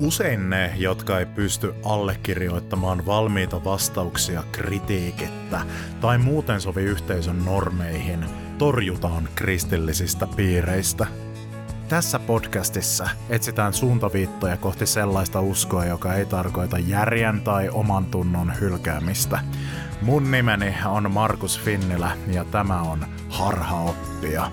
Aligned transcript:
Usein 0.00 0.50
ne, 0.50 0.72
jotka 0.76 1.18
ei 1.18 1.26
pysty 1.26 1.74
allekirjoittamaan 1.84 3.06
valmiita 3.06 3.64
vastauksia 3.64 4.42
kritiikettä 4.52 5.60
tai 6.00 6.18
muuten 6.18 6.60
sovi 6.60 6.82
yhteisön 6.82 7.44
normeihin, 7.44 8.24
torjutaan 8.58 9.28
kristillisistä 9.34 10.26
piireistä. 10.36 11.06
Tässä 11.88 12.18
podcastissa 12.18 13.08
etsitään 13.28 13.72
suuntaviittoja 13.72 14.56
kohti 14.56 14.86
sellaista 14.86 15.40
uskoa, 15.40 15.84
joka 15.84 16.14
ei 16.14 16.26
tarkoita 16.26 16.78
järjen 16.78 17.40
tai 17.40 17.68
oman 17.68 18.06
tunnon 18.06 18.52
hylkäämistä. 18.60 19.40
Mun 20.02 20.30
nimeni 20.30 20.74
on 20.86 21.10
Markus 21.10 21.60
Finnilä 21.60 22.10
ja 22.32 22.44
tämä 22.44 22.82
on 22.82 23.06
Harhaoppia. 23.28 24.50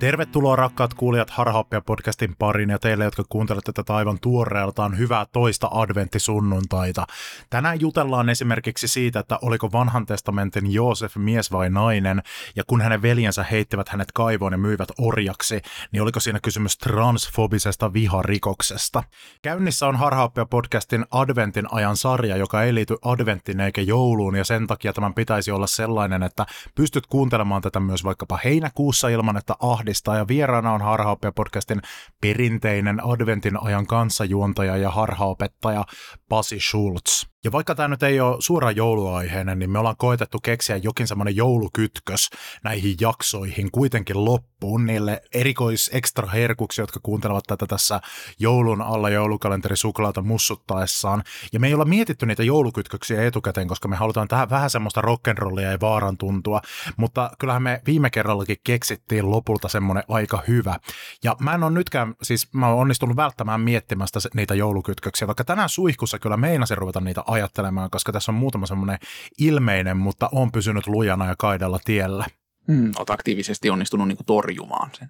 Tervetuloa 0.00 0.56
rakkaat 0.56 0.94
kuulijat 0.94 1.30
Harhaoppia 1.30 1.80
podcastin 1.80 2.36
pariin 2.38 2.70
ja 2.70 2.78
teille, 2.78 3.04
jotka 3.04 3.24
kuuntelette 3.28 3.72
tätä 3.72 3.94
aivan 3.94 4.18
tuoreeltaan 4.20 4.98
hyvää 4.98 5.26
toista 5.32 5.68
adventtisunnuntaita. 5.72 7.06
Tänään 7.50 7.80
jutellaan 7.80 8.28
esimerkiksi 8.28 8.88
siitä, 8.88 9.20
että 9.20 9.38
oliko 9.42 9.72
vanhan 9.72 10.06
testamentin 10.06 10.72
Joosef 10.72 11.16
mies 11.16 11.52
vai 11.52 11.70
nainen, 11.70 12.22
ja 12.56 12.62
kun 12.66 12.80
hänen 12.80 13.02
veljensä 13.02 13.42
heittivät 13.42 13.88
hänet 13.88 14.12
kaivoon 14.12 14.52
ja 14.52 14.58
myivät 14.58 14.88
orjaksi, 14.98 15.62
niin 15.92 16.02
oliko 16.02 16.20
siinä 16.20 16.40
kysymys 16.42 16.78
transfobisesta 16.78 17.92
viharikoksesta. 17.92 19.02
Käynnissä 19.42 19.86
on 19.86 19.96
Harhaoppia 19.96 20.46
podcastin 20.46 21.06
adventin 21.10 21.66
ajan 21.70 21.96
sarja, 21.96 22.36
joka 22.36 22.62
ei 22.62 22.74
liity 22.74 22.96
adventtiin 23.02 23.60
eikä 23.60 23.80
jouluun, 23.80 24.36
ja 24.36 24.44
sen 24.44 24.66
takia 24.66 24.92
tämän 24.92 25.14
pitäisi 25.14 25.50
olla 25.50 25.66
sellainen, 25.66 26.22
että 26.22 26.46
pystyt 26.74 27.06
kuuntelemaan 27.06 27.62
tätä 27.62 27.80
myös 27.80 28.04
vaikkapa 28.04 28.38
heinäkuussa 28.44 29.08
ilman, 29.08 29.36
että 29.36 29.54
ahdi 29.60 29.89
ahdistaa 29.90 30.16
ja 30.16 30.28
vieraana 30.28 30.72
on 30.72 30.82
Harhaoppia 30.82 31.32
podcastin 31.32 31.82
perinteinen 32.20 33.06
adventin 33.06 33.62
ajan 33.62 33.86
kanssajuontaja 33.86 34.76
ja 34.76 34.90
harhaopettaja 34.90 35.84
Pasi 36.28 36.60
Schultz. 36.60 37.26
Ja 37.44 37.52
vaikka 37.52 37.74
tämä 37.74 37.88
nyt 37.88 38.02
ei 38.02 38.20
ole 38.20 38.36
suora 38.38 38.70
jouluaiheinen, 38.70 39.58
niin 39.58 39.70
me 39.70 39.78
ollaan 39.78 39.96
koetettu 39.98 40.38
keksiä 40.42 40.76
jokin 40.76 41.06
semmoinen 41.06 41.36
joulukytkös 41.36 42.30
näihin 42.64 42.96
jaksoihin 43.00 43.70
kuitenkin 43.70 44.24
loppuun 44.24 44.86
niille 44.86 45.22
erikois 45.34 45.90
ekstra 45.92 46.28
herkuksi, 46.28 46.80
jotka 46.80 47.00
kuuntelevat 47.02 47.44
tätä 47.46 47.66
tässä 47.66 48.00
joulun 48.38 48.82
alla 48.82 49.10
joulukalenteri 49.10 49.76
suklaata 49.76 50.22
mussuttaessaan. 50.22 51.22
Ja 51.52 51.60
me 51.60 51.66
ei 51.66 51.74
olla 51.74 51.84
mietitty 51.84 52.26
niitä 52.26 52.42
joulukytköksiä 52.42 53.26
etukäteen, 53.26 53.68
koska 53.68 53.88
me 53.88 53.96
halutaan 53.96 54.28
tähän 54.28 54.50
vähän 54.50 54.70
semmoista 54.70 55.00
rock'n'rollia 55.00 55.60
ja 55.60 55.80
vaaran 55.80 56.16
tuntua, 56.16 56.60
mutta 56.96 57.30
kyllähän 57.38 57.62
me 57.62 57.82
viime 57.86 58.10
kerrallakin 58.10 58.56
keksittiin 58.64 59.30
lopulta 59.30 59.68
semmoinen 59.68 60.04
aika 60.08 60.42
hyvä. 60.48 60.76
Ja 61.24 61.36
mä 61.38 61.54
en 61.54 61.62
ole 61.62 61.72
nytkään, 61.72 62.14
siis 62.22 62.52
mä 62.52 62.68
oon 62.68 62.78
onnistunut 62.78 63.16
välttämään 63.16 63.60
miettimästä 63.60 64.20
niitä 64.34 64.54
joulukytköksiä, 64.54 65.26
vaikka 65.26 65.44
tänään 65.44 65.68
suihkussa 65.68 66.18
kyllä 66.18 66.36
meinasin 66.36 66.78
ruveta 66.78 67.00
niitä 67.00 67.22
ajattelemaan, 67.30 67.90
koska 67.90 68.12
tässä 68.12 68.32
on 68.32 68.36
muutama 68.36 68.66
semmoinen 68.66 68.98
ilmeinen, 69.38 69.96
mutta 69.96 70.28
on 70.32 70.52
pysynyt 70.52 70.86
lujana 70.86 71.26
ja 71.26 71.34
kaidalla 71.38 71.78
tiellä. 71.84 72.26
Mm, 72.68 72.92
olet 72.96 73.10
aktiivisesti 73.10 73.70
onnistunut 73.70 74.08
niin 74.08 74.18
torjumaan 74.26 74.90
sen, 74.98 75.08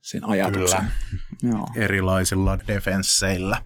sen 0.00 0.28
ajatuksen. 0.28 0.84
Kyllä. 1.40 1.54
Joo. 1.56 1.68
Erilaisilla 1.76 2.58
defensseillä. 2.66 3.62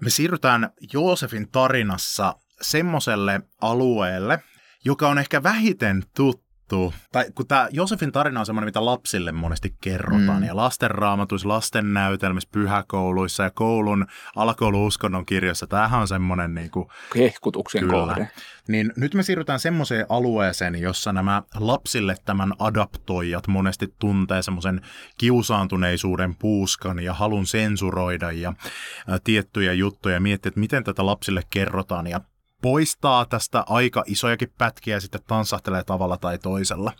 Me 0.00 0.10
siirrytään 0.10 0.70
Joosefin 0.92 1.48
tarinassa 1.48 2.34
semmoiselle 2.60 3.40
alueelle, 3.60 4.38
joka 4.84 5.08
on 5.08 5.18
ehkä 5.18 5.42
vähiten 5.42 6.02
tuttu 6.16 6.43
tuttu. 6.68 6.94
Tai 7.12 7.24
kun 7.34 7.46
tämä 7.46 7.68
Josefin 7.72 8.12
tarina 8.12 8.40
on 8.40 8.46
semmoinen, 8.46 8.68
mitä 8.68 8.84
lapsille 8.84 9.32
monesti 9.32 9.74
kerrotaan. 9.80 10.40
Mm. 10.40 10.44
Ja 10.44 10.56
lastenraamatuissa, 10.56 11.48
lasten 11.48 11.94
näytelmissä, 11.94 12.48
pyhäkouluissa 12.52 13.42
ja 13.42 13.50
koulun 13.50 14.06
alakouluuskonnon 14.36 15.26
kirjoissa. 15.26 15.66
Tämähän 15.66 16.00
on 16.00 16.08
semmoinen 16.08 16.54
niin 16.54 16.70
kuin, 16.70 16.88
hehkutuksen 17.16 17.80
kyllä. 17.80 17.92
kohde. 17.92 18.28
Niin 18.68 18.92
nyt 18.96 19.14
me 19.14 19.22
siirrytään 19.22 19.60
semmoiseen 19.60 20.06
alueeseen, 20.08 20.80
jossa 20.80 21.12
nämä 21.12 21.42
lapsille 21.54 22.16
tämän 22.24 22.52
adaptoijat 22.58 23.46
monesti 23.46 23.94
tuntee 23.98 24.42
semmoisen 24.42 24.80
kiusaantuneisuuden 25.18 26.34
puuskan 26.34 27.00
ja 27.00 27.14
halun 27.14 27.46
sensuroida 27.46 28.32
ja 28.32 28.54
ä, 29.12 29.18
tiettyjä 29.24 29.72
juttuja 29.72 30.14
ja 30.14 30.20
miettiä, 30.20 30.48
että 30.48 30.60
miten 30.60 30.84
tätä 30.84 31.06
lapsille 31.06 31.42
kerrotaan. 31.50 32.06
Ja 32.06 32.20
poistaa 32.64 33.24
tästä 33.24 33.64
aika 33.66 34.04
isojakin 34.06 34.52
pätkiä 34.58 34.96
ja 34.96 35.00
sitten 35.00 35.20
tanssahtelee 35.26 35.84
tavalla 35.84 36.16
tai 36.16 36.38
toisella 36.38 36.92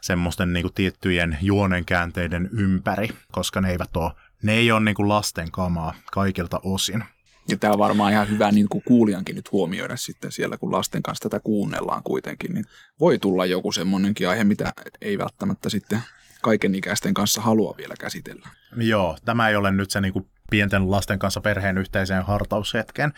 semmoisten 0.00 0.52
niin 0.52 0.62
kuin 0.62 0.74
tiettyjen 0.74 1.38
juonenkäänteiden 1.42 2.48
ympäri, 2.52 3.08
koska 3.32 3.60
ne 3.60 3.70
eivät 3.70 3.96
ole, 3.96 4.12
ne 4.42 4.54
ei 4.54 4.72
ole 4.72 4.80
niin 4.80 4.94
kuin 4.94 5.08
lasten 5.08 5.50
kamaa 5.50 5.94
kaikilta 6.12 6.60
osin. 6.62 7.04
Ja 7.48 7.56
tämä 7.56 7.72
on 7.72 7.78
varmaan 7.78 8.12
ihan 8.12 8.30
hyvä 8.30 8.52
niin 8.52 8.68
kuin 8.68 8.82
kuulijankin 8.86 9.36
nyt 9.36 9.52
huomioida 9.52 9.96
sitten 9.96 10.32
siellä, 10.32 10.56
kun 10.56 10.72
lasten 10.72 11.02
kanssa 11.02 11.28
tätä 11.28 11.40
kuunnellaan 11.40 12.02
kuitenkin, 12.02 12.54
niin 12.54 12.64
voi 13.00 13.18
tulla 13.18 13.46
joku 13.46 13.72
semmoinenkin 13.72 14.28
aihe, 14.28 14.44
mitä 14.44 14.72
ei 15.00 15.18
välttämättä 15.18 15.70
sitten 15.70 16.00
kaikenikäisten 16.42 17.14
kanssa 17.14 17.40
halua 17.40 17.74
vielä 17.76 17.94
käsitellä. 18.00 18.48
Joo, 18.76 19.18
tämä 19.24 19.48
ei 19.48 19.56
ole 19.56 19.70
nyt 19.70 19.90
se 19.90 20.00
niin 20.00 20.12
kuin 20.12 20.26
pienten 20.50 20.90
lasten 20.90 21.18
kanssa 21.18 21.40
perheen 21.40 21.78
yhteiseen 21.78 22.24
hartaushetken 22.24 23.12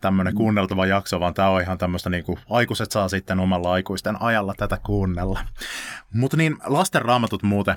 tämmöinen 0.00 0.34
mm. 0.34 0.36
kuunneltava 0.36 0.86
jakso, 0.86 1.20
vaan 1.20 1.34
tämä 1.34 1.48
on 1.48 1.60
ihan 1.60 1.78
tämmöistä 1.78 2.10
niin 2.10 2.24
kuin, 2.24 2.38
aikuiset 2.50 2.92
saa 2.92 3.08
sitten 3.08 3.40
omalla 3.40 3.72
aikuisten 3.72 4.22
ajalla 4.22 4.54
tätä 4.56 4.78
kuunnella. 4.86 5.40
Mutta 6.12 6.36
niin 6.36 6.56
lasten 6.64 7.02
raamatut 7.02 7.42
muuten, 7.42 7.76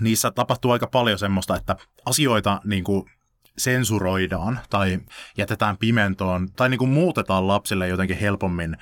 niissä 0.00 0.30
tapahtuu 0.30 0.70
aika 0.70 0.86
paljon 0.86 1.18
semmoista, 1.18 1.56
että 1.56 1.76
asioita 2.06 2.60
niin 2.64 2.84
kuin, 2.84 3.10
sensuroidaan 3.58 4.60
tai 4.70 4.98
jätetään 5.36 5.76
pimentoon 5.76 6.48
tai 6.56 6.68
niin 6.68 6.78
kuin 6.78 6.90
muutetaan 6.90 7.48
lapsille 7.48 7.88
jotenkin 7.88 8.18
helpommin 8.18 8.76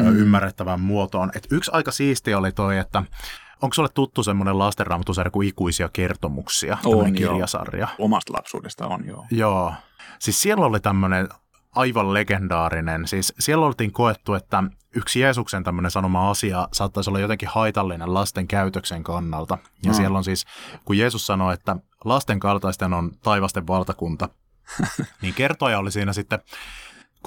mm. 0.00 0.16
ymmärrettävään 0.16 0.80
muotoon. 0.80 1.30
Et 1.34 1.46
yksi 1.50 1.70
aika 1.74 1.90
siisti 1.90 2.34
oli 2.34 2.52
toi, 2.52 2.78
että 2.78 3.02
Onko 3.62 3.74
sulle 3.74 3.88
tuttu 3.94 4.22
semmoinen 4.22 4.58
lastenraamatusarja 4.58 5.30
kuin 5.30 5.48
Ikuisia 5.48 5.88
kertomuksia? 5.92 6.78
On, 6.84 7.12
kirjasarja. 7.12 7.80
Joo. 7.80 8.06
Omasta 8.06 8.32
lapsuudesta 8.32 8.86
on, 8.86 9.06
joo. 9.06 9.26
Joo. 9.30 9.74
Siis 10.18 10.42
siellä 10.42 10.66
oli 10.66 10.80
tämmöinen 10.80 11.28
aivan 11.74 12.14
legendaarinen. 12.14 13.08
Siis 13.08 13.34
siellä 13.38 13.66
oltiin 13.66 13.92
koettu, 13.92 14.34
että 14.34 14.64
yksi 14.94 15.20
Jeesuksen 15.20 15.64
tämmöinen 15.64 15.90
sanoma 15.90 16.30
asia 16.30 16.68
saattaisi 16.72 17.10
olla 17.10 17.18
jotenkin 17.18 17.48
haitallinen 17.48 18.14
lasten 18.14 18.48
käytöksen 18.48 19.02
kannalta. 19.02 19.58
Ja 19.82 19.88
no. 19.88 19.94
siellä 19.94 20.18
on 20.18 20.24
siis, 20.24 20.46
kun 20.84 20.98
Jeesus 20.98 21.26
sanoi, 21.26 21.54
että 21.54 21.76
lasten 22.04 22.40
kaltaisten 22.40 22.92
on 22.92 23.12
taivasten 23.22 23.66
valtakunta, 23.66 24.28
niin 25.22 25.34
kertoja 25.34 25.78
oli 25.78 25.90
siinä 25.92 26.12
sitten 26.12 26.38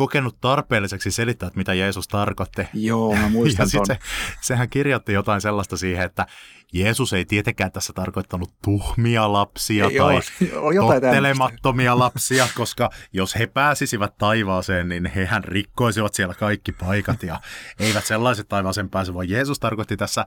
kokenut 0.02 0.42
tarpeelliseksi 0.42 1.12
selittää, 1.12 1.48
että 1.48 1.58
mitä 1.58 1.74
Jeesus 1.74 2.08
tarkoitti. 2.08 2.62
Joo, 2.74 3.16
mä 3.16 3.30
muistan 3.30 3.68
ja 3.74 3.86
se, 3.86 4.00
sehän 4.42 4.70
kirjoitti 4.70 5.14
jotain 5.14 5.42
sellaista 5.42 5.78
siihen, 5.78 6.06
että 6.06 6.26
Jeesus 6.74 7.14
ei 7.14 7.26
tietenkään 7.26 7.72
tässä 7.72 7.94
tarkoittanut 7.94 8.54
tuhmia 8.64 9.34
lapsia 9.34 9.86
ei 9.86 9.98
tai 9.98 10.22
ole, 10.56 10.76
tottelemattomia 10.76 12.00
lapsia, 12.00 12.48
koska 12.56 12.90
jos 13.14 13.36
he 13.36 13.48
pääsisivät 13.48 14.18
taivaaseen, 14.18 14.90
niin 14.90 15.06
hehän 15.06 15.44
rikkoisivat 15.44 16.14
siellä 16.14 16.34
kaikki 16.34 16.72
paikat 16.72 17.24
ja 17.24 17.40
eivät 17.80 18.06
sellaiset 18.06 18.48
taivaaseen 18.48 18.90
pääse, 18.90 19.14
vaan 19.14 19.30
Jeesus 19.30 19.60
tarkoitti 19.60 19.98
tässä 19.98 20.26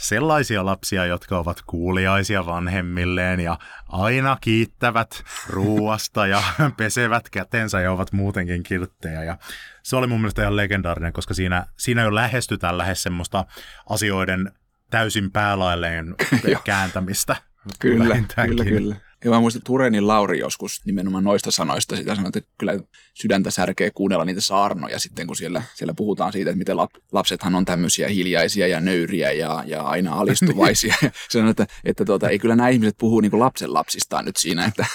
sellaisia 0.00 0.64
lapsia, 0.66 1.04
jotka 1.06 1.38
ovat 1.38 1.62
kuuliaisia 1.66 2.46
vanhemmilleen 2.46 3.40
ja 3.40 3.58
aina 3.88 4.36
kiittävät 4.40 5.24
ruuasta 5.48 6.26
ja 6.26 6.42
pesevät 6.76 7.30
kätensä 7.30 7.80
ja 7.80 7.92
ovat 7.92 8.12
muutenkin 8.12 8.62
kilttejä. 8.62 9.24
Ja 9.24 9.38
se 9.82 9.96
oli 9.96 10.06
mun 10.06 10.20
mielestä 10.20 10.42
ihan 10.42 10.56
legendaarinen, 10.56 11.12
koska 11.12 11.34
siinä, 11.34 11.66
siinä 11.76 12.02
jo 12.02 12.14
lähestytään 12.14 12.78
lähes 12.78 13.02
semmoista 13.02 13.44
asioiden 13.90 14.52
täysin 14.90 15.30
päälailleen 15.30 16.14
kääntämistä. 16.64 17.36
Kyllä, 17.78 18.16
kyllä, 18.44 18.64
kyllä. 18.64 18.96
Ja 19.24 19.30
mä 19.30 19.40
muistan, 19.40 19.62
Turenin 19.64 20.08
Lauri 20.08 20.38
joskus 20.38 20.80
nimenomaan 20.86 21.24
noista 21.24 21.50
sanoista 21.50 21.96
sitä 21.96 22.14
sanoi, 22.14 22.28
että 22.28 22.50
kyllä 22.58 22.78
sydäntä 23.14 23.50
särkee 23.50 23.90
kuunnella 23.90 24.24
niitä 24.24 24.40
saarnoja 24.40 24.98
sitten, 24.98 25.26
kun 25.26 25.36
siellä, 25.36 25.62
siellä 25.74 25.94
puhutaan 25.94 26.32
siitä, 26.32 26.50
että 26.50 26.58
miten 26.58 26.76
lapsethan 27.12 27.54
on 27.54 27.64
tämmöisiä 27.64 28.08
hiljaisia 28.08 28.66
ja 28.66 28.80
nöyriä 28.80 29.32
ja, 29.32 29.64
ja 29.66 29.82
aina 29.82 30.14
alistuvaisia. 30.14 30.94
niin. 31.02 31.12
Sanoi, 31.30 31.50
että, 31.50 31.66
että 31.84 32.04
tuota, 32.04 32.28
ei 32.28 32.38
kyllä 32.38 32.56
nämä 32.56 32.68
ihmiset 32.68 32.94
puhuu 32.98 33.20
niin 33.20 33.38
lapsen 33.38 33.74
lapsistaan 33.74 34.24
nyt 34.24 34.36
siinä, 34.36 34.64
että, 34.64 34.86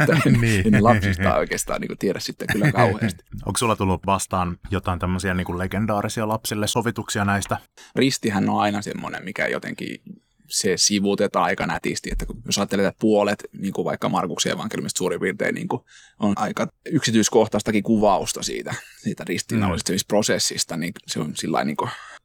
että 0.00 0.16
en, 0.26 0.40
niin. 0.40 0.74
en 0.74 0.84
lapsista 0.84 1.36
oikeastaan 1.36 1.80
niin 1.80 1.98
tiedä 1.98 2.20
sitten 2.20 2.48
kyllä 2.52 2.72
kauheasti. 2.82 3.24
Onko 3.46 3.58
sulla 3.58 3.76
tullut 3.76 4.06
vastaan 4.06 4.58
jotain 4.70 4.98
tämmöisiä 4.98 5.34
niin 5.34 5.58
legendaarisia 5.58 6.28
lapsille 6.28 6.66
sovituksia 6.66 7.24
näistä? 7.24 7.58
Ristihän 7.96 8.48
on 8.48 8.60
aina 8.60 8.82
semmoinen, 8.82 9.24
mikä 9.24 9.46
jotenkin 9.46 10.02
se 10.52 10.76
sivutetaan 10.76 11.44
aika 11.44 11.66
nätisti, 11.66 12.10
että 12.12 12.26
jos 12.46 12.58
ajattelee, 12.58 12.86
että 12.86 12.98
puolet, 13.00 13.44
niin 13.58 13.72
kuin 13.72 13.84
vaikka 13.84 14.08
Markuksen 14.08 14.52
evankeliumista 14.52 14.98
suurin 14.98 15.20
piirtein, 15.20 15.54
niin 15.54 15.68
kuin 15.68 15.82
on 16.18 16.32
aika 16.36 16.68
yksityiskohtaistakin 16.86 17.82
kuvausta 17.82 18.42
siitä, 18.42 18.74
siitä 19.02 19.24
ristiinnallisesta 19.24 19.92
mm. 19.92 19.98
prosessista, 20.08 20.76
niin 20.76 20.92
se 21.06 21.20
on 21.20 21.36
sillä 21.36 21.64
niin 21.64 21.76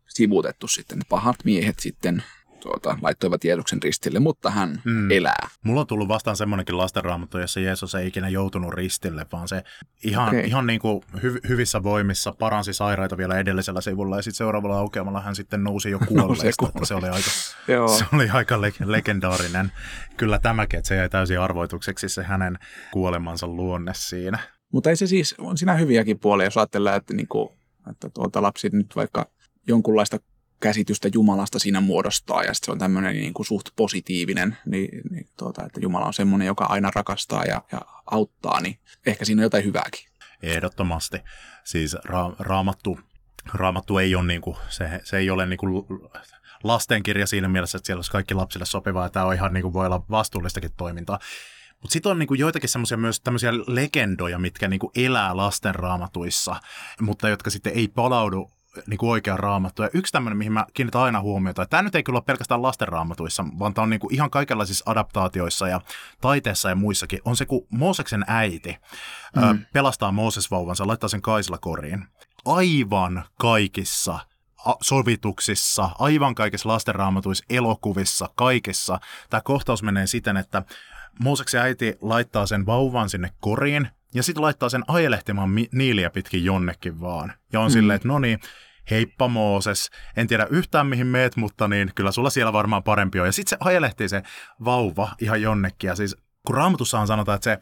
sivutettu 0.07 0.67
sitten. 0.67 0.99
Pahat 1.09 1.35
miehet 1.43 1.79
sitten 1.79 2.23
tuota, 2.59 2.97
laittoivat 3.01 3.43
Jeesuksen 3.43 3.83
ristille, 3.83 4.19
mutta 4.19 4.49
hän 4.49 4.81
mm. 4.85 5.11
elää. 5.11 5.47
Mulla 5.63 5.81
on 5.81 5.87
tullut 5.87 6.07
vastaan 6.07 6.37
semmoinenkin 6.37 6.77
lastenraamattu, 6.77 7.37
jossa 7.37 7.59
Jeesus 7.59 7.95
ei 7.95 8.07
ikinä 8.07 8.29
joutunut 8.29 8.73
ristille, 8.73 9.25
vaan 9.31 9.47
se 9.47 9.63
ihan, 10.03 10.27
okay. 10.27 10.39
ihan 10.39 10.67
niin 10.67 10.79
kuin 10.79 11.03
hy- 11.15 11.49
hyvissä 11.49 11.83
voimissa 11.83 12.31
paransi 12.39 12.73
sairaita 12.73 13.17
vielä 13.17 13.39
edellisellä 13.39 13.81
sivulla 13.81 14.15
ja 14.15 14.21
sitten 14.21 14.37
seuraavalla 14.37 14.77
aukeamalla 14.77 15.21
hän 15.21 15.35
sitten 15.35 15.63
nousi 15.63 15.89
jo 15.89 15.99
kuolleesta. 16.07 16.65
se, 16.65 16.85
se, 16.85 16.95
oli 16.95 17.07
aika, 17.07 17.29
se 17.97 18.05
oli 18.13 18.29
aika 18.29 18.61
le- 18.61 18.73
legendaarinen. 18.85 19.71
Kyllä 20.17 20.39
tämäkin, 20.39 20.77
että 20.77 20.87
se 20.87 20.95
jäi 20.95 21.09
täysin 21.09 21.39
arvoitukseksi 21.39 22.09
se 22.09 22.23
hänen 22.23 22.57
kuolemansa 22.91 23.47
luonne 23.47 23.91
siinä. 23.95 24.39
Mutta 24.73 24.89
ei 24.89 24.95
se 24.95 25.07
siis, 25.07 25.35
on 25.37 25.57
siinä 25.57 25.73
hyviäkin 25.73 26.19
puolia, 26.19 26.45
jos 26.45 26.57
ajatellaan, 26.57 26.97
että, 26.97 27.13
niinku, 27.13 27.53
että 27.91 28.09
tuota 28.09 28.41
lapsi 28.41 28.69
nyt 28.69 28.95
vaikka 28.95 29.27
jonkunlaista 29.67 30.17
käsitystä 30.59 31.09
Jumalasta 31.13 31.59
siinä 31.59 31.81
muodostaa 31.81 32.43
ja 32.43 32.53
se 32.53 32.71
on 32.71 32.79
tämmöinen 32.79 33.15
niin 33.15 33.33
kuin 33.33 33.45
suht 33.45 33.69
positiivinen, 33.75 34.57
niin, 34.65 35.01
niin 35.11 35.29
tuota, 35.37 35.65
että 35.65 35.79
Jumala 35.79 36.05
on 36.05 36.13
semmoinen, 36.13 36.45
joka 36.45 36.65
aina 36.65 36.91
rakastaa 36.95 37.43
ja, 37.43 37.61
ja 37.71 37.81
auttaa, 38.11 38.61
niin 38.61 38.79
ehkä 39.05 39.25
siinä 39.25 39.39
on 39.39 39.43
jotain 39.43 39.65
hyvääkin. 39.65 40.09
Ehdottomasti. 40.43 41.17
Siis 41.63 41.95
ra- 41.95 42.35
raamattu, 42.39 42.99
raamattu 43.53 43.97
ei 43.97 44.15
ole, 44.15 44.27
niin 44.27 44.41
kuin, 44.41 44.57
se, 44.69 45.01
se 45.03 45.17
ei 45.17 45.29
ole 45.29 45.45
niin 45.45 45.57
kuin 45.57 45.85
lastenkirja 46.63 47.27
siinä 47.27 47.47
mielessä, 47.47 47.77
että 47.77 47.85
siellä 47.85 47.99
olisi 47.99 48.11
kaikki 48.11 48.33
lapsille 48.33 48.65
sopivaa 48.65 49.05
ja 49.05 49.09
tämä 49.09 49.25
on 49.25 49.33
ihan 49.33 49.53
niin 49.53 49.61
kuin, 49.61 49.73
voi 49.73 49.85
olla 49.85 50.05
vastuullistakin 50.09 50.71
toimintaa. 50.77 51.19
Mutta 51.81 51.93
sitten 51.93 52.11
on 52.11 52.19
niinku 52.19 52.33
joitakin 52.33 52.69
semmoisia 52.69 52.97
myös 52.97 53.19
tämmöisiä 53.19 53.53
legendoja, 53.53 54.39
mitkä 54.39 54.67
niinku 54.67 54.91
elää 54.95 55.37
lastenraamatuissa, 55.37 56.55
mutta 57.01 57.29
jotka 57.29 57.49
sitten 57.49 57.73
ei 57.75 57.87
palaudu 57.87 58.51
niin 58.87 58.97
kuin 58.97 59.09
oikea 59.09 59.37
raamattu. 59.37 59.81
Ja 59.81 59.89
yksi 59.93 60.11
tämmöinen, 60.11 60.37
mihin 60.37 60.53
mä 60.53 60.65
kiinnitän 60.73 61.01
aina 61.01 61.21
huomiota, 61.21 61.61
että 61.61 61.69
tämä 61.69 61.83
nyt 61.83 61.95
ei 61.95 62.03
kyllä 62.03 62.17
ole 62.17 62.23
pelkästään 62.25 62.61
lastenraamatuissa, 62.61 63.45
vaan 63.59 63.73
tämä 63.73 63.83
on 63.83 63.89
niin 63.89 63.99
kuin 63.99 64.13
ihan 64.13 64.29
kaikenlaisissa 64.29 64.91
adaptaatioissa 64.91 65.67
ja 65.67 65.81
taiteessa 66.21 66.69
ja 66.69 66.75
muissakin, 66.75 67.19
on 67.25 67.35
se, 67.35 67.45
kun 67.45 67.67
Mooseksen 67.69 68.25
äiti 68.27 68.77
mm. 69.35 69.43
ö, 69.43 69.55
pelastaa 69.73 70.11
Mooses-vauvansa, 70.11 70.87
laittaa 70.87 71.09
sen 71.09 71.21
kaislakoriin. 71.21 72.05
Aivan 72.45 73.23
kaikissa 73.39 74.19
sovituksissa, 74.81 75.89
aivan 75.99 76.35
kaikissa 76.35 76.69
lastenraamatuissa, 76.69 77.45
elokuvissa, 77.49 78.29
kaikissa. 78.35 78.99
Tämä 79.29 79.41
kohtaus 79.41 79.83
menee 79.83 80.07
siten, 80.07 80.37
että 80.37 80.63
Mooseksen 81.19 81.61
äiti 81.61 81.97
laittaa 82.01 82.45
sen 82.45 82.65
vauvan 82.65 83.09
sinne 83.09 83.31
koriin, 83.39 83.87
ja 84.13 84.23
sitten 84.23 84.41
laittaa 84.41 84.69
sen 84.69 84.83
ajelehtimaan 84.87 85.49
niiliä 85.71 86.09
pitkin 86.09 86.45
jonnekin 86.45 87.01
vaan. 87.01 87.33
Ja 87.53 87.59
on 87.59 87.67
mm. 87.67 87.73
silleen, 87.73 87.95
että 87.95 88.07
no 88.07 88.19
niin, 88.19 88.39
heippa 88.91 89.27
Mooses, 89.27 89.89
en 90.17 90.27
tiedä 90.27 90.47
yhtään 90.49 90.87
mihin 90.87 91.07
meet, 91.07 91.35
mutta 91.35 91.67
niin 91.67 91.91
kyllä 91.95 92.11
sulla 92.11 92.29
siellä 92.29 92.53
varmaan 92.53 92.83
parempi 92.83 93.19
on. 93.19 93.25
Ja 93.25 93.31
sitten 93.31 93.49
se 93.49 93.57
ajelehtii 93.59 94.09
se 94.09 94.23
vauva 94.65 95.11
ihan 95.21 95.41
jonnekin. 95.41 95.87
Ja 95.87 95.95
siis 95.95 96.15
kun 96.47 96.55
raamatussaan 96.55 97.07
sanotaan, 97.07 97.35
että 97.35 97.43
se 97.43 97.59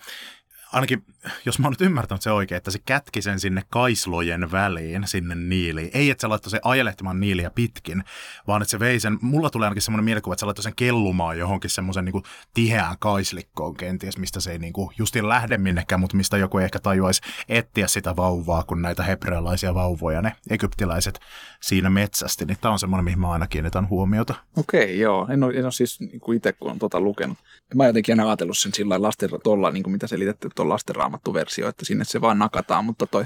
ainakin 0.73 1.03
jos 1.45 1.59
mä 1.59 1.65
oon 1.65 1.71
nyt 1.71 1.81
ymmärtänyt 1.81 2.21
se 2.21 2.31
oikein, 2.31 2.57
että 2.57 2.71
se 2.71 2.79
kätki 2.85 3.21
sen 3.21 3.39
sinne 3.39 3.61
kaislojen 3.69 4.51
väliin, 4.51 5.07
sinne 5.07 5.35
niiliin. 5.35 5.89
Ei, 5.93 6.09
että 6.09 6.21
se 6.21 6.27
laittoi 6.27 6.51
se 6.51 6.59
ajelehtimaan 6.63 7.19
niiliä 7.19 7.49
pitkin, 7.49 8.03
vaan 8.47 8.61
että 8.61 8.71
se 8.71 8.79
vei 8.79 8.99
sen, 8.99 9.17
mulla 9.21 9.49
tulee 9.49 9.65
ainakin 9.65 9.81
semmoinen 9.81 10.05
mielikuva, 10.05 10.33
että 10.33 10.39
se 10.39 10.45
laittoi 10.45 10.63
sen 10.63 10.75
kellumaan 10.75 11.37
johonkin 11.37 11.69
semmoisen 11.69 12.05
niin 12.05 12.23
tiheään 12.53 12.95
kaislikkoon 12.99 13.75
kenties, 13.75 14.17
mistä 14.17 14.39
se 14.39 14.51
ei 14.51 14.59
niin 14.59 14.73
kuin 14.73 14.89
justiin 14.97 15.29
lähde 15.29 15.57
minnekään, 15.57 16.01
mutta 16.01 16.17
mistä 16.17 16.37
joku 16.37 16.57
ehkä 16.57 16.79
tajuaisi 16.79 17.21
etsiä 17.49 17.87
sitä 17.87 18.15
vauvaa, 18.15 18.63
kun 18.63 18.81
näitä 18.81 19.03
hebrealaisia 19.03 19.73
vauvoja, 19.73 20.21
ne 20.21 20.35
egyptiläiset 20.49 21.19
siinä 21.61 21.89
metsästi. 21.89 22.45
Niin 22.45 22.57
tämä 22.61 22.71
on 22.71 22.79
semmoinen, 22.79 23.03
mihin 23.03 23.19
mä 23.19 23.31
aina 23.31 23.47
kiinnitän 23.47 23.89
huomiota. 23.89 24.35
Okei, 24.57 24.83
okay, 24.83 24.95
joo. 24.95 25.27
En 25.29 25.43
ole, 25.43 25.53
en 25.53 25.63
ole 25.63 25.71
siis 25.71 25.99
niin 25.99 26.19
kuin 26.19 26.37
itse, 26.37 26.53
kun 26.53 26.71
on 26.71 26.79
tota 26.79 26.99
lukenut. 26.99 27.37
Mä 27.75 27.85
jotenkin 27.85 28.13
aina 28.19 28.29
ajatellut 28.29 28.57
sen 28.57 28.73
sillä 28.73 29.01
lasten, 29.01 29.29
tuolla, 29.43 29.71
niin 29.71 29.83
kuin 29.83 29.91
mitä 29.91 30.07
tuolla 30.55 30.64
lastenraamattu 30.69 31.33
versio, 31.33 31.69
että 31.69 31.85
sinne 31.85 32.05
se 32.05 32.21
vaan 32.21 32.39
nakataan, 32.39 32.85
mutta 32.85 33.07
toi 33.07 33.25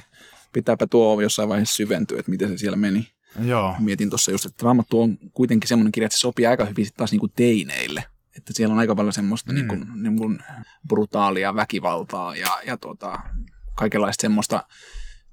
pitääpä 0.53 0.87
tuo 0.87 1.21
jossain 1.21 1.49
vaiheessa 1.49 1.75
syventyä, 1.75 2.19
että 2.19 2.31
miten 2.31 2.49
se 2.49 2.57
siellä 2.57 2.77
meni. 2.77 3.07
Joo. 3.43 3.75
Mietin 3.79 4.09
tuossa 4.09 4.31
just, 4.31 4.45
että 4.45 4.65
Raamattu 4.65 5.01
on 5.01 5.17
kuitenkin 5.33 5.67
semmoinen 5.67 5.91
kirja, 5.91 6.05
että 6.05 6.17
se 6.17 6.19
sopii 6.19 6.45
aika 6.45 6.65
hyvin 6.65 6.87
taas 6.97 7.11
niin 7.11 7.19
kuin 7.19 7.31
teineille. 7.35 8.03
Että 8.37 8.53
siellä 8.53 8.73
on 8.73 8.79
aika 8.79 8.95
paljon 8.95 9.13
semmoista 9.13 9.51
mm. 9.51 9.55
niin 9.55 9.67
kuin, 9.67 10.03
niin 10.03 10.17
kuin 10.17 10.39
brutaalia 10.87 11.55
väkivaltaa 11.55 12.35
ja, 12.35 12.59
ja 12.65 12.77
tuota, 12.77 13.19
kaikenlaista 13.75 14.21
semmoista, 14.21 14.63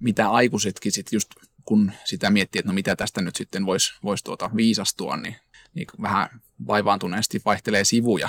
mitä 0.00 0.30
aikuisetkin 0.30 0.92
sitten 0.92 1.16
just 1.16 1.30
kun 1.64 1.92
sitä 2.04 2.30
miettii, 2.30 2.58
että 2.58 2.68
no 2.68 2.74
mitä 2.74 2.96
tästä 2.96 3.20
nyt 3.20 3.36
sitten 3.36 3.66
voisi 3.66 3.94
vois 4.02 4.22
tuota 4.22 4.50
viisastua, 4.56 5.16
niin, 5.16 5.36
niin 5.74 5.86
vähän 6.02 6.40
vaivaantuneesti 6.66 7.42
vaihtelee 7.44 7.84
sivuja. 7.84 8.28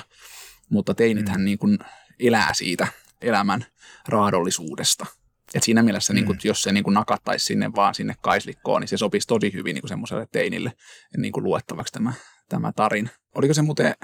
Mutta 0.69 0.93
teinithän 0.93 1.41
mm. 1.41 1.45
niin 1.45 1.57
kuin 1.57 1.79
elää 2.19 2.53
siitä 2.53 2.87
elämän 3.21 3.65
raadollisuudesta. 4.07 5.05
Et 5.53 5.63
siinä 5.63 5.83
mielessä, 5.83 6.13
mm. 6.13 6.15
niin 6.15 6.25
kun, 6.25 6.37
jos 6.43 6.63
se 6.63 6.71
niin 6.71 6.83
nakattaisi 6.87 7.45
sinne 7.45 7.71
vaan 7.75 7.95
sinne 7.95 8.15
kaislikkoon, 8.21 8.81
niin 8.81 8.87
se 8.87 8.97
sopisi 8.97 9.27
tosi 9.27 9.53
hyvin 9.53 9.73
niin 9.73 9.87
semmoiselle 9.87 10.27
teinille 10.31 10.73
niin 11.17 11.33
luettavaksi 11.37 11.93
tämä, 11.93 12.13
tämä 12.49 12.71
tarin. 12.71 13.09
Oliko 13.35 13.53
se 13.53 13.61
muuten, 13.61 13.95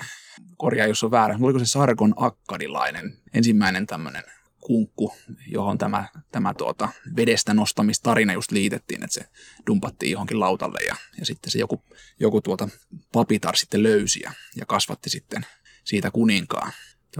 korjaa 0.58 0.88
jos 0.88 1.04
on 1.04 1.12
väärä, 1.12 1.38
oliko 1.42 1.60
se 1.60 1.66
Sargon 1.66 2.14
akkadilainen 2.18 3.18
ensimmäinen 3.34 3.88
tämmöinen 3.88 4.24
kunkku, 4.60 5.16
johon 5.48 5.78
tämä, 5.78 6.08
tämä 6.32 6.54
tuota, 6.54 6.90
vedestä 7.16 7.54
nostamistarina 7.54 8.34
just 8.34 8.52
liitettiin, 8.52 9.04
että 9.04 9.14
se 9.14 9.26
dumpattiin 9.68 10.12
johonkin 10.12 10.40
lautalle 10.40 10.80
ja, 10.88 10.96
ja 11.20 11.26
sitten 11.26 11.52
se 11.52 11.60
joku, 11.60 11.84
joku 12.20 12.42
tuota 12.42 12.70
papitar 13.12 13.56
sitten 13.56 13.84
löysi 13.84 14.20
ja, 14.24 14.32
ja 14.56 14.66
kasvatti 14.66 15.10
sitten 15.10 15.46
siitä 15.84 16.12
kuninkaa. 16.12 16.72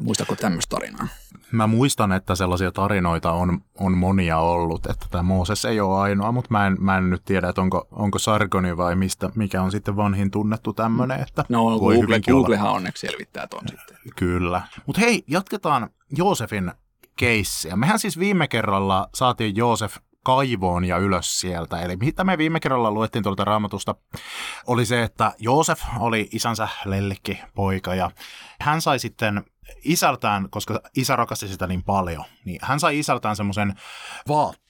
Muistatko 0.02 0.36
tämmöistä 0.36 0.76
tarinaa? 0.76 1.08
Mä 1.52 1.68
muistan, 1.68 2.12
että 2.12 2.36
sellaisia 2.36 2.72
tarinoita 2.72 3.32
on, 3.32 3.62
on 3.80 3.98
monia 3.98 4.38
ollut, 4.38 4.86
että 4.86 5.06
tämä 5.12 5.24
Mooses 5.24 5.66
ei 5.66 5.80
ole 5.80 6.00
ainoa, 6.00 6.32
mutta 6.32 6.48
mä 6.52 6.68
en, 6.68 6.78
mä 6.80 6.98
en 6.98 7.10
nyt 7.10 7.26
tiedä, 7.26 7.50
että 7.50 7.62
onko, 7.62 7.88
onko 7.92 8.20
Sargoni 8.20 8.78
vai 8.78 8.96
mistä, 8.96 9.30
mikä 9.36 9.62
on 9.62 9.72
sitten 9.72 9.96
vanhin 9.96 10.32
tunnettu 10.32 10.74
tämmöinen. 10.74 11.20
Että 11.20 11.46
no 11.50 11.80
voi 11.80 11.96
Google, 11.96 12.20
Googlehan 12.20 12.68
olla. 12.68 12.78
onneksi 12.78 13.08
selvittää 13.08 13.48
ton 13.48 13.68
sitten. 13.70 13.98
Kyllä. 14.16 14.62
Mutta 14.86 15.02
hei, 15.02 15.24
jatketaan 15.28 15.90
Joosefin 16.18 16.72
keissiä. 17.16 17.76
Mehän 17.76 18.00
siis 18.00 18.20
viime 18.20 18.48
kerralla 18.48 19.10
saatiin 19.16 19.56
Joosef 19.56 19.98
kaivoon 20.24 20.86
ja 20.86 20.98
ylös 20.98 21.40
sieltä. 21.40 21.82
Eli 21.82 21.96
mitä 21.96 22.24
me 22.24 22.38
viime 22.38 22.60
kerralla 22.60 22.92
luettiin 22.92 23.24
tuolta 23.24 23.44
raamatusta, 23.44 23.96
oli 24.68 24.86
se, 24.86 25.04
että 25.04 25.34
Joosef 25.40 25.82
oli 26.00 26.30
isänsä 26.32 26.68
lellikki 26.86 27.40
poika 27.56 27.96
ja 27.96 28.12
hän 28.62 28.82
sai 28.82 29.00
sitten 29.00 29.44
isältään, 29.84 30.50
koska 30.50 30.80
isä 30.98 31.16
rakasti 31.16 31.48
sitä 31.48 31.68
niin 31.68 31.84
paljon, 31.84 32.26
niin 32.46 32.60
hän 32.62 32.80
sai 32.80 33.00
isältään 33.00 33.36
semmoisen 33.36 33.74
vaatteen, 34.28 34.63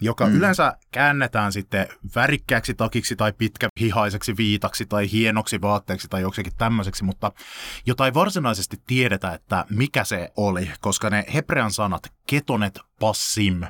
joka 0.00 0.26
mm. 0.26 0.34
yleensä 0.34 0.76
käännetään 0.92 1.52
sitten 1.52 1.88
värikkääksi 2.14 2.74
takiksi 2.74 3.16
tai 3.16 3.32
pitkähihaiseksi 3.32 4.36
viitaksi 4.36 4.86
tai 4.86 5.12
hienoksi 5.12 5.60
vaatteeksi 5.60 6.08
tai 6.08 6.22
joksikin 6.22 6.52
tämmöiseksi, 6.58 7.04
mutta 7.04 7.32
jota 7.86 8.06
ei 8.06 8.14
varsinaisesti 8.14 8.82
tiedetä, 8.86 9.32
että 9.32 9.64
mikä 9.70 10.04
se 10.04 10.32
oli, 10.36 10.70
koska 10.80 11.10
ne 11.10 11.24
hebrean 11.34 11.70
sanat 11.70 12.12
ketonet 12.26 12.80
passim 13.00 13.60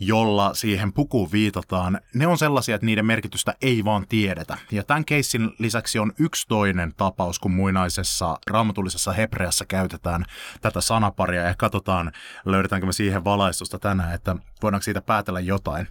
jolla 0.00 0.54
siihen 0.54 0.92
pukuun 0.92 1.32
viitataan, 1.32 2.00
ne 2.14 2.26
on 2.26 2.38
sellaisia, 2.38 2.74
että 2.74 2.86
niiden 2.86 3.06
merkitystä 3.06 3.54
ei 3.62 3.84
vaan 3.84 4.06
tiedetä. 4.08 4.58
Ja 4.72 4.82
tämän 4.82 5.04
keissin 5.04 5.50
lisäksi 5.58 5.98
on 5.98 6.12
yksi 6.18 6.48
toinen 6.48 6.92
tapaus, 6.96 7.38
kun 7.38 7.50
muinaisessa 7.50 8.38
raamatullisessa 8.50 9.12
hebreassa 9.12 9.64
käytetään 9.64 10.24
tätä 10.60 10.80
sanaparia 10.80 11.42
ja 11.42 11.54
katsotaan, 11.58 12.12
löydetäänkö 12.44 12.86
me 12.86 12.92
siihen 12.92 13.24
valaistusta 13.24 13.78
tänään, 13.78 14.14
että 14.14 14.36
voidaanko 14.62 14.82
siitä 14.82 15.00
päätellä 15.08 15.40
jotain. 15.40 15.88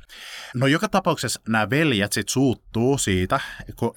No 0.53 0.67
joka 0.67 0.87
tapauksessa 0.87 1.41
nämä 1.47 1.69
veljet 1.69 2.13
sitten 2.13 2.33
suuttuu 2.33 2.97
siitä, 2.97 3.39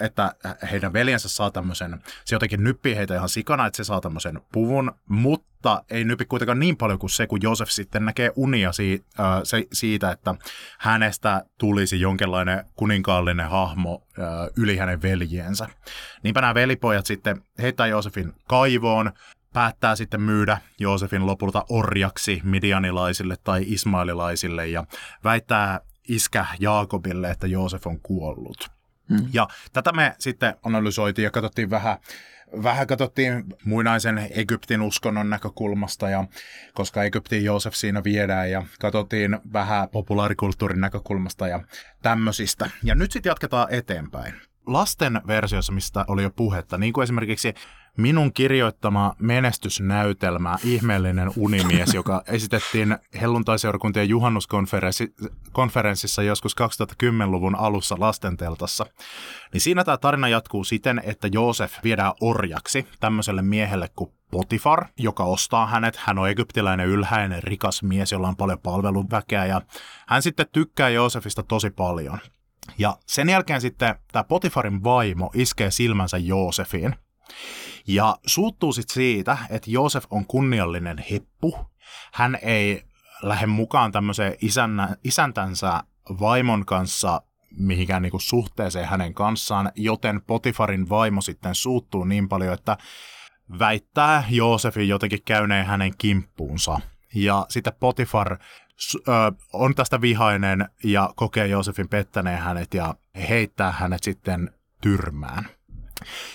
että 0.01 0.35
heidän 0.71 0.93
veljensä 0.93 1.29
saa 1.29 1.51
tämmöisen, 1.51 2.03
se 2.25 2.35
jotenkin 2.35 2.65
nyppii 2.65 2.97
heitä 2.97 3.15
ihan 3.15 3.29
sikana, 3.29 3.67
että 3.67 3.77
se 3.77 3.85
saa 3.85 4.01
tämmöisen 4.01 4.41
puvun, 4.53 4.93
mutta 5.09 5.85
ei 5.91 6.05
nypi 6.05 6.25
kuitenkaan 6.25 6.59
niin 6.59 6.77
paljon 6.77 6.99
kuin 6.99 7.11
se, 7.11 7.27
kun 7.27 7.43
Josef 7.43 7.69
sitten 7.69 8.05
näkee 8.05 8.33
unia 8.37 8.71
siitä, 9.73 10.11
että 10.11 10.35
hänestä 10.79 11.45
tulisi 11.59 12.01
jonkinlainen 12.01 12.65
kuninkaallinen 12.77 13.51
hahmo 13.51 14.07
yli 14.57 14.77
hänen 14.77 15.03
veljiensä. 15.03 15.69
Niinpä 16.23 16.41
nämä 16.41 16.55
velipojat 16.55 17.07
sitten 17.07 17.43
heittää 17.63 17.87
Josefin 17.87 18.33
kaivoon, 18.49 19.13
päättää 19.53 19.97
sitten 19.97 20.21
myydä 20.21 20.59
Joosefin 20.79 21.27
lopulta 21.27 21.65
orjaksi 21.69 22.41
midianilaisille 22.45 23.37
tai 23.45 23.65
ismaililaisille 23.67 24.69
ja 24.69 24.85
väittää 25.25 25.81
iskä 26.09 26.47
Jaakobille, 26.61 27.31
että 27.31 27.47
Joosef 27.47 27.87
on 27.87 28.01
kuollut. 28.01 28.71
Hmm. 29.09 29.29
Ja 29.33 29.49
tätä 29.73 29.93
me 29.93 30.15
sitten 30.19 30.55
analysoitiin 30.63 31.25
ja 31.25 31.31
katsottiin 31.31 31.71
vähän, 31.71 31.99
vähän 32.63 32.87
katsottiin 32.87 33.45
muinaisen 33.65 34.29
Egyptin 34.31 34.83
uskonnon 34.83 35.31
näkökulmasta, 35.31 36.09
ja, 36.09 36.25
koska 36.75 37.03
Egyptin 37.03 37.45
Joosef 37.45 37.75
siinä 37.75 38.05
viedään, 38.05 38.51
ja 38.51 38.63
katsottiin 38.81 39.39
vähän 39.53 39.89
populaarikulttuurin 39.89 40.81
näkökulmasta 40.81 41.49
ja 41.49 41.61
tämmöisistä. 42.03 42.71
Ja 42.83 42.95
nyt 42.95 43.13
sitten 43.13 43.31
jatketaan 43.31 43.69
eteenpäin 43.71 44.50
lasten 44.73 45.21
versiossa, 45.27 45.73
mistä 45.73 46.05
oli 46.09 46.23
jo 46.23 46.31
puhetta, 46.31 46.79
niin 46.79 46.93
kuin 46.93 47.03
esimerkiksi 47.03 47.55
minun 47.97 48.33
kirjoittama 48.33 49.15
menestysnäytelmä 49.19 50.57
Ihmeellinen 50.65 51.31
unimies, 51.37 51.95
joka 51.95 52.23
esitettiin 52.27 52.99
helluntaiseurakuntien 53.21 54.09
juhannuskonferenssissa 54.09 56.23
joskus 56.23 56.57
2010-luvun 56.61 57.55
alussa 57.55 57.97
lastenteltassa. 57.99 58.87
Niin 59.53 59.61
siinä 59.61 59.85
tämä 59.85 59.97
tarina 59.97 60.29
jatkuu 60.29 60.65
siten, 60.65 61.01
että 61.05 61.29
Joosef 61.33 61.73
viedään 61.85 62.13
orjaksi 62.21 62.87
tämmöiselle 63.01 63.43
miehelle 63.43 63.89
kuin 63.97 64.13
Potifar, 64.31 64.87
joka 64.97 65.25
ostaa 65.25 65.67
hänet. 65.67 65.97
Hän 65.97 66.19
on 66.19 66.29
egyptiläinen 66.29 66.89
ylhäinen 66.89 67.43
rikas 67.43 67.83
mies, 67.83 68.13
jolla 68.13 68.29
on 68.29 68.37
paljon 68.37 68.59
palveluväkeä 68.59 69.47
ja 69.47 69.61
hän 70.09 70.23
sitten 70.23 70.47
tykkää 70.53 70.89
Joosefista 70.89 71.43
tosi 71.43 71.71
paljon. 71.71 72.19
Ja 72.79 72.97
sen 73.07 73.29
jälkeen 73.29 73.61
sitten 73.61 73.95
tämä 74.13 74.25
Potifarin 74.25 74.85
vaimo 74.85 75.31
iskee 75.35 75.71
silmänsä 75.71 76.19
Joosefiin. 76.19 76.95
Ja 77.87 78.17
suuttuu 78.27 78.73
sitten 78.73 78.95
siitä, 78.95 79.39
että 79.51 79.71
Joosef 79.71 80.05
on 80.11 80.27
kunniallinen 80.27 81.05
heppu. 81.11 81.59
Hän 82.13 82.39
ei 82.43 82.83
lähde 83.23 83.47
mukaan 83.47 83.93
tämmöiseen 83.93 84.35
isännä, 84.43 84.97
isäntänsä 85.05 85.85
vaimon 86.21 86.67
kanssa 86.67 87.23
mihinkään 87.51 88.03
niinku 88.03 88.19
suhteeseen 88.19 88.89
hänen 88.89 89.15
kanssaan, 89.15 89.73
joten 89.75 90.23
Potifarin 90.23 90.89
vaimo 90.89 91.21
sitten 91.21 91.55
suuttuu 91.55 92.05
niin 92.05 92.29
paljon, 92.29 92.55
että 92.55 92.77
väittää 93.59 94.25
Joosefin 94.31 94.89
jotenkin 94.89 95.23
käyneen 95.25 95.67
hänen 95.67 95.93
kimppuunsa. 95.99 96.81
Ja 97.15 97.47
sitten 97.49 97.73
Potifar 97.81 98.39
on 99.53 99.75
tästä 99.75 100.01
vihainen 100.01 100.69
ja 100.85 101.11
kokee 101.17 101.47
Joosefin 101.47 101.89
pettäneen 101.89 102.39
hänet 102.39 102.75
ja 102.75 102.95
heittää 103.29 103.73
hänet 103.73 104.03
sitten 104.03 104.55
tyrmään. 104.81 105.47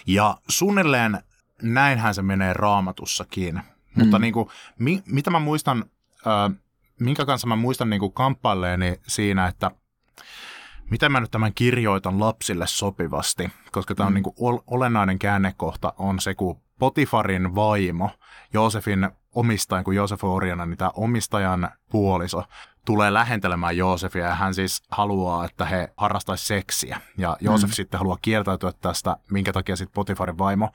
Ja 0.08 0.38
suunnilleen 0.48 1.24
näinhän 1.62 2.16
se 2.16 2.22
menee 2.22 2.54
raamatussakin. 2.54 3.56
Mm. 3.56 3.62
Mutta 4.04 4.20
niin 4.20 4.34
kuin, 4.34 4.50
mi, 4.80 5.04
mitä 5.06 5.30
mä 5.30 5.40
muistan, 5.40 5.86
ö, 6.28 6.56
minkä 7.00 7.26
kanssa 7.26 7.48
mä 7.48 7.56
muistan 7.56 7.90
niin 7.90 8.00
kuin 8.00 8.14
kamppailleeni 8.14 9.00
siinä, 9.08 9.48
että 9.48 9.72
miten 10.90 11.12
mä 11.12 11.20
nyt 11.20 11.32
tämän 11.32 11.54
kirjoitan 11.54 12.20
lapsille 12.20 12.68
sopivasti, 12.68 13.50
koska 13.72 13.96
tämä 13.96 14.08
on 14.08 14.14
mm. 14.14 14.16
niin 14.16 14.24
kuin 14.24 14.62
olennainen 14.68 15.20
käännekohta 15.20 15.94
on 15.98 16.20
se, 16.20 16.36
kun 16.36 16.62
Potifarin 16.80 17.56
vaimo, 17.56 18.10
Joosefin 18.54 19.10
omistajan, 19.36 19.84
kun 19.84 19.96
Joosef 19.96 20.24
on 20.24 20.32
orjana, 20.32 20.66
niin 20.66 20.78
tämä 20.78 20.92
omistajan 20.96 21.70
puoliso 21.92 22.44
tulee 22.86 23.14
lähentelemään 23.14 23.78
Joosefia 23.78 24.26
ja 24.26 24.36
hän 24.36 24.54
siis 24.54 24.84
haluaa, 24.92 25.46
että 25.46 25.66
he 25.66 25.94
harrastaisi 25.98 26.46
seksiä. 26.46 27.02
Ja 27.18 27.38
Joosef 27.42 27.70
mm. 27.70 27.74
sitten 27.74 27.98
haluaa 27.98 28.18
kieltäytyä 28.22 28.72
tästä, 28.82 29.18
minkä 29.32 29.54
takia 29.54 29.76
sitten 29.76 29.94
Potifarin 29.94 30.38
vaimo 30.38 30.70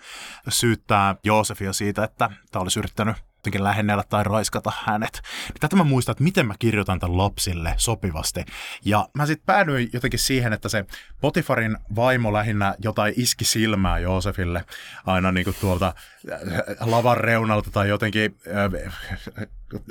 syyttää 0.48 1.16
Joosefia 1.24 1.72
siitä, 1.72 2.04
että 2.04 2.30
tämä 2.50 2.62
olisi 2.62 2.78
yrittänyt 2.78 3.16
jotenkin 3.40 3.64
lähennellä 3.64 4.04
tai 4.08 4.24
raiskata 4.24 4.72
hänet. 4.84 5.22
Niin 5.48 5.60
tätä 5.60 5.76
mä 5.76 5.84
muistan, 5.84 6.12
että 6.12 6.24
miten 6.24 6.46
mä 6.46 6.54
kirjoitan 6.58 7.00
tämän 7.00 7.18
lapsille 7.18 7.74
sopivasti. 7.76 8.44
Ja 8.84 9.08
mä 9.14 9.26
sitten 9.26 9.46
päädyin 9.46 9.90
jotenkin 9.92 10.18
siihen, 10.18 10.52
että 10.52 10.68
se 10.68 10.84
Potifarin 11.20 11.76
vaimo 11.96 12.32
lähinnä 12.32 12.74
jotain 12.78 13.14
iski 13.16 13.44
silmää 13.44 13.98
Joosefille 13.98 14.64
aina 15.06 15.32
niin 15.32 15.44
kuin 15.44 15.56
tuolta 15.60 15.94
äh, 16.32 16.40
lavan 16.80 17.16
reunalta 17.16 17.70
tai 17.70 17.88
jotenkin 17.88 18.38
äh, 18.84 18.94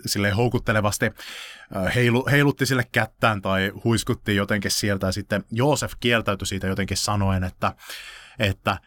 sille 0.06 0.30
houkuttelevasti 0.30 1.06
äh, 1.06 1.96
heilu, 1.96 2.26
heilutti 2.32 2.66
sille 2.66 2.84
kättään 2.92 3.42
tai 3.42 3.72
huiskutti 3.84 4.36
jotenkin 4.36 4.72
sieltä 4.72 5.08
ja 5.08 5.12
sitten 5.12 5.44
Joosef 5.52 5.94
kieltäytyi 6.00 6.48
siitä 6.48 6.68
jotenkin 6.68 6.98
sanoen, 6.98 7.44
että, 7.44 7.74
että 8.40 8.78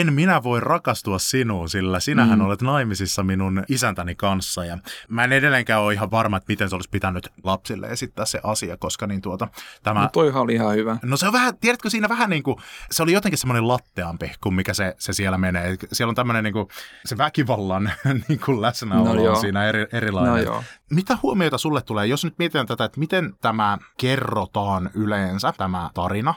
en 0.00 0.12
minä 0.12 0.42
voi 0.42 0.60
rakastua 0.60 1.18
sinuun, 1.18 1.68
sillä 1.68 2.00
sinähän 2.00 2.38
mm. 2.38 2.44
olet 2.44 2.62
naimisissa 2.62 3.22
minun 3.22 3.64
isäntäni 3.68 4.14
kanssa. 4.14 4.64
Ja 4.64 4.78
mä 5.08 5.24
en 5.24 5.32
edelleenkään 5.32 5.82
ole 5.82 5.92
ihan 5.92 6.10
varma, 6.10 6.36
että 6.36 6.52
miten 6.52 6.68
se 6.68 6.74
olisi 6.74 6.88
pitänyt 6.90 7.28
lapsille 7.44 7.86
esittää 7.86 8.24
se 8.24 8.40
asia, 8.42 8.76
koska 8.76 9.06
niin 9.06 9.22
tuota, 9.22 9.48
tämä... 9.82 10.00
No 10.00 10.08
toihan 10.12 10.42
oli 10.42 10.54
ihan 10.54 10.74
hyvä. 10.74 10.96
No 11.02 11.16
se 11.16 11.26
on 11.26 11.32
vähän, 11.32 11.58
tiedätkö 11.58 11.90
siinä 11.90 12.08
vähän 12.08 12.30
niin 12.30 12.42
kuin, 12.42 12.56
se 12.90 13.02
oli 13.02 13.12
jotenkin 13.12 13.38
semmoinen 13.38 13.68
latteampi 13.68 14.32
kuin 14.42 14.54
mikä 14.54 14.74
se, 14.74 14.94
se 14.98 15.12
siellä 15.12 15.38
menee. 15.38 15.76
Siellä 15.92 16.10
on 16.10 16.14
tämmöinen 16.14 16.44
niin 16.44 16.54
kuin, 16.54 16.68
se 17.04 17.18
väkivallan 17.18 17.92
niin 18.28 18.40
kuin 18.44 18.62
läsnäolo 18.62 19.14
no 19.14 19.30
on 19.30 19.40
siinä 19.40 19.66
eri, 19.68 19.86
erilainen. 19.92 20.32
No 20.32 20.38
joo. 20.38 20.64
Mitä 20.90 21.18
huomioita 21.22 21.58
sulle 21.58 21.82
tulee, 21.82 22.06
jos 22.06 22.24
nyt 22.24 22.34
mietitään 22.38 22.66
tätä, 22.66 22.84
että 22.84 23.00
miten 23.00 23.34
tämä 23.40 23.78
kerrotaan 24.00 24.90
yleensä, 24.94 25.52
tämä 25.56 25.90
tarina, 25.94 26.34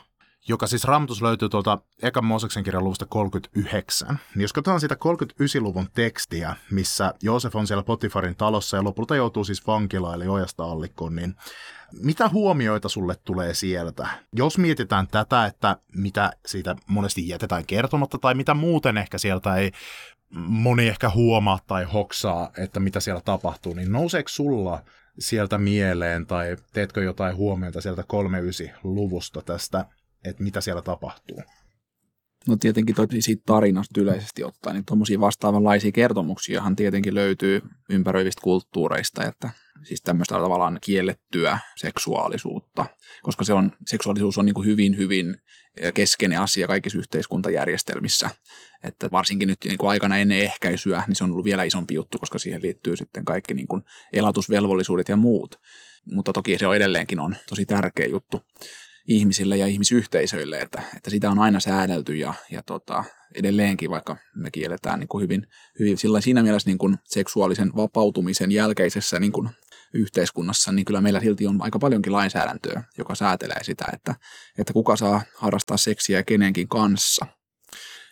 joka 0.50 0.68
siis 0.68 0.84
Raamatus 0.84 1.22
löytyy 1.22 1.50
tuolta 1.50 1.77
Ekan 2.01 2.25
Mooseksen 2.25 2.63
kirjan 2.63 2.84
luvusta 2.84 3.06
39. 3.06 4.20
Niin 4.36 4.41
jos 4.41 4.53
katsotaan 4.53 4.79
sitä 4.79 4.96
39-luvun 4.96 5.88
tekstiä, 5.94 6.56
missä 6.72 7.13
Joosef 7.22 7.56
on 7.56 7.68
siellä 7.68 7.84
Potifarin 7.84 8.36
talossa 8.36 8.77
ja 8.77 8.84
lopulta 8.84 9.15
joutuu 9.15 9.44
siis 9.44 9.68
vankilaan 9.68 10.15
eli 10.15 10.27
ojasta 10.27 10.63
allikkoon, 10.63 11.15
niin 11.15 11.36
mitä 11.91 12.29
huomioita 12.29 12.89
sulle 12.89 13.15
tulee 13.24 13.53
sieltä? 13.53 14.08
Jos 14.34 14.58
mietitään 14.58 15.08
tätä, 15.08 15.46
että 15.46 15.77
mitä 15.96 16.32
siitä 16.46 16.75
monesti 16.88 17.27
jätetään 17.27 17.65
kertomatta 17.65 18.18
tai 18.18 18.34
mitä 18.34 18.53
muuten 18.53 18.98
ehkä 18.98 19.18
sieltä 19.18 19.56
ei 19.56 19.72
moni 20.34 20.88
ehkä 20.88 21.10
huomaa 21.10 21.60
tai 21.68 21.84
hoksaa, 21.84 22.51
että 22.58 22.79
mitä 22.79 23.00
siellä 23.00 23.22
tapahtuu, 23.22 23.74
niin 23.74 23.91
nouseeko 23.91 24.29
sulla 24.29 24.84
sieltä 25.20 25.58
mieleen 25.58 26.25
tai 26.25 26.58
teetkö 26.74 27.03
jotain 27.03 27.36
huomiota 27.36 27.82
sieltä 27.82 28.01
39-luvusta 28.01 29.41
tästä 29.41 29.86
että 30.26 30.44
mitä 30.44 30.62
siellä 30.62 30.82
tapahtuu. 30.82 31.42
No 32.48 32.56
tietenkin 32.56 32.96
toi 32.96 33.08
siitä 33.20 33.44
tarinasta 33.46 34.02
yleisesti 34.02 34.44
ottaen, 34.44 34.76
niin 34.76 34.86
tuommoisia 34.86 35.20
vastaavanlaisia 35.20 35.92
kertomuksia 35.92 36.64
tietenkin 36.76 37.16
löytyy 37.16 37.62
ympäröivistä 37.90 38.42
kulttuureista, 38.42 39.26
että 39.26 39.50
siis 39.84 40.02
tämmöistä 40.02 40.36
tavallaan 40.36 40.80
kiellettyä 40.82 41.60
seksuaalisuutta, 41.76 42.86
koska 43.22 43.44
se 43.44 43.54
on, 43.54 43.72
seksuaalisuus 43.88 44.38
on 44.38 44.46
niin 44.46 44.54
kuin 44.54 44.66
hyvin, 44.66 44.98
hyvin 44.98 45.38
keskeinen 45.94 46.40
asia 46.40 46.68
kaikissa 46.68 47.00
yhteiskuntajärjestelmissä, 47.00 48.30
että 48.84 49.10
varsinkin 49.12 49.48
nyt 49.48 49.58
niin 49.66 49.78
kuin 49.78 49.90
aikana 49.90 50.18
ennen 50.18 50.40
ehkäisyä, 50.40 51.04
niin 51.08 51.16
se 51.16 51.24
on 51.24 51.32
ollut 51.32 51.46
vielä 51.46 51.64
isompi 51.64 51.94
juttu, 51.94 52.20
koska 52.20 52.40
siihen 52.40 52.62
liittyy 52.62 52.96
sitten 52.96 53.26
kaikki 53.26 53.54
niin 53.54 53.68
kuin 53.68 53.82
elatusvelvollisuudet 54.14 55.10
ja 55.10 55.16
muut, 55.16 55.56
mutta 56.12 56.34
toki 56.34 56.58
se 56.58 56.68
on 56.68 56.76
edelleenkin 56.76 57.20
on 57.20 57.36
tosi 57.50 57.66
tärkeä 57.66 58.06
juttu 58.06 58.42
ihmisille 59.10 59.58
ja 59.58 59.68
ihmisyhteisöille, 59.68 60.60
että, 60.60 60.82
että 60.98 61.10
sitä 61.10 61.32
on 61.32 61.39
aina 61.39 61.60
säädelty 61.60 62.16
ja, 62.16 62.34
ja 62.51 62.63
tota, 62.63 63.04
edelleenkin, 63.36 63.89
vaikka 63.89 64.18
me 64.36 64.51
kielletään 64.51 65.00
niin 65.00 65.08
kuin 65.08 65.22
hyvin, 65.22 65.48
hyvin 65.80 65.98
sillä 65.98 66.22
siinä 66.22 66.44
mielessä 66.44 66.70
niin 66.70 66.78
kuin 66.78 66.98
seksuaalisen 67.04 67.72
vapautumisen 67.75 68.51
jälkeisessä 68.51 69.20
niin 69.20 69.32
kuin 69.32 69.50
yhteiskunnassa, 69.94 70.72
niin 70.72 70.86
kyllä 70.86 71.01
meillä 71.01 71.20
silti 71.20 71.48
on 71.48 71.62
aika 71.62 71.80
paljonkin 71.80 72.13
lainsäädäntöä, 72.13 72.84
joka 72.98 73.16
säätelee 73.16 73.63
sitä, 73.63 73.86
että, 73.94 74.16
että 74.58 74.74
kuka 74.74 74.96
saa 74.96 75.22
harrastaa 75.36 75.78
seksiä 75.78 76.24
kenenkin 76.24 76.68
kanssa. 76.68 77.25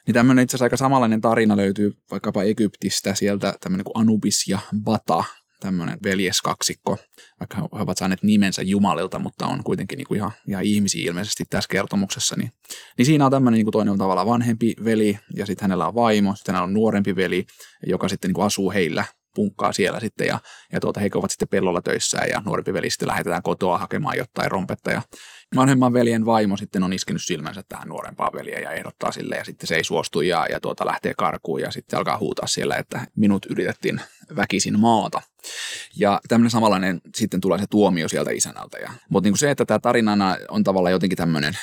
Niin 0.07 0.13
tämmöinen 0.13 0.43
itse 0.43 0.51
asiassa 0.51 0.65
aika 0.65 0.77
samanlainen 0.77 1.21
tarina 1.21 1.57
löytyy 1.57 1.91
vaikkapa 2.11 2.43
Egyptistä, 2.43 3.15
sieltä 3.15 3.53
tämmöinen 3.61 3.85
kuin 3.85 3.97
Anubis 3.97 4.47
ja 4.47 4.59
Bata, 4.83 5.23
tämmöinen 5.59 5.97
veljeskaksikko, 6.03 6.97
vaikka 7.39 7.57
he 7.57 7.63
ovat 7.71 7.97
saaneet 7.97 8.23
nimensä 8.23 8.61
Jumalilta, 8.61 9.19
mutta 9.19 9.47
on 9.47 9.63
kuitenkin 9.63 9.97
niin 9.97 10.07
kuin 10.07 10.17
ihan, 10.17 10.31
ihan 10.47 10.63
ihmisiä 10.63 11.09
ilmeisesti 11.09 11.43
tässä 11.49 11.67
kertomuksessa. 11.71 12.35
Niin, 12.35 12.51
niin 12.97 13.05
siinä 13.05 13.25
on 13.25 13.31
tämmöinen 13.31 13.57
niin 13.57 13.65
kuin 13.65 13.71
toinen 13.71 13.91
on 13.91 13.97
tavallaan 13.97 14.27
vanhempi 14.27 14.73
veli 14.83 15.19
ja 15.35 15.45
sitten 15.45 15.63
hänellä 15.63 15.87
on 15.87 15.95
vaimo, 15.95 16.35
sitten 16.35 16.55
hänellä 16.55 16.67
on 16.67 16.73
nuorempi 16.73 17.15
veli, 17.15 17.45
joka 17.87 18.09
sitten 18.09 18.29
niin 18.29 18.35
kuin 18.35 18.45
asuu 18.45 18.71
heillä 18.71 19.05
punkkaa 19.37 19.73
siellä 19.73 19.99
sitten 19.99 20.27
ja, 20.27 20.39
ja 20.73 20.79
tuota, 20.79 20.99
he 20.99 21.09
ovat 21.15 21.31
sitten 21.31 21.47
pellolla 21.47 21.81
töissä 21.81 22.17
ja 22.31 22.41
nuorempi 22.45 22.73
veli 22.73 22.89
sitten 22.89 23.07
lähetetään 23.07 23.43
kotoa 23.43 23.77
hakemaan 23.77 24.17
jotain 24.17 24.51
rompetta 24.51 24.91
ja 24.91 25.01
vanhemman 25.55 25.93
veljen 25.93 26.25
vaimo 26.25 26.57
sitten 26.57 26.83
on 26.83 26.93
iskenyt 26.93 27.23
silmänsä 27.23 27.63
tähän 27.69 27.87
nuorempaan 27.87 28.33
veljeen 28.33 28.63
ja 28.63 28.71
ehdottaa 28.71 29.11
sille 29.11 29.35
ja 29.35 29.43
sitten 29.43 29.67
se 29.67 29.75
ei 29.75 29.83
suostu 29.83 30.21
ja, 30.21 30.45
ja 30.49 30.59
tuota, 30.59 30.85
lähtee 30.85 31.13
karkuun 31.17 31.61
ja 31.61 31.71
sitten 31.71 31.99
alkaa 31.99 32.17
huutaa 32.17 32.47
siellä, 32.47 32.75
että 32.75 33.07
minut 33.15 33.45
yritettiin 33.49 34.01
väkisin 34.35 34.79
maata. 34.79 35.21
Ja 35.95 36.19
tämmöinen 36.27 36.51
samanlainen 36.51 37.01
sitten 37.15 37.41
tulee 37.41 37.59
se 37.59 37.65
tuomio 37.69 38.07
sieltä 38.07 38.31
isänältä. 38.31 38.77
Ja, 38.77 38.91
mutta 39.09 39.29
niin 39.29 39.37
se, 39.37 39.51
että 39.51 39.65
tämä 39.65 39.79
tarinana 39.79 40.37
on 40.49 40.63
tavallaan 40.63 40.91
jotenkin 40.91 41.17
tämmöinen 41.17 41.53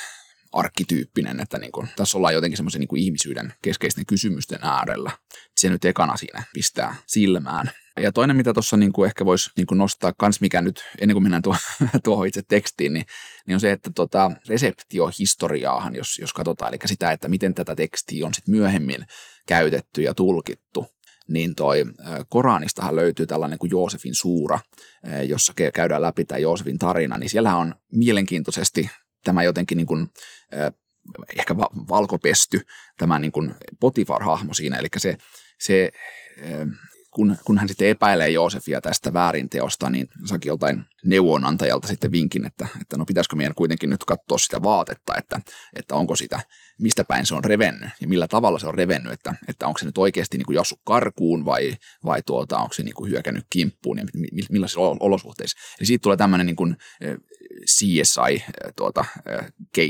arkkityyppinen, 0.55 1.39
että 1.39 1.57
niin 1.57 1.71
kuin, 1.71 1.87
tässä 1.95 2.17
ollaan 2.17 2.33
jotenkin 2.33 2.57
semmoisen 2.57 2.79
niin 2.79 2.97
ihmisyyden 2.97 3.53
keskeisten 3.61 4.05
kysymysten 4.05 4.59
äärellä. 4.61 5.11
Se 5.57 5.69
nyt 5.69 5.85
ekana 5.85 6.17
siinä 6.17 6.43
pistää 6.53 6.95
silmään. 7.07 7.71
Ja 7.99 8.11
toinen, 8.11 8.35
mitä 8.35 8.53
tuossa 8.53 8.77
niin 8.77 8.93
kuin 8.93 9.07
ehkä 9.07 9.25
voisi 9.25 9.49
niin 9.57 9.67
kuin 9.67 9.77
nostaa 9.77 10.13
kans, 10.17 10.41
mikä 10.41 10.61
nyt, 10.61 10.83
ennen 10.99 11.15
kuin 11.15 11.23
mennään 11.23 11.41
tuo, 11.41 11.55
tuohon 12.03 12.27
itse 12.27 12.41
tekstiin, 12.47 12.93
niin, 12.93 13.05
niin 13.47 13.55
on 13.55 13.59
se, 13.59 13.71
että 13.71 13.91
tota, 13.95 14.31
reseptiohistoriaahan, 14.47 15.95
jos, 15.95 16.19
jos 16.19 16.33
katsotaan, 16.33 16.73
eli 16.73 16.79
sitä, 16.85 17.11
että 17.11 17.27
miten 17.27 17.53
tätä 17.53 17.75
tekstiä 17.75 18.25
on 18.25 18.33
sitten 18.33 18.55
myöhemmin 18.55 19.05
käytetty 19.47 20.01
ja 20.01 20.13
tulkittu, 20.13 20.87
niin 21.27 21.55
toi 21.55 21.85
Koranistahan 22.29 22.95
löytyy 22.95 23.25
tällainen 23.25 23.59
kuin 23.59 23.71
Joosefin 23.71 24.15
suura, 24.15 24.59
jossa 25.27 25.53
käydään 25.73 26.01
läpi 26.01 26.25
tämä 26.25 26.39
Joosefin 26.39 26.77
tarina, 26.77 27.17
niin 27.17 27.29
siellä 27.29 27.55
on 27.55 27.75
mielenkiintoisesti 27.91 28.89
tämä 29.25 29.43
jotenkin 29.43 29.77
niin 29.77 29.87
kuin, 29.87 30.07
ehkä 31.39 31.57
va- 31.57 31.69
valkopesty 31.89 32.61
tämä 32.97 33.19
niin 33.19 33.31
kuin 33.31 33.55
Potifar-hahmo 33.79 34.53
siinä, 34.53 34.77
eli 34.77 34.87
se, 34.97 35.17
se 35.59 35.91
kun, 37.15 37.37
kun 37.45 37.57
hän 37.57 37.67
sitten 37.67 37.87
epäilee 37.87 38.29
Joosefia 38.29 38.81
tästä 38.81 39.13
väärinteosta, 39.13 39.89
niin 39.89 40.07
saakin 40.25 40.49
joltain 40.49 40.85
neuvonantajalta 41.05 41.87
sitten 41.87 42.11
vinkin, 42.11 42.45
että, 42.45 42.67
että 42.81 42.97
no 42.97 43.05
pitäisikö 43.05 43.35
meidän 43.35 43.55
kuitenkin 43.55 43.89
nyt 43.89 44.03
katsoa 44.03 44.37
sitä 44.37 44.63
vaatetta, 44.63 45.13
että, 45.17 45.41
että 45.75 45.95
onko 45.95 46.15
sitä, 46.15 46.39
mistä 46.79 47.03
päin 47.03 47.25
se 47.25 47.35
on 47.35 47.43
revennyt 47.43 47.89
ja 48.01 48.07
millä 48.07 48.27
tavalla 48.27 48.59
se 48.59 48.67
on 48.67 48.73
revennyt, 48.73 49.13
että, 49.13 49.33
että 49.47 49.67
onko 49.67 49.77
se 49.77 49.85
nyt 49.85 49.97
oikeasti 49.97 50.37
niin 50.37 50.45
kuin 50.45 50.57
karkuun 50.83 51.45
vai, 51.45 51.75
vai 52.05 52.21
tuota, 52.25 52.57
onko 52.57 52.73
se 52.73 52.83
niin 52.83 52.95
kuin 52.95 53.11
hyökännyt 53.11 53.45
kimppuun 53.49 53.97
ja 53.97 54.05
millaisissa 54.49 54.79
olosuhteissa. 54.79 55.57
Eli 55.79 55.85
siitä 55.85 56.03
tulee 56.03 56.17
tämmöinen 56.17 56.45
niin 56.45 56.55
kuin 56.55 56.75
CSI-keissi 57.65 58.71
tuota, 58.75 59.05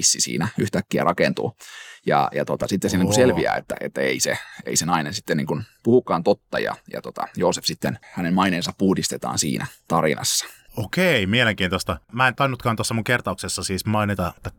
siinä 0.02 0.48
yhtäkkiä 0.58 1.04
rakentuu. 1.04 1.58
Ja, 2.06 2.30
ja 2.34 2.46
tota, 2.46 2.68
sitten 2.68 2.92
se 2.92 2.98
niin 2.98 3.14
selviää, 3.14 3.56
että, 3.56 3.76
että 3.80 4.02
ei, 4.02 4.20
se, 4.20 4.38
ei 4.66 4.76
se 4.76 4.86
nainen 4.86 5.14
sitten 5.14 5.38
niin 5.38 5.48
kuin 5.48 5.64
puhukaan 5.84 6.24
totta 6.24 6.60
ja, 6.60 6.76
ja 6.94 7.02
tota, 7.02 7.28
Joosef 7.38 7.66
sitten, 7.66 8.00
hänen 8.12 8.34
maineensa 8.34 8.74
puhdistetaan 8.78 9.40
siinä 9.40 9.68
tarinassa. 9.88 10.46
Okei, 10.78 11.26
mielenkiintoista. 11.26 11.98
Mä 12.12 12.28
en 12.28 12.36
tainnutkaan 12.36 12.76
tuossa 12.76 12.94
mun 12.94 13.04
kertauksessa 13.04 13.64
siis 13.64 13.86
mainita, 13.86 14.34
että 14.38 14.52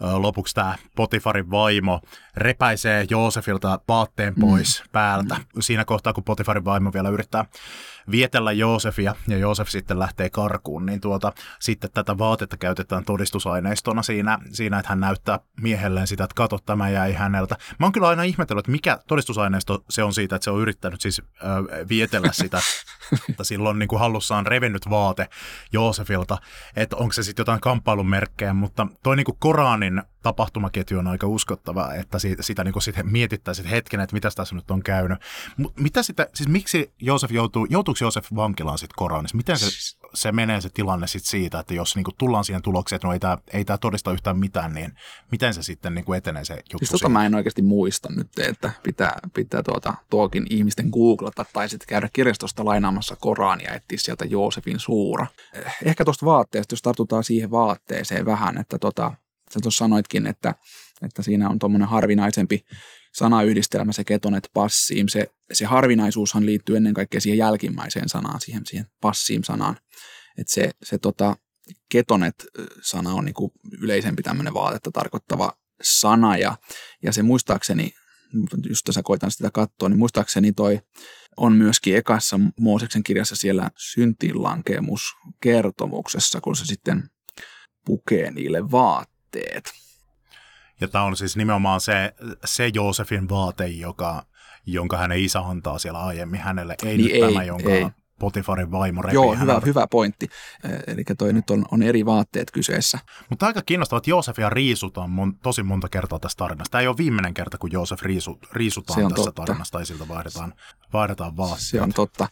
lopuksi 0.00 0.54
tämä 0.54 0.74
Potifarin 0.96 1.50
vaimo 1.50 2.00
repäisee 2.36 3.06
Joosefilta 3.10 3.80
vaatteen 3.88 4.34
pois 4.40 4.82
mm. 4.82 4.88
päältä. 4.92 5.36
Siinä 5.60 5.84
kohtaa, 5.84 6.12
kun 6.12 6.24
Potifarin 6.24 6.64
vaimo 6.64 6.92
vielä 6.92 7.08
yrittää 7.08 7.44
vietellä 8.10 8.52
Joosefia 8.52 9.14
ja 9.28 9.38
Joosef 9.38 9.68
sitten 9.68 9.98
lähtee 9.98 10.30
karkuun, 10.30 10.86
niin 10.86 11.00
tuota, 11.00 11.32
sitten 11.60 11.90
tätä 11.94 12.18
vaatetta 12.18 12.56
käytetään 12.56 13.04
todistusaineistona 13.04 14.02
siinä, 14.02 14.38
siinä, 14.52 14.78
että 14.78 14.88
hän 14.88 15.00
näyttää 15.00 15.40
miehelleen 15.60 16.06
sitä, 16.06 16.24
että 16.24 16.34
kato, 16.34 16.58
tämä 16.66 16.90
jäi 16.90 17.12
häneltä. 17.12 17.56
Mä 17.78 17.86
oon 17.86 17.92
kyllä 17.92 18.08
aina 18.08 18.22
ihmetellyt, 18.22 18.60
että 18.60 18.72
mikä 18.72 18.98
todistusaineisto 19.06 19.84
se 19.90 20.02
on 20.02 20.14
siitä, 20.14 20.36
että 20.36 20.44
se 20.44 20.50
on 20.50 20.60
yrittänyt 20.60 21.00
siis 21.00 21.22
äh, 21.22 21.88
vietellä 21.88 22.32
sitä, 22.32 22.60
että 23.30 23.44
silloin 23.44 23.78
niin 23.78 23.88
kuin 23.88 24.00
hallussaan 24.00 24.46
revennyt 24.46 24.90
vaate 24.90 25.28
Joosefilta, 25.72 26.38
että 26.76 26.96
onko 26.96 27.12
se 27.12 27.22
sitten 27.22 27.40
jotain 27.40 27.60
kamppailun 27.60 28.08
merkkejä, 28.08 28.54
mutta 28.54 28.86
toi 29.02 29.16
niin 29.16 29.24
kuin 29.24 29.36
Koranin 29.40 29.87
tapahtumaketju 30.22 30.98
on 30.98 31.06
aika 31.06 31.26
uskottava, 31.26 31.94
että 31.94 32.18
siitä, 32.18 32.42
sitä 32.42 32.64
niin 32.64 32.82
sit 32.82 32.96
mietittäisiin 33.02 33.68
hetken, 33.68 34.00
että 34.00 34.14
mitä 34.14 34.30
tässä 34.36 34.54
nyt 34.54 34.70
on 34.70 34.82
käynyt. 34.82 35.18
Mitä 35.80 36.02
sitä, 36.02 36.26
siis 36.34 36.48
miksi 36.48 36.92
Joosef 36.98 37.32
joutuu, 37.32 37.66
joutuuko 37.70 37.98
Joosef 38.00 38.26
vankilaan 38.36 38.78
sitten 38.78 38.96
Koranissa? 38.96 39.36
Miten 39.36 39.58
se, 39.58 39.70
siis- 39.70 39.98
se 40.14 40.32
menee 40.32 40.60
se 40.60 40.68
tilanne 40.68 41.06
sitten 41.06 41.30
siitä, 41.30 41.60
että 41.60 41.74
jos 41.74 41.96
niin 41.96 42.04
kuin 42.04 42.14
tullaan 42.18 42.44
siihen 42.44 42.62
tulokseen, 42.62 42.96
että 42.96 43.06
no 43.06 43.12
ei 43.12 43.18
tämä 43.18 43.38
ei 43.52 43.64
tää 43.64 43.78
todista 43.78 44.12
yhtään 44.12 44.38
mitään, 44.38 44.74
niin 44.74 44.92
miten 45.30 45.54
se 45.54 45.62
sitten 45.62 45.94
niin 45.94 46.04
kuin 46.04 46.16
etenee 46.16 46.44
se 46.44 46.54
juttu? 46.54 46.78
Siis 46.78 46.90
tota 46.90 47.08
mä 47.08 47.26
en 47.26 47.34
oikeasti 47.34 47.62
muista 47.62 48.08
nyt, 48.12 48.38
että 48.38 48.72
pitää, 48.82 49.18
pitää 49.34 49.62
tuota, 49.62 49.94
tuokin 50.10 50.46
ihmisten 50.50 50.88
googlata 50.88 51.44
tai 51.52 51.68
sitten 51.68 51.88
käydä 51.88 52.08
kirjastosta 52.12 52.64
lainaamassa 52.64 53.16
Korania 53.16 53.70
ja 53.70 53.74
etsiä 53.74 53.98
sieltä 53.98 54.24
Joosefin 54.24 54.78
suura. 54.78 55.26
Ehkä 55.84 56.04
tuosta 56.04 56.26
vaatteesta, 56.26 56.72
jos 56.72 56.82
tartutaan 56.82 57.24
siihen 57.24 57.50
vaatteeseen 57.50 58.26
vähän, 58.26 58.58
että 58.58 58.78
tota, 58.78 59.12
sä 59.54 59.60
tuossa 59.62 59.78
sanoitkin, 59.78 60.26
että, 60.26 60.54
että 61.02 61.22
siinä 61.22 61.48
on 61.48 61.58
tuommoinen 61.58 61.88
harvinaisempi 61.88 62.64
sanayhdistelmä, 63.14 63.92
se 63.92 64.04
ketonet 64.04 64.50
passiim. 64.54 65.08
Se, 65.08 65.26
se 65.52 65.64
harvinaisuushan 65.64 66.46
liittyy 66.46 66.76
ennen 66.76 66.94
kaikkea 66.94 67.20
siihen 67.20 67.38
jälkimmäiseen 67.38 68.08
sanaan, 68.08 68.40
siihen, 68.40 68.66
siihen 68.66 68.86
passiim-sanaan. 69.00 69.76
Että 70.38 70.52
se, 70.52 70.70
se 70.82 70.98
tota, 70.98 71.36
ketonet-sana 71.88 73.14
on 73.14 73.24
niinku 73.24 73.52
yleisempi 73.80 74.22
tämmöinen 74.22 74.54
vaatetta 74.54 74.90
tarkoittava 74.90 75.52
sana, 75.82 76.36
ja, 76.36 76.56
ja 77.02 77.12
se 77.12 77.22
muistaakseni, 77.22 77.92
just 78.68 78.84
tässä 78.84 79.02
koitan 79.02 79.30
sitä 79.30 79.50
katsoa, 79.50 79.88
niin 79.88 79.98
muistaakseni 79.98 80.52
toi 80.52 80.80
on 81.36 81.52
myöskin 81.52 81.96
ekassa 81.96 82.40
Mooseksen 82.60 83.02
kirjassa 83.02 83.36
siellä 83.36 83.70
syntilankemuskertomuksessa, 83.76 86.40
kun 86.40 86.56
se 86.56 86.66
sitten 86.66 87.10
pukee 87.84 88.30
niille 88.30 88.70
vaat 88.70 89.10
vaatteet. 89.34 89.72
Ja 90.80 90.88
tämä 90.88 91.04
on 91.04 91.16
siis 91.16 91.36
nimenomaan 91.36 91.80
se, 91.80 92.14
se 92.44 92.70
Joosefin 92.74 93.28
vaate, 93.28 93.66
joka, 93.66 94.26
jonka 94.66 94.96
hänen 94.96 95.18
isä 95.18 95.40
antaa 95.40 95.78
siellä 95.78 96.00
aiemmin 96.00 96.40
hänelle, 96.40 96.74
ei 96.82 96.96
niin 96.96 97.04
nyt 97.04 97.22
ei, 97.24 97.32
tämä, 97.32 97.44
jonka 97.44 97.70
ei. 97.70 97.86
Potifarin 98.18 98.70
vaimo 98.70 99.02
repii 99.02 99.14
Joo, 99.14 99.36
hyvä, 99.36 99.60
hyvä 99.66 99.86
pointti. 99.86 100.28
Eli 100.86 101.04
toi 101.18 101.32
nyt 101.32 101.50
on, 101.50 101.64
on 101.70 101.82
eri 101.82 102.06
vaatteet 102.06 102.50
kyseessä. 102.50 102.98
Mutta 103.30 103.46
aika 103.46 103.62
kiinnostavaa, 103.62 103.98
että 103.98 104.10
Joosefia 104.10 104.50
riisutaan 104.50 105.10
mon, 105.10 105.38
tosi 105.38 105.62
monta 105.62 105.88
kertaa 105.88 106.18
tässä 106.18 106.36
tarinassa. 106.36 106.70
Tämä 106.70 106.82
ei 106.82 106.88
ole 106.88 106.96
viimeinen 106.96 107.34
kerta, 107.34 107.58
kun 107.58 107.72
Joosef 107.72 108.02
riisu, 108.02 108.38
riisutaan 108.52 109.08
tässä 109.08 109.24
totta. 109.24 109.42
tarinassa 109.42 109.72
tai 109.72 109.86
siltä 109.86 110.08
vaihdetaan, 110.08 110.54
vaihdetaan 110.92 111.36
vaatteet. 111.36 111.60
Se 111.60 111.80
on 111.80 111.92
totta. 111.92 112.28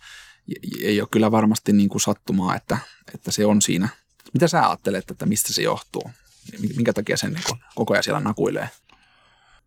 Ei 0.83 1.01
ole 1.01 1.09
kyllä 1.13 1.31
varmasti 1.31 1.73
niin 1.73 1.89
kuin 1.89 2.01
sattumaa, 2.01 2.57
että, 2.57 2.79
että 3.15 3.31
se 3.31 3.47
on 3.47 3.63
siinä. 3.63 3.89
Mitä 4.35 4.49
sä 4.49 4.69
ajattelet, 4.69 5.11
että 5.11 5.27
mistä 5.27 5.53
se 5.53 5.63
johtuu? 5.63 6.11
Minkä 6.77 6.93
takia 6.93 7.17
sen 7.17 7.33
niin 7.33 7.59
koko 7.75 7.95
ajan 7.95 8.05
siellä 8.05 8.21
nakuilee? 8.21 8.69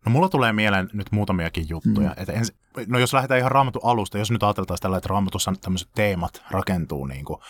No 0.04 0.12
mulla 0.12 0.28
tulee 0.28 0.52
mieleen 0.52 0.90
nyt 0.92 1.12
muutamiakin 1.12 1.66
juttuja. 1.68 2.08
Mm. 2.08 2.14
Että 2.16 2.32
ens, 2.32 2.52
no 2.86 2.98
jos 2.98 3.12
lähdetään 3.12 3.40
ihan 3.40 3.52
raamatun 3.52 3.82
alusta, 3.84 4.18
jos 4.18 4.30
nyt 4.30 4.42
ajatellaan 4.42 4.78
tällä, 4.80 4.96
että 4.96 5.08
raamatussa 5.08 5.52
tämmöiset 5.60 5.88
teemat 5.94 6.42
rakentuu 6.50 7.06
niin 7.06 7.24
kuin 7.24 7.40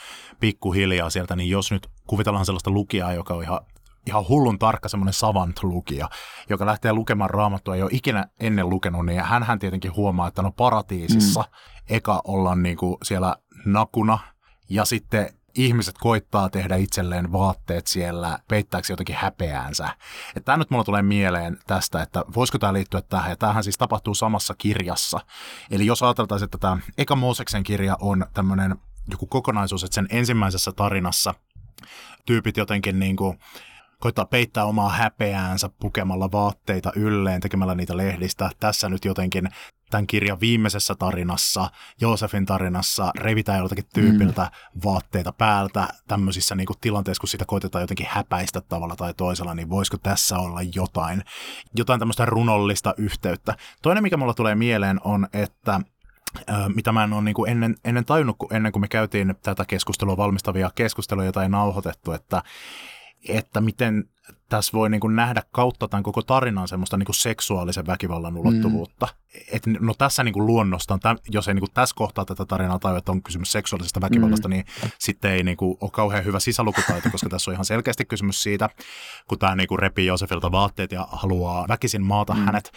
pikkuhiljaa 0.41 1.11
sieltä, 1.11 1.37
niin 1.37 1.51
jos 1.51 1.71
nyt 1.71 1.89
kuvitellaan 2.07 2.47
sellaista 2.47 2.71
lukijaa, 2.71 3.13
joka 3.13 3.35
on 3.35 3.43
ihan 3.43 3.61
ihan 4.07 4.29
hullun 4.29 4.59
tarkka 4.59 4.89
semmoinen 4.89 5.13
savant-lukija, 5.13 6.09
joka 6.49 6.67
lähtee 6.67 6.93
lukemaan 6.93 7.31
raamattua 7.31 7.77
ei 7.77 7.83
ole 7.83 7.91
ikinä 7.93 8.27
ennen 8.41 8.69
lukenut, 8.69 9.07
niin 9.07 9.21
hän 9.21 9.59
tietenkin 9.59 9.97
huomaa, 9.97 10.29
että 10.29 10.43
no 10.43 10.53
paratiisissa 10.53 11.41
mm. 11.41 11.97
eka 11.97 12.21
ollaan 12.25 12.63
niin 12.63 12.77
kuin 12.77 12.97
siellä 13.03 13.37
nakuna 13.65 14.19
ja 14.69 14.85
sitten 14.85 15.29
ihmiset 15.55 15.99
koittaa 15.99 16.49
tehdä 16.49 16.77
itselleen 16.77 17.33
vaatteet 17.33 17.87
siellä 17.87 18.39
peittääkseen 18.49 18.93
jotenkin 18.93 19.17
häpeäänsä. 19.17 19.89
Tämä 20.45 20.59
nyt 20.59 20.71
mulla 20.71 20.85
tulee 20.85 21.03
mieleen 21.03 21.59
tästä, 21.67 22.03
että 22.03 22.25
voisiko 22.35 22.59
tämä 22.59 22.73
liittyä 22.73 23.03
tähän, 23.03 23.31
ja 23.31 23.37
tämähän 23.37 23.65
siis 23.65 23.79
tapahtuu 23.79 24.15
samassa 24.15 24.55
kirjassa. 24.59 25.21
Eli 25.71 25.87
jos 25.87 26.03
ajateltaisiin, 26.03 26.45
että 26.45 26.59
tämä 26.59 26.79
Eka 26.99 27.17
Mooseksen 27.17 27.63
kirja 27.63 27.97
on 28.01 28.27
tämmöinen 28.35 28.77
joku 29.11 29.27
kokonaisuus, 29.27 29.85
että 29.85 29.95
sen 29.95 30.07
ensimmäisessä 30.11 30.73
tarinassa 30.73 31.35
tyypit 32.27 32.57
jotenkin 32.57 32.99
niin 32.99 33.17
kuin 33.17 33.39
koittaa 34.01 34.25
peittää 34.25 34.65
omaa 34.65 34.89
häpeäänsä 34.89 35.71
pukemalla 35.81 36.33
vaatteita 36.33 36.93
ylleen, 36.97 37.41
tekemällä 37.41 37.75
niitä 37.75 37.97
lehdistä. 37.97 38.51
Tässä 38.61 38.89
nyt 38.89 39.05
jotenkin 39.05 39.49
tämän 39.91 40.07
kirjan 40.07 40.41
viimeisessä 40.41 40.95
tarinassa, 40.95 41.71
Joosefin 42.01 42.47
tarinassa, 42.47 43.13
revitään 43.19 43.59
joltakin 43.59 43.85
tyypiltä 43.95 44.43
mm. 44.43 44.81
vaatteita 44.85 45.33
päältä 45.33 45.89
tämmöisissä 46.09 46.55
niin 46.55 46.67
kuin 46.67 46.77
tilanteissa, 46.81 47.21
kun 47.21 47.29
sitä 47.29 47.45
koitetaan 47.45 47.83
jotenkin 47.83 48.07
häpäistä 48.11 48.61
tavalla 48.61 48.97
tai 48.97 49.15
toisella, 49.15 49.55
niin 49.55 49.71
voisiko 49.71 49.99
tässä 49.99 50.39
olla 50.39 50.61
jotain, 50.75 51.25
jotain 51.75 51.99
tämmöistä 51.99 52.25
runollista 52.25 52.95
yhteyttä. 52.97 53.57
Toinen, 53.83 54.03
mikä 54.03 54.17
mulla 54.17 54.35
tulee 54.35 54.55
mieleen, 54.55 55.01
on, 55.05 55.29
että 55.33 55.81
mitä 56.75 56.93
mä 56.93 57.05
en 57.05 57.13
ole 57.13 57.23
niin 57.23 57.35
kuin 57.35 57.51
ennen, 57.51 57.77
ennen 57.85 58.05
tajunnut, 58.05 58.37
ennen 58.51 58.73
kuin 58.73 58.81
me 58.81 58.89
käytiin 58.89 59.35
tätä 59.43 59.65
keskustelua 59.65 60.17
valmistavia 60.17 60.71
keskusteluja, 60.75 61.33
ei 61.43 61.49
nauhoitettu, 61.49 62.13
että 62.13 62.43
että 63.29 63.61
miten 63.61 64.05
tässä 64.49 64.73
voi 64.73 64.91
niin 64.91 65.01
kuin 65.01 65.17
nähdä 65.17 65.43
kautta 65.51 65.89
tämän 65.89 66.03
koko 66.03 66.23
tarinan 66.23 66.69
semmoista 66.69 66.97
niin 66.97 67.07
kuin 67.07 67.17
seksuaalisen 67.17 67.87
väkivallan 67.87 68.37
ulottuvuutta. 68.37 69.07
Mm. 69.07 69.41
Et, 69.53 69.67
no 69.67 69.95
tässä 69.95 70.25
niin 70.25 70.33
kuin 70.33 70.47
luonnostaan, 70.47 71.01
täm, 71.01 71.19
jos 71.29 71.49
ei 71.49 71.55
niin 71.55 71.61
kuin 71.61 71.71
tässä 71.75 71.97
kohtaa 71.97 72.25
tätä 72.25 72.45
tarinaa 72.45 72.79
tajua, 72.79 72.99
että 72.99 73.13
on 73.13 73.23
kysymys 73.23 73.53
seksuaalisesta 73.53 74.01
väkivallasta, 74.01 74.49
mm. 74.49 74.53
niin 74.53 74.65
sitten 74.99 75.31
ei 75.31 75.43
niin 75.43 75.57
kuin 75.57 75.79
ole 75.81 75.91
kauhean 75.91 76.25
hyvä 76.25 76.41
sisälukutaito, 76.41 77.11
koska 77.11 77.29
tässä 77.29 77.51
on 77.51 77.53
ihan 77.55 77.65
selkeästi 77.65 78.05
kysymys 78.05 78.43
siitä, 78.43 78.71
kun 79.29 79.39
tämä 79.39 79.57
niin 79.57 79.69
kuin 79.69 79.79
repii 79.79 80.07
Josefilta 80.07 80.53
vaatteet 80.53 80.93
ja 80.93 81.09
haluaa 81.13 81.69
väkisin 81.69 82.03
maata 82.03 82.35
mm. 82.35 82.45
hänet. 82.45 82.73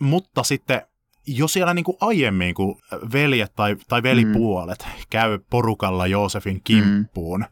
Mutta 0.00 0.42
sitten 0.42 0.82
jo 1.28 1.48
siellä 1.48 1.74
niin 1.74 1.84
kuin 1.84 1.96
aiemmin, 2.00 2.54
kun 2.54 2.80
veljet 3.12 3.52
tai, 3.56 3.76
tai 3.88 4.02
velipuolet 4.02 4.86
mm. 4.86 5.02
käy 5.10 5.38
porukalla 5.50 6.06
Joosefin 6.06 6.60
kimppuun 6.64 7.40
mm. 7.40 7.46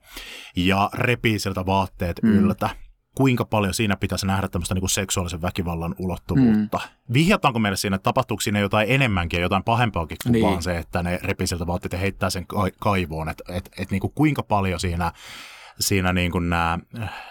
ja 0.56 0.90
repii 0.94 1.38
sieltä 1.38 1.66
vaatteet 1.66 2.22
mm. 2.22 2.30
yltä, 2.30 2.70
kuinka 3.16 3.44
paljon 3.44 3.74
siinä 3.74 3.96
pitäisi 3.96 4.26
nähdä 4.26 4.48
tämmöistä 4.48 4.74
niin 4.74 4.82
kuin 4.82 4.90
seksuaalisen 4.90 5.42
väkivallan 5.42 5.94
ulottuvuutta. 5.98 6.78
Mm. 6.78 7.12
Vihjataanko 7.12 7.58
meille 7.58 7.76
siinä, 7.76 7.96
että 7.96 8.04
tapahtuuko 8.04 8.40
siinä 8.40 8.58
jotain 8.58 8.86
enemmänkin 8.90 9.38
ja 9.38 9.42
jotain 9.42 9.64
pahempaakin 9.64 10.16
kuin 10.22 10.32
niin. 10.32 10.44
vaan 10.44 10.62
se, 10.62 10.78
että 10.78 11.02
ne 11.02 11.18
repii 11.22 11.46
sieltä 11.46 11.66
vaatteet 11.66 11.92
ja 11.92 11.98
heittää 11.98 12.30
sen 12.30 12.46
kaivoon, 12.78 13.28
että 13.28 13.44
et, 13.48 13.70
et, 13.78 13.90
niin 13.90 14.00
kuin 14.00 14.12
kuinka 14.14 14.42
paljon 14.42 14.80
siinä 14.80 15.12
siinä 15.80 16.12
niin 16.12 16.32
kuin 16.32 16.50
nämä, 16.50 16.78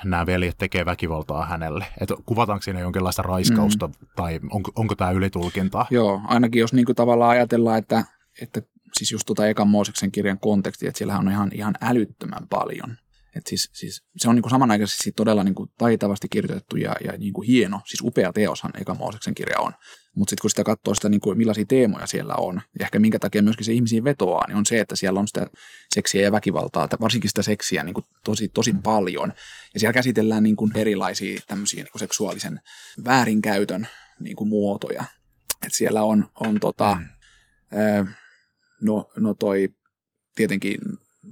nämä 0.04 0.26
veljet 0.26 0.58
tekee 0.58 0.86
väkivaltaa 0.86 1.46
hänelle. 1.46 1.86
Et 2.02 2.10
kuvataanko 2.26 2.62
siinä 2.62 2.80
jonkinlaista 2.80 3.22
raiskausta 3.22 3.88
mm. 3.88 3.94
tai 4.16 4.40
onko, 4.52 4.72
onko 4.76 4.96
tämä 4.96 5.12
ylitulkintaa? 5.12 5.88
Joo, 5.90 6.22
ainakin 6.28 6.60
jos 6.60 6.74
niin 6.74 6.86
kuin 6.86 6.96
tavallaan 6.96 7.32
ajatellaan, 7.32 7.78
että, 7.78 8.04
että 8.42 8.62
siis 8.94 9.12
just 9.12 9.26
tuota 9.26 9.48
ekan 9.48 9.68
Mooseksen 9.68 10.12
kirjan 10.12 10.40
konteksti, 10.40 10.88
että 10.88 10.98
siellä 10.98 11.18
on 11.18 11.32
ihan, 11.32 11.52
ihan 11.54 11.74
älyttömän 11.82 12.48
paljon 12.50 12.98
Et 13.36 13.48
siis, 13.48 13.70
siis, 13.74 14.04
se 14.18 14.30
on 14.30 14.36
niin 14.36 14.44
kuin 14.44 14.52
samanaikaisesti 14.52 15.12
todella 15.12 15.44
niin 15.44 15.56
kuin 15.56 15.70
taitavasti 15.78 16.28
kirjoitettu 16.30 16.76
ja, 16.76 16.96
ja 17.04 17.18
niin 17.18 17.34
kuin 17.34 17.48
hieno, 17.48 17.82
siis 17.86 18.02
upea 18.02 18.34
teoshan 18.34 18.72
Eka 18.82 18.94
Mooseksen 18.94 19.36
kirja 19.36 19.60
on. 19.60 19.74
Mutta 20.16 20.30
sitten 20.30 20.42
kun 20.42 20.50
sitä 20.50 20.64
katsoo 20.64 20.96
sitä, 20.96 21.10
niin 21.10 21.22
kuin, 21.22 21.38
millaisia 21.38 21.66
teemoja 21.66 22.08
siellä 22.08 22.36
on, 22.36 22.62
ja 22.80 22.86
ehkä 22.86 23.00
minkä 23.00 23.20
takia 23.20 23.44
myöskin 23.44 23.66
se 23.66 23.74
ihmisiin 23.74 24.04
vetoaa, 24.04 24.48
niin 24.48 24.58
on 24.58 24.66
se, 24.66 24.80
että 24.80 24.96
siellä 24.96 25.20
on 25.20 25.28
sitä 25.28 25.48
seksiä 25.94 26.22
ja 26.22 26.32
väkivaltaa, 26.32 26.88
varsinkin 27.02 27.30
sitä 27.30 27.42
seksiä 27.42 27.84
niin 27.84 27.94
kuin 27.94 28.06
tosi, 28.24 28.48
tosi 28.48 28.74
paljon. 28.84 29.34
Ja 29.74 29.80
siellä 29.80 29.94
käsitellään 29.94 30.44
niin 30.44 30.56
kuin 30.56 30.72
erilaisia 30.76 31.40
tämmöisiä 31.48 31.84
niin 31.84 31.92
kuin 31.92 32.00
seksuaalisen 32.00 32.62
väärinkäytön 33.06 33.88
niin 34.20 34.36
kuin 34.36 34.48
muotoja. 34.48 35.04
Et 35.66 35.74
siellä 35.74 36.04
on, 36.04 36.30
on 36.40 36.60
tota, 36.60 36.98
mm. 37.72 38.08
no, 38.82 39.10
no 39.18 39.34
toi 39.34 39.70
tietenkin 40.36 40.78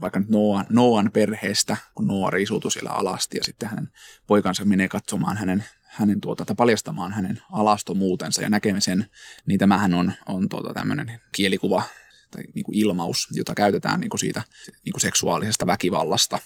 vaikka 0.01 0.19
nyt 0.19 0.29
Noan, 0.29 0.65
Noan 0.69 1.11
perheestä, 1.11 1.77
kun 1.95 2.07
Noa 2.07 2.29
riisuutui 2.29 2.71
siellä 2.71 2.89
alasti 2.89 3.37
ja 3.37 3.43
sitten 3.43 3.69
hänen 3.69 3.89
poikansa 4.27 4.65
menee 4.65 4.87
katsomaan 4.87 5.37
hänen, 5.37 5.63
hänen 5.83 6.21
tuota, 6.21 6.45
tai 6.45 6.55
paljastamaan 6.55 7.13
hänen 7.13 7.41
alastomuutensa 7.51 8.41
ja 8.41 8.49
näkemisen, 8.49 9.05
niin 9.45 9.59
tämähän 9.59 9.93
on, 9.93 10.13
on 10.27 10.49
tuota, 10.49 10.73
tämmöinen 10.73 11.21
kielikuva 11.35 11.83
tai 12.31 12.43
niin 12.53 12.63
kuin 12.63 12.77
ilmaus, 12.77 13.27
jota 13.31 13.55
käytetään 13.55 13.99
niin 13.99 14.09
kuin 14.09 14.19
siitä 14.19 14.43
niin 14.85 14.93
kuin 14.93 15.01
seksuaalisesta 15.01 15.67
väkivallasta. 15.67 16.39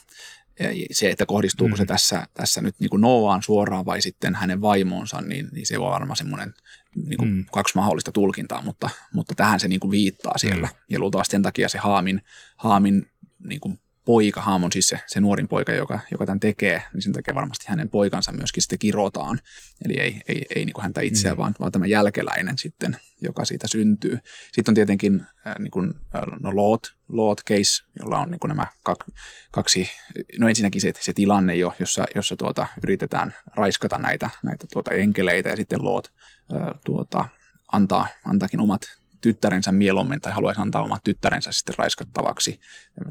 Ja 0.59 0.69
se, 0.91 1.09
että 1.09 1.25
kohdistuuko 1.25 1.75
mm. 1.75 1.77
se 1.77 1.85
tässä, 1.85 2.27
tässä 2.33 2.61
nyt 2.61 2.75
niin 2.79 2.89
kuin 2.89 3.01
Noaan 3.01 3.43
suoraan 3.43 3.85
vai 3.85 4.01
sitten 4.01 4.35
hänen 4.35 4.61
vaimonsa, 4.61 5.21
niin, 5.21 5.49
niin 5.51 5.65
se 5.65 5.77
on 5.77 5.91
varmaan 5.91 6.17
semmoinen 6.17 6.53
niin 6.95 7.17
kuin 7.17 7.29
mm. 7.29 7.45
kaksi 7.51 7.75
mahdollista 7.75 8.11
tulkintaa, 8.11 8.61
mutta, 8.61 8.89
mutta 9.13 9.35
tähän 9.35 9.59
se 9.59 9.67
niin 9.67 9.79
kuin 9.79 9.91
viittaa 9.91 10.37
siellä. 10.37 10.67
Mm. 10.67 10.73
Ja 10.89 10.99
luultavasti 10.99 11.31
sen 11.31 11.41
takia 11.41 11.69
se 11.69 11.77
Haamin, 11.77 12.21
Haamin 12.55 13.09
niin 13.39 13.59
kuin 13.59 13.79
poika, 14.07 14.41
Haamon 14.41 14.71
siis 14.71 14.87
se, 14.87 14.99
se 15.07 15.19
nuorin 15.19 15.47
poika, 15.47 15.71
joka, 15.71 15.99
joka 16.11 16.25
tämän 16.25 16.39
tekee, 16.39 16.83
niin 16.93 17.01
sen 17.01 17.13
takia 17.13 17.35
varmasti 17.35 17.65
hänen 17.67 17.89
poikansa 17.89 18.31
myöskin 18.31 18.63
sitten 18.63 18.79
kirotaan. 18.79 19.39
Eli 19.85 19.99
ei, 19.99 20.21
ei, 20.27 20.45
ei 20.55 20.65
niin 20.65 20.73
kuin 20.73 20.83
häntä 20.83 21.01
itseään, 21.01 21.37
mm. 21.37 21.41
vaan, 21.41 21.55
vaan 21.59 21.71
tämä 21.71 21.85
jälkeläinen 21.85 22.57
sitten, 22.57 22.97
joka 23.21 23.45
siitä 23.45 23.67
syntyy. 23.67 24.19
Sitten 24.51 24.71
on 24.71 24.75
tietenkin 24.75 25.25
äh, 25.47 25.55
niin 25.59 25.71
kuin, 25.71 25.93
äh, 26.15 26.21
no 26.39 26.55
Lot, 26.55 26.95
Lot 27.07 27.41
case, 27.49 27.83
jolla 27.99 28.19
on 28.19 28.31
niin 28.31 28.39
kuin 28.39 28.49
nämä 28.49 28.67
kaksi, 29.51 29.89
no 30.39 30.49
ensinnäkin 30.49 30.81
se, 30.81 30.93
se 30.99 31.13
tilanne 31.13 31.55
jo, 31.55 31.73
jossa, 31.79 32.05
jossa 32.15 32.35
tuota, 32.35 32.67
yritetään 32.83 33.33
raiskata 33.55 33.97
näitä, 33.97 34.29
näitä 34.43 34.65
tuota 34.73 34.91
enkeleitä 34.91 35.49
ja 35.49 35.55
sitten 35.55 35.83
Lot 35.83 36.11
äh, 36.53 36.61
tuota, 36.85 37.25
antaa, 37.71 38.07
antaakin 38.25 38.59
omat 38.59 38.81
tyttärensä 39.21 39.71
mieluummin 39.71 40.21
tai 40.21 40.33
haluaisi 40.33 40.61
antaa 40.61 40.83
omat 40.83 41.03
tyttärensä 41.03 41.51
sitten 41.51 41.75
raiskattavaksi 41.77 42.59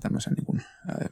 tämmöisen 0.00 0.32
niin 0.32 0.46
kuin, 0.46 0.62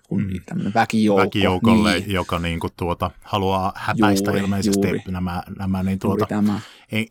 kun 0.09 0.23
mm. 0.23 0.41
tämmöinen 0.47 0.75
väkijoukko. 0.75 1.25
Väkijoukolle, 1.25 1.99
niin. 1.99 2.13
joka 2.13 2.39
niin 2.39 2.61
kuin 2.61 2.73
tuota, 2.77 3.11
haluaa 3.23 3.73
häpäistä 3.77 4.31
juuri, 4.31 4.41
ilmeisesti 4.41 4.87
juuri. 4.87 5.03
nämä, 5.09 5.43
nämä 5.59 5.83
niin 5.83 5.99
tuota, 5.99 6.27
tämä. 6.27 6.61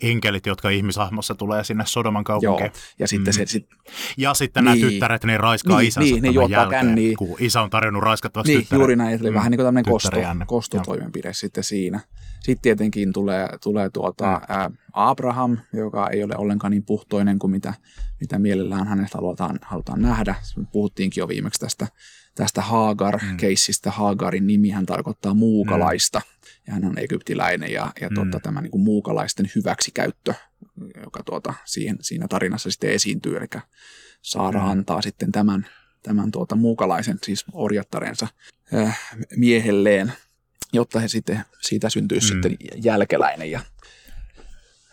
enkelit, 0.02 0.46
jotka 0.46 0.70
ihmishahmossa 0.70 1.36
tulee 1.36 1.64
sinne 1.64 1.84
Sodoman 1.88 2.24
kaupunkiin. 2.24 2.72
Joo. 2.74 2.84
Ja 3.00 3.08
sitten, 3.08 3.34
mm. 3.34 3.38
se, 3.38 3.46
sit, 3.46 3.68
ja 4.18 4.34
sitten 4.34 4.66
niin. 4.66 4.80
nämä 4.80 4.92
tyttäret 4.92 5.24
niin 5.24 5.40
raiskaa 5.40 5.80
niin, 5.80 5.88
isänsä 5.88 6.14
niin, 6.14 6.34
tämän 6.34 6.50
jälkeen, 6.50 6.86
känniä. 6.86 7.16
kun 7.18 7.36
isä 7.40 7.62
on 7.62 7.70
tarjonnut 7.70 8.04
raiskattavaksi 8.04 8.56
niin, 8.56 8.68
Juuri 8.72 8.96
näin, 8.96 9.20
eli 9.22 9.30
mm. 9.30 9.36
vähän 9.36 9.52
niin 9.52 9.58
kuin 9.58 9.68
tämmöinen 9.68 9.92
kosto, 9.92 10.18
kostotoimenpide 10.46 11.34
sitten 11.34 11.64
siinä. 11.64 12.00
Sitten 12.44 12.62
tietenkin 12.62 13.14
tulee, 13.14 13.50
tulee 13.64 13.90
tuota, 13.90 14.42
mm. 14.50 14.56
ä, 14.56 14.72
Abraham, 14.94 15.58
joka 15.74 16.10
ei 16.10 16.24
ole 16.24 16.38
ollenkaan 16.38 16.72
niin 16.72 16.84
puhtoinen 16.86 17.40
kuin 17.40 17.52
mitä, 17.52 17.74
mitä 18.20 18.40
mielellään 18.40 18.88
hänestä 18.88 19.18
halutaan, 19.18 19.60
halutaan 19.62 20.02
nähdä. 20.02 20.36
Puhuttiinkin 20.72 21.22
jo 21.22 21.28
viimeksi 21.28 21.60
tästä, 21.60 21.88
tästä 22.36 22.62
Hagar-keissistä. 22.62 23.90
Mm. 23.90 23.94
Hagarin 23.94 24.48
nimihän 24.48 24.86
tarkoittaa 24.86 25.34
muukalaista, 25.34 26.20
mm. 26.20 26.50
ja 26.68 26.74
hän 26.74 26.86
on 26.86 27.00
egyptiläinen, 27.00 27.72
ja, 27.72 27.92
ja 28.02 28.10
mm. 28.10 28.16
tuota, 28.16 28.40
tämä 28.40 28.62
niin 28.62 28.72
kuin 28.72 28.84
muukalaisten 28.84 29.52
hyväksikäyttö, 29.56 30.34
joka 31.04 31.24
tuota, 31.24 31.54
siihen, 31.66 31.98
siinä 32.02 32.28
tarinassa 32.28 32.72
sitten 32.72 32.92
esiintyy, 32.92 33.38
eli 33.38 33.48
Saara 34.22 34.60
mm. 34.60 34.70
antaa 34.70 35.02
sitten 35.02 35.32
tämän, 35.32 35.68
tämän 36.04 36.32
tuota, 36.32 36.56
muukalaisen, 36.56 37.18
siis 37.24 37.46
orjattarensa 37.54 38.28
äh, 38.74 39.00
miehelleen 39.36 40.14
jotta 40.74 41.00
he 41.00 41.08
sitten, 41.08 41.46
siitä 41.62 41.90
syntyisi 41.90 42.34
mm. 42.34 42.42
sitten 42.42 42.68
jälkeläinen. 42.84 43.52
Ja... 43.52 43.62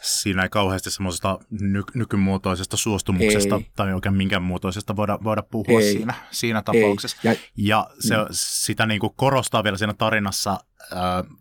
Siinä 0.01 0.43
ei 0.43 0.49
kauheasti 0.49 0.91
semmoisesta 0.91 1.39
ny- 1.51 1.83
nykymuotoisesta 1.95 2.77
suostumuksesta 2.77 3.55
ei. 3.57 3.67
tai 3.77 3.95
oikein 3.95 4.17
minkään 4.17 4.43
muotoisesta 4.43 4.97
voida, 4.97 5.19
voida 5.25 5.43
puhua 5.43 5.81
ei. 5.81 5.93
siinä, 5.93 6.15
siinä 6.31 6.63
tapauksessa. 6.63 7.17
Ei. 7.25 7.31
Ja, 7.31 7.37
ja 7.57 7.91
se, 8.01 8.17
niin. 8.17 8.27
sitä 8.31 8.87
niin 8.87 9.01
kuin 9.01 9.13
korostaa 9.17 9.65
vielä 9.65 9.77
siinä 9.77 9.95
tarinassa, 9.95 10.59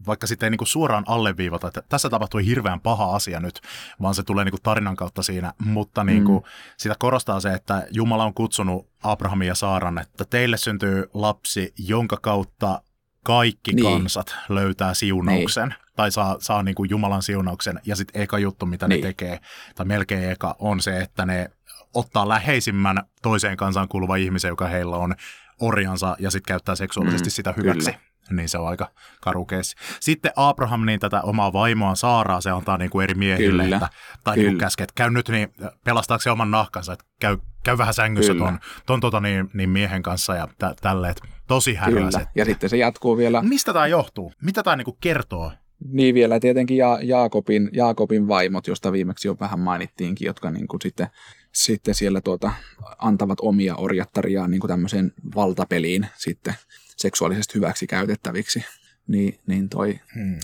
vaikka 0.07 0.27
sitten 0.27 0.47
ei 0.47 0.51
niin 0.51 0.57
kuin 0.57 0.67
suoraan 0.67 1.03
alleviivata, 1.07 1.67
että 1.67 1.83
tässä 1.89 2.09
tapahtui 2.09 2.45
hirveän 2.45 2.81
paha 2.81 3.15
asia 3.15 3.39
nyt, 3.39 3.61
vaan 4.01 4.15
se 4.15 4.23
tulee 4.23 4.45
niin 4.45 4.51
kuin 4.51 4.61
tarinan 4.63 4.95
kautta 4.95 5.23
siinä, 5.23 5.53
mutta 5.59 6.03
niin 6.03 6.25
kuin, 6.25 6.43
mm. 6.43 6.49
sitä 6.77 6.95
korostaa 6.99 7.39
se, 7.39 7.53
että 7.53 7.87
Jumala 7.91 8.25
on 8.25 8.33
kutsunut 8.33 8.89
Abrahamin 9.03 9.47
ja 9.47 9.55
Saaran, 9.55 9.97
että 9.97 10.25
teille 10.25 10.57
syntyy 10.57 11.09
lapsi, 11.13 11.73
jonka 11.77 12.17
kautta 12.21 12.81
kaikki 13.29 13.73
niin. 13.73 13.83
kansat 13.83 14.35
löytää 14.49 14.93
siunauksen 14.93 15.69
niin. 15.69 15.79
tai 15.95 16.11
saa, 16.11 16.37
saa 16.39 16.63
niin 16.63 16.75
kuin 16.75 16.89
Jumalan 16.89 17.23
siunauksen. 17.23 17.79
Ja 17.85 17.95
sitten 17.95 18.21
eka 18.21 18.39
juttu, 18.39 18.65
mitä 18.65 18.87
niin. 18.87 19.01
ne 19.01 19.07
tekee, 19.07 19.39
tai 19.75 19.85
melkein 19.85 20.31
eka, 20.31 20.55
on 20.59 20.81
se, 20.81 20.97
että 20.97 21.25
ne 21.25 21.49
ottaa 21.93 22.29
läheisimmän 22.29 23.03
toiseen 23.21 23.57
kansaan 23.57 23.87
kuuluva 23.87 24.15
ihmisen, 24.15 24.49
joka 24.49 24.67
heillä 24.67 24.95
on 24.95 25.15
orjansa, 25.59 26.15
ja 26.19 26.31
sitten 26.31 26.53
käyttää 26.53 26.75
seksuaalisesti 26.75 27.29
mm, 27.29 27.31
sitä 27.31 27.53
hyväksi. 27.57 27.91
Kyllä. 27.91 28.09
Niin 28.31 28.49
se 28.49 28.57
on 28.57 28.67
aika 28.67 28.91
karu 29.21 29.45
keissi. 29.45 29.75
Sitten 29.99 30.31
Abraham, 30.35 30.85
niin 30.85 30.99
tätä 30.99 31.21
omaa 31.21 31.53
vaimoaan 31.53 31.97
Saaraa, 31.97 32.41
se 32.41 32.49
antaa 32.49 32.77
niin 32.77 32.89
kuin 32.89 33.03
eri 33.03 33.13
miehille, 33.15 33.63
kyllä, 33.63 33.75
että, 33.75 33.89
tai 34.23 34.35
niin 34.35 34.47
kuin 34.47 34.57
käske, 34.57 34.83
että 34.83 34.93
käy 34.95 35.09
nyt 35.09 35.29
niin, 35.29 35.53
pelastaako 35.83 36.21
se 36.21 36.31
oman 36.31 36.51
nahkansa, 36.51 36.93
että 36.93 37.05
käy, 37.19 37.37
käy 37.63 37.77
vähän 37.77 37.93
sängyssä 37.93 38.33
kyllä. 38.33 38.45
ton, 38.45 38.59
ton 38.85 38.99
tota 38.99 39.19
niin, 39.19 39.49
niin 39.53 39.69
miehen 39.69 40.03
kanssa 40.03 40.35
ja 40.35 40.47
tä, 40.57 40.75
tälleen. 40.81 41.15
Tosi 41.49 41.73
härläiset. 41.73 42.27
Ja 42.35 42.45
sitten 42.45 42.69
se 42.69 42.77
jatkuu 42.77 43.17
vielä. 43.17 43.41
Mistä 43.41 43.73
tämä 43.73 43.87
johtuu? 43.87 44.33
Mitä 44.41 44.63
tämä 44.63 44.75
niinku 44.75 44.97
kertoo? 45.01 45.51
Niin 45.91 46.15
vielä 46.15 46.39
tietenkin 46.39 46.77
ja- 46.77 46.99
Jaakobin, 47.01 47.69
Jaakobin 47.73 48.27
vaimot, 48.27 48.67
josta 48.67 48.91
viimeksi 48.91 49.27
jo 49.27 49.37
vähän 49.39 49.59
mainittiinkin, 49.59 50.25
jotka 50.25 50.51
niin 50.51 50.67
kuin 50.67 50.81
sitten, 50.81 51.07
sitten 51.51 51.95
siellä 51.95 52.21
tuota, 52.21 52.51
antavat 52.97 53.37
omia 53.41 53.75
orjattariaan 53.75 54.51
niin 54.51 54.61
kuin 54.61 54.69
tämmöiseen 54.69 55.11
valtapeliin 55.35 56.07
sitten 56.17 56.53
seksuaalisesti 56.97 57.55
hyväksi 57.55 57.87
käytettäviksi. 57.87 58.63
Niin, 59.07 59.39
niin 59.47 59.69
toi, 59.69 59.99
hmm 60.15 60.39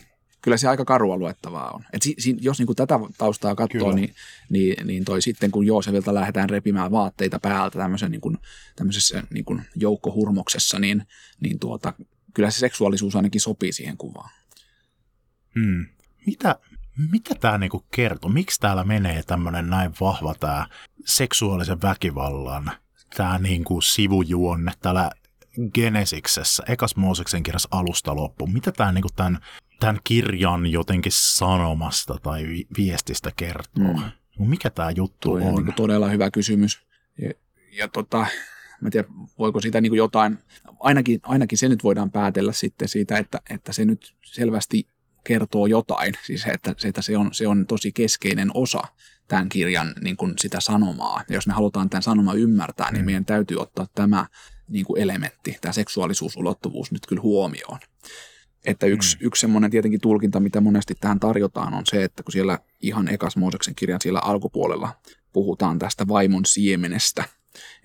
kyllä 0.46 0.58
se 0.58 0.68
aika 0.68 0.86
karua 0.86 1.18
luettavaa 1.18 1.72
on. 1.72 1.84
Et 1.94 2.02
si, 2.02 2.16
si, 2.18 2.38
jos 2.42 2.60
niin 2.60 2.66
kuin 2.66 2.76
tätä 2.76 3.00
taustaa 3.18 3.56
katsoo, 3.56 3.92
niin, 3.92 4.14
niin, 4.50 4.88
niin 4.88 5.06
toi 5.06 5.22
sitten 5.22 5.52
kun 5.52 5.66
Joosevilta 5.66 6.14
lähdetään 6.14 6.50
repimään 6.50 6.92
vaatteita 6.92 7.40
päältä 7.40 7.80
tämmöisen, 7.80 8.12
niin 8.12 8.22
kuin, 8.22 8.38
tämmöisessä 8.76 9.24
niin 9.30 9.46
kuin 9.46 9.62
joukkohurmoksessa, 9.76 10.80
niin, 10.80 11.08
niin 11.40 11.60
tuota, 11.60 11.94
kyllä 12.34 12.52
se 12.52 12.60
seksuaalisuus 12.60 13.16
ainakin 13.16 13.42
sopii 13.42 13.72
siihen 13.72 13.98
kuvaan. 13.98 14.30
Hmm. 15.60 15.86
Mitä, 16.26 16.60
mitä 17.12 17.36
tämä 17.36 17.58
niinku 17.58 17.86
kertoo? 17.96 18.32
Miksi 18.32 18.60
täällä 18.60 18.84
menee 18.84 19.24
tämmöinen 19.24 19.70
näin 19.70 19.92
vahva 20.02 20.36
tämä 20.40 20.68
seksuaalisen 21.06 21.82
väkivallan 21.82 22.72
tämä 23.18 23.38
niinku 23.40 23.82
sivujuonne 23.82 24.72
täällä 24.82 25.12
Genesiksessä, 25.74 26.64
ekas 26.68 26.96
Mooseksen 26.96 27.44
kirjassa 27.44 27.70
alusta 27.72 28.16
loppu. 28.16 28.48
Mitä 28.48 28.72
tämä 28.72 28.92
niinku 28.92 29.10
tämän 29.16 29.40
tämän 29.80 30.00
kirjan 30.04 30.68
jotenkin 30.68 31.12
sanomasta 31.12 32.18
tai 32.24 32.66
viestistä 32.78 33.32
kertoo? 33.36 33.94
Mm. 33.94 34.48
Mikä 34.48 34.70
tämä 34.70 34.92
juttu 34.92 35.30
Toi 35.30 35.42
on? 35.42 35.48
on 35.48 35.66
niin 35.66 35.74
todella 35.74 36.10
hyvä 36.10 36.32
kysymys. 36.32 36.80
Ja, 37.22 37.32
ja 37.72 37.88
tota, 37.88 38.26
mä 38.82 38.90
tiedä, 38.90 39.08
voiko 39.40 39.62
siitä 39.62 39.82
niin 39.82 39.94
jotain, 39.96 40.38
ainakin, 40.80 41.20
ainakin 41.24 41.58
se 41.58 41.70
nyt 41.70 41.84
voidaan 41.84 42.12
päätellä 42.12 42.52
sitten 42.54 42.88
siitä, 42.88 43.18
että, 43.18 43.42
että 43.50 43.74
se 43.74 43.86
nyt 43.86 44.16
selvästi 44.26 44.88
kertoo 45.24 45.68
jotain. 45.68 46.14
Siis 46.26 46.46
että, 46.46 46.76
että 46.86 47.02
se, 47.02 47.18
on, 47.18 47.34
se 47.34 47.48
on 47.48 47.68
tosi 47.68 47.92
keskeinen 47.92 48.52
osa 48.54 48.82
tämän 49.28 49.50
kirjan 49.50 49.94
niin 50.02 50.18
kuin 50.18 50.34
sitä 50.40 50.60
sanomaa. 50.60 51.24
Ja 51.30 51.36
jos 51.36 51.48
me 51.48 51.54
halutaan 51.54 51.90
tämän 51.90 52.04
sanoma 52.04 52.34
ymmärtää, 52.34 52.92
niin 52.92 53.02
mm. 53.02 53.06
meidän 53.06 53.26
täytyy 53.26 53.58
ottaa 53.58 53.88
tämä 53.96 54.26
niin 54.68 54.86
kuin 54.86 55.02
elementti, 55.02 55.58
tämä 55.62 55.72
seksuaalisuusulottuvuus 55.72 56.92
nyt 56.92 57.06
kyllä 57.06 57.22
huomioon. 57.22 57.80
Että 58.66 58.86
yksi, 58.86 59.18
mm. 59.18 59.28
yksi 59.28 59.40
semmoinen 59.40 59.72
tietenkin 59.72 60.02
tulkinta, 60.02 60.40
mitä 60.40 60.62
monesti 60.62 60.94
tähän 61.00 61.20
tarjotaan, 61.20 61.74
on 61.74 61.84
se, 61.86 62.04
että 62.04 62.24
kun 62.24 62.32
siellä 62.32 62.60
ihan 62.82 63.08
ekas 63.08 63.38
Mooseksen 63.38 63.76
kirjan 63.76 64.02
siellä 64.02 64.20
alkupuolella 64.20 64.96
puhutaan 65.34 65.80
tästä 65.80 66.08
vaimon 66.08 66.46
siemenestä, 66.46 67.24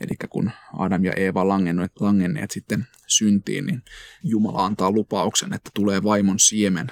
eli 0.01 0.17
kun 0.31 0.51
Adam 0.79 1.05
ja 1.05 1.13
Eeva 1.13 1.49
langenneet, 1.49 1.93
langenneet 2.01 2.51
sitten 2.51 2.87
syntiin, 3.07 3.67
niin 3.67 3.83
Jumala 4.23 4.67
antaa 4.67 4.91
lupauksen, 4.91 5.53
että 5.53 5.71
tulee 5.75 6.03
vaimon 6.03 6.39
siemen, 6.39 6.87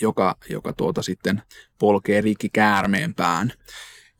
joka, 0.00 0.36
joka 0.50 0.72
tuota 0.72 1.02
sitten 1.02 1.42
polkee 1.78 2.20
rikki 2.20 2.48
käärmeen 2.48 3.14
pään. 3.14 3.52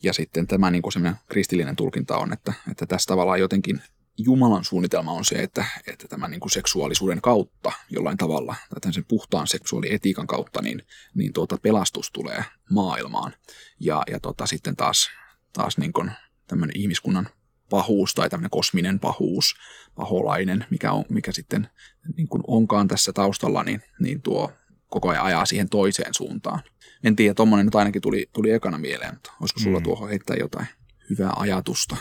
Ja 0.03 0.12
sitten 0.12 0.46
tämä 0.46 0.70
niin 0.70 0.83
kuin 0.83 0.92
kristillinen 1.29 1.77
tulkinta 1.77 2.16
on, 2.16 2.33
että, 2.33 2.53
että 2.70 2.87
tässä 2.87 3.07
tavallaan 3.07 3.40
jotenkin 3.40 3.83
Jumalan 4.18 4.64
suunnitelma 4.64 5.12
on 5.12 5.25
se, 5.25 5.35
että, 5.35 5.64
että 5.87 6.09
tämän 6.09 6.31
niin 6.31 6.40
kuin 6.40 6.51
seksuaalisuuden 6.51 7.20
kautta 7.20 7.72
jollain 7.90 8.16
tavalla, 8.16 8.57
tai 8.81 8.92
sen 8.92 9.05
puhtaan 9.09 9.46
seksuaalietiikan 9.46 10.27
kautta, 10.27 10.62
niin, 10.62 10.83
niin 11.14 11.33
tuota 11.33 11.59
pelastus 11.62 12.11
tulee 12.12 12.44
maailmaan. 12.70 13.35
Ja, 13.81 14.03
ja 14.11 14.20
tota, 14.20 14.46
sitten 14.46 14.77
taas, 14.77 15.11
taas 15.53 15.79
niin 15.79 15.92
kuin 15.92 16.11
tämmöinen 16.46 16.77
ihmiskunnan 16.81 17.29
pahuus 17.70 18.14
tai 18.14 18.31
tämmöinen 18.31 18.51
kosminen 18.51 19.01
pahuus, 19.01 19.55
paholainen, 19.94 20.66
mikä, 20.70 20.92
on, 20.92 21.05
mikä 21.09 21.33
sitten 21.33 21.68
niin 22.16 22.29
kuin 22.29 22.42
onkaan 22.46 22.88
tässä 22.88 23.12
taustalla, 23.12 23.62
niin, 23.64 23.83
niin 24.01 24.22
tuo 24.22 24.53
koko 24.87 25.09
ajan 25.09 25.25
ajaa 25.25 25.46
siihen 25.46 25.68
toiseen 25.68 26.14
suuntaan. 26.14 26.62
En 27.05 27.16
tiedä, 27.16 27.35
tuommoinen 27.35 27.66
nyt 27.66 27.75
ainakin 27.75 28.03
tuli, 28.03 28.31
tuli 28.33 28.51
ekana 28.51 28.79
mieleen, 28.79 29.14
mutta 29.14 29.33
olisiko 29.40 29.61
sulla 29.61 29.79
mm. 29.79 29.83
tuohon 29.85 30.09
heittää 30.09 30.37
jotain 30.37 30.66
hyvää 31.11 31.33
ajatusta? 31.37 31.96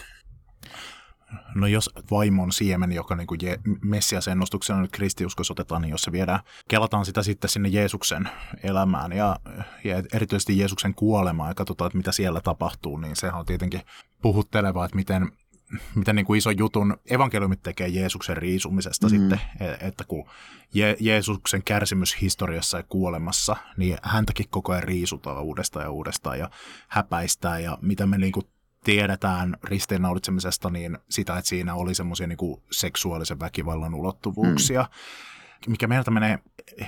No 1.55 1.67
jos 1.67 1.89
vaimon 2.11 2.51
siemen, 2.51 2.91
joka 2.91 3.15
niin 3.15 3.27
kuin 3.27 3.39
Je- 3.43 3.77
Messias 3.81 4.27
ennustuksena 4.27 4.81
nyt 4.81 4.91
kristiuskos 4.91 5.51
otetaan, 5.51 5.81
niin 5.81 5.89
jos 5.91 6.01
se 6.01 6.11
viedään, 6.11 6.39
kelataan 6.67 7.05
sitä 7.05 7.23
sitten 7.23 7.49
sinne 7.49 7.69
Jeesuksen 7.69 8.29
elämään 8.63 9.11
ja, 9.11 9.35
ja 9.83 10.03
erityisesti 10.13 10.57
Jeesuksen 10.57 10.93
kuolemaan 10.93 11.49
ja 11.49 11.55
katsotaan, 11.55 11.87
että 11.87 11.97
mitä 11.97 12.11
siellä 12.11 12.41
tapahtuu, 12.41 12.97
niin 12.97 13.15
sehän 13.15 13.39
on 13.39 13.45
tietenkin 13.45 13.81
puhutteleva, 14.21 14.85
että 14.85 14.95
miten, 14.95 15.31
miten 15.95 16.15
niin 16.15 16.25
kuin 16.25 16.37
iso 16.37 16.51
jutun 16.51 16.97
evankeliumit 17.09 17.63
tekee 17.63 17.87
Jeesuksen 17.87 18.37
riisumisesta 18.37 19.07
mm. 19.07 19.09
sitten, 19.09 19.41
e-, 19.59 19.87
että 19.87 20.03
kun 20.07 20.25
Je- 20.75 20.97
Jeesuksen 20.99 21.63
kärsimys 21.63 22.21
historiassa 22.21 22.77
ja 22.77 22.83
kuolemassa, 22.83 23.55
niin 23.77 23.97
häntäkin 24.03 24.45
koko 24.49 24.71
ajan 24.71 24.83
riisutaan 24.83 25.43
uudestaan 25.43 25.85
ja 25.85 25.91
uudestaan 25.91 26.39
ja 26.39 26.49
häpäistää 26.87 27.59
ja 27.59 27.77
mitä 27.81 28.07
me 28.07 28.17
niin 28.17 28.31
kuin 28.31 28.45
tiedetään 28.83 29.57
ristiinnaulitsemisesta, 29.63 30.69
niin 30.69 30.97
sitä, 31.09 31.37
että 31.37 31.49
siinä 31.49 31.75
oli 31.75 31.95
semmoisia 31.95 32.27
niin 32.27 32.37
seksuaalisen 32.71 33.39
väkivallan 33.39 33.95
ulottuvuuksia, 33.95 34.81
mm. 34.81 35.71
mikä 35.71 35.87
meiltä 35.87 36.11
menee 36.11 36.39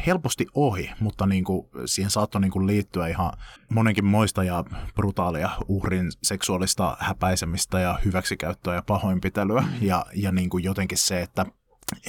helposti 0.08 0.47
ohi, 0.53 0.91
mutta 0.99 1.25
niin 1.25 1.43
kuin, 1.43 1.67
siihen 1.86 2.12
saattoi 2.12 2.41
niin 2.41 2.51
kuin 2.51 2.67
liittyä 2.67 3.08
ihan 3.08 3.34
monenkin 3.69 4.06
moista 4.06 4.43
ja 4.43 4.63
brutaalia 4.95 5.49
uhrin 5.67 6.12
seksuaalista 6.23 6.97
häpäisemistä 6.99 7.79
ja 7.79 7.99
hyväksikäyttöä 8.06 8.75
ja 8.75 8.84
pahoinpitelyä. 8.88 9.62
Mm. 9.62 9.67
Ja, 9.82 10.06
ja 10.15 10.32
niin 10.32 10.49
kuin 10.49 10.63
jotenkin 10.63 10.97
se, 10.97 11.21
että, 11.21 11.45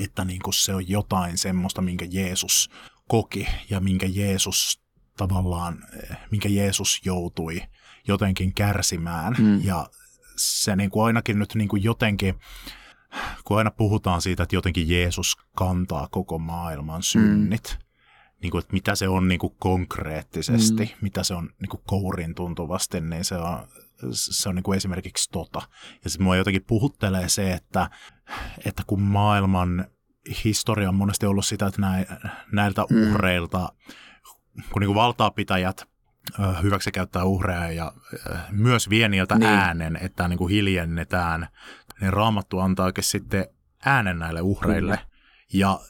että 0.01 0.25
niin 0.25 0.41
kuin 0.43 0.55
se 0.55 0.75
on 0.75 0.89
jotain 0.89 1.39
semmoista, 1.39 1.83
minkä 1.83 2.07
Jeesus 2.11 2.71
koki 3.09 3.47
ja 3.71 3.81
minkä 3.81 4.07
Jeesus 4.11 4.81
tavallaan, 5.17 5.85
minkä 6.31 6.49
Jeesus 6.49 7.01
joutui 7.05 7.63
jotenkin 8.09 8.55
kärsimään. 8.55 9.37
Mm. 9.39 9.65
Ja 9.65 9.87
se 10.37 10.77
niin 10.77 10.91
kuin 10.91 11.07
ainakin 11.07 11.39
nyt 11.39 11.55
niin 11.55 11.69
kuin 11.69 11.85
jotenkin, 11.85 12.35
kun 13.45 13.59
aina 13.59 13.71
puhutaan 13.71 14.23
siitä, 14.23 14.43
että 14.43 14.57
jotenkin 14.57 14.89
Jeesus 14.89 15.37
kantaa 15.57 16.09
koko 16.11 16.39
maailman 16.39 17.03
synnit, 17.03 17.79
mm. 17.79 17.85
niin 18.43 18.51
kuin, 18.51 18.59
että 18.63 18.73
mitä 18.73 18.95
se 18.95 19.09
on 19.09 19.29
niin 19.29 19.39
kuin 19.39 19.55
konkreettisesti, 19.59 20.85
mm. 20.85 20.99
mitä 21.01 21.23
se 21.23 21.35
on 21.35 21.51
niin 21.61 21.69
kuin 21.69 21.83
kourin 21.87 22.35
tuntuvasti, 22.35 23.01
niin 23.01 23.25
se 23.25 23.35
on, 23.37 23.69
se 24.13 24.49
on 24.49 24.55
niin 24.55 24.63
kuin 24.63 24.77
esimerkiksi 24.77 25.31
tota. 25.31 25.63
Ja 26.05 26.11
sitten 26.11 26.25
mua 26.25 26.37
jotenkin 26.37 26.65
puhuttelee 26.65 27.29
se, 27.29 27.53
että, 27.53 27.91
että 28.65 28.83
kun 28.87 29.01
maailman 29.01 29.87
historia 30.45 30.89
on 30.89 30.95
monesti 30.95 31.27
ollut 31.27 31.47
sitä, 31.47 31.67
että 31.67 31.83
näiltä 32.53 32.85
mm. 32.91 33.03
uhreilta, 33.03 33.73
kun 34.73 34.81
niin 34.81 34.89
kuin 34.89 34.95
valtaapitäjät 34.95 35.94
hyväksi 36.63 36.93
käyttää 36.93 37.25
uhreja 37.25 37.73
ja 37.73 37.93
myös 38.51 38.91
vie 38.91 39.09
niiltä 39.09 39.39
niin. 39.39 39.51
äänen, 39.51 39.99
että 40.03 40.29
niin 40.29 40.39
kuin 40.39 40.51
hiljennetään. 40.51 41.49
Niin 42.01 42.13
raamattu 42.13 42.59
antaa 42.59 42.93
sitten 43.01 43.47
äänen 43.85 44.19
näille 44.19 44.41
uhreille. 44.41 44.97
Kyllä. 44.97 45.07
Ja 45.53 45.81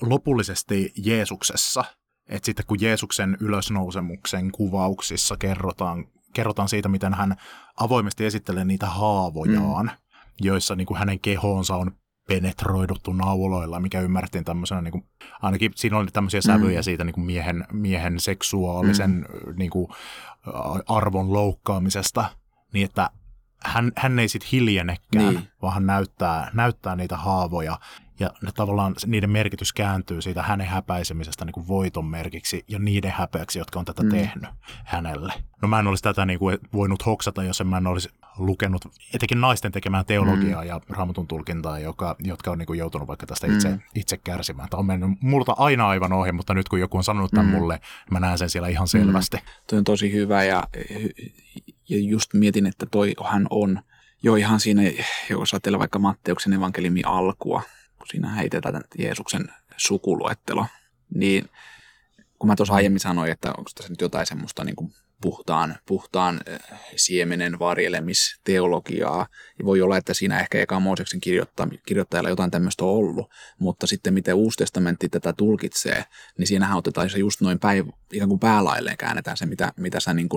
lopullisesti 0.00 0.92
Jeesuksessa, 0.96 1.84
että 2.28 2.46
sitten 2.46 2.66
kun 2.66 2.80
Jeesuksen 2.80 3.36
ylösnousemuksen 3.40 4.52
kuvauksissa 4.52 5.36
kerrotaan, 5.36 6.06
kerrotaan 6.32 6.68
siitä, 6.68 6.88
miten 6.88 7.14
hän 7.14 7.36
avoimesti 7.76 8.26
esittelee 8.26 8.64
niitä 8.64 8.86
haavojaan, 8.86 9.86
mm. 9.86 9.92
joissa 10.40 10.76
niin 10.76 10.86
kuin 10.86 10.98
hänen 10.98 11.20
kehonsa 11.20 11.76
on 11.76 11.96
penetroiduttu 12.28 13.12
nauloilla, 13.12 13.80
mikä 13.80 14.00
ymmärrettiin 14.00 14.44
tämmöisenä, 14.44 14.80
niin 14.82 14.92
kuin, 14.92 15.04
ainakin 15.42 15.72
siinä 15.74 15.98
oli 15.98 16.06
tämmöisiä 16.12 16.40
mm. 16.40 16.42
sävyjä 16.42 16.82
siitä 16.82 17.04
niin 17.04 17.14
kuin 17.14 17.24
miehen, 17.24 17.66
miehen 17.72 18.20
seksuaalisen 18.20 19.10
mm. 19.10 19.56
niin 19.56 19.70
kuin, 19.70 19.88
arvon 20.88 21.32
loukkaamisesta, 21.32 22.24
niin 22.72 22.84
että 22.84 23.10
hän, 23.64 23.92
hän 23.96 24.18
ei 24.18 24.28
sitten 24.28 24.48
hiljennekään, 24.52 25.34
niin. 25.34 25.48
vaan 25.62 25.74
hän 25.74 25.86
näyttää, 25.86 26.50
näyttää 26.54 26.96
niitä 26.96 27.16
haavoja 27.16 27.78
ja 28.20 28.30
ne 28.42 28.50
tavallaan 28.54 28.94
niiden 29.06 29.30
merkitys 29.30 29.72
kääntyy 29.72 30.22
siitä 30.22 30.42
hänen 30.42 30.66
häpäisemisestä 30.66 31.44
niin 31.44 31.52
kuin 31.52 31.68
voiton 31.68 32.04
merkiksi 32.04 32.64
ja 32.68 32.78
niiden 32.78 33.10
häpeäksi, 33.10 33.58
jotka 33.58 33.78
on 33.78 33.84
tätä 33.84 34.02
mm. 34.02 34.08
tehnyt 34.08 34.50
hänelle. 34.84 35.32
No 35.62 35.68
mä 35.68 35.78
en 35.78 35.86
olisi 35.86 36.02
tätä 36.02 36.26
niin 36.26 36.38
kuin 36.38 36.58
voinut 36.72 37.06
hoksata, 37.06 37.42
jos 37.42 37.60
en 37.60 37.66
mä 37.66 37.76
en 37.76 37.86
olisi 37.86 38.08
lukenut 38.38 38.84
etenkin 39.14 39.40
naisten 39.40 39.72
tekemään 39.72 40.04
teologiaa 40.04 40.62
mm. 40.62 40.68
ja 40.68 40.80
raamatun 40.88 41.26
tulkintaa, 41.26 41.78
joka, 41.78 42.16
jotka 42.18 42.50
on 42.50 42.58
niin 42.58 42.66
kuin 42.66 42.78
joutunut 42.78 43.08
vaikka 43.08 43.26
tästä 43.26 43.46
itse, 43.46 43.68
mm. 43.68 43.80
itse 43.94 44.16
kärsimään. 44.16 44.68
Tämä 44.68 44.78
on 44.78 44.86
mennyt 44.86 45.10
multa 45.20 45.54
aina 45.58 45.88
aivan 45.88 46.12
ohi, 46.12 46.32
mutta 46.32 46.54
nyt 46.54 46.68
kun 46.68 46.80
joku 46.80 46.96
on 46.96 47.04
sanonut 47.04 47.30
tämän 47.30 47.46
mm. 47.46 47.52
mulle, 47.52 47.80
mä 48.10 48.20
näen 48.20 48.38
sen 48.38 48.50
siellä 48.50 48.68
ihan 48.68 48.88
selvästi. 48.88 49.36
Mm. 49.36 49.42
Toi 49.66 49.78
on 49.78 49.84
tosi 49.84 50.12
hyvä 50.12 50.44
ja, 50.44 50.64
ja 51.88 51.98
just 51.98 52.34
mietin, 52.34 52.66
että 52.66 52.86
toi 52.90 53.14
hän 53.24 53.46
on 53.50 53.80
jo 54.22 54.36
ihan 54.36 54.60
siinä, 54.60 54.82
jos 55.30 55.54
ajatellaan 55.54 55.80
vaikka 55.80 55.98
Matteuksen 55.98 56.52
evankeliumi 56.52 57.02
alkua, 57.04 57.62
kun 58.04 58.10
siinä 58.10 58.34
heitetään 58.34 58.82
Jeesuksen 58.98 59.48
sukuluettelo, 59.76 60.66
niin 61.14 61.48
kun 62.38 62.48
mä 62.48 62.56
tuossa 62.56 62.74
aiemmin 62.74 63.00
sanoin, 63.00 63.32
että 63.32 63.48
onko 63.58 63.70
tässä 63.74 63.92
nyt 63.92 64.00
jotain 64.00 64.26
semmoista 64.26 64.64
niin 64.64 64.76
kuin 64.76 64.92
puhtaan, 65.20 65.76
puhtaan 65.86 66.40
eh, 66.46 66.60
siemenen 66.96 67.58
varjelemisteologiaa, 67.58 69.26
ja 69.58 69.64
voi 69.64 69.82
olla, 69.82 69.96
että 69.96 70.14
siinä 70.14 70.40
ehkä 70.40 70.60
eka 70.60 70.80
Mooseksen 70.80 71.20
kirjoittajalla 71.86 72.28
jotain 72.28 72.50
tämmöistä 72.50 72.84
on 72.84 72.90
ollut, 72.90 73.30
mutta 73.58 73.86
sitten 73.86 74.14
miten 74.14 74.34
Uusi 74.34 74.56
testamentti 74.56 75.08
tätä 75.08 75.32
tulkitsee, 75.32 76.04
niin 76.38 76.46
siinähän 76.46 76.78
otetaan 76.78 77.10
se 77.10 77.18
just 77.18 77.40
noin 77.40 77.58
päiv- 77.58 77.92
ikään 78.12 78.28
kuin 78.28 78.40
päälailleen 78.40 78.96
käännetään 78.96 79.36
se, 79.36 79.46
mitä, 79.46 79.72
mitä 79.76 80.00
sä 80.00 80.14
niin 80.14 80.28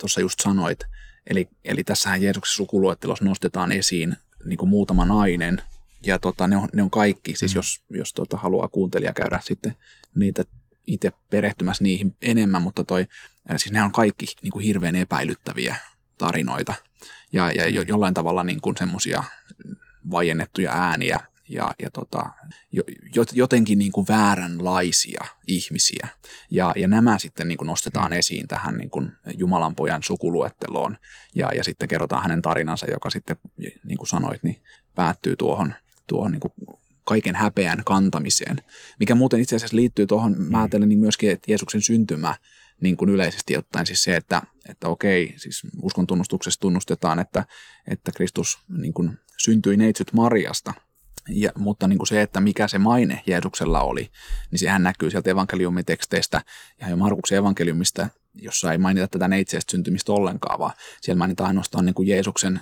tuossa 0.00 0.20
just 0.20 0.40
sanoit. 0.40 0.78
Eli, 1.26 1.48
eli 1.64 1.84
tässähän 1.84 2.22
Jeesuksen 2.22 2.54
sukuluettelossa 2.54 3.24
nostetaan 3.24 3.72
esiin 3.72 4.16
niin 4.44 4.58
kuin 4.58 4.68
muutama 4.68 5.04
nainen, 5.04 5.62
ja 6.06 6.18
tota, 6.18 6.46
ne, 6.46 6.56
on, 6.56 6.68
ne 6.72 6.82
on 6.82 6.90
kaikki, 6.90 7.36
siis 7.36 7.54
mm. 7.54 7.58
jos, 7.58 7.82
jos 7.90 8.12
tota, 8.12 8.36
haluaa 8.36 8.68
kuuntelija 8.68 9.12
käydä 9.12 9.40
sitten 9.42 9.76
niitä 10.14 10.44
itse 10.86 11.12
perehtymässä 11.30 11.84
niihin 11.84 12.16
enemmän, 12.22 12.62
mutta 12.62 12.84
toi, 12.84 13.06
siis 13.56 13.72
ne 13.72 13.82
on 13.82 13.92
kaikki 13.92 14.26
niin 14.42 14.52
kuin 14.52 14.64
hirveän 14.64 14.96
epäilyttäviä 14.96 15.76
tarinoita. 16.18 16.74
Ja, 17.32 17.50
ja 17.50 17.68
jo, 17.68 17.82
jollain 17.82 18.14
tavalla 18.14 18.44
niin 18.44 18.60
kuin 18.60 18.76
semmoisia 18.76 19.24
vajennettuja 20.10 20.72
ääniä 20.72 21.20
ja, 21.48 21.74
ja 21.82 21.90
tota, 21.90 22.30
jotenkin 23.32 23.78
niin 23.78 23.92
kuin 23.92 24.06
vääränlaisia 24.08 25.24
ihmisiä. 25.46 26.08
Ja, 26.50 26.72
ja 26.76 26.88
nämä 26.88 27.18
sitten 27.18 27.48
niin 27.48 27.58
kuin 27.58 27.66
nostetaan 27.66 28.12
esiin 28.12 28.48
tähän 28.48 28.76
niin 28.76 28.90
kuin 28.90 29.12
Jumalan 29.34 29.74
pojan 29.74 30.02
sukuluetteloon. 30.02 30.98
Ja, 31.34 31.50
ja 31.54 31.64
sitten 31.64 31.88
kerrotaan 31.88 32.22
hänen 32.22 32.42
tarinansa, 32.42 32.90
joka 32.90 33.10
sitten, 33.10 33.36
niin 33.84 33.98
kuin 33.98 34.08
sanoit, 34.08 34.42
niin 34.42 34.62
päättyy 34.94 35.36
tuohon 35.36 35.74
tuohon 36.08 36.32
niin 36.32 36.40
kuin 36.40 36.52
kaiken 37.04 37.34
häpeän 37.34 37.82
kantamiseen, 37.84 38.56
mikä 39.00 39.14
muuten 39.14 39.40
itse 39.40 39.56
asiassa 39.56 39.76
liittyy 39.76 40.06
tuohon, 40.06 40.34
mä 40.38 40.44
mm. 40.48 40.54
ajattelen 40.54 40.88
niin 40.88 40.98
myöskin, 40.98 41.30
että 41.30 41.50
Jeesuksen 41.52 41.82
syntymä 41.82 42.34
niin 42.80 42.96
kuin 42.96 43.10
yleisesti 43.10 43.56
ottaen 43.56 43.86
siis 43.86 44.02
se, 44.02 44.16
että, 44.16 44.42
että 44.68 44.88
okei, 44.88 45.34
siis 45.36 45.62
uskon 45.82 46.06
tunnustuksessa 46.06 46.60
tunnustetaan, 46.60 47.18
että, 47.18 47.44
että 47.90 48.12
Kristus 48.12 48.58
niin 48.68 48.94
kuin 48.94 49.18
syntyi 49.38 49.76
neitsyt 49.76 50.12
Mariasta, 50.12 50.74
ja, 51.28 51.52
mutta 51.56 51.88
niin 51.88 51.98
kuin 51.98 52.08
se, 52.08 52.22
että 52.22 52.40
mikä 52.40 52.68
se 52.68 52.78
maine 52.78 53.22
Jeesuksella 53.26 53.80
oli, 53.80 54.10
niin 54.50 54.58
sehän 54.58 54.82
näkyy 54.82 55.10
sieltä 55.10 55.30
evankeliumiteksteistä 55.30 56.42
ja 56.80 56.88
jo 56.88 56.96
Markuksen 56.96 57.38
evankeliumista, 57.38 58.08
jossa 58.34 58.72
ei 58.72 58.78
mainita 58.78 59.08
tätä 59.08 59.28
neitseestä 59.28 59.70
syntymistä 59.70 60.12
ollenkaan, 60.12 60.58
vaan 60.58 60.72
siellä 61.00 61.18
mainitaan 61.18 61.48
ainoastaan 61.48 61.86
niin 61.86 61.94
kuin 61.94 62.08
Jeesuksen, 62.08 62.60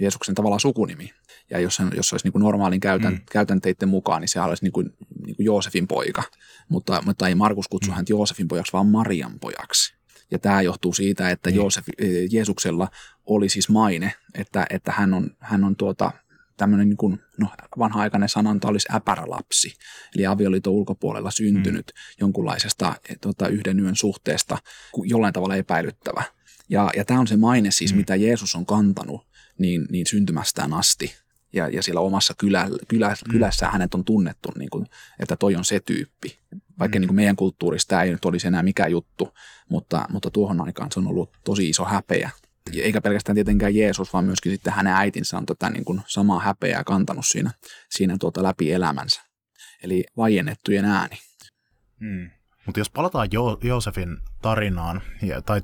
Jeesuksen 0.00 0.34
tavallaan 0.34 0.60
sukunimi, 0.60 1.10
ja 1.50 1.60
jos, 1.60 1.76
se, 1.76 1.82
jos 1.94 2.08
se 2.08 2.14
olisi 2.14 2.26
niin 2.26 2.32
kuin 2.32 2.42
normaalin 2.42 2.80
käytän, 2.80 3.12
mm. 3.12 3.20
käytänteiden 3.32 3.88
mukaan, 3.88 4.20
niin 4.20 4.28
se 4.28 4.40
olisi 4.40 4.64
niin 4.64 4.72
kuin, 4.72 4.92
niin 5.26 5.36
kuin 5.36 5.44
Joosefin 5.44 5.88
poika. 5.88 6.22
Mutta, 6.68 7.02
mutta 7.06 7.28
ei 7.28 7.34
Markus 7.34 7.68
kutsu 7.68 7.90
mm. 7.90 7.94
häntä 7.94 8.12
Joosefin 8.12 8.48
pojaksi, 8.48 8.72
vaan 8.72 8.86
Marian 8.86 9.40
pojaksi. 9.40 9.94
Ja 10.30 10.38
tämä 10.38 10.62
johtuu 10.62 10.92
siitä, 10.92 11.30
että 11.30 11.50
mm. 11.50 11.56
Joosef, 11.56 11.86
eh, 11.98 12.28
Jeesuksella 12.30 12.88
oli 13.26 13.48
siis 13.48 13.68
maine, 13.68 14.12
että, 14.34 14.66
että 14.70 14.92
hän 14.92 15.14
on, 15.14 15.30
hän 15.40 15.64
on 15.64 15.76
tuota, 15.76 16.12
tämmöinen 16.56 16.88
niin 16.88 16.96
kuin, 16.96 17.20
no, 17.38 17.46
vanha-aikainen 17.78 18.28
sanonta 18.28 18.68
olisi 18.68 18.88
äpärälapsi, 18.94 19.74
eli 20.16 20.26
avioliiton 20.26 20.72
ulkopuolella 20.72 21.30
syntynyt 21.30 21.92
mm. 21.94 22.00
jonkunlaisesta 22.20 22.94
eh, 23.08 23.16
tuota, 23.20 23.48
yhden 23.48 23.80
yön 23.80 23.96
suhteesta 23.96 24.58
jollain 25.04 25.32
tavalla 25.32 25.56
epäilyttävä. 25.56 26.22
Ja, 26.68 26.90
ja 26.96 27.04
tämä 27.04 27.20
on 27.20 27.26
se 27.26 27.36
maine 27.36 27.70
siis, 27.70 27.92
mm. 27.92 27.96
mitä 27.96 28.16
Jeesus 28.16 28.54
on 28.54 28.66
kantanut 28.66 29.29
niin, 29.60 29.86
niin 29.90 30.06
syntymästään 30.06 30.74
asti 30.74 31.14
ja, 31.52 31.68
ja 31.68 31.82
siellä 31.82 32.00
omassa 32.00 32.34
kylä, 32.38 32.68
kylä, 32.88 33.08
mm. 33.08 33.30
kylässä 33.30 33.68
hänet 33.68 33.94
on 33.94 34.04
tunnettu, 34.04 34.52
niin 34.58 34.70
kuin, 34.70 34.86
että 35.18 35.36
toi 35.36 35.56
on 35.56 35.64
se 35.64 35.80
tyyppi. 35.80 36.38
Vaikka 36.78 36.98
mm. 36.98 37.00
niin 37.00 37.08
kuin 37.08 37.16
meidän 37.16 37.36
kulttuurissa 37.36 37.88
tämä 37.88 38.02
ei 38.02 38.10
nyt 38.10 38.24
olisi 38.24 38.46
enää 38.46 38.62
mikään 38.62 38.90
juttu, 38.90 39.34
mutta, 39.68 40.04
mutta 40.08 40.30
tuohon 40.30 40.60
aikaan 40.60 40.92
se 40.92 41.00
on 41.00 41.06
ollut 41.06 41.30
tosi 41.44 41.68
iso 41.68 41.84
häpeä. 41.84 42.30
Eikä 42.74 43.00
pelkästään 43.00 43.34
tietenkään 43.34 43.74
Jeesus, 43.74 44.12
vaan 44.12 44.24
myöskin 44.24 44.52
sitten 44.52 44.72
hänen 44.72 44.92
äitinsä 44.92 45.38
on 45.38 45.46
tätä 45.46 45.70
niin 45.70 45.84
kuin 45.84 46.00
samaa 46.06 46.40
häpeää 46.40 46.84
kantanut 46.84 47.26
siinä, 47.26 47.50
siinä 47.90 48.16
tuota 48.20 48.42
läpi 48.42 48.72
elämänsä. 48.72 49.22
Eli 49.82 50.04
vaiennettujen 50.16 50.84
ääni. 50.84 51.18
Mm. 52.00 52.30
Mutta 52.66 52.80
jos 52.80 52.90
palataan 52.90 53.28
jo- 53.32 53.58
Joosefin 53.62 54.18
tarinaan, 54.42 55.02
ja, 55.22 55.42
tai 55.42 55.62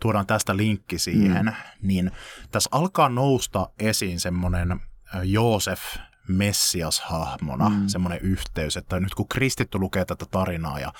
tuodaan 0.00 0.26
tästä 0.26 0.56
linkki 0.56 0.98
siihen, 0.98 1.46
mm. 1.46 1.52
niin 1.82 2.10
tässä 2.50 2.70
alkaa 2.72 3.08
nousta 3.08 3.70
esiin 3.78 4.20
semmoinen 4.20 4.80
Joosef 5.22 5.80
Messias-hahmona, 6.28 7.68
mm. 7.68 7.88
semmoinen 7.88 8.20
yhteys, 8.20 8.76
että 8.76 9.00
nyt 9.00 9.14
kun 9.14 9.28
kristitty 9.28 9.78
lukee 9.78 10.04
tätä 10.04 10.26
tarinaa 10.30 10.80
ja 10.80 10.92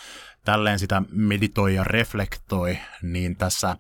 tälleen 0.45 0.79
sitä 0.79 1.03
meditoi 1.11 1.75
ja 1.75 1.85
reflektoi, 1.85 2.79
niin 3.03 3.37
tässä 3.37 3.77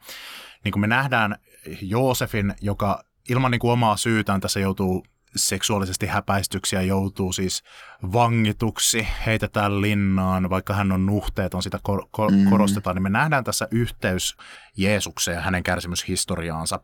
niin 0.64 0.72
kuin 0.72 0.80
me 0.80 0.86
nähdään 0.86 1.36
Joosefin, 1.80 2.54
joka 2.60 3.04
ilman 3.28 3.50
niin 3.50 3.58
kuin 3.58 3.70
omaa 3.70 3.96
syytään 3.96 4.40
tässä 4.40 4.60
joutuu 4.60 5.06
seksuaalisesti 5.36 6.06
häpäistyksiä 6.06 6.82
joutuu 6.82 7.32
siis 7.32 7.62
vangituksi, 8.12 9.06
heitetään 9.26 9.80
linnaan, 9.80 10.50
vaikka 10.50 10.74
hän 10.74 10.92
on 10.92 11.06
nuhteeton, 11.06 11.62
sitä 11.62 11.78
kor- 11.82 12.08
kor- 12.10 12.32
mm. 12.32 12.50
korostetaan, 12.50 12.96
niin 12.96 13.02
me 13.02 13.10
nähdään 13.10 13.44
tässä 13.44 13.68
yhteys 13.70 14.36
Jeesukseen 14.76 15.34
ja 15.34 15.40
hänen 15.40 15.62
kärsimyshistoriaansa. 15.62 16.80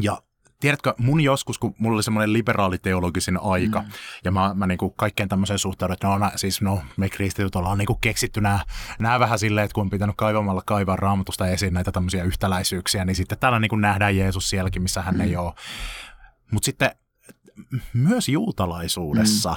Ja 0.00 0.22
tiedätkö, 0.60 0.94
mun 0.98 1.20
joskus, 1.20 1.58
kun 1.58 1.74
mulla 1.78 1.94
oli 1.94 2.02
semmoinen 2.02 2.32
liberaaliteologisin 2.32 3.38
aika, 3.42 3.80
mm. 3.80 3.88
ja 4.24 4.30
mä, 4.30 4.54
mä 4.54 4.66
niinku 4.66 4.90
kaikkeen 4.90 5.28
tämmöiseen 5.28 5.58
suhtaudun, 5.58 5.92
että 5.92 6.06
no, 6.06 6.30
siis 6.36 6.60
no, 6.60 6.82
me 6.96 7.08
kristityt 7.08 7.56
ollaan 7.56 7.78
niinku 7.78 7.94
keksitty 7.94 8.40
nämä, 8.40 8.60
nämä 8.98 9.20
vähän 9.20 9.38
silleen, 9.38 9.64
että 9.64 9.74
kun 9.74 9.80
on 9.80 9.90
pitänyt 9.90 10.16
kaivamalla 10.16 10.62
kaivaa 10.66 10.96
raamatusta 10.96 11.46
esiin 11.46 11.74
näitä 11.74 11.92
tämmöisiä 11.92 12.24
yhtäläisyyksiä, 12.24 13.04
niin 13.04 13.16
sitten 13.16 13.38
täällä 13.38 13.60
niinku 13.60 13.76
nähdään 13.76 14.16
Jeesus 14.16 14.50
sielläkin, 14.50 14.82
missä 14.82 15.02
hän 15.02 15.14
mm. 15.14 15.20
ei 15.20 15.36
ole. 15.36 15.54
Mutta 16.50 16.66
sitten 16.66 16.90
myös 17.94 18.28
juutalaisuudessa 18.28 19.56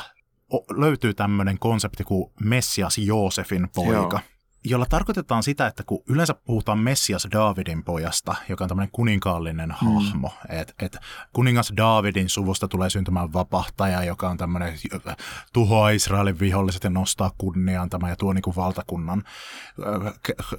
mm. 0.53 0.81
löytyy 0.81 1.13
tämmöinen 1.13 1.59
konsepti 1.59 2.03
kuin 2.03 2.31
Messias 2.43 2.97
Joosefin 2.97 3.67
poika. 3.75 3.91
Joo 3.93 4.36
jolla 4.63 4.85
tarkoitetaan 4.85 5.43
sitä, 5.43 5.67
että 5.67 5.83
kun 5.83 6.03
yleensä 6.09 6.33
puhutaan 6.33 6.79
Messias 6.79 7.27
Davidin 7.31 7.83
pojasta, 7.83 8.35
joka 8.49 8.63
on 8.63 8.67
tämmöinen 8.67 8.91
kuninkaallinen 8.91 9.69
mm. 9.69 9.75
hahmo, 9.75 10.31
että 10.49 10.73
et 10.79 10.97
kuningas 11.33 11.73
Davidin 11.77 12.29
suvusta 12.29 12.67
tulee 12.67 12.89
syntymään 12.89 13.33
vapahtaja, 13.33 14.03
joka 14.03 14.29
on 14.29 14.37
tämmöinen 14.37 14.73
tuhoa 15.53 15.89
Israelin 15.89 16.39
viholliset 16.39 16.83
ja 16.83 16.89
nostaa 16.89 17.31
kunniaan 17.37 17.89
tämä 17.89 18.09
ja 18.09 18.15
tuo 18.15 18.33
niin 18.33 18.41
kuin 18.41 18.55
valtakunnan, 18.55 19.23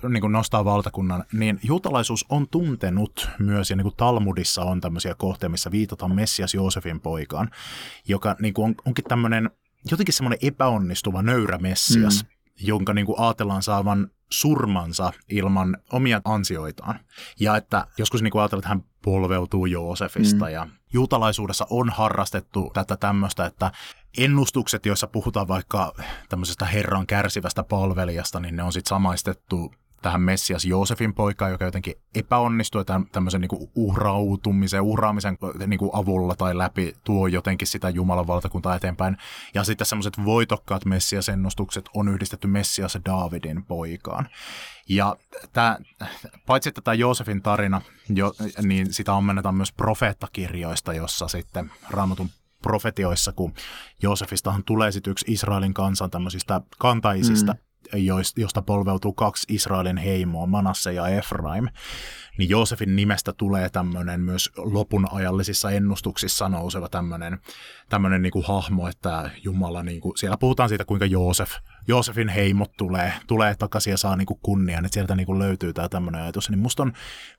niin 0.09 0.21
kuin 0.21 0.33
nostaa 0.33 0.65
valtakunnan, 0.65 1.25
niin 1.33 1.61
juutalaisuus 1.63 2.27
on 2.29 2.49
tuntenut 2.49 3.31
myös, 3.39 3.71
ja 3.71 3.77
niin 3.77 3.85
kuin 3.85 3.97
Talmudissa 3.97 4.63
on 4.63 4.81
tämmöisiä 4.81 5.15
kohteita, 5.15 5.51
missä 5.51 5.71
viitataan 5.71 6.15
Messias 6.15 6.55
Joosefin 6.55 7.01
poikaan, 7.01 7.51
joka 8.09 8.37
niin 8.41 8.55
kuin 8.55 8.65
on, 8.65 8.75
onkin 8.87 9.05
tämmöinen 9.05 9.51
jotenkin 9.91 10.15
semmoinen 10.15 10.39
epäonnistuva 10.43 11.23
nöyrä 11.23 11.59
Messias, 11.59 12.25
mm 12.25 12.38
jonka 12.61 12.95
niin 12.95 13.07
kuin 13.07 13.21
ajatellaan 13.21 13.63
saavan 13.63 14.11
surmansa 14.31 15.13
ilman 15.29 15.77
omia 15.93 16.21
ansioitaan. 16.25 17.01
Ja 17.41 17.57
että 17.57 17.87
joskus 17.99 18.23
niin 18.23 18.31
kuin 18.31 18.43
ajatellaan, 18.43 18.63
että 18.63 18.69
hän 18.69 18.85
polveutuu 19.05 19.67
Joosefista 19.67 20.45
mm. 20.45 20.51
ja 20.51 20.67
juutalaisuudessa 20.93 21.67
on 21.71 21.91
harrastettu 21.91 22.71
tätä 22.75 22.97
tämmöistä, 22.97 23.47
että 23.47 23.73
ennustukset, 24.19 24.87
joissa 24.87 25.07
puhutaan 25.07 25.49
vaikka 25.49 25.95
tämmöisestä 26.29 26.65
Herran 26.65 27.07
kärsivästä 27.07 27.63
palvelijasta, 27.63 28.41
niin 28.41 28.57
ne 28.57 28.63
on 28.63 28.73
sitten 28.73 28.89
samaistettu 28.89 29.75
tähän 30.03 30.23
Messias 30.23 30.65
Joosefin 30.65 31.15
poikaan, 31.15 31.51
joka 31.51 31.65
jotenkin 31.65 31.95
epäonnistui 32.15 32.85
tämmöisen 33.13 33.41
niin 33.41 33.69
uhrautumisen, 33.75 34.83
uhraamisen 34.83 35.39
niin 35.67 35.79
kuin 35.79 35.91
avulla 35.93 36.35
tai 36.37 36.59
läpi 36.59 36.97
tuo 37.05 37.27
jotenkin 37.27 37.69
sitä 37.69 37.91
Jumalan 37.91 38.27
valtakuntaa 38.27 38.75
eteenpäin. 38.75 39.17
Ja 39.55 39.65
sitten 39.65 39.87
semmoiset 39.87 40.25
voitokkaat 40.25 40.85
Messias-ennustukset 40.85 41.89
on 41.95 42.09
yhdistetty 42.09 42.47
Messias 42.47 42.99
Davidin 43.05 43.65
poikaan. 43.65 44.29
Ja 44.89 45.17
tämä, 45.53 45.79
paitsi 46.47 46.69
että 46.69 46.81
tämä 46.81 46.95
Joosefin 46.95 47.43
tarina, 47.43 47.83
jo, 48.09 48.33
niin 48.63 48.93
sitä 48.93 49.15
ammennetaan 49.17 49.55
myös 49.55 49.73
profeettakirjoista, 49.73 50.93
jossa 50.93 51.29
sitten 51.29 51.71
raamatun 51.91 52.31
profetioissa, 52.63 53.33
kun 53.33 53.55
Joosefistahan 54.03 54.65
tulee 54.65 54.93
sitten 54.93 55.11
yksi 55.11 55.33
Israelin 55.33 55.75
kansan 55.75 56.11
tämmöisistä 56.11 56.61
kantaisista, 56.79 57.53
mm 57.53 57.68
josta 58.37 58.63
polveutuu 58.63 59.13
kaksi 59.13 59.55
Israelin 59.55 59.97
heimoa, 59.97 60.47
Manasse 60.47 60.93
ja 60.93 61.09
Efraim, 61.09 61.69
niin 62.39 62.49
Joosefin 62.49 62.97
nimestä 62.97 63.33
tulee 63.33 63.69
tämmöinen 63.69 64.21
myös 64.21 64.51
lopun 64.57 65.07
ajallisissa 65.13 65.71
ennustuksissa 65.71 66.49
nouseva 66.49 66.89
tämmöinen, 66.89 67.39
tämmöinen 67.89 68.23
niin 68.23 68.33
kuin 68.33 68.45
hahmo, 68.49 68.89
että 68.89 69.31
Jumala, 69.45 69.83
niin 69.83 70.01
kuin, 70.01 70.19
siellä 70.19 70.37
puhutaan 70.37 70.69
siitä, 70.69 70.85
kuinka 70.85 71.07
Joosef, 71.07 71.51
Joosefin 71.89 72.29
heimot 72.29 72.73
tulee, 72.77 73.13
tulee 73.27 73.55
takaisin 73.55 73.91
ja 73.91 73.97
saa 73.97 74.17
niin 74.17 74.27
kuin 74.27 74.41
kunnian, 74.43 74.85
että 74.85 74.95
sieltä 74.95 75.15
niin 75.15 75.27
kuin 75.27 75.39
löytyy 75.39 75.73
tämä 75.73 75.89
tämmöinen 75.89 76.23
ajatus. 76.23 76.51
Niin 76.51 76.59
musta 76.59 76.83
on 76.83 76.93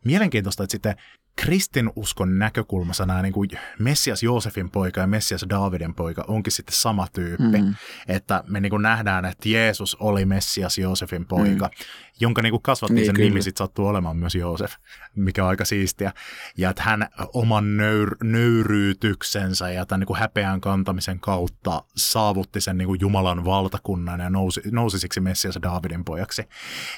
mielenkiintoista, 0.05 0.63
että 0.63 0.71
sitten 0.71 0.95
kristinuskon 1.39 2.39
näkökulmassa 2.39 3.05
nämä 3.05 3.21
niin 3.21 3.33
kuin 3.33 3.49
Messias 3.79 4.23
Joosefin 4.23 4.69
poika 4.69 5.01
ja 5.01 5.07
Messias 5.07 5.45
Daavidin 5.49 5.93
poika 5.93 6.25
onkin 6.27 6.53
sitten 6.53 6.75
sama 6.75 7.07
tyyppi. 7.13 7.61
Mm. 7.61 7.75
Että 8.07 8.43
me 8.47 8.59
niin 8.59 8.69
kuin 8.69 8.81
nähdään, 8.81 9.25
että 9.25 9.49
Jeesus 9.49 9.95
oli 9.95 10.25
Messias 10.25 10.77
Joosefin 10.77 11.25
poika, 11.25 11.65
mm. 11.65 11.85
Jonka 12.19 12.41
niin 12.41 12.51
kuin 12.51 12.61
kasvatti 12.61 12.93
niin, 12.93 13.05
sen 13.05 13.15
kyllä. 13.15 13.29
nimi 13.29 13.41
sitten 13.41 13.65
sattuu 13.65 13.87
olemaan 13.87 14.17
myös 14.17 14.35
Joosef, 14.35 14.73
mikä 15.15 15.43
on 15.43 15.49
aika 15.49 15.65
siistiä. 15.65 16.13
Ja 16.57 16.69
että 16.69 16.83
hän 16.83 17.07
oman 17.33 17.63
nöyr- 17.63 18.17
nöyryytyksensä 18.23 19.69
ja 19.69 19.85
tämän 19.85 19.99
niin 19.99 20.07
kuin 20.07 20.19
häpeän 20.19 20.61
kantamisen 20.61 21.19
kautta 21.19 21.83
saavutti 21.95 22.61
sen 22.61 22.77
niin 22.77 22.87
kuin 22.87 22.99
Jumalan 23.01 23.45
valtakunnan 23.45 24.19
ja 24.19 24.29
nousi, 24.29 24.61
nousi 24.71 24.99
siksi 24.99 25.19
Messias 25.19 25.59
Daavidin 25.63 26.05
pojaksi. 26.05 26.43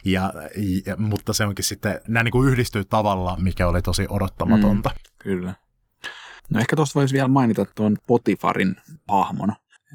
Ja, 0.06 0.34
ja, 0.86 0.96
mutta 0.98 1.34
se 1.34 1.46
onkin 1.46 1.66
sitten, 1.66 2.02
nämä 2.08 2.24
niin 2.24 2.32
kuin 2.32 2.50
yhdistyy 2.50 2.86
tavalla, 2.86 3.38
mikä 3.42 3.68
oli 3.68 3.82
tosi 3.82 4.06
odottamatonta. 4.10 4.90
Mm, 4.90 4.96
kyllä. 5.20 5.54
No 6.50 6.60
ehkä 6.60 6.76
tuosta 6.76 7.00
voisi 7.00 7.14
vielä 7.14 7.28
mainita 7.28 7.66
tuon 7.76 7.98
Potifarin 8.08 8.76
hahmon. 9.08 9.54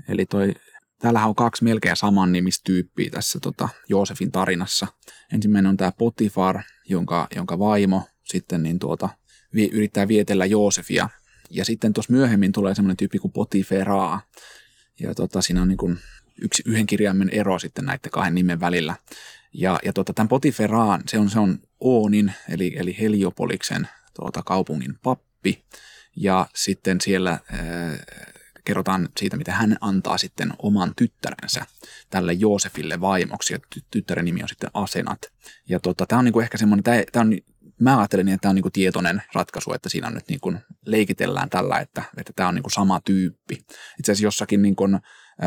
Eli 0.09 0.27
toi, 0.27 0.55
täällähän 0.99 1.29
on 1.29 1.35
kaksi 1.35 1.65
melkein 1.65 1.97
saman 1.97 2.33
nimistyyppiä 2.33 3.11
tässä 3.11 3.41
tota, 3.41 3.69
Joosefin 3.89 4.33
tarinassa. 4.33 4.87
Ensimmäinen 5.33 5.71
on 5.71 5.77
tämä 5.77 5.93
Potifar, 5.93 6.63
jonka, 6.89 7.29
jonka 7.37 7.59
vaimo 7.59 8.03
sitten 8.25 8.63
niin 8.63 8.79
tuota, 8.79 9.09
vi, 9.55 9.71
yrittää 9.73 10.09
vietellä 10.09 10.47
Joosefia. 10.47 11.09
Ja 11.51 11.65
sitten 11.65 11.93
tuossa 11.93 12.13
myöhemmin 12.13 12.53
tulee 12.53 12.75
semmoinen 12.75 12.97
tyyppi 12.97 13.19
kuin 13.19 13.33
Potiferaa. 13.33 14.21
Ja 15.01 15.15
tota, 15.15 15.43
siinä 15.43 15.63
on 15.63 15.69
niin 15.69 15.79
kuin 15.79 15.99
yksi, 16.43 16.63
yhden 16.67 16.87
kirjaimen 16.87 17.29
ero 17.29 17.59
sitten 17.59 17.85
näiden 17.85 18.11
kahden 18.11 18.35
nimen 18.35 18.61
välillä. 18.61 18.97
Ja, 19.53 19.79
ja 19.85 19.93
tota, 19.93 20.13
tämän 20.13 20.29
Potiferaan, 20.29 21.03
se 21.09 21.19
on, 21.19 21.31
se 21.31 21.39
on 21.39 21.59
Oonin, 21.81 22.33
eli, 22.49 22.75
eli 22.77 22.97
Heliopoliksen 23.01 23.89
tuota, 24.15 24.43
kaupungin 24.43 24.99
pappi. 25.03 25.65
Ja 26.17 26.47
sitten 26.55 27.01
siellä 27.01 27.33
äh, 27.33 28.01
kerrotaan 28.67 29.09
siitä, 29.19 29.37
miten 29.37 29.55
hän 29.55 29.77
antaa 29.81 30.19
sitten 30.19 30.53
oman 30.59 30.93
tyttärensä 30.97 31.67
tälle 32.11 32.33
Joosefille 32.33 33.01
vaimoksi, 33.01 33.53
ja 33.53 33.59
tyttären 33.91 34.25
nimi 34.25 34.43
on 34.43 34.49
sitten 34.49 34.71
Asenat. 34.75 35.19
Ja 35.69 35.81
tota, 35.81 36.07
tämä 36.07 36.19
on 36.19 36.25
niinku 36.25 36.41
ehkä 36.41 36.59
semmoinen, 36.59 36.85
tämä 36.85 37.23
on 37.23 37.33
mä 37.81 37.99
ajattelin, 37.99 38.29
että 38.29 38.39
tämä 38.43 38.51
on 38.51 38.55
niinku 38.55 38.71
tietoinen 38.71 39.23
ratkaisu, 39.35 39.73
että 39.73 39.89
siinä 39.89 40.11
nyt 40.11 40.29
niinku 40.29 40.55
leikitellään 40.87 41.51
tällä, 41.51 41.79
että, 41.79 42.03
että 42.17 42.33
tämä 42.37 42.49
on 42.49 42.55
niinku 42.55 42.71
sama 42.71 43.01
tyyppi. 43.05 43.55
Itse 43.99 44.13
asiassa 44.13 44.27
jossakin 44.27 44.63
niinku 44.63 44.89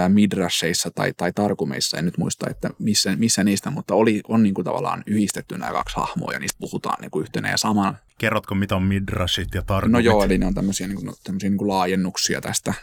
midrasheissa 0.10 0.92
tai, 0.92 1.14
tai 1.18 1.34
tarkumeissa, 1.34 1.98
en 1.98 2.06
nyt 2.06 2.18
muista, 2.18 2.50
että 2.50 2.70
missä, 2.80 3.16
missä 3.16 3.44
niistä, 3.44 3.72
mutta 3.72 3.96
oli, 3.96 4.22
on 4.28 4.44
niin 4.44 4.54
kuin 4.54 4.66
tavallaan 4.66 5.04
yhdistetty 5.08 5.58
nämä 5.58 5.72
kaksi 5.72 5.96
hahmoa 5.96 6.34
ja 6.34 6.40
niistä 6.40 6.58
puhutaan 6.60 7.02
niin 7.02 7.12
kuin 7.12 7.22
yhtenä 7.22 7.52
ja 7.52 7.58
saman. 7.58 7.98
Kerrotko, 8.18 8.56
mitä 8.56 8.76
on 8.76 8.84
midrashit 8.84 9.48
ja 9.54 9.62
tarkumit? 9.62 9.92
No 9.92 10.00
joo, 10.00 10.24
eli 10.24 10.38
ne 10.38 10.46
on 10.46 10.54
tämmöisiä, 10.54 10.88
niin 10.88 11.06
kuin, 11.06 11.16
tämmöisiä 11.24 11.50
niin 11.50 11.58
kuin 11.58 11.68
laajennuksia 11.68 12.42
tästä, 12.42 12.74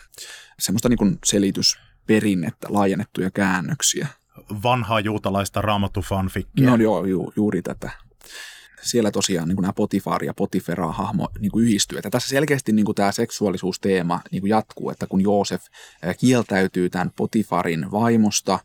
semmoista 0.58 0.88
niin 0.88 0.98
kuin 0.98 1.18
selitysperinnettä, 1.24 2.66
laajennettuja 2.70 3.30
käännöksiä. 3.30 4.06
Vanhaa 4.62 5.00
juutalaista 5.00 5.62
raamattu 5.62 6.02
fanfikkia. 6.02 6.70
No 6.70 6.76
joo, 6.76 7.04
ju, 7.04 7.32
juuri 7.36 7.62
tätä 7.62 7.90
siellä 8.86 9.10
tosiaan 9.10 9.48
niin 9.48 9.56
kuin 9.56 9.62
nämä 9.62 9.72
Potifar 9.72 10.24
ja 10.24 10.34
Potifera 10.34 10.92
hahmo 10.92 11.28
niin 11.38 11.52
kuin 11.52 11.64
yhdistyy. 11.64 11.98
Että 11.98 12.10
tässä 12.10 12.28
selkeästi 12.28 12.72
niin 12.72 12.84
kuin 12.86 12.94
tämä 12.94 13.12
seksuaalisuusteema 13.12 14.20
niin 14.30 14.42
kuin 14.42 14.50
jatkuu, 14.50 14.90
että 14.90 15.06
kun 15.06 15.20
Joosef 15.20 15.62
kieltäytyy 16.20 16.90
tämän 16.90 17.10
Potifarin 17.16 17.90
vaimosta, 17.90 18.58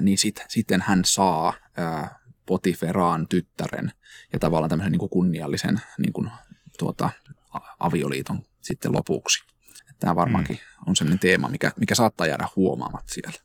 niin 0.00 0.18
sit, 0.18 0.44
sitten 0.48 0.80
hän 0.86 1.02
saa 1.04 1.52
Potiferaan 2.46 3.28
tyttären 3.28 3.92
ja 4.32 4.38
tavallaan 4.38 4.70
tämmöisen 4.70 4.92
niin 4.92 4.98
kuin 5.00 5.10
kunniallisen 5.10 5.80
niin 5.98 6.12
kuin, 6.12 6.30
tuota, 6.78 7.10
avioliiton 7.80 8.42
sitten 8.60 8.92
lopuksi. 8.92 9.44
Tämä 10.00 10.16
varmaankin 10.16 10.56
mm. 10.56 10.84
on 10.86 10.96
sellainen 10.96 11.18
teema, 11.18 11.48
mikä, 11.48 11.72
mikä 11.80 11.94
saattaa 11.94 12.26
jäädä 12.26 12.48
huomaamat 12.56 13.04
siellä. 13.06 13.38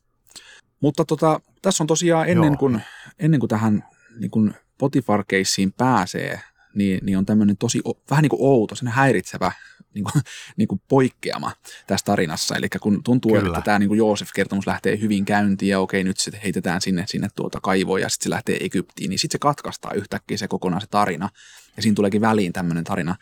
Mutta 0.80 1.04
tota, 1.04 1.40
tässä 1.62 1.84
on 1.84 1.88
tosiaan 1.88 2.28
ennen 2.28 2.58
kuin, 2.58 2.82
ennen 3.18 3.40
kuin 3.40 3.48
tähän 3.48 3.84
niin 4.18 4.30
kuin 4.30 4.54
Potifar-keissiin 4.78 5.72
pääsee, 5.76 6.40
niin, 6.74 7.00
niin 7.02 7.18
on 7.18 7.26
tämmöinen 7.26 7.56
tosi 7.56 7.80
vähän 8.10 8.22
niin 8.22 8.30
kuin 8.30 8.42
outo, 8.42 8.74
sen 8.74 8.88
häiritsevä 8.88 9.52
niin 9.94 10.04
kuin, 10.04 10.22
niin 10.56 10.68
kuin 10.68 10.80
poikkeama 10.88 11.52
tässä 11.86 12.04
tarinassa. 12.04 12.56
Eli 12.56 12.68
kun 12.80 13.02
tuntuu, 13.04 13.32
Kyllä. 13.32 13.48
että 13.48 13.64
tämä 13.64 13.78
niin 13.78 13.88
kuin 13.88 13.98
Joosef-kertomus 13.98 14.66
lähtee 14.66 15.00
hyvin 15.00 15.24
käyntiin 15.24 15.70
ja 15.70 15.80
okei, 15.80 16.04
nyt 16.04 16.16
se 16.18 16.40
heitetään 16.42 16.80
sinne, 16.80 17.04
sinne 17.08 17.28
tuota 17.34 17.60
kaivoon 17.60 18.00
ja 18.00 18.08
sitten 18.08 18.24
se 18.24 18.30
lähtee 18.30 18.56
Egyptiin, 18.60 19.10
niin 19.10 19.18
sitten 19.18 19.34
se 19.34 19.38
katkaistaa 19.38 19.92
yhtäkkiä 19.92 20.36
se 20.36 20.48
kokonaan 20.48 20.80
se 20.80 20.86
tarina. 20.86 21.28
Ja 21.76 21.82
siinä 21.82 21.94
tuleekin 21.94 22.20
väliin 22.20 22.52
tämmöinen 22.52 22.84
tarina, 22.84 23.16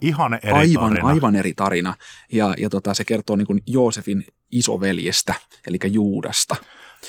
Ihan 0.00 0.34
eri 0.34 0.52
aivan, 0.52 0.90
tarina. 0.90 1.08
aivan 1.08 1.36
eri 1.36 1.54
tarina. 1.54 1.94
Ja, 2.32 2.54
ja 2.58 2.70
tota, 2.70 2.94
se 2.94 3.04
kertoo 3.04 3.36
niin 3.36 3.46
kuin 3.46 3.62
Joosefin 3.66 4.24
isoveljestä, 4.50 5.34
eli 5.66 5.78
Juudasta. 5.84 6.56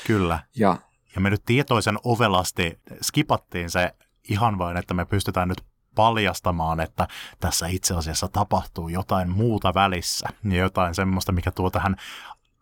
Kyllä. 0.07 0.39
Ja, 0.55 0.77
ja 1.15 1.21
me 1.21 1.29
nyt 1.29 1.41
tietoisen 1.45 1.97
ovelasti 2.03 2.79
skipattiin 3.01 3.69
se 3.69 3.91
ihan 4.29 4.57
vain, 4.57 4.77
että 4.77 4.93
me 4.93 5.05
pystytään 5.05 5.47
nyt 5.47 5.61
paljastamaan, 5.95 6.79
että 6.79 7.07
tässä 7.39 7.67
itse 7.67 7.95
asiassa 7.95 8.27
tapahtuu 8.27 8.89
jotain 8.89 9.29
muuta 9.29 9.73
välissä 9.73 10.29
ja 10.43 10.57
jotain 10.57 10.95
semmoista, 10.95 11.31
mikä 11.31 11.51
tuo 11.51 11.69
tähän 11.69 11.95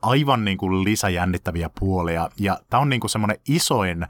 aivan 0.01 0.45
niin 0.45 0.57
kuin 0.57 0.83
lisäjännittäviä 0.83 1.69
puolia. 1.79 2.29
Ja 2.39 2.59
tämä 2.69 2.81
on 2.81 2.89
niin 2.89 2.99
kuin 2.99 3.11
semmoinen 3.11 3.37
isoin 3.47 4.07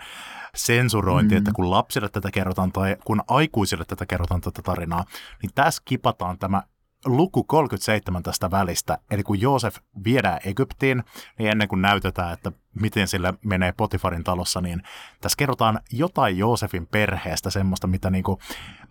sensurointi, 0.56 1.36
mm. 1.36 1.38
että 1.38 1.52
kun 1.52 1.72
lapsille 1.72 2.10
tätä 2.10 2.32
kerrotaan 2.32 2.72
tai 2.72 2.96
kun 3.06 3.24
aikuisille 3.28 3.86
tätä 3.86 4.06
kerrotaan 4.06 4.42
tätä 4.42 4.62
tarinaa, 4.62 5.06
niin 5.42 5.52
tässä 5.56 5.82
kipataan 5.86 6.38
tämä 6.38 6.64
luku 7.06 7.44
37 7.44 8.24
tästä 8.24 8.52
välistä, 8.52 8.98
eli 9.12 9.24
kun 9.24 9.42
Joosef 9.42 9.78
viedään 10.04 10.40
Egyptiin, 10.46 11.04
niin 11.40 11.52
ennen 11.52 11.68
kuin 11.68 11.82
näytetään, 11.82 12.34
että 12.34 12.52
miten 12.82 13.08
sille 13.08 13.34
menee 13.46 13.72
Potifarin 13.72 14.24
talossa, 14.24 14.62
niin 14.62 14.84
tässä 15.22 15.38
kerrotaan 15.38 15.80
jotain 15.92 16.38
Joosefin 16.38 16.88
perheestä, 16.88 17.50
semmoista, 17.50 17.88
mitä 17.88 18.10
niin 18.10 18.24
kuin 18.24 18.40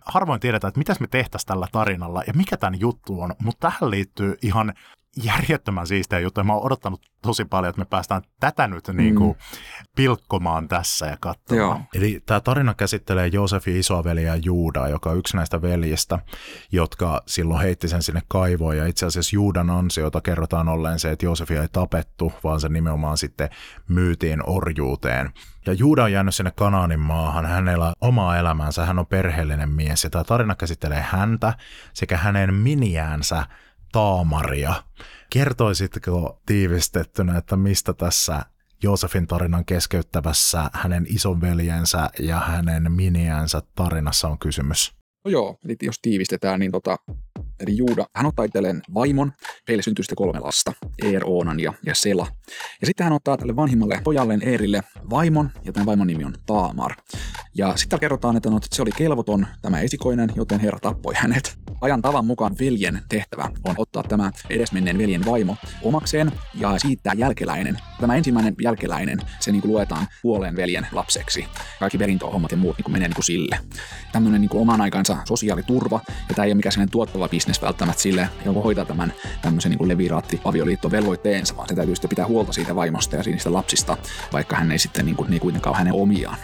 harvoin 0.05 0.39
tiedetään, 0.39 0.69
että 0.69 0.79
mitäs 0.79 0.99
me 0.99 1.07
tehtäisiin 1.07 1.47
tällä 1.47 1.67
tarinalla 1.71 2.23
ja 2.27 2.33
mikä 2.33 2.57
tämän 2.57 2.79
juttu 2.79 3.21
on, 3.21 3.35
mutta 3.43 3.69
tähän 3.69 3.91
liittyy 3.91 4.37
ihan 4.41 4.73
järjettömän 5.23 5.87
siistejä 5.87 6.19
juttuja. 6.19 6.43
Mä 6.43 6.53
oon 6.53 6.65
odottanut 6.65 7.01
tosi 7.21 7.45
paljon, 7.45 7.69
että 7.69 7.81
me 7.81 7.85
päästään 7.85 8.21
tätä 8.39 8.67
nyt 8.67 8.87
mm. 8.87 8.97
niin 8.97 9.15
kuin 9.15 9.35
pilkkomaan 9.95 10.67
tässä 10.67 11.05
ja 11.05 11.17
katsomaan. 11.19 11.67
Joo. 11.67 11.81
Eli 11.95 12.23
tämä 12.25 12.39
tarina 12.39 12.73
käsittelee 12.73 13.27
Joosefin 13.27 13.77
isoa 13.77 14.03
Juudaa, 14.43 14.89
joka 14.89 15.09
on 15.09 15.17
yksi 15.17 15.37
näistä 15.37 15.61
veljistä, 15.61 16.19
jotka 16.71 17.21
silloin 17.25 17.61
heitti 17.61 17.87
sen 17.87 18.03
sinne 18.03 18.21
kaivoon. 18.27 18.77
Ja 18.77 18.85
itse 18.85 19.05
asiassa 19.05 19.35
Juudan 19.35 19.69
ansiota 19.69 20.21
kerrotaan 20.21 20.69
olleen 20.69 20.99
se, 20.99 21.11
että 21.11 21.25
Joosefia 21.25 21.61
ei 21.61 21.67
tapettu, 21.71 22.33
vaan 22.43 22.61
se 22.61 22.69
nimenomaan 22.69 23.17
sitten 23.17 23.49
myytiin 23.87 24.49
orjuuteen. 24.49 25.31
Ja 25.65 25.73
Juuda 25.73 26.03
on 26.03 26.11
jäänyt 26.11 26.35
sinne 26.35 26.51
Kanaanin 26.51 26.99
maahan, 26.99 27.45
hänellä 27.45 27.93
omaa 28.01 28.37
elämänsä, 28.37 28.85
hän 28.85 28.99
on 28.99 29.07
perheellinen 29.07 29.69
mies 29.69 30.03
ja 30.03 30.09
tämä 30.09 30.23
tarina 30.23 30.55
käsittelee 30.55 31.01
häntä 31.01 31.53
sekä 31.93 32.17
hänen 32.17 32.53
miniäänsä 32.53 33.45
Taamaria. 33.91 34.83
Kertoisitko 35.29 36.41
tiivistettynä, 36.45 37.37
että 37.37 37.55
mistä 37.55 37.93
tässä 37.93 38.45
Joosefin 38.83 39.27
tarinan 39.27 39.65
keskeyttävässä 39.65 40.69
hänen 40.73 41.05
isonveljensä 41.09 42.09
ja 42.19 42.39
hänen 42.39 42.91
miniänsä 42.91 43.61
tarinassa 43.75 44.27
on 44.27 44.39
kysymys? 44.39 44.95
No 45.25 45.31
joo, 45.31 45.57
eli 45.65 45.75
jos 45.81 45.99
tiivistetään, 46.01 46.59
niin 46.59 46.71
tota, 46.71 46.97
eli 47.59 47.77
Juuda, 47.77 48.05
hän 48.15 48.25
ottaa 48.25 48.45
itselleen 48.45 48.81
vaimon, 48.93 49.33
heille 49.67 49.83
syntyy 49.83 50.03
sitten 50.03 50.15
kolme 50.15 50.39
lasta, 50.39 50.73
Eer, 51.03 51.21
Oonan 51.25 51.59
ja, 51.59 51.73
ja 51.85 51.95
Sela. 51.95 52.27
Ja 52.81 52.87
sitten 52.87 53.03
hän 53.03 53.13
ottaa 53.13 53.37
tälle 53.37 53.55
vanhimmalle 53.55 54.01
pojalleen 54.03 54.41
Eerille 54.43 54.81
vaimon, 55.09 55.49
ja 55.65 55.73
tämän 55.73 55.85
vaimon 55.85 56.07
nimi 56.07 56.25
on 56.25 56.35
Taamar. 56.45 56.95
Ja 57.55 57.77
sitten 57.77 57.99
kerrotaan, 57.99 58.37
että, 58.37 58.49
no, 58.49 58.57
että 58.57 58.75
se 58.75 58.81
oli 58.81 58.91
kelvoton 58.91 59.47
tämä 59.61 59.79
esikoinen, 59.79 60.29
joten 60.35 60.59
Herra 60.59 60.79
tappoi 60.79 61.13
hänet. 61.15 61.57
Ajan 61.81 62.01
tavan 62.01 62.25
mukaan 62.25 62.55
veljen 62.59 63.01
tehtävä 63.09 63.51
on 63.63 63.75
ottaa 63.77 64.03
tämä 64.03 64.31
edesmenneen 64.49 64.97
veljen 64.97 65.25
vaimo 65.25 65.55
omakseen 65.81 66.31
ja 66.55 66.79
siittää 66.79 67.13
jälkeläinen. 67.13 67.77
Tämä 67.99 68.15
ensimmäinen 68.15 68.55
jälkeläinen, 68.61 69.19
se 69.39 69.51
niin 69.51 69.61
kuin 69.61 69.71
luetaan 69.71 70.07
puoleen 70.21 70.55
veljen 70.55 70.87
lapseksi. 70.91 71.45
Kaikki 71.79 71.97
perintöhommat 71.97 72.51
ja 72.51 72.57
muut 72.57 72.77
niin 72.77 72.83
kuin 72.83 72.91
menee 72.91 73.07
niin 73.07 73.15
kuin 73.15 73.25
sille. 73.25 73.59
Tämmöinen 74.11 74.41
niin 74.41 74.49
kuin 74.49 74.61
oman 74.61 74.81
aikansa 74.81 75.17
sosiaaliturva, 75.25 75.99
ja 76.29 76.35
tämä 76.35 76.45
ei 76.45 76.49
ole 76.49 76.55
mikään 76.55 76.71
sellainen 76.71 76.91
tuottava 76.91 77.27
bisnes 77.47 77.61
välttämättä 77.61 78.01
sille, 78.01 78.29
joka 78.45 78.61
hoitaa 78.61 78.85
tämän 78.85 79.13
tämmöisen 79.41 79.71
niin 79.71 79.87
leviraatti 79.87 80.41
avioliittovelvoitteensa, 80.45 81.57
vaan 81.57 81.67
se 81.69 81.75
täytyy 81.75 81.95
sitten 81.95 82.09
pitää 82.09 82.27
huolta 82.27 82.53
siitä 82.53 82.75
vaimosta 82.75 83.15
ja 83.15 83.23
niistä 83.25 83.53
lapsista, 83.53 83.97
vaikka 84.33 84.55
hän 84.55 84.71
ei 84.71 84.79
sitten 84.79 85.05
niin 85.05 85.15
kuin, 85.15 85.29
niin 85.29 85.39
kuitenkaan 85.39 85.71
ole 85.71 85.77
hänen 85.77 85.93
omiaan. 85.93 86.37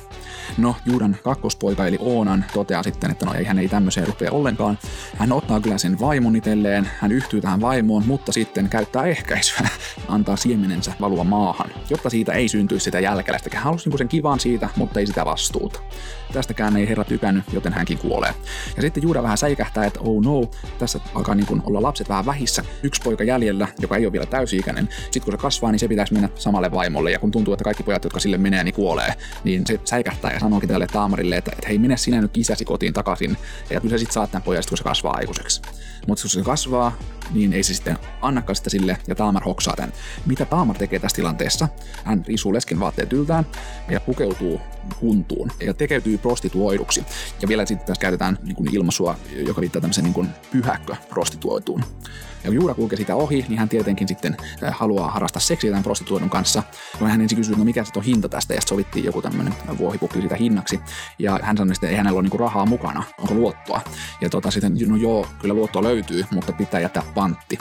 No, 0.58 0.76
Juudan 0.86 1.18
kakkospoika 1.24 1.88
eli 1.88 1.98
Oonan 2.00 2.46
toteaa 2.54 2.84
sitten, 2.84 3.12
että 3.12 3.26
no 3.26 3.34
ei, 3.34 3.44
hän 3.44 3.60
ei 3.60 3.68
tämmöiseen 3.68 4.08
rupea 4.08 4.32
ollenkaan. 4.32 4.78
Hän 5.18 5.32
ottaa 5.32 5.60
kyllä 5.60 5.78
sen 5.78 6.00
vaimon 6.00 6.36
itselleen, 6.36 6.90
hän 7.00 7.12
yhtyy 7.12 7.42
tähän 7.42 7.62
vaimoon, 7.62 8.04
mutta 8.08 8.32
sitten 8.32 8.70
käyttää 8.70 9.04
ehkäisyä, 9.04 9.68
antaa 10.08 10.36
siemenensä 10.36 10.94
valua 11.02 11.24
maahan, 11.24 11.70
jotta 11.90 12.10
siitä 12.10 12.34
ei 12.34 12.48
syntyisi 12.48 12.84
sitä 12.84 13.00
jälkeläistä. 13.00 13.50
Hän 13.54 13.64
halusi 13.64 13.86
niinku 13.86 13.98
sen 13.98 14.08
kivan 14.08 14.40
siitä, 14.40 14.70
mutta 14.76 15.00
ei 15.00 15.08
sitä 15.08 15.26
vastuuta. 15.26 15.80
Tästäkään 16.34 16.78
ei 16.78 16.90
herra 16.90 17.04
tykännyt, 17.04 17.44
joten 17.54 17.74
hänkin 17.74 17.98
kuolee. 17.98 18.34
Ja 18.76 18.82
sitten 18.82 19.04
Juuda 19.04 19.24
vähän 19.24 19.38
säikähtää, 19.38 19.86
että 19.86 20.00
oh 20.00 20.24
no, 20.24 20.50
tässä 20.80 21.00
alkaa 21.16 21.36
niin 21.36 21.62
olla 21.64 21.82
lapset 21.82 22.10
vähän 22.10 22.26
vähissä. 22.26 22.64
Yksi 22.84 23.02
poika 23.02 23.24
jäljellä, 23.24 23.68
joka 23.80 23.98
ei 23.98 24.06
ole 24.06 24.12
vielä 24.12 24.26
täysi-ikäinen. 24.26 24.90
Sitten 25.04 25.22
kun 25.22 25.34
se 25.34 25.38
kasvaa, 25.38 25.72
niin 25.72 25.80
se 25.80 25.88
pitäisi 25.88 26.14
mennä 26.14 26.30
samalle 26.36 26.72
vaimolle. 26.72 27.12
Ja 27.12 27.20
kun 27.20 27.32
tuntuu, 27.32 27.54
että 27.54 27.64
kaikki 27.64 27.84
pojat, 27.84 28.04
jotka 28.04 28.20
sille 28.20 28.38
menee, 28.38 28.64
niin 28.64 28.74
kuolee, 28.74 29.14
niin 29.44 29.68
se 29.68 29.80
säikähtää 29.86 30.32
ja 30.32 30.40
sanookin 30.40 30.70
tälle 30.70 30.88
Taamarille, 30.88 31.38
että, 31.38 31.52
että 31.52 31.68
hei, 31.68 31.78
mene 31.78 31.98
sinä 31.98 32.22
nyt 32.22 32.38
isäsi 32.38 32.66
kotiin 32.66 32.94
takaisin. 32.94 33.38
Ja 33.70 33.82
kyllä 33.82 33.94
sä 33.94 33.98
sitten 33.98 34.14
saat 34.14 34.32
tämän 34.32 34.44
pojan, 34.44 34.64
kun 34.70 34.78
se 34.78 34.84
kasvaa 34.84 35.14
aikuiseksi. 35.14 35.62
Mutta 36.08 36.22
kun 36.22 36.30
se 36.30 36.42
kasvaa, 36.44 36.98
niin 37.32 37.54
ei 37.54 37.64
se 37.64 37.74
sitten 37.74 37.98
annakaan 38.22 38.56
sitä 38.56 38.70
sille, 38.70 38.98
ja 39.08 39.16
Taamar 39.16 39.44
hoksaa 39.44 39.76
tämän. 39.76 39.94
Mitä 40.26 40.46
Taamar 40.46 40.78
tekee 40.78 41.00
tässä 41.00 41.16
tilanteessa? 41.16 41.68
Hän 42.04 42.24
riisuu 42.28 42.54
lesken 42.54 42.80
vaatteet 42.80 43.14
yltään 43.14 43.46
ja 43.90 44.00
pukeutuu 44.00 44.62
huntuun 45.02 45.52
ja 45.60 45.74
tekeytyy 45.74 46.18
prostituoiduksi. 46.18 47.04
Ja 47.42 47.48
vielä 47.48 47.66
sitten 47.66 47.88
tässä 47.88 48.02
käytetään 48.02 48.38
niin 48.44 48.56
kuin 48.56 48.76
ilmaisua, 48.76 49.16
joka 49.48 49.62
viittaa 49.62 49.82
tämmöisen 49.82 50.04
niin 50.04 50.14
kuin 50.14 50.30
pyhäkkö 50.52 50.96
prostituoituun. 51.10 51.84
Ja 52.44 52.50
kun 52.50 52.56
Juura 52.56 52.74
kulkee 52.74 52.98
sitä 52.98 53.16
ohi, 53.16 53.46
niin 53.50 53.60
hän 53.60 53.70
tietenkin 53.70 54.08
sitten 54.08 54.38
äh, 54.64 54.76
haluaa 54.78 55.12
harrastaa 55.12 55.40
seksiä 55.40 55.72
tämän 55.72 55.84
prostituoidun 55.84 56.30
kanssa. 56.30 56.64
Ja 57.02 57.08
hän 57.08 57.22
ensin 57.22 57.38
kysyy, 57.38 57.56
no 57.56 57.64
mikä 57.66 57.84
se 57.84 57.92
on 57.96 58.04
hinta 58.04 58.30
tästä, 58.30 58.54
ja 58.54 58.62
sitten 58.62 58.70
sovittiin 58.70 59.06
joku 59.06 59.22
tämmöinen 59.22 59.54
vuohipukki 59.78 60.22
sitä 60.22 60.36
hinnaksi. 60.36 60.80
Ja 61.20 61.40
hän 61.42 61.58
sanoi 61.58 61.74
että 61.74 61.88
ei 61.88 61.96
hänellä 61.96 62.18
ole 62.18 62.24
niinku 62.24 62.38
rahaa 62.38 62.66
mukana, 62.66 63.04
onko 63.18 63.34
luottoa. 63.34 63.82
Ja 64.22 64.30
tota, 64.30 64.52
sitten, 64.52 64.78
no 64.88 64.96
joo, 64.96 65.28
kyllä 65.40 65.54
luottoa 65.54 65.84
löytyy, 65.84 66.26
mutta 66.32 66.52
pitää 66.52 66.80
jättää 66.80 67.04
pantti. 67.16 67.58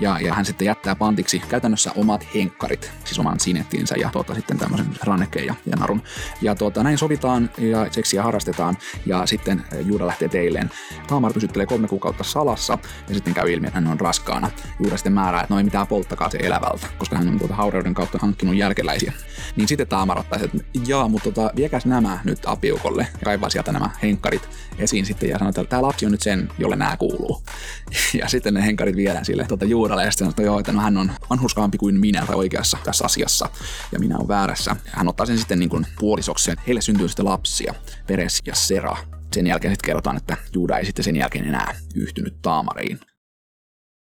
Ja, 0.00 0.20
ja 0.20 0.34
hän 0.34 0.44
sitten 0.44 0.66
jättää 0.66 0.94
pantiksi 0.94 1.42
käytännössä 1.48 1.92
omat 1.96 2.26
henkkarit, 2.34 2.90
siis 3.04 3.18
oman 3.18 3.40
sinettinsä 3.40 3.94
ja 3.98 4.10
tota, 4.12 4.34
sitten 4.34 4.58
tämmöisen 4.58 4.86
rannekkeen 5.02 5.46
ja, 5.46 5.54
ja 5.66 5.76
narun. 5.76 6.02
Ja 6.42 6.54
tota, 6.54 6.82
näin 6.82 6.98
sovitaan 6.98 7.50
ja 7.58 7.86
seksiä 7.90 8.22
harrastetaan 8.22 8.78
ja 9.06 9.26
sitten 9.26 9.64
Juuda 9.80 10.06
lähtee 10.06 10.28
teilleen. 10.28 10.70
Taamar 11.06 11.32
pysyttelee 11.32 11.66
kolme 11.66 11.88
kuukautta 11.88 12.24
salassa 12.24 12.78
ja 13.08 13.14
sitten 13.14 13.34
käy 13.34 13.52
ilmi, 13.52 13.66
että 13.66 13.80
hän 13.80 13.90
on 13.90 14.00
raskaana. 14.18 14.50
Juuda 14.80 14.96
sitten 14.96 15.12
määrää, 15.12 15.42
että 15.42 15.54
no 15.54 15.58
ei 15.58 15.64
mitään 15.64 15.86
polttakaa 15.86 16.30
se 16.30 16.38
elävältä, 16.38 16.86
koska 16.98 17.16
hän 17.16 17.28
on 17.28 17.38
tuota 17.38 17.54
haureuden 17.54 17.94
kautta 17.94 18.18
hankkinut 18.22 18.56
jälkeläisiä. 18.56 19.12
Niin 19.56 19.68
sitten 19.68 19.88
Taamar 19.88 20.18
ottaisi, 20.18 20.44
että 20.44 20.58
jaa, 20.86 21.08
mutta 21.08 21.30
tota, 21.30 21.50
viekäs 21.56 21.86
nämä 21.86 22.20
nyt 22.24 22.38
apiukolle 22.46 23.08
kaivaa 23.24 23.50
sieltä 23.50 23.72
nämä 23.72 23.90
henkkarit 24.02 24.48
esiin 24.78 25.06
sitten 25.06 25.28
ja 25.28 25.38
sanoo, 25.38 25.48
että 25.48 25.64
tämä 25.64 25.82
lapsi 25.82 26.06
on 26.06 26.12
nyt 26.12 26.22
sen, 26.22 26.48
jolle 26.58 26.76
nämä 26.76 26.96
kuuluu. 26.96 27.42
Ja 28.20 28.28
sitten 28.28 28.54
ne 28.54 28.66
henkkarit 28.66 28.96
viedään 28.96 29.24
sille 29.24 29.44
tuota 29.48 29.64
Juudalle 29.64 30.04
ja 30.04 30.10
sitten 30.10 30.24
sanoo, 30.24 30.30
että 30.30 30.42
joo, 30.42 30.58
että 30.58 30.72
no 30.72 30.80
hän 30.80 30.96
on 30.96 31.12
vanhuskaampi 31.30 31.78
kuin 31.78 32.00
minä 32.00 32.26
tai 32.26 32.36
oikeassa 32.36 32.78
tässä 32.84 33.04
asiassa 33.04 33.50
ja 33.92 33.98
minä 33.98 34.16
olen 34.16 34.28
väärässä. 34.28 34.76
Hän 34.86 35.08
ottaa 35.08 35.26
sen 35.26 35.38
sitten 35.38 35.58
niin 35.58 35.70
kuin 35.70 35.86
puolisoksi, 35.98 36.50
että 36.50 36.62
heille 36.66 36.80
syntyy 36.80 37.08
sitten 37.08 37.24
lapsia, 37.24 37.74
Peres 38.06 38.38
ja 38.46 38.54
Sera. 38.54 38.96
Sen 39.32 39.46
jälkeen 39.46 39.72
sitten 39.74 39.86
kerrotaan, 39.86 40.16
että 40.16 40.36
Juuda 40.52 40.78
ei 40.78 40.84
sitten 40.84 41.04
sen 41.04 41.16
jälkeen 41.16 41.44
enää 41.44 41.74
yhtynyt 41.94 42.34
taamariin. 42.42 43.00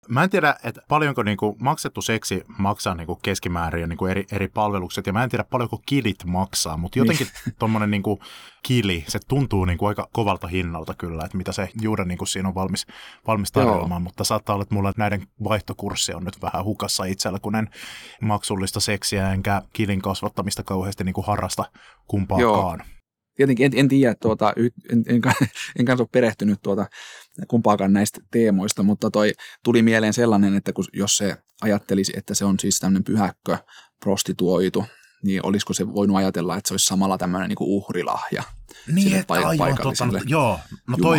Mä 0.09 0.23
en 0.23 0.31
tiedä, 0.31 0.57
että 0.65 0.83
paljonko 0.89 1.23
niinku 1.23 1.57
maksettu 1.61 2.03
seksi 2.03 2.45
maksaa 2.59 2.95
niinku 2.95 3.19
keskimäärin 3.23 3.89
niinku 3.89 4.07
eri, 4.07 4.25
eri 4.33 4.49
palvelukset, 4.49 5.07
ja 5.07 5.13
mä 5.13 5.23
en 5.23 5.31
tiedä 5.31 5.45
paljonko 5.45 5.83
kilit 5.87 6.25
maksaa, 6.25 6.77
mutta 6.77 6.99
jotenkin 6.99 7.27
niin. 7.47 7.55
tuommoinen 7.59 7.91
niinku 7.91 8.21
kili, 8.63 9.05
se 9.09 9.19
tuntuu 9.29 9.65
niinku 9.65 9.87
aika 9.87 10.09
kovalta 10.13 10.47
hinnalta 10.47 10.95
kyllä, 10.95 11.25
että 11.25 11.37
mitä 11.37 11.53
se 11.53 11.69
juuri 11.81 12.05
niinku 12.05 12.27
siinä 12.27 12.49
on 12.49 12.55
valmis, 12.55 12.87
valmis 13.27 13.53
tarjoamaan, 13.53 14.03
mutta 14.03 14.25
saattaa 14.25 14.55
olla, 14.55 14.63
että 14.63 14.75
mulla 14.75 14.93
näiden 14.97 15.27
vaihtokurssi 15.45 16.15
on 16.15 16.25
nyt 16.25 16.43
vähän 16.43 16.65
hukassa 16.65 17.05
itsellä, 17.05 17.39
kun 17.39 17.55
en 17.55 17.69
maksullista 18.21 18.81
seksiä 18.81 19.33
enkä 19.33 19.63
kilin 19.73 20.03
kasvattamista 20.03 20.63
kauheasti 20.63 21.05
niinku 21.05 21.23
harrasta 21.23 21.65
kumpaakaan. 22.09 22.79
Joo. 22.79 22.87
Tietenkin 23.37 23.67
en, 23.67 23.73
en 23.77 23.89
tiedä, 23.89 24.15
tuota, 24.15 24.53
en, 24.91 25.03
en, 25.07 25.23
en 25.79 25.85
kanssa 25.85 26.03
ole 26.03 26.09
perehtynyt 26.13 26.59
tuota, 26.63 26.87
kumpaakaan 27.49 27.93
näistä 27.93 28.21
teemoista, 28.31 28.83
mutta 28.83 29.11
toi 29.11 29.33
tuli 29.65 29.83
mieleen 29.83 30.13
sellainen, 30.13 30.55
että 30.55 30.73
kun, 30.73 30.85
jos 30.93 31.17
se 31.17 31.37
ajattelisi, 31.63 32.13
että 32.17 32.35
se 32.35 32.45
on 32.45 32.59
siis 32.61 32.79
tämmöinen 32.79 33.05
pyhäkkö, 33.05 33.59
prostituoitu, 34.05 34.85
niin 35.23 35.47
olisiko 35.47 35.73
se 35.73 35.95
voinut 35.95 36.17
ajatella, 36.17 36.57
että 36.57 36.69
se 36.69 36.75
olisi 36.75 36.87
samalla 36.87 37.19
tämmöinen 37.19 37.49
niin 37.49 37.57
uhrilahja 37.61 38.43
niin, 38.87 39.17
että, 39.17 39.35
aivan, 39.35 39.77
totta, 39.83 40.05
joo, 40.27 40.61
no 40.89 40.97
toi, 41.03 41.19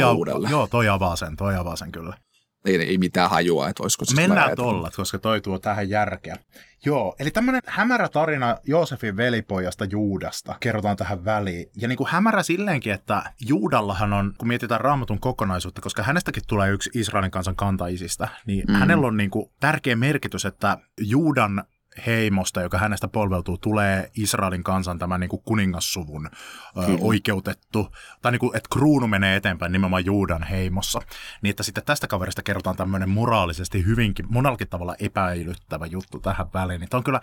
joo, 0.50 0.68
toi 0.68 0.90
avaa 0.90 1.16
sen, 1.16 1.36
toi 1.36 1.56
avaa 1.56 1.76
sen 1.76 1.92
kyllä 1.92 2.18
ei, 2.66 2.76
ei 2.76 2.98
mitään 2.98 3.30
hajua, 3.30 3.70
että 3.70 3.84
olisiko 3.84 4.06
se 4.06 4.16
Mennään 4.16 4.56
tuolla, 4.56 4.92
koska 4.96 5.20
toi 5.20 5.42
tuo 5.42 5.60
tähän 5.60 5.90
järkeä. 5.90 6.38
Joo, 6.86 7.16
eli 7.20 7.32
tämmöinen 7.32 7.62
hämärä 7.68 8.10
tarina 8.10 8.58
Joosefin 8.64 9.18
velipojasta 9.18 9.86
Juudasta 9.86 10.56
kerrotaan 10.60 10.98
tähän 10.98 11.26
väliin. 11.26 11.70
Ja 11.78 11.88
niin 11.88 11.98
kuin 11.98 12.10
hämärä 12.10 12.44
silleenkin, 12.44 12.94
että 12.94 13.24
Juudallahan 13.48 14.14
on, 14.14 14.34
kun 14.38 14.48
mietitään 14.48 14.82
raamatun 14.82 15.20
kokonaisuutta, 15.20 15.82
koska 15.82 16.04
hänestäkin 16.04 16.44
tulee 16.48 16.72
yksi 16.72 16.90
Israelin 16.94 17.32
kansan 17.32 17.56
kantaisista, 17.56 18.28
niin 18.46 18.64
mm. 18.68 18.74
hänellä 18.74 19.08
on 19.08 19.18
niin 19.18 19.30
kuin 19.30 19.52
tärkeä 19.60 19.96
merkitys, 19.96 20.46
että 20.46 20.78
Juudan 21.02 21.64
heimosta, 22.06 22.62
joka 22.62 22.78
hänestä 22.78 23.08
polveutuu, 23.08 23.58
tulee 23.58 24.12
Israelin 24.16 24.64
kansan 24.64 25.00
tämä 25.00 25.18
niin 25.18 25.30
kuin 25.30 25.42
kuningassuvun 25.46 26.30
ö, 26.78 26.82
oikeutettu, 27.02 27.90
tai 28.22 28.32
niin 28.32 28.40
kuin, 28.40 28.58
että 28.58 28.70
kruunu 28.74 29.08
menee 29.08 29.36
eteenpäin 29.36 29.72
nimenomaan 29.72 30.06
Juudan 30.06 30.44
heimossa. 30.44 31.00
Niin 31.42 31.50
että 31.50 31.64
sitten 31.64 31.84
tästä 31.86 32.08
kaverista 32.08 32.44
kerrotaan 32.44 32.76
tämmöinen 32.76 33.10
moraalisesti 33.10 33.86
hyvinkin, 33.86 34.26
monellakin 34.30 34.70
tavalla 34.70 34.96
epäilyttävä 35.00 35.86
juttu 35.86 36.20
tähän 36.20 36.48
väliin. 36.54 36.80
Niin 36.80 36.90
tämä 36.90 37.00
on 37.00 37.04
kyllä 37.04 37.22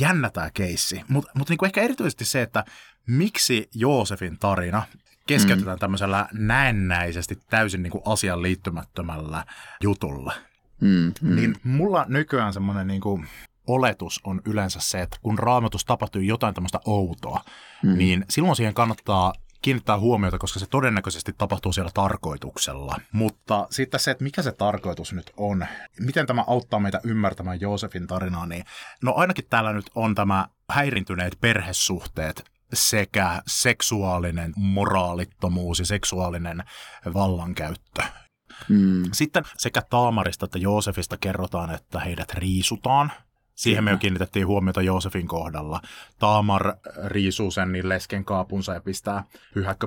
jännä 0.00 0.30
tämä 0.30 0.50
keissi. 0.54 1.02
Mutta 1.08 1.30
mut 1.34 1.48
niin 1.48 1.58
kuin 1.58 1.66
ehkä 1.66 1.82
erityisesti 1.82 2.24
se, 2.24 2.42
että 2.42 2.64
miksi 3.06 3.68
Joosefin 3.74 4.38
tarina 4.38 4.82
keskeytetään 5.26 5.76
mm. 5.76 5.80
tämmöisellä 5.80 6.28
näennäisesti 6.32 7.38
täysin 7.50 7.82
niin 7.82 7.90
kuin 7.90 8.02
asian 8.06 8.42
liittymättömällä 8.42 9.44
jutulla. 9.82 10.32
Mm, 10.80 11.12
mm. 11.20 11.36
Niin 11.36 11.56
mulla 11.64 12.04
nykyään 12.08 12.52
semmoinen 12.52 12.86
niin 12.86 13.00
kuin 13.00 13.28
oletus 13.74 14.20
on 14.24 14.40
yleensä 14.44 14.80
se, 14.82 15.00
että 15.00 15.16
kun 15.22 15.38
raamatus 15.38 15.84
tapahtuu 15.84 16.22
jotain 16.22 16.54
tämmöistä 16.54 16.80
outoa, 16.84 17.40
mm. 17.82 17.98
niin 17.98 18.24
silloin 18.28 18.56
siihen 18.56 18.74
kannattaa 18.74 19.32
kiinnittää 19.62 19.98
huomiota, 19.98 20.38
koska 20.38 20.60
se 20.60 20.66
todennäköisesti 20.66 21.32
tapahtuu 21.32 21.72
siellä 21.72 21.90
tarkoituksella. 21.94 22.96
Mutta 23.12 23.66
sitten 23.70 24.00
se, 24.00 24.10
että 24.10 24.24
mikä 24.24 24.42
se 24.42 24.52
tarkoitus 24.52 25.12
nyt 25.12 25.32
on, 25.36 25.66
miten 26.00 26.26
tämä 26.26 26.44
auttaa 26.46 26.80
meitä 26.80 27.00
ymmärtämään 27.04 27.60
Joosefin 27.60 28.06
tarinaa, 28.06 28.46
niin 28.46 28.64
no 29.02 29.14
ainakin 29.16 29.44
täällä 29.50 29.72
nyt 29.72 29.90
on 29.94 30.14
tämä 30.14 30.48
häirintyneet 30.70 31.36
perhesuhteet 31.40 32.44
sekä 32.72 33.42
seksuaalinen 33.46 34.52
moraalittomuus 34.56 35.78
ja 35.78 35.84
seksuaalinen 35.84 36.64
vallankäyttö. 37.14 38.02
Mm. 38.68 39.02
Sitten 39.12 39.44
sekä 39.56 39.82
Taamarista 39.90 40.44
että 40.44 40.58
Joosefista 40.58 41.16
kerrotaan, 41.16 41.74
että 41.74 42.00
heidät 42.00 42.34
riisutaan– 42.34 43.12
Siihen 43.60 43.84
me 43.84 43.90
jo 43.90 43.98
kiinnitettiin 43.98 44.46
huomiota 44.46 44.82
Joosefin 44.82 45.28
kohdalla. 45.28 45.80
Taamar 46.18 46.74
riisuu 47.04 47.50
sen 47.50 47.72
niin 47.72 47.88
lesken 47.88 48.24
kaapunsa 48.24 48.74
ja 48.74 48.80
pistää 48.80 49.24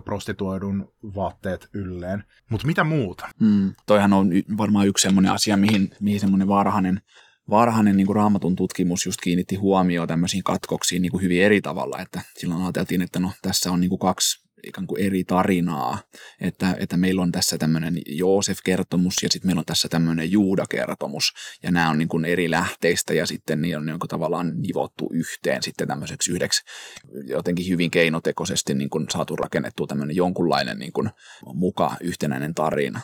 prostituoidun 0.05 0.93
vaatteet 1.15 1.69
ylleen. 1.74 2.24
Mutta 2.49 2.67
mitä 2.67 2.84
muuta? 2.84 3.30
Mm, 3.39 3.74
toihan 3.86 4.13
on 4.13 4.30
varmaan 4.57 4.88
yksi 4.88 5.01
semmoinen 5.01 5.32
asia, 5.32 5.57
mihin, 5.57 5.95
mihin 5.99 6.19
semmoinen 6.19 6.47
varhainen, 6.47 7.01
varhainen 7.49 7.97
niin 7.97 8.07
kuin 8.07 8.15
raamatun 8.15 8.55
tutkimus 8.55 9.05
just 9.05 9.21
kiinnitti 9.21 9.55
huomioon 9.55 10.07
tämmöisiin 10.07 10.43
katkoksiin 10.43 11.01
niin 11.01 11.11
kuin 11.11 11.21
hyvin 11.21 11.41
eri 11.41 11.61
tavalla. 11.61 11.99
Että 11.99 12.21
silloin 12.38 12.61
ajateltiin, 12.61 13.01
että 13.01 13.19
no, 13.19 13.32
tässä 13.41 13.71
on 13.71 13.82
niin 13.82 13.89
kuin 13.89 13.99
kaksi 13.99 14.43
ikään 14.68 14.88
kuin 14.88 15.01
eri 15.01 15.24
tarinaa, 15.24 15.99
että, 16.41 16.76
että 16.80 16.97
meillä 16.97 17.22
on 17.22 17.32
tässä 17.32 17.57
tämmöinen 17.57 18.01
Joosef-kertomus 18.07 19.24
ja 19.24 19.30
sitten 19.30 19.49
meillä 19.49 19.59
on 19.59 19.66
tässä 19.66 19.89
tämmöinen 19.89 20.32
Juuda-kertomus 20.32 21.34
ja 21.64 21.72
nämä 21.72 21.89
on 21.89 21.97
niin 21.97 22.07
kuin 22.07 22.26
eri 22.26 22.51
lähteistä 22.51 23.14
ja 23.14 23.26
sitten 23.26 23.61
niin 23.61 23.78
on 23.78 23.86
niin 23.86 23.99
kuin 23.99 24.09
tavallaan 24.09 24.53
nivottu 24.61 25.09
yhteen 25.14 25.64
sitten 25.64 25.88
tämmöiseksi 25.88 26.32
yhdeksi 26.32 26.61
jotenkin 27.28 27.70
hyvin 27.70 27.91
keinotekoisesti 27.91 28.74
niin 28.74 28.89
kuin 28.89 29.05
saatu 29.14 29.36
rakennettua 29.36 29.88
tämmöinen 29.88 30.16
jonkunlainen 30.16 30.80
niin 30.80 30.93
kuin 30.93 31.09
muka 31.53 31.95
yhtenäinen 32.01 32.53
tarina. 32.53 33.01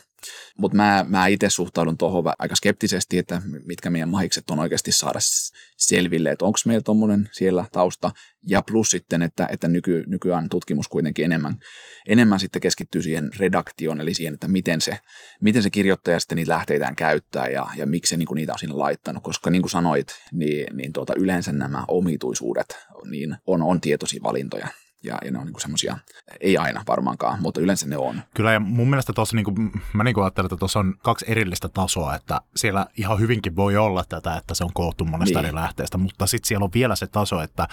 Mutta 0.57 0.75
mä, 0.75 1.05
mä 1.07 1.27
itse 1.27 1.49
suhtaudun 1.49 1.97
tuohon 1.97 2.23
aika 2.39 2.55
skeptisesti, 2.55 3.17
että 3.17 3.41
mitkä 3.65 3.89
meidän 3.89 4.09
mahikset 4.09 4.49
on 4.49 4.59
oikeasti 4.59 4.91
saada 4.91 5.19
selville, 5.77 6.31
että 6.31 6.45
onko 6.45 6.59
meillä 6.65 6.81
tuommoinen 6.81 7.29
siellä 7.31 7.65
tausta. 7.71 8.11
Ja 8.47 8.61
plus 8.61 8.91
sitten, 8.91 9.21
että, 9.21 9.47
että 9.51 9.67
nyky, 9.67 10.03
nykyään 10.07 10.49
tutkimus 10.49 10.87
kuitenkin 10.87 11.25
enemmän, 11.25 11.55
enemmän 12.07 12.39
sitten 12.39 12.61
keskittyy 12.61 13.01
siihen 13.01 13.29
redaktioon, 13.39 14.01
eli 14.01 14.13
siihen, 14.13 14.33
että 14.33 14.47
miten 14.47 14.81
se, 14.81 14.99
miten 15.41 15.63
se 15.63 15.69
kirjoittaja 15.69 16.19
sitten 16.19 16.35
niitä 16.35 16.53
lähteitään 16.53 16.95
käyttää 16.95 17.47
ja, 17.47 17.67
ja 17.75 17.85
miksi 17.85 18.09
se 18.09 18.17
niin 18.17 18.27
niitä 18.35 18.53
on 18.53 18.59
sinne 18.59 18.75
laittanut. 18.75 19.23
Koska 19.23 19.49
niin 19.49 19.61
kuin 19.61 19.69
sanoit, 19.69 20.07
niin, 20.31 20.77
niin 20.77 20.93
tuota, 20.93 21.13
yleensä 21.17 21.51
nämä 21.51 21.83
omituisuudet 21.87 22.77
niin 23.09 23.35
on, 23.47 23.61
on 23.61 23.81
tietoisia 23.81 24.23
valintoja 24.23 24.67
ja, 25.03 25.17
ja 25.25 25.31
ne 25.31 25.39
on 25.39 25.45
niinku 25.45 25.59
semmoisia, 25.59 25.97
ei 26.39 26.57
aina 26.57 26.83
varmaankaan, 26.87 27.41
mutta 27.41 27.61
yleensä 27.61 27.87
ne 27.87 27.97
on. 27.97 28.21
Kyllä 28.33 28.53
ja 28.53 28.59
mun 28.59 28.89
mielestä 28.89 29.13
tuossa, 29.13 29.35
niinku, 29.35 29.53
mä 29.93 30.03
niinku 30.03 30.21
ajattelen, 30.21 30.45
että 30.45 30.57
tuossa 30.57 30.79
on 30.79 30.95
kaksi 31.03 31.25
erillistä 31.27 31.69
tasoa, 31.69 32.15
että 32.15 32.41
siellä 32.55 32.85
ihan 32.97 33.19
hyvinkin 33.19 33.55
voi 33.55 33.77
olla 33.77 34.03
tätä, 34.09 34.37
että 34.37 34.53
se 34.53 34.63
on 34.63 34.73
koottu 34.73 35.05
monesta 35.05 35.39
niin. 35.39 35.45
eri 35.45 35.55
lähteestä, 35.55 35.97
mutta 35.97 36.27
sitten 36.27 36.47
siellä 36.47 36.63
on 36.63 36.73
vielä 36.73 36.95
se 36.95 37.07
taso, 37.07 37.41
että 37.41 37.67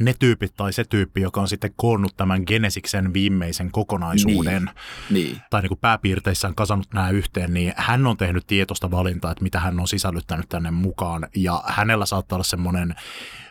ne 0.00 0.14
tyypit 0.18 0.54
tai 0.56 0.72
se 0.72 0.84
tyyppi, 0.84 1.20
joka 1.20 1.40
on 1.40 1.48
sitten 1.48 1.70
koonnut 1.76 2.16
tämän 2.16 2.42
Genesiksen 2.46 3.12
viimeisen 3.12 3.70
kokonaisuuden, 3.70 4.70
niin. 5.10 5.24
Niin. 5.24 5.40
tai 5.50 5.62
niin 5.62 5.68
kuin 5.68 5.80
pääpiirteissään 5.80 6.54
kasannut 6.54 6.94
nämä 6.94 7.10
yhteen, 7.10 7.54
niin 7.54 7.72
hän 7.76 8.06
on 8.06 8.16
tehnyt 8.16 8.46
tietoista 8.46 8.90
valintaa, 8.90 9.30
että 9.30 9.44
mitä 9.44 9.60
hän 9.60 9.80
on 9.80 9.88
sisällyttänyt 9.88 10.48
tänne 10.48 10.70
mukaan, 10.70 11.28
ja 11.36 11.62
hänellä 11.66 12.06
saattaa 12.06 12.36
olla 12.36 12.44
semmoinen 12.44 12.94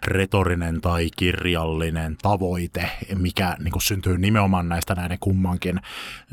retorinen 0.07 0.81
tai 0.81 1.09
kirjallinen 1.17 2.17
tavoite, 2.21 2.91
mikä 3.21 3.57
niin 3.59 3.71
kuin 3.71 3.81
syntyy 3.81 4.17
nimenomaan 4.17 4.69
näistä 4.69 4.95
näiden 4.95 5.17
kummankin 5.19 5.81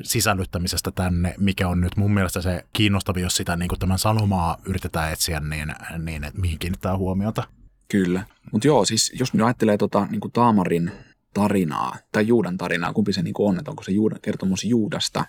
sisällyttämisestä 0.03 0.91
tänne, 0.91 1.35
mikä 1.39 1.68
on 1.68 1.80
nyt 1.80 1.97
mun 1.97 2.14
mielestä 2.14 2.43
se 2.43 2.64
kiinnostavi, 2.72 3.20
jos 3.20 3.37
sitä 3.37 3.57
niin 3.57 3.68
kuin 3.68 3.78
tämän 3.78 3.99
sanomaa 3.99 4.59
yritetään 4.64 5.12
etsiä, 5.12 5.41
niin, 5.41 5.74
niin 5.99 6.24
että 6.24 6.41
mihin 6.41 6.59
kiinnittää 6.59 6.97
huomiota. 6.97 7.45
Kyllä. 7.89 8.26
Mutta 8.53 8.66
joo, 8.66 8.85
siis 8.85 9.12
jos 9.18 9.35
me 9.35 9.45
ajattelee 9.45 9.78
tota, 9.78 10.07
niin 10.11 10.20
kuin 10.20 10.33
Taamarin 10.33 10.93
tarinaa, 11.35 11.97
tai 12.12 12.26
Juudan 12.26 12.57
tarinaa, 12.57 12.93
kumpi 12.93 13.12
se 13.12 13.22
niin 13.22 13.35
kuin 13.35 13.49
on, 13.49 13.59
että 13.59 13.70
onko 13.70 13.83
se 13.83 13.93
Juudan, 13.93 14.18
kertomus 14.22 14.64
Juudasta 14.64 15.24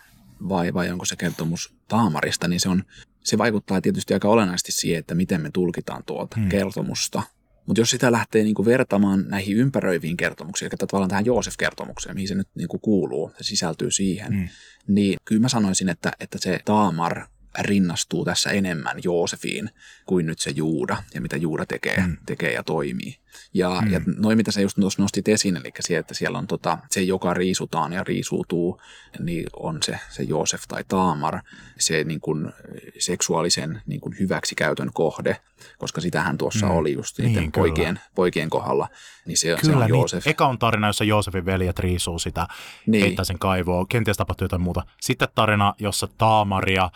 vai, 0.49 0.73
vai 0.73 0.91
onko 0.91 1.05
se 1.05 1.15
kertomus 1.15 1.75
Taamarista, 1.87 2.47
niin 2.47 2.59
se, 2.59 2.69
on, 2.69 2.83
se 3.23 3.37
vaikuttaa 3.37 3.81
tietysti 3.81 4.13
aika 4.13 4.27
olennaisesti 4.27 4.71
siihen, 4.71 4.99
että 4.99 5.15
miten 5.15 5.41
me 5.41 5.49
tulkitaan 5.53 6.03
tuolta 6.05 6.39
hmm. 6.39 6.49
kertomusta. 6.49 7.23
Mutta 7.65 7.81
jos 7.81 7.89
sitä 7.89 8.11
lähtee 8.11 8.43
niin 8.43 8.55
kuin 8.55 8.65
vertaamaan 8.65 9.25
näihin 9.27 9.57
ympäröiviin 9.57 10.17
kertomuksiin, 10.17 10.69
eli 10.71 10.77
tavallaan 10.77 11.09
tähän 11.09 11.25
Joosef-kertomukseen, 11.25 12.15
mihin 12.15 12.27
se 12.27 12.35
nyt 12.35 12.47
niin 12.55 12.67
kuin 12.67 12.81
kuuluu, 12.81 13.31
se 13.37 13.43
sisältyy 13.43 13.91
siihen, 13.91 14.33
hmm. 14.33 14.47
niin 14.87 15.17
kyllä 15.25 15.41
mä 15.41 15.49
sanoisin, 15.49 15.89
että, 15.89 16.11
että 16.19 16.37
se 16.41 16.59
Taamar 16.65 17.27
rinnastuu 17.59 18.25
tässä 18.25 18.49
enemmän 18.49 18.97
Joosefiin 19.03 19.69
kuin 20.05 20.25
nyt 20.25 20.39
se 20.39 20.51
Juuda 20.51 21.03
ja 21.13 21.21
mitä 21.21 21.37
Juuda 21.37 21.65
tekee, 21.65 21.97
mm. 21.97 22.17
tekee 22.25 22.53
ja 22.53 22.63
toimii. 22.63 23.17
Ja, 23.53 23.81
mm. 23.81 23.91
ja 23.91 24.01
noin 24.17 24.37
mitä 24.37 24.51
sä 24.51 24.61
just 24.61 24.77
nostit 24.77 25.27
esiin, 25.27 25.57
eli 25.57 25.71
se, 25.79 25.97
että 25.97 26.13
siellä 26.13 26.37
on 26.37 26.47
tota, 26.47 26.77
se, 26.89 27.01
joka 27.01 27.33
riisutaan 27.33 27.93
ja 27.93 28.03
riisuutuu, 28.03 28.81
niin 29.19 29.45
on 29.55 29.83
se, 29.83 29.99
se 30.09 30.23
Joosef 30.23 30.63
tai 30.67 30.83
Taamar, 30.87 31.39
se 31.79 32.03
niin 32.03 32.21
kuin, 32.21 32.53
seksuaalisen 32.99 33.81
niin 33.85 34.01
kuin 34.01 34.15
hyväksikäytön 34.19 34.89
kohde, 34.93 35.37
koska 35.77 36.01
sitähän 36.01 36.37
tuossa 36.37 36.65
mm. 36.65 36.71
oli 36.71 36.93
just 36.93 37.19
niiden 37.19 37.41
niin, 37.41 37.51
poikien, 37.51 37.99
poikien 38.15 38.49
kohdalla, 38.49 38.89
niin 39.25 39.37
se, 39.37 39.47
kyllä, 39.47 39.59
se 39.61 39.71
on 39.71 39.79
niin. 39.79 39.89
Joosef. 39.89 40.27
Eka 40.27 40.47
on 40.47 40.59
tarina, 40.59 40.87
jossa 40.87 41.03
Joosefin 41.03 41.45
veljet 41.45 41.79
riisuu 41.79 42.19
sitä, 42.19 42.47
niin. 42.87 43.03
heittää 43.03 43.25
sen 43.25 43.39
kaivoon, 43.39 43.87
kenties 43.87 44.17
tapahtuu 44.17 44.45
jotain 44.45 44.61
muuta. 44.61 44.83
Sitten 45.01 45.27
tarina, 45.35 45.73
jossa 45.79 46.07
Taamaria 46.17 46.89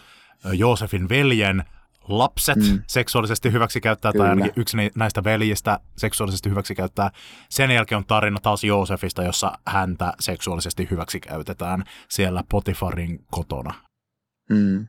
Joosefin 0.53 1.09
veljen 1.09 1.63
lapset 2.07 2.57
mm. 2.57 2.81
seksuaalisesti 2.87 3.51
hyväksikäyttää, 3.51 4.11
Kyllä. 4.11 4.25
tai 4.25 4.29
ainakin 4.29 4.53
yksi 4.55 4.77
näistä 4.95 5.23
veljistä 5.23 5.79
seksuaalisesti 5.97 6.49
hyväksikäyttää. 6.49 7.11
Sen 7.49 7.71
jälkeen 7.71 7.97
on 7.97 8.05
tarina 8.05 8.39
taas 8.39 8.63
Joosefista, 8.63 9.23
jossa 9.23 9.51
häntä 9.65 10.13
seksuaalisesti 10.19 10.87
hyväksikäytetään 10.91 11.83
siellä 12.09 12.43
Potifarin 12.51 13.25
kotona. 13.31 13.73
Mm. 14.49 14.87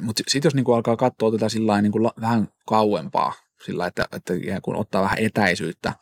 Mutta 0.00 0.22
sitten 0.28 0.46
jos 0.46 0.54
niinku 0.54 0.72
alkaa 0.72 0.96
katsoa 0.96 1.32
tätä 1.32 1.48
sillä 1.48 1.82
niinku 1.82 2.02
la- 2.02 2.14
vähän 2.20 2.48
kauempaa, 2.66 3.32
sillä 3.64 3.86
että, 3.86 4.06
että 4.12 4.34
kun 4.62 4.76
ottaa 4.76 5.02
vähän 5.02 5.18
etäisyyttä 5.18 5.92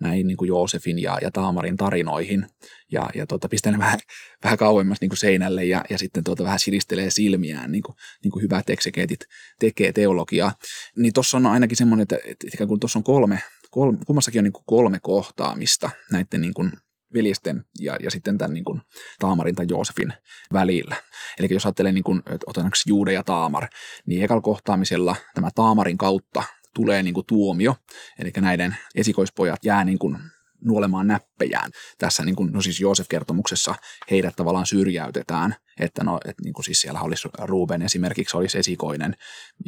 näihin 0.00 0.26
niin 0.26 0.36
kuin 0.36 0.48
Joosefin 0.48 0.98
ja, 0.98 1.18
ja 1.22 1.30
Taamarin 1.30 1.76
tarinoihin 1.76 2.46
ja, 2.92 3.10
ja 3.14 3.26
tuota, 3.26 3.48
pistää 3.48 3.72
ne 3.72 3.78
vähän, 3.78 3.98
vähän 4.44 4.58
kauemmas 4.58 5.00
niin 5.00 5.08
kuin 5.08 5.18
seinälle 5.18 5.64
ja, 5.64 5.84
ja 5.90 5.98
sitten 5.98 6.24
tuota, 6.24 6.44
vähän 6.44 6.58
silistelee 6.58 7.10
silmiään, 7.10 7.72
niin 7.72 7.82
kuin, 7.82 7.96
niin 8.24 8.32
kuin 8.32 8.42
hyvät 8.42 8.70
eksegeetit 8.70 9.20
tekee 9.60 9.92
teologiaa, 9.92 10.52
niin 10.96 11.12
tuossa 11.12 11.36
on 11.36 11.46
ainakin 11.46 11.76
semmoinen, 11.76 12.02
että, 12.02 12.18
että 12.24 12.66
kuin 12.66 12.80
tuossa 12.80 12.98
on 12.98 13.04
kolme, 13.04 13.42
kolme 13.70 13.98
kummassakin 14.06 14.40
on 14.40 14.44
niin 14.44 14.52
kuin 14.52 14.64
kolme 14.66 14.98
kohtaamista 15.02 15.90
näiden 16.12 16.40
niin 16.40 16.54
kuin 16.54 16.72
veljesten 17.14 17.64
ja, 17.80 17.96
ja 18.00 18.10
sitten 18.10 18.38
tämän 18.38 18.54
niin 18.54 18.64
kuin 18.64 18.80
Taamarin 19.18 19.54
tai 19.54 19.66
Joosefin 19.68 20.12
välillä. 20.52 20.96
Eli 21.38 21.48
jos 21.50 21.66
ajattelee, 21.66 21.92
niin 21.92 22.04
kuin, 22.04 22.18
että 22.18 22.44
otan 22.46 22.70
Juude 22.86 23.12
ja 23.12 23.22
Taamar, 23.22 23.68
niin 24.06 24.24
ekalla 24.24 24.42
kohtaamisella 24.42 25.16
tämä 25.34 25.48
Taamarin 25.54 25.98
kautta 25.98 26.42
tulee 26.76 27.02
niin 27.02 27.14
kuin 27.14 27.26
tuomio, 27.26 27.76
eli 28.18 28.32
näiden 28.40 28.76
esikoispojat 28.94 29.64
jää 29.64 29.84
niin 29.84 29.98
kuin 29.98 30.18
nuolemaan 30.64 31.06
näppejään. 31.06 31.70
Tässä 31.98 32.24
niin 32.24 32.36
kuin, 32.36 32.52
no 32.52 32.60
siis 32.60 32.80
Joosef-kertomuksessa 32.80 33.74
heidät 34.10 34.36
tavallaan 34.36 34.66
syrjäytetään, 34.66 35.54
että 35.80 36.04
no, 36.04 36.20
että 36.24 36.42
niin 36.42 36.52
kuin 36.52 36.64
siis 36.64 36.80
siellä 36.80 37.00
olisi 37.00 37.28
Ruben 37.38 37.82
esimerkiksi 37.82 38.36
olisi 38.36 38.58
esikoinen, 38.58 39.16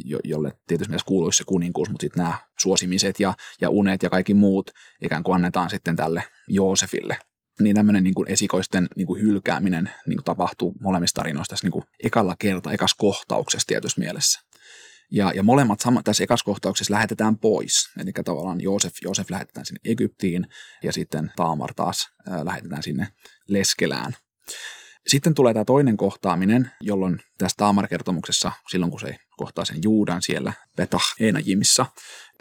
jo, 0.05 0.19
jolle 0.23 0.51
tietysti 0.67 0.91
mielessä 0.91 1.07
kuuluisi 1.07 1.37
se 1.37 1.43
kuninkuus, 1.43 1.89
mutta 1.89 2.01
sitten 2.01 2.23
nämä 2.23 2.37
suosimiset 2.59 3.19
ja, 3.19 3.33
ja 3.61 3.69
unet 3.69 4.03
ja 4.03 4.09
kaikki 4.09 4.33
muut 4.33 4.71
ikään 5.01 5.23
kuin 5.23 5.35
annetaan 5.35 5.69
sitten 5.69 5.95
tälle 5.95 6.23
Joosefille. 6.47 7.17
Niin 7.61 7.75
tämmöinen 7.75 8.03
niin 8.03 8.13
kuin 8.13 8.31
esikoisten 8.31 8.87
niin 8.95 9.07
kuin 9.07 9.21
hylkääminen 9.21 9.91
niin 10.07 10.17
kuin 10.17 10.25
tapahtuu 10.25 10.75
molemmissa 10.81 11.15
tarinoissa 11.15 11.49
tässä 11.49 11.65
niin 11.65 11.71
kuin 11.71 11.83
ekalla 12.03 12.35
kertaa, 12.39 12.73
ekas 12.73 12.93
kohtauksessa 12.97 13.67
tietyssä 13.67 14.01
mielessä. 14.01 14.48
Ja, 15.11 15.31
ja 15.35 15.43
molemmat 15.43 15.79
sama, 15.79 16.03
tässä 16.03 16.23
ekassa 16.23 16.45
kohtauksessa 16.45 16.93
lähetetään 16.93 17.37
pois. 17.37 17.89
Eli 17.99 18.11
tavallaan 18.25 18.61
Joosef, 18.61 18.93
Joosef 19.01 19.29
lähetetään 19.29 19.65
sinne 19.65 19.79
Egyptiin 19.85 20.47
ja 20.83 20.93
sitten 20.93 21.31
Taamar 21.35 21.73
taas 21.73 22.07
ää, 22.29 22.45
lähetetään 22.45 22.83
sinne 22.83 23.07
Leskelään. 23.47 24.15
Sitten 25.07 25.33
tulee 25.33 25.53
tämä 25.53 25.65
toinen 25.65 25.97
kohtaaminen, 25.97 26.71
jolloin 26.81 27.19
tässä 27.37 27.55
Taamar-kertomuksessa, 27.57 28.51
silloin 28.71 28.91
kun 28.91 28.99
se 28.99 29.15
kohtaa 29.37 29.65
sen 29.65 29.77
Juudan 29.83 30.21
siellä 30.21 30.53
Petah 30.75 31.15
Enajimissa, 31.19 31.85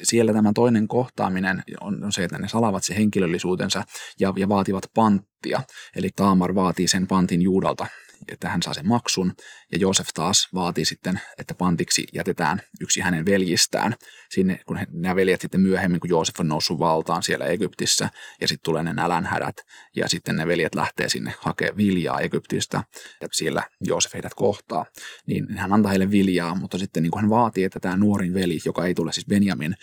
siellä 0.02 0.32
tämä 0.32 0.52
toinen 0.54 0.88
kohtaaminen 0.88 1.62
on, 1.80 2.04
on 2.04 2.12
se, 2.12 2.24
että 2.24 2.38
ne 2.38 2.48
salavat 2.48 2.84
se 2.84 2.96
henkilöllisuutensa 2.96 3.84
ja, 4.20 4.32
ja 4.36 4.48
vaativat 4.48 4.90
panttia. 4.94 5.62
Eli 5.96 6.10
Taamar 6.16 6.54
vaatii 6.54 6.88
sen 6.88 7.06
pantin 7.06 7.42
Juudalta 7.42 7.86
että 8.32 8.48
hän 8.48 8.62
saa 8.62 8.74
sen 8.74 8.88
maksun, 8.88 9.32
ja 9.72 9.78
Joosef 9.78 10.08
taas 10.14 10.48
vaatii 10.54 10.84
sitten, 10.84 11.20
että 11.38 11.54
pantiksi 11.54 12.06
jätetään 12.14 12.62
yksi 12.80 13.00
hänen 13.00 13.26
veljistään. 13.26 13.94
Sinne, 14.30 14.60
kun 14.66 14.76
he, 14.76 14.86
nämä 14.92 15.16
veljet 15.16 15.40
sitten 15.40 15.60
myöhemmin, 15.60 16.00
kun 16.00 16.10
Joosef 16.10 16.40
on 16.40 16.48
noussut 16.48 16.78
valtaan 16.78 17.22
siellä 17.22 17.46
Egyptissä, 17.46 18.10
ja 18.40 18.48
sitten 18.48 18.64
tulee 18.64 18.82
ne 18.82 18.92
nälänhädät, 18.92 19.56
ja 19.96 20.08
sitten 20.08 20.36
ne 20.36 20.46
veljet 20.46 20.74
lähtee 20.74 21.08
sinne 21.08 21.34
hakemaan 21.40 21.76
viljaa 21.76 22.20
Egyptistä, 22.20 22.84
ja 23.20 23.28
siellä 23.32 23.62
Joosef 23.80 24.14
heidät 24.14 24.34
kohtaa, 24.34 24.86
niin 25.26 25.58
hän 25.58 25.72
antaa 25.72 25.90
heille 25.90 26.10
viljaa, 26.10 26.54
mutta 26.54 26.78
sitten 26.78 27.02
niin 27.02 27.10
kuin 27.10 27.20
hän 27.20 27.30
vaatii, 27.30 27.64
että 27.64 27.80
tämä 27.80 27.96
nuorin 27.96 28.34
veli, 28.34 28.58
joka 28.64 28.86
ei 28.86 28.94
tule 28.94 29.12
siis 29.12 29.26
Benjamin, 29.26 29.74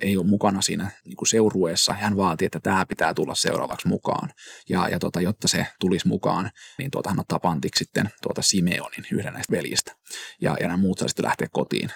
ei 0.00 0.16
ole 0.16 0.26
mukana 0.26 0.62
siinä 0.62 0.90
niin 1.04 1.16
kuin 1.16 1.28
seurueessa, 1.28 1.92
hän 1.92 2.16
vaatii, 2.16 2.46
että 2.46 2.60
tämä 2.60 2.86
pitää 2.86 3.14
tulla 3.14 3.34
seuraavaksi 3.34 3.88
mukaan, 3.88 4.30
ja, 4.68 4.88
ja 4.88 4.98
tota, 4.98 5.20
jotta 5.20 5.48
se 5.48 5.66
tulisi 5.80 6.08
mukaan, 6.08 6.50
niin 6.78 6.90
tuota, 6.90 7.10
hän 7.10 7.20
ottaa 7.20 7.38
pantiksi 7.38 7.84
sitten 7.84 8.10
tuota 8.22 8.42
Simeonin, 8.42 9.04
yhden 9.22 9.34
näistä 9.34 9.52
veljistä. 9.56 9.92
Ja, 10.40 10.56
ja 10.60 10.66
nämä 10.66 10.76
muut 10.76 10.98
saa 10.98 11.08
sitten 11.08 11.24
lähteä 11.24 11.48
kotiin. 11.52 11.90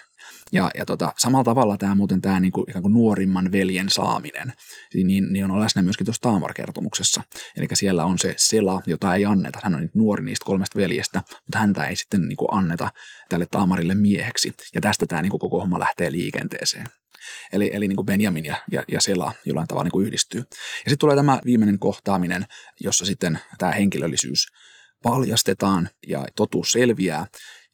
Ja, 0.53 0.71
ja 0.79 0.87
tota, 0.87 1.13
samalla 1.19 1.45
tavalla 1.45 1.77
tämä 1.77 1.95
muuten 1.95 2.21
tämä 2.21 2.41
niinku, 2.41 2.65
ikään 2.69 2.83
kuin 2.83 2.95
nuorimman 2.95 3.53
veljen 3.53 3.91
saaminen, 3.91 4.53
niin, 4.95 5.33
niin 5.33 5.51
on 5.51 5.61
läsnä 5.61 5.83
myöskin 5.83 6.05
tuossa 6.05 6.23
Taamar-kertomuksessa. 6.23 7.23
Eli 7.57 7.67
siellä 7.75 8.05
on 8.05 8.19
se 8.19 8.35
Sela, 8.37 8.83
jota 8.87 9.15
ei 9.15 9.25
anneta. 9.25 9.59
Hän 9.63 9.75
on 9.75 9.89
nuori 9.95 10.25
niistä 10.25 10.45
kolmesta 10.45 10.79
veljestä, 10.79 11.23
mutta 11.29 11.59
häntä 11.59 11.85
ei 11.85 11.97
sitten 11.97 12.29
niinku 12.29 12.49
anneta 12.51 12.91
tälle 13.29 13.47
Taamarille 13.51 13.95
mieheksi. 13.95 14.55
Ja 14.75 14.81
tästä 14.81 15.07
tämä 15.07 15.23
niinku 15.23 15.39
koko 15.39 15.61
homma 15.61 15.79
lähtee 15.79 16.13
liikenteeseen. 16.13 16.87
Eli, 17.53 17.71
eli 17.73 17.89
niin 17.89 17.97
kuin 17.97 18.07
Benjamin 18.07 18.45
ja, 18.45 18.57
ja, 18.71 18.85
ja 18.89 19.01
Sela 19.01 19.33
jollain 19.45 19.69
tavalla 19.69 19.85
niin 19.85 19.93
kuin 19.93 20.07
yhdistyy. 20.07 20.41
Ja 20.41 20.91
sitten 20.91 20.99
tulee 20.99 21.17
tämä 21.17 21.41
viimeinen 21.45 21.79
kohtaaminen, 21.79 22.47
jossa 22.81 23.05
sitten 23.05 23.39
tämä 23.59 23.73
henkilöllisyys 23.73 24.47
paljastetaan 25.07 25.89
ja 26.09 26.27
totuus 26.37 26.73
selviää. 26.73 27.27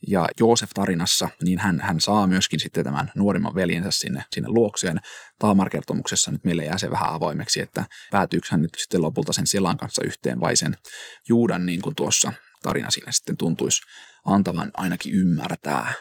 Ja 0.09 0.29
Joosef-tarinassa, 0.41 1.29
niin 1.43 1.59
hän, 1.59 1.81
hän 1.81 2.01
saa 2.01 2.27
myöskin 2.27 2.61
sitten 2.61 2.85
tämän 2.85 3.13
nuorimman 3.17 3.55
veljensä 3.55 3.91
sinne, 3.91 4.25
sinne 4.35 4.49
luokseen. 4.49 5.01
Taamar-kertomuksessa 5.39 6.31
nyt 6.31 6.45
meille 6.45 6.65
jää 6.65 6.79
se 6.79 6.91
vähän 6.91 7.13
avoimeksi, 7.13 7.61
että 7.61 7.85
päätyykö 8.11 8.47
hän 8.51 8.63
nyt 8.63 8.71
sitten 8.79 9.03
lopulta 9.03 9.33
sen 9.33 9.47
Selan 9.47 9.77
kanssa 9.77 10.05
yhteen 10.05 10.41
vai 10.41 10.57
sen 10.57 10.77
Juudan, 11.29 11.67
niin 11.67 11.83
kuin 11.83 11.95
tuossa 11.95 12.33
tarina 12.63 12.91
siinä 12.91 13.13
sitten 13.13 13.37
tuntuisi 13.37 13.83
antavan 14.25 14.71
ainakin 14.75 15.15
ymmärtää. 15.15 15.93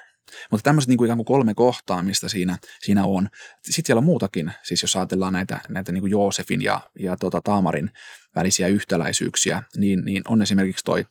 Mutta 0.51 0.63
tämmöiset 0.63 0.89
niin 0.89 0.97
kuin 0.97 1.07
ikään 1.07 1.17
kuin 1.17 1.25
kolme 1.25 1.53
kohtaa, 1.53 2.03
mistä 2.03 2.29
siinä, 2.29 2.57
siinä 2.81 3.05
on. 3.05 3.29
Sitten 3.63 3.85
siellä 3.85 3.99
on 3.99 4.05
muutakin, 4.05 4.51
siis 4.63 4.81
jos 4.81 4.95
ajatellaan 4.95 5.33
näitä, 5.33 5.59
näitä 5.69 5.91
niin 5.91 6.01
kuin 6.01 6.11
Joosefin 6.11 6.61
ja, 6.61 6.81
ja 6.99 7.17
tota 7.17 7.41
Taamarin 7.43 7.91
välisiä 8.35 8.67
yhtäläisyyksiä, 8.67 9.63
niin, 9.75 10.05
niin 10.05 10.23
on 10.27 10.41
esimerkiksi 10.41 10.85
toi, 10.85 11.05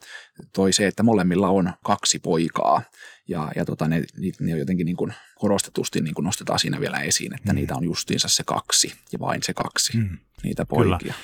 toi 0.54 0.72
se, 0.72 0.86
että 0.86 1.02
molemmilla 1.02 1.48
on 1.48 1.72
kaksi 1.84 2.18
poikaa. 2.18 2.82
Ja, 3.28 3.52
ja 3.56 3.64
tota, 3.64 3.88
ne, 3.88 4.04
ne 4.40 4.58
jotenkin 4.58 4.84
niin 4.84 4.96
kuin 4.96 5.14
korostetusti 5.38 6.00
niin 6.00 6.14
kuin 6.14 6.24
nostetaan 6.24 6.58
siinä 6.58 6.80
vielä 6.80 7.00
esiin, 7.00 7.34
että 7.34 7.52
mm. 7.52 7.56
niitä 7.56 7.74
on 7.74 7.84
justiinsa 7.84 8.28
se 8.28 8.42
kaksi 8.46 8.92
ja 9.12 9.18
vain 9.20 9.42
se 9.42 9.54
kaksi, 9.54 9.96
mm. 9.96 10.18
niitä 10.42 10.66
poikia. 10.66 10.98
Kyllä 10.98 11.14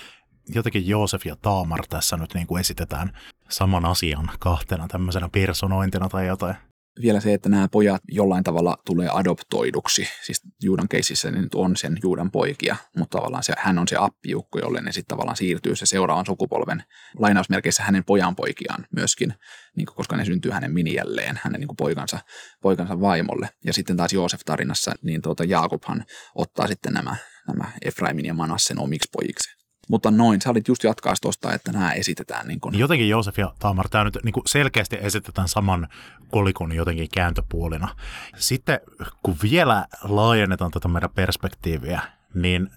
jotenkin 0.54 0.88
Joosef 0.88 1.26
ja 1.26 1.36
Taamar 1.36 1.86
tässä 1.88 2.16
nyt 2.16 2.34
niin 2.34 2.46
kuin 2.46 2.60
esitetään 2.60 3.18
saman 3.48 3.84
asian 3.84 4.30
kahtena 4.38 4.88
tämmöisenä 4.88 5.28
personointina 5.28 6.08
tai 6.08 6.26
jotain 6.26 6.54
vielä 7.02 7.20
se, 7.20 7.34
että 7.34 7.48
nämä 7.48 7.68
pojat 7.68 8.02
jollain 8.08 8.44
tavalla 8.44 8.76
tulee 8.86 9.08
adoptoiduksi. 9.12 10.08
Siis 10.24 10.42
Juudan 10.62 10.88
keisissä 10.88 11.30
nyt 11.30 11.54
on 11.54 11.76
sen 11.76 11.98
Juudan 12.02 12.30
poikia, 12.30 12.76
mutta 12.96 13.18
tavallaan 13.18 13.42
se, 13.42 13.52
hän 13.58 13.78
on 13.78 13.88
se 13.88 13.96
appiukko, 13.98 14.58
jolle 14.58 14.80
ne 14.80 14.92
sitten 14.92 15.16
tavallaan 15.16 15.36
siirtyy 15.36 15.76
se 15.76 15.86
seuraavan 15.86 16.26
sukupolven 16.26 16.82
lainausmerkeissä 17.18 17.82
hänen 17.82 18.04
pojan 18.04 18.36
poikiaan 18.36 18.86
myöskin, 18.96 19.34
niin 19.76 19.86
koska 19.86 20.16
ne 20.16 20.24
syntyy 20.24 20.50
hänen 20.50 20.72
minijälleen, 20.72 21.40
hänen 21.42 21.60
niin 21.60 21.76
poikansa, 21.78 22.18
poikansa 22.62 23.00
vaimolle. 23.00 23.48
Ja 23.64 23.72
sitten 23.72 23.96
taas 23.96 24.12
Joosef-tarinassa, 24.12 24.92
niin 25.02 25.22
tuota 25.22 25.44
Jaakobhan 25.44 26.04
ottaa 26.34 26.66
sitten 26.66 26.92
nämä, 26.92 27.16
nämä 27.48 27.64
Efraimin 27.82 28.26
ja 28.26 28.34
Manassen 28.34 28.78
omiksi 28.78 29.08
pojiksi. 29.12 29.65
Mutta 29.90 30.10
noin, 30.10 30.40
sä 30.40 30.50
olit 30.50 30.68
just 30.68 30.84
jatkaa 30.84 31.14
tuosta, 31.22 31.54
että 31.54 31.72
nämä 31.72 31.92
esitetään. 31.92 32.48
Niin 32.48 32.60
kun... 32.60 32.78
Jotenkin 32.78 33.08
Joosef 33.08 33.38
ja 33.38 33.52
Taamar, 33.58 33.88
tämä 33.88 34.04
nyt 34.04 34.18
niin 34.24 34.34
selkeästi 34.46 34.98
esitetään 35.00 35.48
saman 35.48 35.88
kolikon 36.30 36.72
jotenkin 36.72 37.08
kääntöpuolina. 37.14 37.88
Sitten 38.36 38.80
kun 39.22 39.36
vielä 39.42 39.86
laajennetaan 40.02 40.70
tätä 40.70 40.88
meidän 40.88 41.10
perspektiiviä, 41.14 42.00
niin 42.34 42.70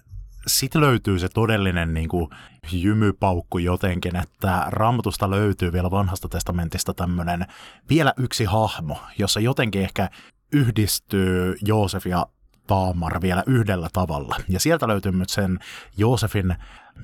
sitten 0.46 0.80
löytyy 0.80 1.18
se 1.18 1.28
todellinen 1.28 1.94
niin 1.94 2.08
kuin, 2.08 2.30
jymypaukku 2.72 3.58
jotenkin, 3.58 4.16
että 4.16 4.64
raamatusta 4.66 5.30
löytyy 5.30 5.72
vielä 5.72 5.90
vanhasta 5.90 6.28
testamentista 6.28 6.94
tämmöinen 6.94 7.46
vielä 7.88 8.14
yksi 8.16 8.44
hahmo, 8.44 8.98
jossa 9.18 9.40
jotenkin 9.40 9.82
ehkä 9.82 10.10
yhdistyy 10.52 11.56
Joosef 11.62 12.06
ja 12.06 12.26
Taamar 12.66 13.22
vielä 13.22 13.42
yhdellä 13.46 13.88
tavalla. 13.92 14.36
Ja 14.48 14.60
sieltä 14.60 14.88
löytyy 14.88 15.12
myös 15.12 15.32
sen 15.32 15.58
Joosefin 15.96 16.54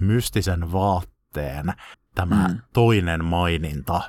mystisen 0.01 0.73
vaatteen 0.73 1.73
tämä 2.15 2.49
mm. 2.49 2.59
toinen 2.73 3.25
maininta. 3.25 4.01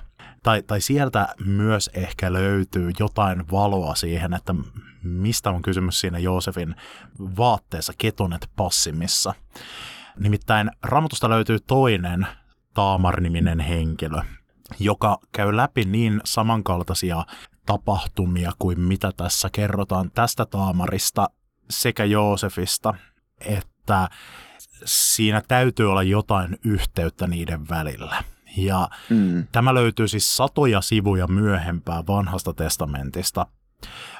Tai, 0.44 0.64
tai 0.64 0.82
sieltä 0.82 1.28
myös 1.46 1.90
ehkä 1.94 2.34
löytyy 2.34 2.92
jotain 3.00 3.52
valoa 3.52 3.96
siihen, 3.96 4.34
että 4.34 4.56
mistä 5.04 5.50
on 5.50 5.62
kysymys 5.62 6.00
siinä 6.00 6.20
Joosefin 6.20 6.76
vaatteessa 7.20 7.94
ketonet 7.98 8.50
passimissa. 8.56 9.34
Nimittäin 10.20 10.72
Ramatusta 10.84 11.30
löytyy 11.30 11.60
toinen 11.60 12.28
Taamar-niminen 12.74 13.60
henkilö, 13.60 14.22
joka 14.80 15.18
käy 15.32 15.56
läpi 15.56 15.86
niin 15.86 16.22
samankaltaisia 16.26 17.26
tapahtumia 17.66 18.52
kuin 18.60 18.80
mitä 18.80 19.12
tässä 19.18 19.50
kerrotaan 19.52 20.12
tästä 20.12 20.46
Taamarista 20.46 21.30
sekä 21.70 22.06
Joosefista, 22.06 22.94
että 23.40 24.10
siinä 24.86 25.42
täytyy 25.48 25.92
olla 25.92 26.04
jotain 26.04 26.58
yhteyttä 26.66 27.28
niiden 27.28 27.70
välillä. 27.70 28.24
Ja 28.58 28.90
mm. 29.10 29.48
tämä 29.52 29.74
löytyy 29.74 30.08
siis 30.08 30.38
satoja 30.38 30.82
sivuja 30.82 31.28
myöhempää 31.28 32.04
vanhasta 32.08 32.54
testamentista. 32.54 33.46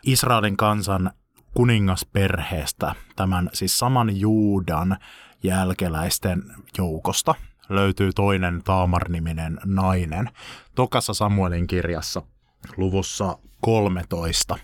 Israelin 0.04 0.58
kansan 0.58 1.12
kuningasperheestä, 1.54 2.96
tämän 3.16 3.50
siis 3.54 3.80
saman 3.80 4.20
Juudan 4.20 4.98
jälkeläisten 5.44 6.44
joukosta, 6.78 7.36
löytyy 7.70 8.14
toinen 8.14 8.62
Taamar-niminen 8.64 9.60
nainen 9.66 10.30
Tokassa 10.76 11.14
Samuelin 11.14 11.68
kirjassa 11.68 12.22
luvussa 12.78 13.38
13, 13.62 14.58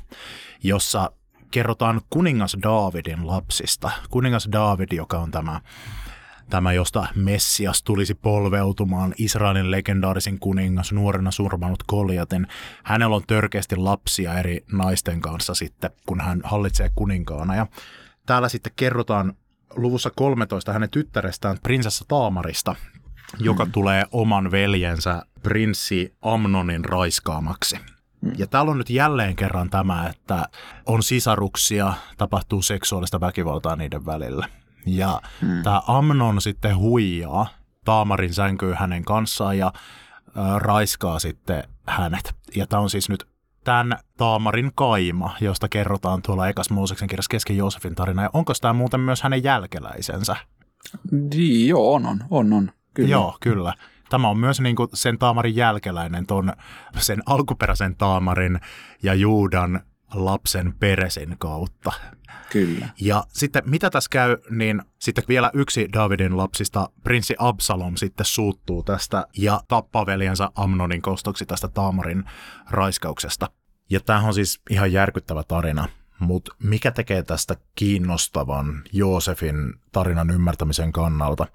jossa 0.63 1.11
kerrotaan 1.53 2.01
kuningas 2.09 2.57
Daavidin 2.63 3.27
lapsista. 3.27 3.91
Kuningas 4.09 4.49
Daavid, 4.51 4.87
joka 4.91 5.19
on 5.19 5.31
tämä, 5.31 5.61
tämä 6.49 6.73
josta 6.73 7.07
Messias 7.15 7.83
tulisi 7.83 8.13
polveutumaan, 8.13 9.13
Israelin 9.17 9.71
legendaarisin 9.71 10.39
kuningas, 10.39 10.91
nuorena 10.91 11.31
surmanut 11.31 11.83
Koljatin. 11.87 12.47
Hänellä 12.83 13.15
on 13.15 13.23
törkeästi 13.27 13.75
lapsia 13.75 14.39
eri 14.39 14.65
naisten 14.71 15.21
kanssa 15.21 15.55
sitten, 15.55 15.91
kun 16.05 16.21
hän 16.21 16.41
hallitsee 16.43 16.91
kuninkaana. 16.95 17.55
Ja 17.55 17.67
täällä 18.25 18.49
sitten 18.49 18.73
kerrotaan 18.75 19.33
luvussa 19.75 20.09
13 20.15 20.73
hänen 20.73 20.89
tyttärestään 20.89 21.57
prinsessa 21.63 22.05
Taamarista, 22.07 22.75
joka 23.39 23.65
mm. 23.65 23.71
tulee 23.71 24.05
oman 24.11 24.51
veljensä 24.51 25.21
prinssi 25.43 26.15
Amnonin 26.21 26.85
raiskaamaksi. 26.85 27.92
Mm. 28.23 28.31
Ja 28.37 28.47
täällä 28.47 28.71
on 28.71 28.77
nyt 28.77 28.89
jälleen 28.89 29.35
kerran 29.35 29.69
tämä, 29.69 30.07
että 30.07 30.45
on 30.85 31.03
sisaruksia, 31.03 31.93
tapahtuu 32.17 32.61
seksuaalista 32.61 33.19
väkivaltaa 33.19 33.75
niiden 33.75 34.05
välillä. 34.05 34.47
Ja 34.85 35.21
mm. 35.41 35.63
tämä 35.63 35.81
Amnon 35.87 36.41
sitten 36.41 36.77
huijaa 36.77 37.47
Taamarin 37.85 38.33
sänkyy 38.33 38.73
hänen 38.73 39.05
kanssaan 39.05 39.57
ja 39.57 39.73
äh, 40.37 40.55
raiskaa 40.57 41.19
sitten 41.19 41.63
hänet. 41.87 42.35
Ja 42.55 42.67
tämä 42.67 42.81
on 42.81 42.89
siis 42.89 43.09
nyt 43.09 43.27
tämän 43.63 43.97
Taamarin 44.17 44.71
kaima, 44.75 45.35
josta 45.41 45.69
kerrotaan 45.69 46.21
tuolla 46.21 46.47
Ekas 46.47 46.69
Mooseksen 46.69 47.07
kirjassa 47.07 47.29
kesken 47.29 47.57
Joosefin 47.57 47.95
tarina. 47.95 48.23
Ja 48.23 48.29
onko 48.33 48.53
tämä 48.61 48.73
muuten 48.73 48.99
myös 48.99 49.21
hänen 49.21 49.43
jälkeläisensä? 49.43 50.35
Niin, 51.11 51.67
joo, 51.67 51.93
on, 51.93 52.05
on, 52.05 52.23
on, 52.29 52.53
on. 52.53 52.71
Kyllä. 52.93 53.09
Joo, 53.09 53.37
kyllä. 53.39 53.73
Tämä 54.13 54.29
on 54.29 54.37
myös 54.37 54.61
niin 54.61 54.75
kuin 54.75 54.89
sen 54.93 55.17
Taamarin 55.17 55.55
jälkeläinen, 55.55 56.25
ton, 56.25 56.53
sen 56.97 57.23
alkuperäisen 57.25 57.95
Taamarin 57.95 58.59
ja 59.03 59.13
Juudan 59.13 59.81
lapsen 60.13 60.73
Peresin 60.79 61.35
kautta. 61.39 61.91
Kyllä. 62.51 62.89
Ja 63.01 63.23
sitten 63.29 63.63
mitä 63.65 63.89
tässä 63.89 64.09
käy, 64.11 64.37
niin 64.49 64.81
sitten 64.99 65.23
vielä 65.27 65.51
yksi 65.53 65.89
Davidin 65.93 66.37
lapsista, 66.37 66.89
prinssi 67.03 67.35
Absalom, 67.39 67.95
sitten 67.95 68.25
suuttuu 68.25 68.83
tästä 68.83 69.27
ja 69.37 69.61
tappaa 69.67 70.05
veljensä 70.05 70.49
Amnonin 70.55 71.01
kostoksi 71.01 71.45
tästä 71.45 71.67
Taamarin 71.67 72.23
raiskauksesta. 72.69 73.49
Ja 73.89 73.99
tämähän 73.99 74.27
on 74.27 74.33
siis 74.33 74.61
ihan 74.69 74.91
järkyttävä 74.91 75.43
tarina, 75.43 75.87
mutta 76.19 76.55
mikä 76.63 76.91
tekee 76.91 77.23
tästä 77.23 77.55
kiinnostavan 77.75 78.83
Joosefin 78.91 79.73
tarinan 79.91 80.29
ymmärtämisen 80.29 80.91
kannalta, 80.91 81.47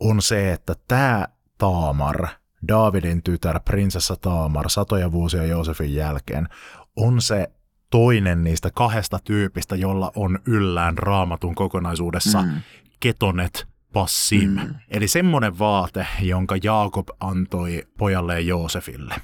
on 0.00 0.22
se, 0.22 0.52
että 0.52 0.74
tämä 0.88 1.28
Taamar, 1.58 2.28
Davidin 2.68 3.22
tytär, 3.22 3.60
prinsessa 3.64 4.16
Taamar, 4.16 4.70
satoja 4.70 5.12
vuosia 5.12 5.44
Joosefin 5.44 5.94
jälkeen, 5.94 6.48
on 6.96 7.20
se 7.20 7.50
toinen 7.90 8.44
niistä 8.44 8.70
kahdesta 8.74 9.18
tyypistä, 9.24 9.76
jolla 9.76 10.12
on 10.16 10.38
yllään 10.46 10.98
raamatun 10.98 11.54
kokonaisuudessa 11.54 12.42
mm. 12.42 12.60
ketonet 13.00 13.66
passim. 13.92 14.50
Mm. 14.50 14.74
Eli 14.88 15.08
semmoinen 15.08 15.58
vaate, 15.58 16.06
jonka 16.20 16.56
Jaakob 16.62 17.08
antoi 17.20 17.82
pojalleen 17.98 18.46
Joosefille. 18.46 19.14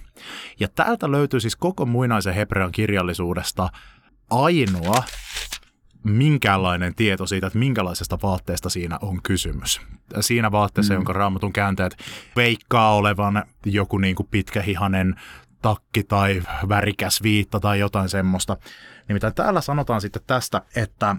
Ja 0.60 0.68
täältä 0.68 1.10
löytyy 1.10 1.40
siis 1.40 1.56
koko 1.56 1.86
muinaisen 1.86 2.34
hebrean 2.34 2.72
kirjallisuudesta 2.72 3.68
ainoa 4.30 5.02
minkäänlainen 6.02 6.94
tieto 6.94 7.26
siitä, 7.26 7.46
että 7.46 7.58
minkälaisesta 7.58 8.18
vaatteesta 8.22 8.70
siinä 8.70 8.98
on 9.02 9.22
kysymys. 9.22 9.80
Siinä 10.20 10.52
vaatteessa, 10.52 10.94
mm. 10.94 10.96
jonka 10.96 11.12
raamatun 11.12 11.52
kääntäjät 11.52 11.96
veikkaa 12.36 12.94
olevan 12.94 13.44
joku 13.66 13.98
niin 13.98 14.16
kuin 14.16 14.28
pitkähihanen 14.30 15.14
takki 15.62 16.02
tai 16.02 16.42
värikäs 16.68 17.22
viitta 17.22 17.60
tai 17.60 17.78
jotain 17.78 18.08
semmoista. 18.08 18.56
Nimittäin 19.08 19.34
täällä 19.34 19.60
sanotaan 19.60 20.00
sitten 20.00 20.22
tästä, 20.26 20.62
että 20.76 21.16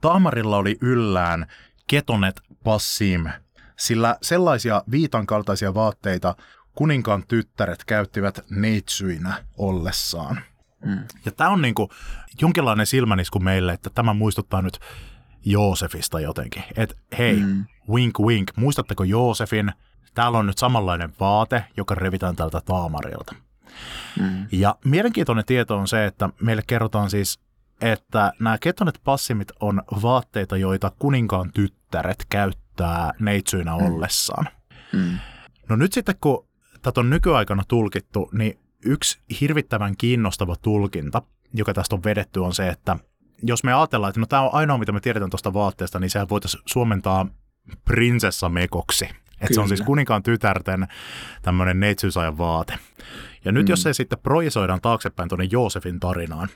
Taamarilla 0.00 0.56
oli 0.56 0.78
yllään 0.80 1.46
ketonet 1.86 2.40
passim, 2.64 3.24
sillä 3.76 4.16
sellaisia 4.22 4.82
viitan 4.90 5.26
kaltaisia 5.26 5.74
vaatteita 5.74 6.34
kuninkaan 6.74 7.24
tyttäret 7.28 7.84
käyttivät 7.84 8.40
neitsyinä 8.50 9.44
ollessaan. 9.56 10.40
Mm. 10.84 10.98
Ja 11.24 11.32
tämä 11.32 11.50
on 11.50 11.62
niinku 11.62 11.90
jonkinlainen 12.40 12.86
silmänisku 12.86 13.38
meille, 13.38 13.72
että 13.72 13.90
tämä 13.90 14.14
muistuttaa 14.14 14.62
nyt 14.62 14.78
Joosefista 15.44 16.20
jotenkin. 16.20 16.62
Että 16.76 16.94
hei, 17.18 17.36
mm. 17.36 17.64
wink 17.88 18.20
wink, 18.20 18.50
muistatteko 18.56 19.04
Joosefin? 19.04 19.72
Täällä 20.14 20.38
on 20.38 20.46
nyt 20.46 20.58
samanlainen 20.58 21.12
vaate, 21.20 21.64
joka 21.76 21.94
revitään 21.94 22.36
tältä 22.36 22.60
Taamarilta. 22.60 23.34
Mm. 24.20 24.46
Ja 24.52 24.76
mielenkiintoinen 24.84 25.44
tieto 25.44 25.76
on 25.76 25.88
se, 25.88 26.04
että 26.04 26.28
meille 26.42 26.62
kerrotaan 26.66 27.10
siis, 27.10 27.40
että 27.80 28.32
nämä 28.40 28.58
ketonet 28.58 29.00
passimit 29.04 29.52
on 29.60 29.82
vaatteita, 30.02 30.56
joita 30.56 30.92
kuninkaan 30.98 31.52
tyttäret 31.52 32.26
käyttää 32.30 33.12
neitsyinä 33.20 33.70
mm. 33.78 33.86
ollessaan. 33.86 34.48
Mm. 34.92 35.18
No 35.68 35.76
nyt 35.76 35.92
sitten 35.92 36.14
kun 36.20 36.48
tätä 36.82 37.00
on 37.00 37.10
nykyaikana 37.10 37.62
tulkittu, 37.68 38.30
niin 38.32 38.58
yksi 38.84 39.18
hirvittävän 39.40 39.96
kiinnostava 39.96 40.56
tulkinta, 40.62 41.22
joka 41.54 41.74
tästä 41.74 41.94
on 41.94 42.04
vedetty, 42.04 42.40
on 42.40 42.54
se, 42.54 42.68
että 42.68 42.96
jos 43.42 43.64
me 43.64 43.72
ajatellaan, 43.72 44.08
että 44.08 44.20
no 44.20 44.26
tämä 44.26 44.42
on 44.42 44.54
ainoa, 44.54 44.78
mitä 44.78 44.92
me 44.92 45.00
tiedetään 45.00 45.30
tuosta 45.30 45.52
vaatteesta, 45.52 45.98
niin 45.98 46.10
sehän 46.10 46.28
voitaisiin 46.28 46.62
suomentaa 46.66 47.26
prinsessamekoksi. 47.84 49.08
Että 49.40 49.54
se 49.54 49.60
on 49.60 49.68
siis 49.68 49.82
kuninkaan 49.82 50.22
tytärten 50.22 50.88
tämmöinen 51.42 51.80
neitsyysajan 51.80 52.38
vaate. 52.38 52.78
Ja 53.44 53.52
nyt 53.52 53.66
mm. 53.66 53.70
jos 53.70 53.82
se 53.82 53.92
sitten 53.92 54.18
projisoidaan 54.18 54.80
taaksepäin 54.80 55.28
tuonne 55.28 55.48
Joosefin 55.50 56.00
tarinaan, 56.00 56.48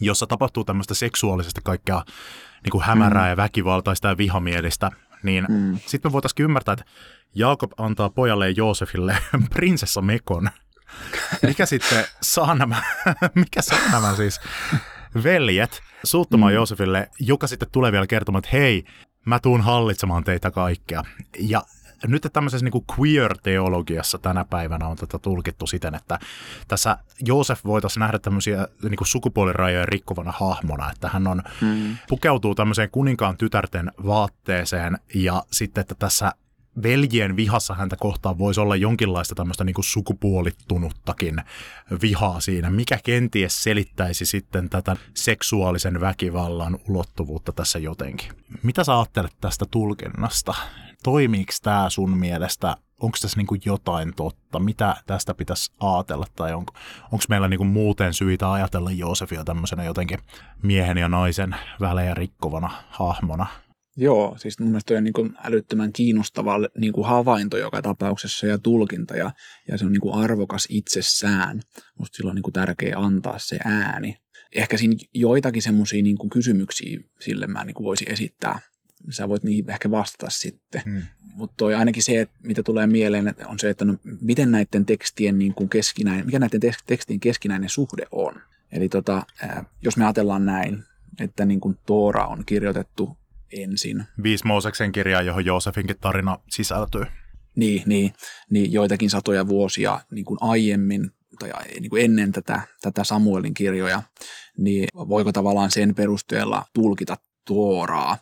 jossa 0.00 0.26
tapahtuu 0.26 0.64
tämmöistä 0.64 0.94
seksuaalisesti 0.94 1.60
kaikkea 1.64 2.02
niin 2.64 2.70
kuin 2.70 2.84
hämärää 2.84 3.24
mm. 3.24 3.30
ja 3.30 3.36
väkivaltaista 3.36 4.08
ja 4.08 4.16
vihamielistä, 4.16 4.90
niin 5.22 5.46
mm. 5.48 5.78
sitten 5.86 6.08
me 6.08 6.12
voitaisiin 6.12 6.44
ymmärtää, 6.44 6.72
että 6.72 6.84
Jaakob 7.34 7.72
antaa 7.76 8.10
pojalle 8.10 8.50
Joosefille 8.50 9.18
prinsessa 9.54 10.02
Mekon, 10.02 10.50
mikä 11.42 11.66
sitten 11.66 12.04
saa 12.22 12.54
nämä, 12.54 12.82
mikä 13.34 13.62
saa 13.62 13.78
nämä 13.92 14.16
siis 14.16 14.40
veljet 15.24 15.80
suuttumaan 16.04 16.52
mm. 16.52 16.54
Joosefille, 16.54 17.10
joka 17.20 17.46
sitten 17.46 17.68
tulee 17.72 17.92
vielä 17.92 18.06
kertomaan, 18.06 18.44
että 18.44 18.56
hei, 18.56 18.84
mä 19.24 19.38
tuun 19.38 19.60
hallitsemaan 19.60 20.24
teitä 20.24 20.50
kaikkea. 20.50 21.02
Ja 21.38 21.62
nyt 22.06 22.26
tämmöisessä 22.32 22.64
niin 22.64 22.84
queer-teologiassa 22.98 24.18
tänä 24.18 24.44
päivänä 24.44 24.86
on 24.86 24.96
tätä 24.96 25.18
tulkittu 25.18 25.66
siten, 25.66 25.94
että 25.94 26.18
tässä 26.68 26.98
Joosef 27.20 27.64
voitaisiin 27.64 28.00
nähdä 28.00 28.18
tämmöisiä 28.18 28.68
niin 28.82 28.96
kuin 28.96 29.08
sukupuolirajoja 29.08 29.86
rikkovana 29.86 30.32
hahmona, 30.32 30.90
että 30.90 31.08
hän 31.08 31.26
on, 31.26 31.42
mm. 31.60 31.96
pukeutuu 32.08 32.54
tämmöiseen 32.54 32.90
kuninkaan 32.90 33.36
tytärten 33.36 33.92
vaatteeseen 34.06 34.98
ja 35.14 35.42
sitten, 35.50 35.80
että 35.80 35.94
tässä 35.94 36.32
veljien 36.82 37.36
vihassa 37.36 37.74
häntä 37.74 37.96
kohtaan 37.96 38.38
voisi 38.38 38.60
olla 38.60 38.76
jonkinlaista 38.76 39.34
tämmöistä 39.34 39.64
niin 39.64 39.74
kuin 39.74 39.84
sukupuolittunuttakin 39.84 41.36
vihaa 42.02 42.40
siinä, 42.40 42.70
mikä 42.70 42.98
kenties 43.04 43.62
selittäisi 43.62 44.26
sitten 44.26 44.70
tätä 44.70 44.96
seksuaalisen 45.14 46.00
väkivallan 46.00 46.78
ulottuvuutta 46.88 47.52
tässä 47.52 47.78
jotenkin. 47.78 48.32
Mitä 48.62 48.84
sä 48.84 48.98
ajattelet 48.98 49.36
tästä 49.40 49.64
tulkinnasta? 49.70 50.54
Toimiiko 51.02 51.52
tämä 51.62 51.90
sun 51.90 52.18
mielestä 52.18 52.76
onko 53.00 53.18
tässä 53.20 53.36
niin 53.36 53.60
jotain 53.64 54.14
totta? 54.14 54.58
Mitä 54.58 54.96
tästä 55.06 55.34
pitäisi 55.34 55.72
ajatella? 55.80 56.26
Tai 56.36 56.54
onko, 56.54 56.74
onko 57.04 57.24
meillä 57.28 57.48
niin 57.48 57.66
muuten 57.66 58.14
syitä 58.14 58.52
ajatella 58.52 58.90
Joosefia 58.90 59.44
tämmöisenä 59.44 59.84
jotenkin 59.84 60.18
miehen 60.62 60.98
ja 60.98 61.08
naisen 61.08 61.56
välejä 61.80 62.14
rikkovana 62.14 62.70
hahmona? 62.90 63.46
Joo, 64.00 64.36
siis 64.38 64.58
mun 64.58 64.68
mielestä 64.68 64.94
on 64.94 65.04
niin 65.04 65.12
kuin 65.12 65.34
älyttömän 65.44 65.92
kiinnostava 65.92 66.54
niin 66.78 66.92
kuin 66.92 67.06
havainto 67.06 67.56
joka 67.56 67.82
tapauksessa 67.82 68.46
ja 68.46 68.58
tulkinta 68.58 69.16
ja, 69.16 69.30
ja 69.68 69.78
se 69.78 69.84
on 69.84 69.92
niin 69.92 70.00
kuin 70.00 70.14
arvokas 70.14 70.66
itsessään. 70.70 71.60
Musta 71.98 72.16
silloin 72.16 72.32
on 72.32 72.34
niin 72.34 72.42
kuin 72.42 72.52
tärkeää 72.52 72.98
antaa 72.98 73.38
se 73.38 73.58
ääni. 73.64 74.16
Ehkä 74.54 74.76
siinä 74.76 74.94
joitakin 75.14 75.62
semmoisia 75.62 76.02
niin 76.02 76.30
kysymyksiä 76.32 77.00
sille 77.20 77.46
mä 77.46 77.64
niin 77.64 77.74
kuin 77.74 77.84
voisin 77.84 78.12
esittää. 78.12 78.58
Sä 79.10 79.28
voit 79.28 79.42
niihin 79.42 79.70
ehkä 79.70 79.90
vastata 79.90 80.30
sitten. 80.30 80.82
Hmm. 80.84 81.02
Mutta 81.34 81.54
toi 81.56 81.74
ainakin 81.74 82.02
se, 82.02 82.20
että 82.20 82.36
mitä 82.42 82.62
tulee 82.62 82.86
mieleen, 82.86 83.34
on 83.46 83.58
se, 83.58 83.70
että 83.70 83.84
no, 83.84 83.96
miten 84.20 84.50
näiden 84.50 84.86
tekstien 84.86 85.38
niin 85.38 85.54
kuin 85.54 85.68
keskinäinen, 85.68 86.26
mikä 86.26 86.38
näiden 86.38 86.60
tekstien 86.86 87.20
keskinäinen 87.20 87.70
suhde 87.70 88.06
on. 88.12 88.34
Eli 88.72 88.88
tota, 88.88 89.22
jos 89.82 89.96
me 89.96 90.04
ajatellaan 90.04 90.46
näin, 90.46 90.84
että 91.20 91.44
niin 91.44 91.60
kuin 91.60 91.78
Toora 91.86 92.26
on 92.26 92.44
kirjoitettu 92.46 93.18
ensin. 93.52 94.04
Viisi 94.22 94.46
Mooseksen 94.46 94.92
kirjaa, 94.92 95.22
johon 95.22 95.44
Joosefinkin 95.44 95.96
tarina 96.00 96.38
sisältyy. 96.50 97.04
Niin, 97.56 97.82
niin, 97.86 98.12
niin 98.50 98.72
joitakin 98.72 99.10
satoja 99.10 99.48
vuosia 99.48 100.00
niin 100.10 100.24
kuin 100.24 100.38
aiemmin 100.40 101.10
tai 101.38 101.50
niin 101.80 101.90
kuin 101.90 102.04
ennen 102.04 102.32
tätä, 102.32 102.60
tätä 102.80 103.04
Samuelin 103.04 103.54
kirjoja, 103.54 104.02
niin 104.58 104.88
voiko 104.94 105.32
tavallaan 105.32 105.70
sen 105.70 105.94
perusteella 105.94 106.64
tulkita 106.74 107.16
Tuoraa? 107.44 108.18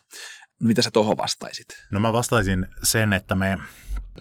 Mitä 0.59 0.81
sä 0.81 0.91
tuohon 0.91 1.17
vastaisit? 1.17 1.67
No 1.91 1.99
mä 1.99 2.13
vastaisin 2.13 2.67
sen, 2.83 3.13
että 3.13 3.35
me, 3.35 3.57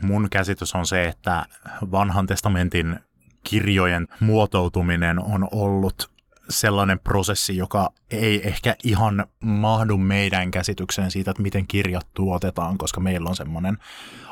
mun 0.02 0.28
käsitys 0.30 0.74
on 0.74 0.86
se, 0.86 1.04
että 1.04 1.46
vanhan 1.90 2.26
testamentin 2.26 2.98
kirjojen 3.44 4.08
muotoutuminen 4.20 5.18
on 5.18 5.48
ollut 5.52 6.15
sellainen 6.48 6.98
prosessi, 6.98 7.56
joka 7.56 7.90
ei 8.10 8.48
ehkä 8.48 8.76
ihan 8.84 9.26
mahdu 9.40 9.96
meidän 9.96 10.50
käsitykseen 10.50 11.10
siitä, 11.10 11.30
että 11.30 11.42
miten 11.42 11.66
kirjat 11.66 12.06
tuotetaan, 12.14 12.78
koska 12.78 13.00
meillä 13.00 13.28
on 13.28 13.36
semmoinen 13.36 13.78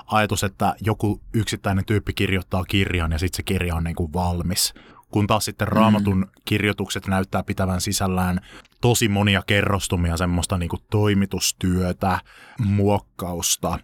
ajatus, 0.06 0.44
että 0.44 0.74
joku 0.80 1.20
yksittäinen 1.32 1.84
tyyppi 1.84 2.12
kirjoittaa 2.12 2.64
kirjan 2.64 3.12
ja 3.12 3.18
sitten 3.18 3.36
se 3.36 3.42
kirja 3.42 3.74
on 3.74 3.84
niin 3.84 3.96
kuin 3.96 4.12
valmis. 4.12 4.74
Kun 5.10 5.26
taas 5.26 5.44
sitten 5.44 5.68
raamatun 5.68 6.18
mm. 6.18 6.28
kirjoitukset 6.44 7.06
näyttää 7.06 7.42
pitävän 7.42 7.80
sisällään 7.80 8.40
tosi 8.80 9.08
monia 9.08 9.42
kerrostumia, 9.46 10.16
semmoista 10.16 10.58
niin 10.58 10.68
kuin 10.68 10.82
toimitustyötä, 10.90 12.20
muokkausta, 12.58 13.78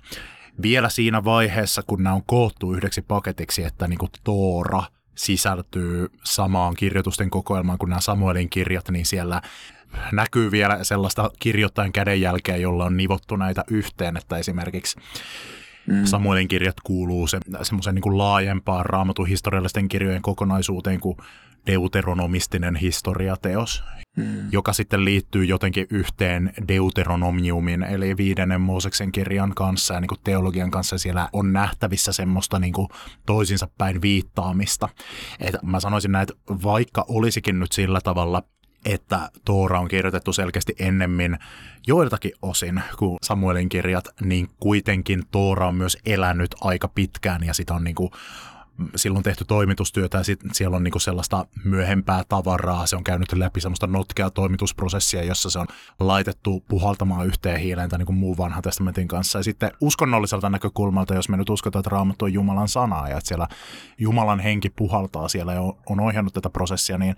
vielä 0.63 0.89
siinä 0.89 1.25
vaiheessa, 1.25 1.83
kun 1.87 2.03
nämä 2.03 2.15
on 2.15 2.25
koottu 2.27 2.73
yhdeksi 2.73 3.03
paketiksi, 3.03 3.65
että 3.65 3.89
niin 3.89 3.99
kuin 3.99 4.11
Toora 4.25 4.83
sisältyy 5.21 6.11
samaan 6.25 6.75
kirjoitusten 6.75 7.31
kokoelmaan 7.31 7.79
kuin 7.79 7.91
nämä 7.91 8.01
Samuelin 8.01 8.51
kirjat, 8.51 8.89
niin 8.91 9.07
siellä 9.07 9.43
näkyy 10.13 10.51
vielä 10.51 10.85
sellaista 10.85 11.31
kirjoittajan 11.39 11.93
kädenjälkeä, 11.93 12.57
jolla 12.57 12.85
on 12.85 12.97
nivottu 12.97 13.37
näitä 13.37 13.65
yhteen, 13.71 14.17
että 14.17 14.37
esimerkiksi 14.37 15.01
Mm. 15.87 16.05
Samuelin 16.05 16.49
kirjat 16.49 16.77
kuuluu 16.85 17.27
se, 17.27 17.39
semmoisen 17.63 17.95
niin 17.95 18.19
laajempaan 18.19 18.87
raamatun 18.87 19.27
historiallisten 19.27 19.89
kirjojen 19.89 20.23
kokonaisuuteen 20.23 21.01
kuin 21.01 21.17
deuteronomistinen 21.67 22.77
historiateos, 22.77 23.85
mm. 24.17 24.53
joka 24.53 24.73
sitten 24.73 25.05
liittyy 25.05 25.45
jotenkin 25.45 25.87
yhteen 25.91 26.53
deuteronomiumin, 26.69 27.83
eli 27.83 28.17
viidennen 28.17 28.61
Mooseksen 28.61 29.13
kirjan 29.13 29.55
kanssa 29.55 29.95
ja 29.95 30.01
niin 30.01 30.09
kuin 30.09 30.21
teologian 30.25 30.71
kanssa. 30.71 30.99
Siellä 30.99 31.29
on 31.33 31.53
nähtävissä 31.53 32.13
semmoista 32.13 32.59
niin 32.59 32.73
kuin 32.73 32.89
toisinsa 33.27 33.69
päin 33.79 34.03
viittaamista. 34.03 34.89
Et 35.41 35.55
mä 35.63 35.81
sanoisin 35.81 36.13
näin, 36.13 36.23
että 36.23 36.35
vaikka 36.63 37.05
olisikin 37.09 37.61
nyt 37.61 37.73
sillä 37.73 38.01
tavalla 38.01 38.43
että 38.85 39.31
Toora 39.45 39.81
on 39.81 39.89
kirjoitettu 39.89 40.33
selkeästi 40.33 40.75
ennemmin 40.79 41.39
joiltakin 41.87 42.33
osin 42.43 42.81
kuin 42.99 43.19
Samuelin 43.23 43.69
kirjat, 43.69 44.09
niin 44.21 44.49
kuitenkin 44.61 45.23
Toora 45.31 45.69
on 45.69 45.75
myös 45.75 45.99
elänyt 46.07 46.55
aika 46.61 46.89
pitkään 46.89 47.45
ja 47.45 47.55
sitä 47.55 47.75
on 47.75 47.85
niin 47.85 47.95
kuin 47.95 48.11
silloin 48.97 49.23
tehty 49.23 49.45
toimitustyötä 49.45 50.19
ja 50.19 50.25
sit 50.25 50.41
siellä 50.53 50.77
on 50.77 50.85
niinku 50.85 50.99
sellaista 50.99 51.47
myöhempää 51.65 52.23
tavaraa. 52.29 52.87
Se 52.87 52.97
on 52.97 53.05
käynyt 53.05 53.33
läpi 53.33 53.61
semmoista 53.61 53.87
notkeaa 53.87 54.31
toimitusprosessia, 54.31 55.25
jossa 55.25 55.51
se 55.51 55.59
on 55.59 55.67
laitettu 56.01 56.65
puhaltamaan 56.69 57.27
yhteen 57.27 57.61
hiileen 57.61 57.89
tai 57.89 57.99
niinku 57.99 58.13
muun 58.13 58.37
vanhan 58.37 58.63
testamentin 58.63 59.09
kanssa. 59.09 59.39
Ja 59.39 59.43
sitten 59.43 59.71
uskonnolliselta 59.81 60.51
näkökulmalta, 60.51 61.15
jos 61.15 61.29
me 61.29 61.37
nyt 61.37 61.51
uskotaan, 61.51 61.81
että 61.81 61.91
Raamattu 61.91 62.25
on 62.25 62.33
Jumalan 62.33 62.69
sanaa 62.69 63.09
ja 63.09 63.17
että 63.17 63.29
siellä 63.29 63.49
Jumalan 63.99 64.41
henki 64.41 64.71
puhaltaa 64.71 65.29
siellä 65.29 65.53
ja 65.53 65.61
on 65.87 66.01
ohjannut 66.01 66.35
tätä 66.35 66.51
prosessia, 66.51 66.99
niin 66.99 67.17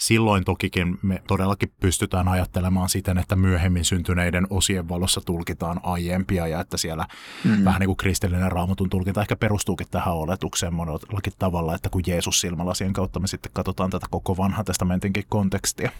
silloin 0.00 0.44
tokikin 0.44 0.98
me 1.02 1.22
todellakin 1.26 1.72
pystytään 1.80 2.28
ajattelemaan 2.28 2.88
siten, 2.88 3.18
että 3.18 3.36
myöhemmin 3.36 3.84
syntyneiden 3.84 4.46
osien 4.50 4.88
valossa 4.88 5.20
tulkitaan 5.20 5.80
aiempia 5.82 6.46
ja 6.46 6.60
että 6.60 6.76
siellä 6.76 7.06
mm. 7.44 7.64
vähän 7.64 7.80
niin 7.80 7.88
kuin 7.88 7.96
kristillinen 7.96 8.52
raamatun 8.52 8.90
tulkinta 8.90 9.20
ehkä 9.20 9.36
perustuukin 9.36 9.86
tähän 9.90 10.14
oletukseen 10.14 10.74
monellakin 10.74 11.32
tavalla, 11.38 11.74
että 11.74 11.88
kun 11.88 12.02
Jeesus 12.06 12.40
silmälasien 12.40 12.92
kautta 12.92 13.20
me 13.20 13.26
sitten 13.26 13.52
katsotaan 13.52 13.90
tätä 13.90 14.06
koko 14.10 14.36
vanhan 14.36 14.64
testamentinkin 14.64 15.24
kontekstia. 15.28 15.90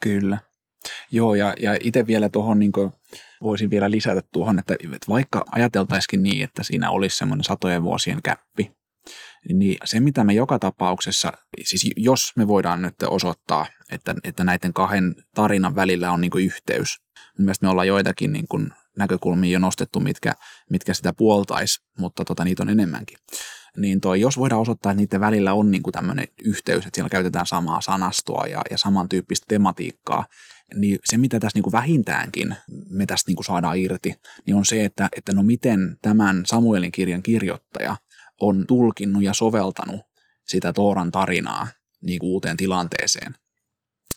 Kyllä. 0.00 0.38
Joo, 1.10 1.34
ja, 1.34 1.54
ja 1.60 1.76
itse 1.80 2.06
vielä 2.06 2.28
tuohon 2.28 2.58
niin 2.58 2.72
voisin 3.42 3.70
vielä 3.70 3.90
lisätä 3.90 4.22
tuohon, 4.32 4.58
että, 4.58 4.74
että 4.74 5.08
vaikka 5.08 5.44
ajateltaisikin 5.52 6.22
niin, 6.22 6.44
että 6.44 6.62
siinä 6.62 6.90
olisi 6.90 7.16
semmoinen 7.16 7.44
satojen 7.44 7.82
vuosien 7.82 8.22
käppi, 8.22 8.72
niin 9.52 9.76
se, 9.84 10.00
mitä 10.00 10.24
me 10.24 10.34
joka 10.34 10.58
tapauksessa, 10.58 11.32
siis 11.64 11.90
jos 11.96 12.32
me 12.36 12.48
voidaan 12.48 12.82
nyt 12.82 12.94
osoittaa, 13.02 13.66
että, 13.90 14.14
että 14.24 14.44
näiden 14.44 14.72
kahden 14.72 15.14
tarinan 15.34 15.74
välillä 15.74 16.12
on 16.12 16.20
niin 16.20 16.30
yhteys, 16.38 16.98
mielestäni 17.38 17.66
me 17.66 17.70
ollaan 17.70 17.88
joitakin 17.88 18.32
niin 18.32 18.48
kuin 18.48 18.70
näkökulmia 18.98 19.52
jo 19.52 19.58
nostettu, 19.58 20.00
mitkä, 20.00 20.32
mitkä 20.70 20.94
sitä 20.94 21.12
puoltaisi, 21.12 21.80
mutta 21.98 22.24
tota, 22.24 22.44
niitä 22.44 22.62
on 22.62 22.68
enemmänkin. 22.68 23.18
Niin 23.76 24.00
toi, 24.00 24.20
jos 24.20 24.38
voidaan 24.38 24.60
osoittaa, 24.60 24.92
että 24.92 25.00
niiden 25.00 25.20
välillä 25.20 25.54
on 25.54 25.70
niin 25.70 25.82
tämmöinen 25.92 26.28
yhteys, 26.44 26.86
että 26.86 26.96
siellä 26.96 27.08
käytetään 27.08 27.46
samaa 27.46 27.80
sanastoa 27.80 28.46
ja, 28.46 28.62
ja 28.70 28.78
samantyyppistä 28.78 29.44
tematiikkaa, 29.48 30.26
niin 30.74 30.98
se, 31.04 31.18
mitä 31.18 31.40
tässä 31.40 31.56
niin 31.56 31.62
kuin 31.62 31.72
vähintäänkin 31.72 32.56
me 32.90 33.06
tästä 33.06 33.28
niin 33.28 33.36
kuin 33.36 33.44
saadaan 33.44 33.78
irti, 33.78 34.14
niin 34.46 34.56
on 34.56 34.64
se, 34.64 34.84
että, 34.84 35.08
että 35.16 35.32
no 35.32 35.42
miten 35.42 35.98
tämän 36.02 36.46
Samuelin 36.46 36.92
kirjan 36.92 37.22
kirjoittaja– 37.22 37.96
on 38.42 38.64
tulkinnut 38.66 39.22
ja 39.22 39.34
soveltanut 39.34 40.00
sitä 40.44 40.72
Tooran 40.72 41.10
tarinaa 41.10 41.68
niin 42.02 42.18
kuin 42.18 42.30
uuteen 42.30 42.56
tilanteeseen. 42.56 43.34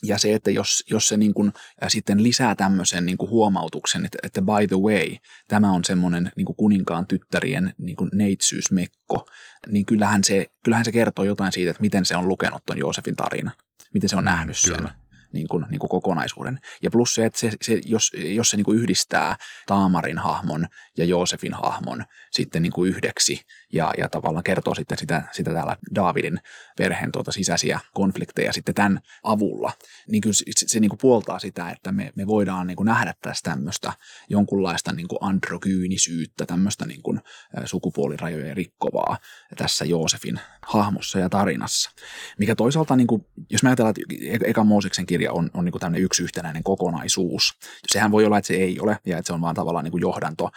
Ja 0.03 0.17
se, 0.17 0.33
että 0.33 0.51
jos, 0.51 0.83
jos 0.91 1.07
se 1.07 1.17
niin 1.17 1.33
kuin, 1.33 1.53
ja 1.81 1.89
sitten 1.89 2.23
lisää 2.23 2.55
tämmöisen 2.55 3.05
niin 3.05 3.17
kuin 3.17 3.29
huomautuksen, 3.29 4.05
että, 4.05 4.17
että 4.23 4.41
by 4.41 4.67
the 4.67 4.77
way, 4.77 5.15
tämä 5.47 5.71
on 5.71 5.83
semmoinen 5.83 6.31
niin 6.35 6.45
kuin 6.45 6.55
kuninkaan 6.55 7.07
tyttärien 7.07 7.73
niin 7.77 7.95
kuin 7.95 8.09
neitsyysmekko, 8.13 9.27
niin 9.67 9.85
kyllähän 9.85 10.23
se, 10.23 10.45
kyllähän 10.63 10.85
se 10.85 10.91
kertoo 10.91 11.25
jotain 11.25 11.51
siitä, 11.51 11.71
että 11.71 11.81
miten 11.81 12.05
se 12.05 12.15
on 12.15 12.27
lukenut 12.27 12.65
tuon 12.65 12.79
Joosefin 12.79 13.15
tarina, 13.15 13.51
miten 13.93 14.09
se 14.09 14.15
on 14.15 14.25
nähnyt 14.25 14.57
sen. 14.57 14.75
Kyllä 14.75 15.05
niin 15.35 15.47
kuin, 15.47 15.65
niin 15.69 15.79
kuin 15.79 15.89
kokonaisuuden. 15.89 16.59
Ja 16.81 16.91
plus 16.91 17.15
se, 17.15 17.25
että 17.25 17.39
se, 17.39 17.51
se, 17.61 17.81
jos, 17.85 18.11
jos 18.15 18.49
se 18.49 18.57
niin 18.57 18.65
kuin 18.65 18.77
yhdistää 18.77 19.35
Taamarin 19.67 20.17
hahmon 20.17 20.67
ja 20.97 21.05
Joosefin 21.05 21.53
hahmon 21.53 22.05
sitten 22.35 22.61
niin 22.61 22.71
kuin 22.73 22.89
yhdeksi 22.89 23.41
ja, 23.73 23.93
ja 23.97 24.09
tavallaan 24.09 24.43
kertoo 24.43 24.75
sitten 24.75 24.97
sitä, 24.97 25.23
sitä 25.31 25.53
täällä 25.53 25.77
Daavidin 25.95 26.39
perheen 26.77 27.11
tuota 27.11 27.31
sisäisiä 27.31 27.79
konflikteja 27.93 28.53
sitten 28.53 28.75
tämän 28.75 28.99
avulla, 29.23 29.71
niin 30.07 30.21
kyllä 30.21 30.33
se, 30.33 30.45
se 30.55 30.79
niin 30.79 30.89
kuin 30.89 30.99
puoltaa 31.01 31.39
sitä, 31.39 31.69
että 31.69 31.91
me, 31.91 32.11
me 32.15 32.27
voidaan 32.27 32.67
niin 32.67 32.77
kuin 32.77 32.85
nähdä 32.85 33.13
tästä 33.21 33.51
tämmöistä 33.51 33.93
jonkunlaista 34.29 34.91
niin 34.91 35.07
kuin 35.07 35.19
androgyynisyyttä, 35.21 36.45
tämmöistä 36.45 36.85
niin 36.85 37.01
kuin 37.01 37.21
sukupuolirajojen 37.65 38.57
rikkovaa 38.57 39.17
tässä 39.57 39.85
Joosefin 39.85 40.39
hahmossa 40.61 41.19
ja 41.19 41.29
tarinassa. 41.29 41.91
Mikä 42.39 42.55
toisaalta, 42.55 42.95
niin 42.95 43.07
kuin, 43.07 43.25
jos 43.49 43.63
me 43.63 43.69
ajatellaan, 43.69 43.95
että 44.29 44.47
eka 44.47 44.63
Mooseksen 44.63 45.05
kirja 45.05 45.31
on, 45.31 45.49
on 45.53 45.65
niin 45.65 45.71
kuin 45.71 45.79
tämmöinen 45.79 46.03
yksi 46.03 46.23
yhtenäinen 46.23 46.63
kokonaisuus, 46.63 47.53
sehän 47.87 48.11
voi 48.11 48.25
olla, 48.25 48.37
että 48.37 48.47
se 48.47 48.53
ei 48.53 48.79
ole 48.79 48.97
ja 49.05 49.17
että 49.17 49.27
se 49.27 49.33
on 49.33 49.41
vaan 49.41 49.55
tavallaan 49.55 49.83
niin 49.83 49.91
kuin 49.91 50.01
johdanto 50.01 50.49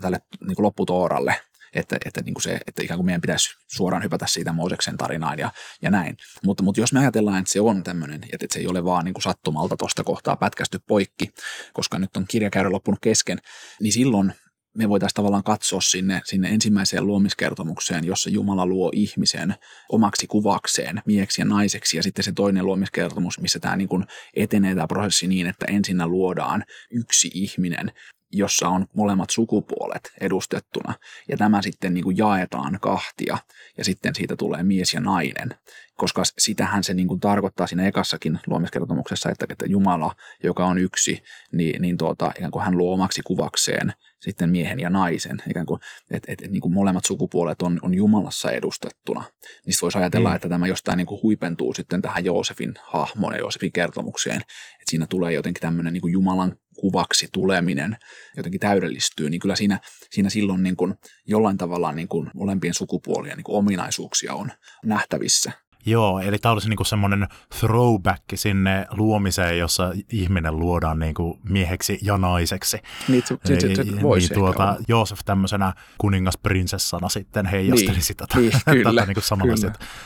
tälle 0.00 0.18
niin 0.46 0.56
kuin 0.56 0.64
lopputooralle, 0.64 1.36
että, 1.74 1.96
että, 2.04 2.20
niin 2.22 2.34
kuin 2.34 2.42
se, 2.42 2.60
että 2.66 2.82
ikään 2.82 2.98
kuin 2.98 3.06
meidän 3.06 3.20
pitäisi 3.20 3.50
suoraan 3.66 4.02
hypätä 4.02 4.26
siitä 4.26 4.52
Mooseksen 4.52 4.96
tarinaan 4.96 5.38
ja, 5.38 5.50
ja 5.82 5.90
näin. 5.90 6.16
Mutta, 6.44 6.62
mutta 6.62 6.80
jos 6.80 6.92
me 6.92 7.00
ajatellaan, 7.00 7.38
että 7.38 7.52
se 7.52 7.60
on 7.60 7.82
tämmöinen, 7.82 8.20
että 8.32 8.46
se 8.52 8.58
ei 8.60 8.66
ole 8.66 8.84
vaan 8.84 9.04
niin 9.04 9.14
kuin 9.14 9.22
sattumalta 9.22 9.76
tuosta 9.76 10.04
kohtaa 10.04 10.36
pätkästy 10.36 10.78
poikki, 10.86 11.30
koska 11.72 11.98
nyt 11.98 12.16
on 12.16 12.24
kirjakäyrä 12.28 12.72
loppunut 12.72 13.00
kesken, 13.02 13.38
niin 13.80 13.92
silloin 13.92 14.34
me 14.74 14.88
voitaisiin 14.88 15.14
tavallaan 15.14 15.42
katsoa 15.42 15.80
sinne, 15.80 16.20
sinne 16.24 16.48
ensimmäiseen 16.48 17.06
luomiskertomukseen, 17.06 18.04
jossa 18.04 18.30
Jumala 18.30 18.66
luo 18.66 18.90
ihmisen 18.94 19.54
omaksi 19.88 20.26
kuvakseen, 20.26 21.02
mieksi 21.06 21.40
ja 21.40 21.44
naiseksi, 21.44 21.96
ja 21.96 22.02
sitten 22.02 22.24
se 22.24 22.32
toinen 22.32 22.66
luomiskertomus, 22.66 23.40
missä 23.40 23.58
tämä 23.58 23.76
niin 23.76 23.88
kuin 23.88 24.04
etenee 24.34 24.74
tämä 24.74 24.86
prosessi 24.86 25.26
niin, 25.26 25.46
että 25.46 25.66
ensinnä 25.68 26.06
luodaan 26.06 26.64
yksi 26.90 27.30
ihminen, 27.34 27.92
jossa 28.32 28.68
on 28.68 28.86
molemmat 28.94 29.30
sukupuolet 29.30 30.12
edustettuna, 30.20 30.94
ja 31.28 31.36
tämä 31.36 31.62
sitten 31.62 31.94
niin 31.94 32.04
kuin 32.04 32.16
jaetaan 32.16 32.78
kahtia, 32.80 33.38
ja 33.78 33.84
sitten 33.84 34.14
siitä 34.14 34.36
tulee 34.36 34.62
mies 34.62 34.94
ja 34.94 35.00
nainen, 35.00 35.48
koska 35.96 36.22
sitähän 36.38 36.84
se 36.84 36.94
niin 36.94 37.08
kuin 37.08 37.20
tarkoittaa 37.20 37.66
siinä 37.66 37.86
ekassakin 37.86 38.40
luomiskertomuksessa, 38.46 39.30
että, 39.30 39.46
että 39.48 39.66
Jumala, 39.68 40.14
joka 40.42 40.66
on 40.66 40.78
yksi, 40.78 41.22
niin, 41.52 41.82
niin 41.82 41.96
tuota, 41.96 42.32
ikään 42.36 42.50
kuin 42.50 42.64
hän 42.64 42.78
luo 42.78 42.94
omaksi 42.94 43.22
kuvakseen 43.22 43.92
sitten 44.24 44.50
miehen 44.50 44.80
ja 44.80 44.90
naisen, 44.90 45.42
ikään 45.50 45.66
kuin, 45.66 45.80
että, 46.10 46.32
että, 46.32 46.44
että 46.44 46.52
niin 46.52 46.60
kuin 46.60 46.74
molemmat 46.74 47.04
sukupuolet 47.04 47.62
on, 47.62 47.78
on 47.82 47.94
Jumalassa 47.94 48.50
edustettuna. 48.50 49.24
Niin 49.66 49.74
voisi 49.82 49.98
ajatella, 49.98 50.28
mm. 50.28 50.36
että 50.36 50.48
tämä 50.48 50.66
jostain 50.66 50.96
niin 50.96 51.06
kuin 51.06 51.22
huipentuu 51.22 51.74
sitten 51.74 52.02
tähän 52.02 52.24
Joosefin 52.24 52.74
hahmoon 52.82 53.32
ja 53.32 53.38
Joosefin 53.38 53.72
kertomukseen, 53.72 54.36
että 54.36 54.90
siinä 54.90 55.06
tulee 55.06 55.32
jotenkin 55.32 55.60
tämmöinen 55.60 55.92
niin 55.92 56.00
kuin 56.00 56.12
Jumalan 56.12 56.56
kuvaksi 56.80 57.28
tuleminen 57.32 57.96
jotenkin 58.36 58.60
täydellistyy, 58.60 59.30
niin 59.30 59.40
kyllä 59.40 59.56
siinä, 59.56 59.80
siinä 60.10 60.30
silloin 60.30 60.62
niin 60.62 60.76
kuin 60.76 60.94
jollain 61.26 61.58
tavalla 61.58 61.92
niin 61.92 62.08
kuin 62.08 62.30
molempien 62.34 62.74
sukupuolien 62.74 63.36
niin 63.36 63.44
kuin 63.44 63.56
ominaisuuksia 63.56 64.34
on 64.34 64.50
nähtävissä. 64.84 65.52
Joo, 65.86 66.18
eli 66.18 66.38
tämä 66.38 66.52
olisi 66.52 66.68
niinku 66.68 66.84
semmoinen 66.84 67.28
throwback 67.58 68.22
sinne 68.34 68.86
luomiseen, 68.90 69.58
jossa 69.58 69.92
ihminen 70.12 70.58
luodaan 70.58 70.98
niinku 70.98 71.38
mieheksi 71.48 71.98
ja 72.02 72.18
naiseksi. 72.18 72.78
Niin, 73.08 73.22
se, 73.26 73.38
se, 73.44 73.60
se, 73.60 73.74
se 73.74 74.02
voisi 74.02 74.28
niin 74.28 74.34
tuota, 74.34 74.76
Joosef 74.88 75.20
tämmöisenä 75.24 75.72
kuningasprinsessana 75.98 77.08
sitten 77.08 77.46
heijasteli 77.46 77.92
niin, 77.92 78.02
sitä 78.02 78.26
niin, 78.34 78.52
kyllä, 78.70 79.00
tätä 79.00 79.06
niinku 79.06 79.20
samalla. 79.20 79.54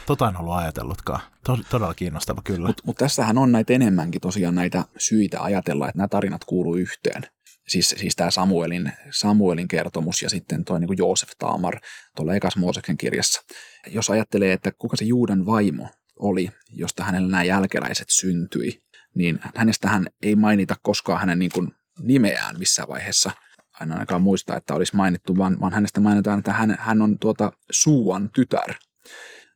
Tota 0.06 0.28
en 0.28 0.36
ollut 0.36 0.54
ajatellutkaan. 0.54 1.20
Todella 1.70 1.94
kiinnostava 1.94 2.42
kyllä. 2.44 2.66
Mutta 2.66 2.82
mut 2.86 2.96
tässähän 2.96 3.38
on 3.38 3.52
näitä 3.52 3.72
enemmänkin 3.72 4.20
tosiaan 4.20 4.54
näitä 4.54 4.84
syitä 4.98 5.42
ajatella, 5.42 5.88
että 5.88 5.98
nämä 5.98 6.08
tarinat 6.08 6.44
kuuluu 6.44 6.76
yhteen 6.76 7.22
siis, 7.68 7.94
siis 7.98 8.16
tämä 8.16 8.30
Samuelin, 8.30 8.92
Samuelin 9.10 9.68
kertomus 9.68 10.22
ja 10.22 10.30
sitten 10.30 10.64
tuo 10.64 10.78
niin 10.78 10.98
Joosef 10.98 11.30
Taamar 11.38 11.80
tuolla 12.16 12.34
Ekas 12.34 12.56
Mooseksen 12.56 12.96
kirjassa. 12.96 13.42
Jos 13.86 14.10
ajattelee, 14.10 14.52
että 14.52 14.72
kuka 14.78 14.96
se 14.96 15.04
Juudan 15.04 15.46
vaimo 15.46 15.88
oli, 16.18 16.50
josta 16.70 17.04
hänellä 17.04 17.28
nämä 17.28 17.44
jälkeläiset 17.44 18.06
syntyi, 18.10 18.82
niin 19.14 19.40
hänestähän 19.56 20.06
ei 20.22 20.36
mainita 20.36 20.76
koskaan 20.82 21.20
hänen 21.20 21.38
niin 21.38 21.50
kuin 21.54 21.72
nimeään 21.98 22.58
missään 22.58 22.88
vaiheessa 22.88 23.30
aina 23.80 23.94
ainakaan 23.94 24.22
muista, 24.22 24.56
että 24.56 24.74
olisi 24.74 24.96
mainittu, 24.96 25.36
vaan, 25.36 25.60
vaan 25.60 25.72
hänestä 25.72 26.00
mainitaan, 26.00 26.38
että 26.38 26.52
hän, 26.52 26.76
hän 26.80 27.02
on 27.02 27.18
tuota 27.18 27.52
Suuan 27.70 28.30
tytär. 28.34 28.74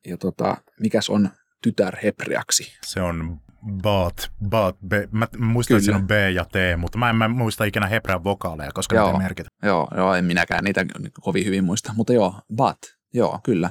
Ja 0.07 0.17
tota, 0.17 0.57
mikäs 0.81 1.11
on 1.11 1.31
tytär 1.63 1.97
hebreaksi? 2.03 2.79
Se 2.87 3.01
on 3.01 3.41
Baat, 3.83 4.33
Baat, 4.49 4.77
B. 4.89 4.93
Mä 5.11 5.29
muistan, 5.39 5.77
että 5.77 5.85
siinä 5.85 5.99
on 5.99 6.07
B 6.07 6.11
ja 6.35 6.45
T, 6.45 6.55
mutta 6.77 6.99
mä 6.99 7.11
en 7.11 7.17
mä 7.17 7.29
muista 7.29 7.65
ikinä 7.65 7.87
hebrean 7.87 8.25
vokaaleja, 8.25 8.71
koska 8.75 8.97
joo, 8.97 9.07
ne 9.07 9.13
ei 9.13 9.19
merkitä. 9.19 9.49
Joo, 9.63 9.89
joo, 9.97 10.15
en 10.15 10.25
minäkään 10.25 10.65
niitä 10.65 10.87
kovin 11.21 11.45
hyvin 11.45 11.65
muista, 11.65 11.93
mutta 11.97 12.13
joo, 12.13 12.35
Bat, 12.57 12.79
joo, 13.15 13.41
kyllä. 13.45 13.71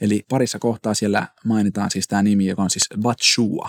Eli 0.00 0.22
parissa 0.30 0.58
kohtaa 0.58 0.94
siellä 0.94 1.28
mainitaan 1.44 1.90
siis 1.90 2.08
tämä 2.08 2.22
nimi, 2.22 2.46
joka 2.46 2.62
on 2.62 2.70
siis 2.70 2.88
Batshua. 3.00 3.68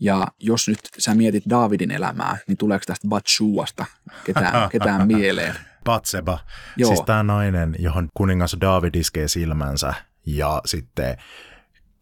Ja 0.00 0.26
jos 0.40 0.68
nyt 0.68 0.80
sä 0.98 1.14
mietit 1.14 1.44
Davidin 1.50 1.90
elämää, 1.90 2.36
niin 2.48 2.56
tuleeko 2.56 2.84
tästä 2.86 3.08
Batshuasta 3.08 3.84
ketään, 4.24 4.68
ketään 4.72 5.06
mieleen? 5.06 5.54
Batseba, 5.84 6.38
Joo. 6.76 6.88
siis 6.88 7.02
tämä 7.06 7.22
nainen, 7.22 7.76
johon 7.78 8.08
kuningas 8.14 8.56
David 8.60 8.94
iskee 8.94 9.28
silmänsä 9.28 9.94
ja 10.26 10.60
sitten 10.64 11.16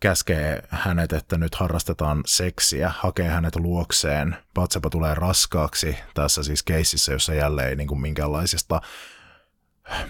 käskee 0.01 0.62
hänet, 0.68 1.12
että 1.12 1.38
nyt 1.38 1.55
harrastetaan 1.55 2.22
seksiä, 2.26 2.92
hakee 2.98 3.28
hänet 3.28 3.57
luokseen. 3.57 4.36
Batseba 4.55 4.90
tulee 4.90 5.14
raskaaksi 5.14 5.96
tässä 6.14 6.42
siis 6.42 6.62
keississä, 6.62 7.12
jossa 7.12 7.34
jälleen 7.34 7.68
ei 7.68 7.76
niin 7.76 7.88
kuin 7.88 8.01
minkäänlaisesta 8.01 8.80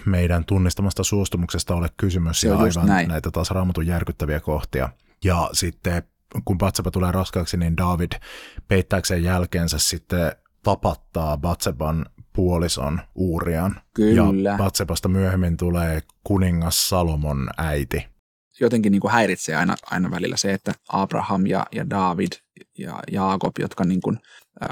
meidän 0.05 0.45
tunnistamasta 0.45 1.03
suostumuksesta 1.03 1.75
ole 1.75 1.89
kysymys 1.97 2.43
ja 2.43 2.57
aivan 2.57 2.87
näin. 2.87 3.07
näitä 3.07 3.31
taas 3.31 3.51
raamatun 3.51 3.87
järkyttäviä 3.87 4.39
kohtia. 4.39 4.89
Ja 5.23 5.49
sitten 5.53 6.03
kun 6.45 6.57
Batseba 6.57 6.91
tulee 6.91 7.11
raskaaksi, 7.11 7.57
niin 7.57 7.77
David 7.77 8.11
peittääkseen 8.67 9.23
jälkeensä 9.23 9.79
sitten 9.79 10.31
tapattaa 10.63 11.37
Batseban 11.37 12.05
puolison 12.33 13.01
Uurian. 13.15 13.81
Kyllä. 13.93 14.51
Ja 14.51 14.57
Batsebasta 14.57 15.09
myöhemmin 15.09 15.57
tulee 15.57 16.01
kuningas 16.23 16.89
Salomon 16.89 17.49
äiti. 17.57 18.10
Jotenkin 18.61 18.91
niin 18.91 19.01
kuin 19.01 19.11
häiritsee 19.11 19.55
aina, 19.55 19.75
aina 19.91 20.11
välillä 20.11 20.37
se, 20.37 20.53
että 20.53 20.71
Abraham 20.89 21.45
ja, 21.45 21.65
ja 21.71 21.89
David 21.89 22.31
ja 22.77 22.99
Jaakob, 23.11 23.53
jotka 23.59 23.83
niin 23.83 24.01
kuin, 24.01 24.19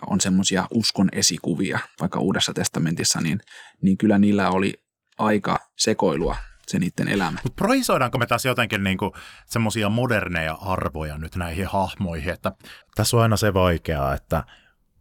on 0.07 0.21
semmoisia 0.21 0.67
uskon 0.73 1.09
esikuvia 1.11 1.79
vaikka 2.01 2.19
Uudessa 2.19 2.53
testamentissa, 2.53 3.21
niin, 3.21 3.39
niin 3.81 3.97
kyllä 3.97 4.17
niillä 4.17 4.49
oli 4.49 4.73
aika 5.17 5.59
sekoilua 5.77 6.35
se 6.67 6.79
niiden 6.79 7.07
elämä. 7.07 7.39
Mutta 7.43 7.55
projisoidaanko 7.55 8.17
me 8.17 8.25
tässä 8.25 8.49
jotenkin 8.49 8.83
niinku 8.83 9.15
semmoisia 9.45 9.89
moderneja 9.89 10.53
arvoja 10.53 11.17
nyt 11.17 11.35
näihin 11.35 11.67
hahmoihin, 11.67 12.33
että 12.33 12.51
tässä 12.95 13.17
on 13.17 13.23
aina 13.23 13.37
se 13.37 13.53
vaikeaa, 13.53 14.13
että 14.13 14.43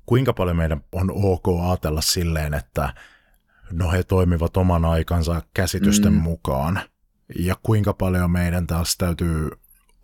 kuinka 0.07 0.33
paljon 0.33 0.57
meidän 0.57 0.81
on 0.93 1.11
ok 1.11 1.49
ajatella 1.69 2.01
silleen, 2.01 2.55
että 2.55 2.95
no 3.73 3.91
he 3.91 4.03
toimivat 4.03 4.57
oman 4.57 4.85
aikansa 4.85 5.43
käsitysten 5.55 6.13
mm. 6.13 6.21
mukaan, 6.21 6.81
ja 7.37 7.57
kuinka 7.63 7.93
paljon 7.93 8.31
meidän 8.31 8.67
taas 8.67 8.97
täytyy 8.97 9.51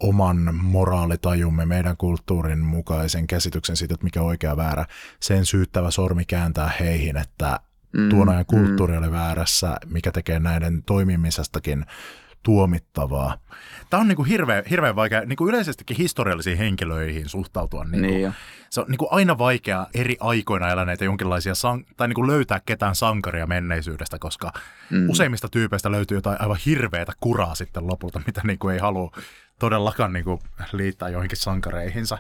oman 0.01 0.55
moraalitajumme, 0.55 1.67
meidän 1.67 1.97
kulttuurin 1.97 2.59
mukaisen 2.59 3.27
käsityksen 3.27 3.77
siitä, 3.77 3.95
että 3.95 4.05
mikä 4.05 4.21
on 4.21 4.27
oikea 4.27 4.57
väärä, 4.57 4.87
sen 5.21 5.47
syyttävä 5.47 5.91
sormi 5.91 6.25
kääntää 6.25 6.71
heihin, 6.81 7.17
että 7.17 7.61
mm, 7.93 8.09
tuon 8.09 8.29
ajan 8.29 8.45
mm. 8.53 8.59
kulttuuri 8.59 8.93
mm. 8.93 8.99
oli 8.99 9.11
väärässä, 9.11 9.77
mikä 9.87 10.13
tekee 10.13 10.39
näiden 10.41 10.83
toimimisestakin 10.83 11.87
tuomittavaa. 12.45 13.39
Tämä 13.91 14.01
on 14.01 14.09
niin 14.09 14.17
kuin 14.17 14.29
hirveän, 14.29 14.65
hirveän 14.71 14.97
vaikea 14.97 15.21
niin 15.21 15.37
kuin 15.37 15.49
yleisestikin 15.49 15.97
historiallisiin 15.97 16.59
henkilöihin 16.59 17.29
suhtautua. 17.29 17.85
Niin 17.85 18.03
kuin, 18.03 18.03
niin 18.03 18.35
se 18.71 18.81
on 18.81 18.87
niin 18.89 18.99
kuin 18.99 19.09
aina 19.11 19.39
vaikea 19.39 19.87
eri 19.95 20.17
aikoina 20.21 20.69
eläneitä 20.69 21.05
jonkinlaisia, 21.05 21.55
san- 21.55 21.85
tai 21.97 22.09
niin 22.09 22.15
kuin 22.15 22.27
löytää 22.27 22.61
ketään 22.67 22.95
sankaria 22.95 23.47
menneisyydestä, 23.47 24.19
koska 24.19 24.53
mm. 24.91 25.11
useimmista 25.11 25.49
tyypeistä 25.49 25.91
löytyy 25.91 26.17
jotain 26.17 26.41
aivan 26.41 26.59
hirveätä 26.67 27.13
kuraa 27.21 27.55
sitten 27.55 27.87
lopulta, 27.87 28.21
mitä 28.27 28.41
niin 28.45 28.59
kuin 28.59 28.75
ei 28.75 28.81
halua 28.81 29.11
todellakaan 29.59 30.13
niin 30.13 30.25
kuin 30.25 30.41
liittää 30.73 31.09
joihinkin 31.09 31.39
sankareihinsa. 31.39 32.19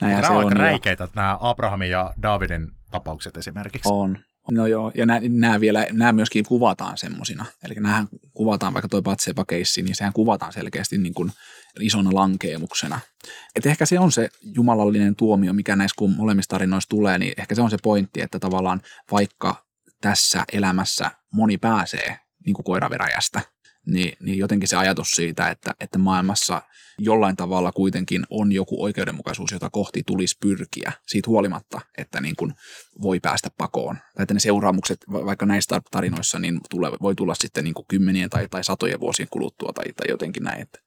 Nämä 0.00 0.28
on 0.28 0.44
aika 0.44 0.54
räikeitä, 0.54 1.08
nämä 1.14 1.38
Abrahamin 1.40 1.90
ja 1.90 2.14
Davidin 2.22 2.72
tapaukset 2.90 3.36
esimerkiksi. 3.36 3.88
On, 3.92 4.18
No 4.50 4.66
joo, 4.66 4.92
ja 4.94 5.06
nämä, 5.28 5.60
vielä, 5.60 5.86
nämä 5.92 6.12
myöskin 6.12 6.44
kuvataan 6.44 6.98
semmoisina. 6.98 7.44
Eli 7.64 7.74
nämä 7.74 8.06
kuvataan, 8.34 8.74
vaikka 8.74 8.88
toi 8.88 9.02
Batseba 9.02 9.44
keissi, 9.44 9.82
niin 9.82 9.94
sehän 9.94 10.12
kuvataan 10.12 10.52
selkeästi 10.52 10.98
niin 10.98 11.14
kuin 11.14 11.32
isona 11.80 12.10
lankeemuksena. 12.12 13.00
Et 13.56 13.66
ehkä 13.66 13.86
se 13.86 13.98
on 13.98 14.12
se 14.12 14.28
jumalallinen 14.42 15.16
tuomio, 15.16 15.52
mikä 15.52 15.76
näissä 15.76 15.94
kun 15.98 16.16
molemmissa 16.16 16.48
tarinoissa 16.48 16.88
tulee, 16.88 17.18
niin 17.18 17.32
ehkä 17.36 17.54
se 17.54 17.62
on 17.62 17.70
se 17.70 17.76
pointti, 17.82 18.20
että 18.20 18.38
tavallaan 18.38 18.82
vaikka 19.10 19.66
tässä 20.00 20.44
elämässä 20.52 21.10
moni 21.32 21.58
pääsee 21.58 22.18
niin 22.46 22.54
kuin 22.54 22.64
koiraveräjästä, 22.64 23.40
niin, 23.86 24.16
niin 24.20 24.38
jotenkin 24.38 24.68
se 24.68 24.76
ajatus 24.76 25.10
siitä, 25.10 25.50
että, 25.50 25.74
että 25.80 25.98
maailmassa 25.98 26.62
jollain 26.98 27.36
tavalla 27.36 27.72
kuitenkin 27.72 28.26
on 28.30 28.52
joku 28.52 28.82
oikeudenmukaisuus, 28.84 29.52
jota 29.52 29.70
kohti 29.70 30.02
tulisi 30.06 30.36
pyrkiä 30.40 30.92
siitä 31.06 31.30
huolimatta, 31.30 31.80
että 31.98 32.20
niin 32.20 32.36
kuin 32.36 32.54
voi 33.02 33.20
päästä 33.20 33.50
pakoon. 33.58 33.96
Tai 33.96 34.22
että 34.22 34.34
ne 34.34 34.40
seuraamukset 34.40 34.98
vaikka 35.08 35.46
näistä 35.46 35.80
tarinoissa 35.90 36.38
niin 36.38 36.60
tule, 36.70 36.90
voi 37.02 37.14
tulla 37.14 37.34
sitten 37.34 37.64
niin 37.64 37.74
kuin 37.74 37.86
kymmenien 37.88 38.30
tai, 38.30 38.48
tai 38.48 38.64
satojen 38.64 39.00
vuosien 39.00 39.28
kuluttua 39.30 39.72
tai, 39.72 39.84
tai 39.96 40.06
jotenkin 40.08 40.42
näin. 40.42 40.62
Että, 40.62 40.78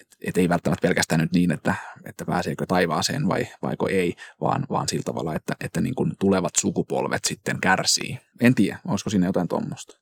et, 0.00 0.06
et 0.20 0.36
ei 0.36 0.48
välttämättä 0.48 0.88
pelkästään 0.88 1.20
nyt 1.20 1.32
niin, 1.32 1.52
että, 1.52 1.74
että 2.04 2.24
pääseekö 2.24 2.66
taivaaseen 2.66 3.28
vai 3.28 3.48
vaiko 3.62 3.88
ei, 3.88 4.14
vaan, 4.40 4.66
vaan 4.70 4.88
sillä 4.88 5.02
tavalla, 5.02 5.34
että, 5.34 5.56
että 5.60 5.80
niin 5.80 5.94
kuin 5.94 6.12
tulevat 6.18 6.52
sukupolvet 6.56 7.24
sitten 7.24 7.60
kärsii. 7.60 8.18
En 8.40 8.54
tiedä, 8.54 8.78
olisiko 8.88 9.10
siinä 9.10 9.26
jotain 9.26 9.48
tuommoista. 9.48 9.96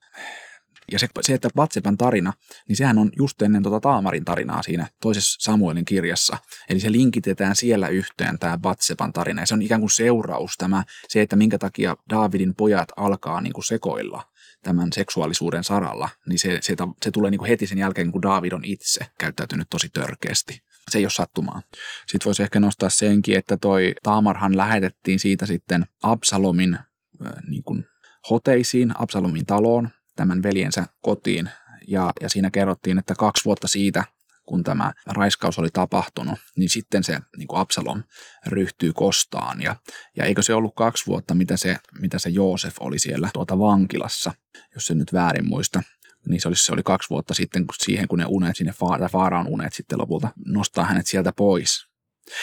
Ja 0.92 0.98
se, 0.98 1.08
se, 1.20 1.34
että 1.34 1.48
Batsepan 1.54 1.98
tarina, 1.98 2.32
niin 2.68 2.76
sehän 2.76 2.98
on 2.98 3.10
just 3.16 3.42
ennen 3.42 3.62
tuota 3.62 3.80
Taamarin 3.80 4.24
tarinaa 4.24 4.62
siinä 4.62 4.86
toisessa 5.00 5.40
Samuelin 5.40 5.84
kirjassa. 5.84 6.38
Eli 6.68 6.80
se 6.80 6.92
linkitetään 6.92 7.56
siellä 7.56 7.88
yhteen 7.88 8.38
tämä 8.38 8.58
Batsepan 8.58 9.12
tarina. 9.12 9.42
Ja 9.42 9.46
se 9.46 9.54
on 9.54 9.62
ikään 9.62 9.80
kuin 9.80 9.90
seuraus 9.90 10.56
tämä, 10.58 10.84
se, 11.08 11.22
että 11.22 11.36
minkä 11.36 11.58
takia 11.58 11.96
Davidin 12.10 12.54
pojat 12.54 12.88
alkaa 12.96 13.40
niin 13.40 13.52
kuin 13.52 13.64
sekoilla 13.64 14.22
tämän 14.62 14.92
seksuaalisuuden 14.92 15.64
saralla, 15.64 16.08
niin 16.28 16.38
se, 16.38 16.58
se, 16.60 16.76
se 17.02 17.10
tulee 17.10 17.30
niin 17.30 17.38
kuin 17.38 17.48
heti 17.48 17.66
sen 17.66 17.78
jälkeen, 17.78 18.12
kun 18.12 18.22
David 18.22 18.52
on 18.52 18.64
itse 18.64 19.06
käyttäytynyt 19.18 19.70
tosi 19.70 19.88
törkeästi. 19.88 20.62
Se 20.90 20.98
ei 20.98 21.04
ole 21.04 21.10
sattumaa. 21.10 21.62
Sitten 22.06 22.24
voisi 22.24 22.42
ehkä 22.42 22.60
nostaa 22.60 22.90
senkin, 22.90 23.38
että 23.38 23.56
toi 23.56 23.94
Taamarhan 24.02 24.56
lähetettiin 24.56 25.18
siitä 25.18 25.46
sitten 25.46 25.86
Absalomin 26.02 26.74
äh, 26.74 27.32
niin 27.48 27.62
kuin 27.62 27.86
hoteisiin, 28.30 28.92
Absalomin 28.98 29.46
taloon, 29.46 29.88
tämän 30.18 30.42
veljensä 30.42 30.86
kotiin 31.02 31.50
ja, 31.86 32.12
ja 32.20 32.28
siinä 32.28 32.50
kerrottiin, 32.50 32.98
että 32.98 33.14
kaksi 33.14 33.44
vuotta 33.44 33.68
siitä, 33.68 34.04
kun 34.46 34.64
tämä 34.64 34.92
raiskaus 35.06 35.58
oli 35.58 35.68
tapahtunut, 35.72 36.38
niin 36.56 36.68
sitten 36.68 37.04
se 37.04 37.18
niin 37.36 37.48
kuin 37.48 37.60
Absalom 37.60 38.02
ryhtyy 38.46 38.92
kostaan. 38.92 39.62
Ja, 39.62 39.76
ja 40.16 40.24
eikö 40.24 40.42
se 40.42 40.54
ollut 40.54 40.74
kaksi 40.74 41.06
vuotta, 41.06 41.34
mitä 41.34 41.56
se, 41.56 41.76
mitä 42.00 42.18
se 42.18 42.28
Joosef 42.28 42.76
oli 42.80 42.98
siellä 42.98 43.30
tuota 43.32 43.58
vankilassa, 43.58 44.32
jos 44.74 44.86
se 44.86 44.94
nyt 44.94 45.12
väärin 45.12 45.48
muista. 45.48 45.82
Niin 46.28 46.40
se 46.40 46.48
oli, 46.48 46.56
se 46.56 46.72
oli 46.72 46.82
kaksi 46.82 47.10
vuotta 47.10 47.34
sitten 47.34 47.66
kun 47.66 47.74
siihen, 47.78 48.08
kun 48.08 48.18
ne 48.18 48.24
unet 48.28 48.56
sinne, 48.56 48.74
Faaraan 49.12 49.46
unet 49.46 49.72
sitten 49.72 49.98
lopulta 49.98 50.28
nostaa 50.46 50.84
hänet 50.84 51.06
sieltä 51.06 51.32
pois. 51.32 51.87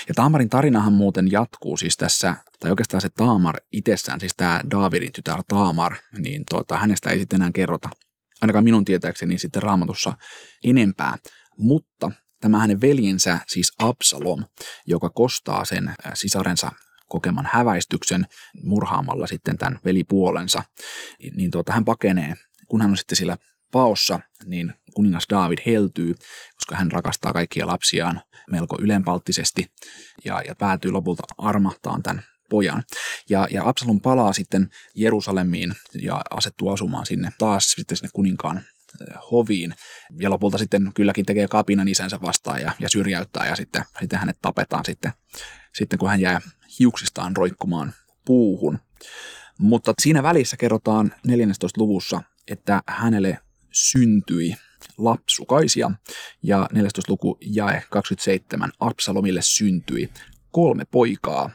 Ja 0.08 0.14
Taamarin 0.14 0.50
tarinahan 0.50 0.94
muuten 0.94 1.32
jatkuu 1.32 1.78
siis 1.78 1.98
tässä, 1.98 2.36
tai 2.60 2.72
oikeastaan 2.72 3.02
se 3.02 3.10
Taamar 3.10 3.56
itsessään, 3.72 4.20
siis 4.20 4.34
tämä 4.38 4.62
Davidin 4.72 5.12
tytär 5.14 5.44
Taamar, 5.48 5.96
niin 6.18 6.44
tuota, 6.50 6.78
hänestä 6.78 7.10
ei 7.10 7.20
sitten 7.20 7.42
enää 7.42 7.52
kerrota, 7.54 7.90
ainakaan 8.42 8.64
minun 8.64 8.86
tietääkseni 8.86 9.38
sitten 9.38 9.64
raamatussa 9.64 10.14
enempää. 10.64 11.18
Mutta 11.58 12.12
tämä 12.42 12.60
hänen 12.60 12.82
veljensä, 12.82 13.40
siis 13.48 13.74
Absalom, 13.80 14.46
joka 14.88 15.10
kostaa 15.10 15.66
sen 15.66 15.96
sisarensa 16.14 16.72
kokeman 17.08 17.50
häväistyksen 17.52 18.26
murhaamalla 18.64 19.28
sitten 19.28 19.58
tämän 19.58 19.80
velipuolensa, 19.86 20.64
niin 21.36 21.52
tuota, 21.52 21.74
hän 21.74 21.86
pakenee, 21.86 22.34
kun 22.68 22.82
hän 22.82 22.92
on 22.92 22.98
sitten 22.98 23.16
sillä 23.16 23.38
paossa, 23.72 24.20
niin 24.46 24.74
kuningas 24.94 25.26
David 25.30 25.58
heltyy, 25.66 26.16
koska 26.56 26.76
hän 26.76 26.92
rakastaa 26.92 27.34
kaikkia 27.34 27.68
lapsiaan 27.68 28.22
melko 28.52 28.78
ylenpalttisesti 28.82 29.72
ja, 30.26 30.42
ja 30.48 30.56
päätyy 30.56 30.92
lopulta 30.92 31.24
armahtaan 31.38 32.04
tämän 32.04 32.24
pojan. 32.50 32.84
Ja, 33.30 33.48
ja 33.52 33.70
Absalom 33.70 34.02
palaa 34.02 34.34
sitten 34.34 34.70
Jerusalemiin 34.96 35.74
ja 36.02 36.22
asettuu 36.30 36.70
asumaan 36.70 37.06
sinne 37.06 37.32
taas 37.38 37.72
sitten 37.72 37.98
sinne 37.98 38.10
kuninkaan 38.14 38.58
eh, 38.58 39.16
hoviin. 39.32 39.76
Ja 40.20 40.30
lopulta 40.30 40.58
sitten 40.58 40.92
kylläkin 40.94 41.26
tekee 41.26 41.48
kapinan 41.48 41.88
isänsä 41.88 42.22
vastaan 42.22 42.62
ja, 42.62 42.72
ja 42.80 42.90
syrjäyttää 42.90 43.48
ja 43.48 43.56
sitten, 43.56 43.84
sitten 44.00 44.20
hänet 44.20 44.38
tapetaan 44.42 44.86
sitten, 44.86 45.12
sitten 45.74 46.00
kun 46.00 46.10
hän 46.10 46.22
jää 46.22 46.42
hiuksistaan 46.80 47.36
roikkumaan 47.36 47.94
puuhun. 48.26 48.80
Mutta 49.60 49.94
siinä 50.02 50.24
välissä 50.24 50.58
kerrotaan 50.58 51.14
14. 51.28 51.82
luvussa, 51.82 52.22
että 52.48 52.82
hänelle 52.88 53.40
syntyi 53.76 54.56
lapsukaisia 54.98 55.92
ja 56.44 56.70
14. 56.74 57.12
luku 57.12 57.38
jae 57.42 57.84
27 57.90 58.72
Absalomille 58.80 59.42
syntyi 59.42 60.10
kolme 60.52 60.86
poikaa 60.92 61.50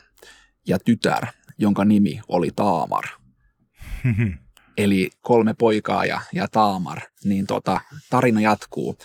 ja 0.67 0.79
tytär, 0.79 1.27
jonka 1.59 1.85
nimi 1.85 2.21
oli 2.29 2.51
Taamar. 2.57 3.05
eli 4.77 5.11
kolme 5.21 5.55
poikaa 5.55 6.05
ja, 6.05 6.21
ja 6.33 6.49
Taamar, 6.49 7.01
niin 7.25 7.47
tota, 7.47 7.81
tarina 8.11 8.41
jatkuu. 8.41 8.99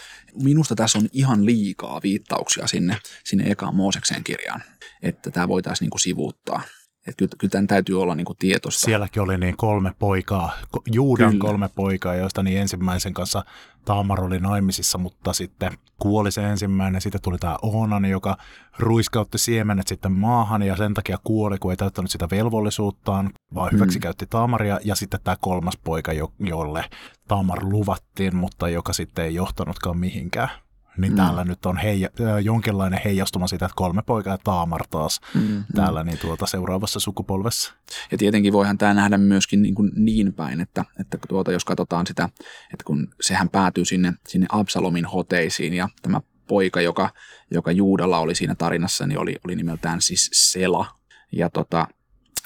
Minusta 0.44 0.76
tässä 0.76 0.98
on 0.98 1.08
ihan 1.12 1.46
liikaa 1.46 2.00
viittauksia 2.04 2.68
sinne, 2.68 2.98
sinne 3.24 3.52
ekaan 3.52 3.76
Mooseksen 3.76 4.24
kirjaan, 4.24 4.64
että 5.02 5.32
tämä 5.32 5.48
voitaisiin 5.48 5.86
niinku 5.86 5.98
sivuuttaa. 5.98 6.62
Että 7.08 7.18
kyllä, 7.18 7.32
kyllä 7.38 7.52
tämän 7.52 7.68
täytyy 7.68 8.02
olla 8.02 8.16
niin 8.16 8.26
kuin 8.26 8.38
tietoista. 8.38 8.86
Sielläkin 8.86 9.22
oli 9.22 9.38
niin 9.38 9.58
kolme 9.58 9.92
poikaa, 10.00 10.52
Juudan 10.92 11.30
kyllä. 11.32 11.42
kolme 11.42 11.70
poikaa, 11.76 12.16
joista 12.16 12.44
niin 12.44 12.58
ensimmäisen 12.58 13.14
kanssa 13.14 13.46
Taamar 13.86 14.24
oli 14.24 14.40
naimisissa, 14.40 14.98
mutta 14.98 15.34
sitten 15.34 15.72
kuoli 16.00 16.32
se 16.32 16.44
ensimmäinen. 16.50 17.02
Sitten 17.02 17.22
tuli 17.22 17.38
tämä 17.38 17.58
Oonan, 17.62 18.06
joka 18.06 18.38
ruiskautti 18.80 19.38
siemenet 19.38 19.88
sitten 19.88 20.12
maahan 20.12 20.62
ja 20.64 20.76
sen 20.76 20.94
takia 20.94 21.18
kuoli, 21.24 21.58
kun 21.58 21.72
ei 21.72 21.78
täyttänyt 21.78 22.12
sitä 22.12 22.28
velvollisuuttaan, 22.32 23.30
vaan 23.56 23.72
hyväksi 23.72 23.98
hmm. 23.98 24.02
käytti 24.02 24.26
Taamaria. 24.26 24.80
Ja 24.84 24.96
sitten 24.96 25.20
tämä 25.24 25.38
kolmas 25.40 25.78
poika, 25.84 26.12
jolle 26.40 26.86
Taamar 27.28 27.60
luvattiin, 27.64 28.36
mutta 28.36 28.70
joka 28.70 28.94
sitten 28.94 29.26
ei 29.26 29.36
johtanutkaan 29.36 29.98
mihinkään 29.98 30.50
niin 30.98 31.14
mm. 31.14 31.18
täällä 31.18 31.44
nyt 31.44 31.66
on 31.66 31.78
heija, 31.78 32.10
jonkinlainen 32.44 33.02
heijastuma 33.06 33.48
siitä, 33.48 33.66
että 33.66 33.76
kolme 33.76 34.02
poikaa 34.02 34.34
ja 34.34 34.38
Taamar 34.44 34.88
taas 34.90 35.22
mm, 35.34 35.64
täällä 35.76 36.04
niin 36.04 36.18
tuota 36.18 36.46
seuraavassa 36.46 37.00
sukupolvessa. 37.00 37.74
Ja 38.12 38.18
tietenkin 38.18 38.54
voihan 38.54 38.78
tämä 38.78 38.94
nähdä 38.94 39.18
myöskin 39.18 39.62
niin, 39.62 39.76
kuin 39.76 39.92
niin 39.96 40.34
päin, 40.34 40.62
että, 40.62 40.86
että 41.00 41.18
tuota, 41.28 41.52
jos 41.52 41.66
katsotaan 41.66 42.08
sitä, 42.08 42.30
että 42.74 42.84
kun 42.86 43.08
sehän 43.22 43.50
päätyy 43.50 43.86
sinne, 43.86 44.14
sinne 44.28 44.48
Absalomin 44.50 45.06
hoteisiin 45.06 45.74
ja 45.74 45.90
tämä 46.02 46.22
poika, 46.48 46.82
joka, 46.82 47.10
joka 47.52 47.72
Juudalla 47.72 48.18
oli 48.18 48.36
siinä 48.36 48.56
tarinassa, 48.56 49.08
niin 49.08 49.20
oli, 49.20 49.36
oli 49.46 49.56
nimeltään 49.56 50.02
siis 50.02 50.30
Sela. 50.34 50.86
Ja 51.32 51.50
tota, 51.50 51.88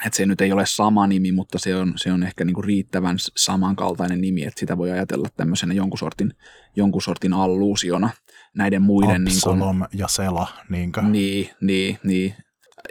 että 0.06 0.16
se 0.16 0.26
nyt 0.26 0.40
ei 0.40 0.52
ole 0.52 0.66
sama 0.66 1.06
nimi, 1.06 1.32
mutta 1.32 1.58
se 1.58 1.76
on, 1.76 1.92
se 1.96 2.12
on 2.12 2.22
ehkä 2.22 2.44
niinku 2.44 2.62
riittävän 2.62 3.16
samankaltainen 3.36 4.20
nimi, 4.20 4.44
että 4.44 4.60
sitä 4.60 4.78
voi 4.78 4.90
ajatella 4.90 5.28
tämmöisenä 5.36 5.74
jonkun 5.74 5.98
sortin, 5.98 6.34
jonkun 6.76 7.02
sortin 7.02 7.32
alluusiona 7.32 8.10
näiden 8.56 8.82
muiden... 8.82 9.26
Absalom 9.26 9.78
niin 9.78 9.88
kuin, 9.90 10.00
ja 10.00 10.08
Sela, 10.08 10.48
niinkö? 10.68 11.02
Niin, 11.02 11.50
niin, 11.60 11.98
niin. 12.04 12.34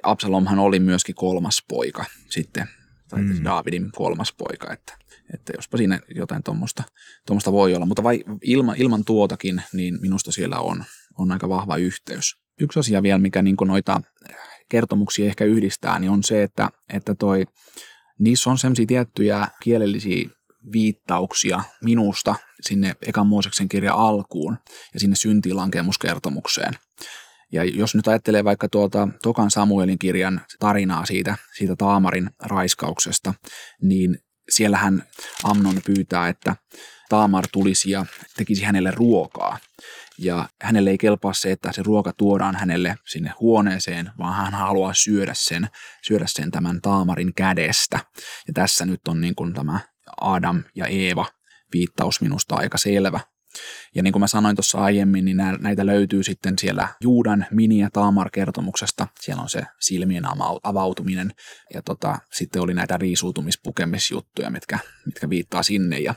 Absalomhan 0.03 0.60
oli 0.60 0.80
myöskin 0.80 1.16
kolmas 1.16 1.64
poika 1.70 2.05
sitten, 2.30 2.68
tai 3.10 3.22
mm. 3.22 3.43
Davidin 3.43 3.91
kolmas 3.91 4.34
poika, 4.34 4.74
että, 4.74 4.97
että 5.34 5.53
jospa 5.57 5.78
siinä 5.78 5.99
jotain 6.16 6.43
tuommoista 6.43 7.51
voi 7.51 7.76
olla. 7.76 7.86
Mutta 7.86 8.03
vai, 8.03 8.24
ilman, 8.43 8.76
ilman 8.78 9.05
tuotakin, 9.05 9.62
niin 9.74 9.97
minusta 10.01 10.32
siellä 10.32 10.60
on, 10.60 10.84
on 11.18 11.32
aika 11.32 11.49
vahva 11.49 11.78
yhteys. 11.78 12.36
Yksi 12.62 12.80
asia 12.80 13.03
vielä, 13.03 13.20
mikä 13.20 13.41
niin 13.41 13.55
noita 13.66 14.01
kertomuksia 14.70 15.26
ehkä 15.26 15.45
yhdistää, 15.45 15.99
niin 15.99 16.12
on 16.12 16.24
se, 16.24 16.43
että, 16.43 16.70
että 16.93 17.16
toi, 17.16 17.45
niissä 18.20 18.49
on 18.49 18.57
sellaisia 18.57 18.86
tiettyjä 18.86 19.47
kielellisiä 19.64 20.30
viittauksia 20.72 21.64
minusta 21.84 22.36
sinne 22.62 22.95
Ekan 23.01 23.28
Mooseksen 23.28 23.70
kirjan 23.70 23.95
alkuun 23.95 24.57
ja 24.93 24.99
sinne 24.99 25.16
syntilankemuskertomukseen. 25.16 26.74
Ja 27.51 27.64
jos 27.64 27.95
nyt 27.95 28.07
ajattelee 28.07 28.43
vaikka 28.43 28.70
tuota 28.70 29.07
Tokan 29.24 29.51
Samuelin 29.51 29.99
kirjan 29.99 30.41
tarinaa 30.60 31.05
siitä, 31.05 31.38
siitä 31.57 31.76
Taamarin 31.76 32.30
raiskauksesta, 32.39 33.34
niin 33.82 34.20
siellähän 34.49 35.03
Amnon 35.43 35.82
pyytää, 35.86 36.30
että 36.30 36.55
Taamar 37.10 37.45
tulisi 37.51 37.91
ja 37.91 38.05
tekisi 38.38 38.64
hänelle 38.64 38.91
ruokaa. 38.91 39.57
Ja 40.18 40.49
hänelle 40.62 40.89
ei 40.89 40.97
kelpaa 40.97 41.34
se, 41.34 41.51
että 41.51 41.72
se 41.72 41.84
ruoka 41.84 42.14
tuodaan 42.14 42.55
hänelle 42.55 42.95
sinne 43.07 43.34
huoneeseen, 43.39 44.12
vaan 44.18 44.36
hän 44.36 44.53
haluaa 44.53 44.93
syödä 44.93 45.34
sen, 45.36 45.70
syödä 46.01 46.26
sen 46.28 46.51
tämän 46.51 46.82
Taamarin 46.82 47.34
kädestä. 47.34 47.99
Ja 48.47 48.53
tässä 48.53 48.86
nyt 48.86 49.07
on 49.07 49.22
niin 49.22 49.36
kuin 49.36 49.53
tämä 49.53 49.80
Adam 50.22 50.64
ja 50.76 50.86
Eeva 50.86 51.26
viittaus 51.74 52.22
minusta 52.22 52.55
aika 52.55 52.78
selvä. 52.78 53.20
Ja 53.95 54.03
niin 54.03 54.12
kuin 54.12 54.20
mä 54.20 54.28
sanoin 54.28 54.55
tuossa 54.55 54.78
aiemmin, 54.78 55.26
niin 55.26 55.38
näitä 55.60 55.86
löytyy 55.86 56.24
sitten 56.24 56.60
siellä 56.60 56.88
Juudan 57.01 57.45
Mini- 57.51 57.80
ja 57.80 57.89
Taamar-kertomuksesta. 57.93 59.07
Siellä 59.20 59.43
on 59.43 59.49
se 59.49 59.62
silmien 59.80 60.24
avautuminen 60.64 61.34
ja 61.74 61.82
tota, 61.82 62.20
sitten 62.32 62.62
oli 62.62 62.74
näitä 62.74 62.97
riisuutumispukemisjuttuja, 62.97 64.49
mitkä, 64.49 64.80
mitkä 65.05 65.30
viittaa 65.30 65.64
sinne. 65.64 65.99
Ja 65.99 66.16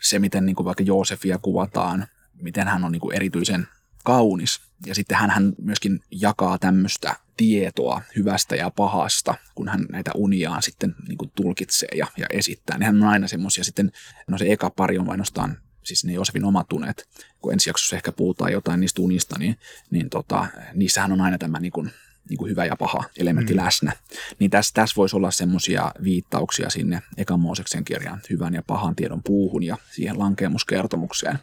se, 0.00 0.18
miten 0.18 0.46
niin 0.46 0.56
kuin 0.56 0.64
vaikka 0.64 0.84
Joosefia 0.84 1.38
kuvataan, 1.38 2.06
miten 2.42 2.68
hän 2.68 2.84
on 2.84 2.92
niin 2.92 3.00
kuin 3.00 3.16
erityisen 3.16 3.68
kaunis. 4.08 4.60
Ja 4.86 4.94
sitten 4.94 5.18
hän 5.18 5.52
myöskin 5.62 6.00
jakaa 6.10 6.58
tämmöistä 6.58 7.16
tietoa 7.36 8.02
hyvästä 8.16 8.56
ja 8.56 8.70
pahasta, 8.70 9.34
kun 9.54 9.68
hän 9.68 9.86
näitä 9.92 10.10
uniaan 10.14 10.62
sitten 10.62 10.94
niin 11.08 11.18
kuin 11.18 11.30
tulkitsee 11.34 11.88
ja, 11.96 12.06
ja 12.16 12.26
esittää. 12.30 12.78
Niin 12.78 12.86
hän 12.86 13.02
on 13.02 13.08
aina 13.08 13.28
semmoisia 13.28 13.64
sitten, 13.64 13.92
no 14.28 14.38
se 14.38 14.52
eka 14.52 14.70
pari 14.70 14.98
on 14.98 15.10
ainoastaan 15.10 15.58
siis 15.82 16.04
ne 16.04 16.12
Josefin 16.12 16.44
omat 16.44 16.72
unet, 16.72 17.08
kun 17.42 17.52
ensi 17.52 17.70
jaksossa 17.70 17.96
ehkä 17.96 18.12
puhutaan 18.12 18.52
jotain 18.52 18.80
niistä 18.80 19.02
unista, 19.02 19.38
niin, 19.38 19.56
niin 19.90 20.10
tota, 20.10 20.46
niissähän 20.74 21.12
on 21.12 21.20
aina 21.20 21.38
tämä 21.38 21.60
niin 21.60 21.72
kuin, 21.72 21.90
niin 22.28 22.38
kuin 22.38 22.50
hyvä 22.50 22.64
ja 22.64 22.76
paha 22.76 23.04
elementti 23.18 23.54
mm. 23.54 23.60
läsnä. 23.60 23.92
Niin 24.38 24.50
tässä, 24.50 24.74
tässä 24.74 24.94
voisi 24.96 25.16
olla 25.16 25.30
semmoisia 25.30 25.92
viittauksia 26.04 26.70
sinne 26.70 27.02
Ekan 27.16 27.40
Mooseksen 27.40 27.84
kirjan 27.84 28.20
hyvän 28.30 28.54
ja 28.54 28.62
pahan 28.66 28.96
tiedon 28.96 29.22
puuhun 29.22 29.62
ja 29.62 29.76
siihen 29.90 30.18
lankeemuskertomukseen. 30.18 31.38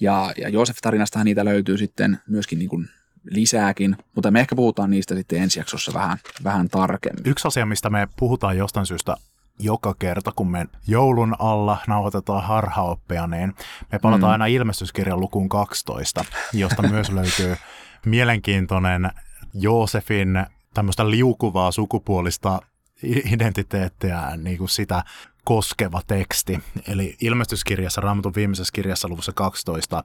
Ja, 0.00 0.32
ja 0.36 0.48
Joosef-tarinastahan 0.48 1.24
niitä 1.24 1.44
löytyy 1.44 1.78
sitten 1.78 2.18
myöskin 2.28 2.58
niin 2.58 2.68
kuin 2.68 2.88
lisääkin, 3.30 3.96
mutta 4.14 4.30
me 4.30 4.40
ehkä 4.40 4.56
puhutaan 4.56 4.90
niistä 4.90 5.14
sitten 5.14 5.42
ensi 5.42 5.60
jaksossa 5.60 5.92
vähän, 5.94 6.18
vähän 6.44 6.68
tarkemmin. 6.68 7.22
Yksi 7.26 7.48
asia, 7.48 7.66
mistä 7.66 7.90
me 7.90 8.08
puhutaan 8.16 8.56
jostain 8.56 8.86
syystä 8.86 9.16
joka 9.58 9.94
kerta, 9.98 10.32
kun 10.32 10.50
me 10.50 10.66
joulun 10.86 11.36
alla 11.38 11.78
nauhoitetaan 11.88 12.42
harhaoppia, 12.42 13.26
niin 13.26 13.54
me 13.92 13.98
palataan 13.98 14.30
mm. 14.30 14.32
aina 14.32 14.46
ilmestyskirjan 14.46 15.20
lukuun 15.20 15.48
12, 15.48 16.24
josta 16.52 16.82
myös 16.82 17.10
löytyy 17.10 17.56
mielenkiintoinen 18.06 19.10
Joosefin 19.60 20.46
tämmöistä 20.74 21.10
liukuvaa 21.10 21.72
sukupuolista 21.72 22.60
identiteettiä, 23.02 24.36
niin 24.36 24.58
kuin 24.58 24.68
sitä 24.68 25.04
koskeva 25.44 26.00
teksti. 26.06 26.60
Eli 26.88 27.16
ilmestyskirjassa, 27.20 28.00
Raamatun 28.00 28.34
viimeisessä 28.34 28.72
kirjassa 28.72 29.08
luvussa 29.08 29.32
12, 29.32 30.04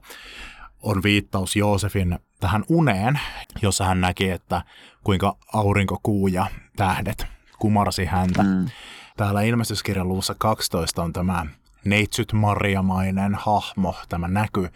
on 0.82 1.02
viittaus 1.02 1.56
Joosefin 1.56 2.18
tähän 2.40 2.64
uneen, 2.68 3.20
jossa 3.62 3.84
hän 3.84 4.00
näki, 4.00 4.30
että 4.30 4.62
kuinka 5.04 5.36
aurinko, 5.52 6.00
kuu 6.02 6.26
ja 6.28 6.46
tähdet 6.76 7.26
kumarsi 7.58 8.04
häntä. 8.04 8.42
Mm. 8.42 8.66
Täällä 9.16 9.42
ilmestyskirjan 9.42 10.08
luvussa 10.08 10.34
12 10.38 11.02
on 11.02 11.12
tämä 11.12 11.46
neitsyt 11.84 12.32
Mariamainen 12.32 13.34
hahmo, 13.34 13.94
tämä 14.08 14.28
näky 14.28 14.68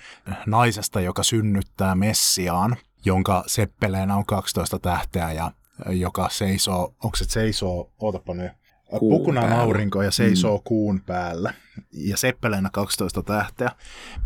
naisesta, 0.46 1.00
joka 1.00 1.22
synnyttää 1.22 1.94
Messiaan, 1.94 2.76
jonka 3.07 3.44
seppeleenä 3.46 4.16
on 4.16 4.26
12 4.26 4.78
tähteä 4.78 5.32
ja 5.32 5.52
joka 5.90 6.28
seisoo, 6.30 6.94
onko 7.04 7.16
se 7.16 7.24
seisoo, 7.24 7.92
ootapa 7.98 8.34
nyt, 8.34 8.52
Pukunaan 9.00 9.52
aurinko 9.52 10.02
ja 10.02 10.11
seisoo 10.11 10.57
mm. 10.57 10.62
kuun 10.64 11.00
päällä. 11.07 11.54
Ja 11.92 12.16
seppeleenä 12.16 12.70
12 12.72 13.22
tähteä, 13.22 13.70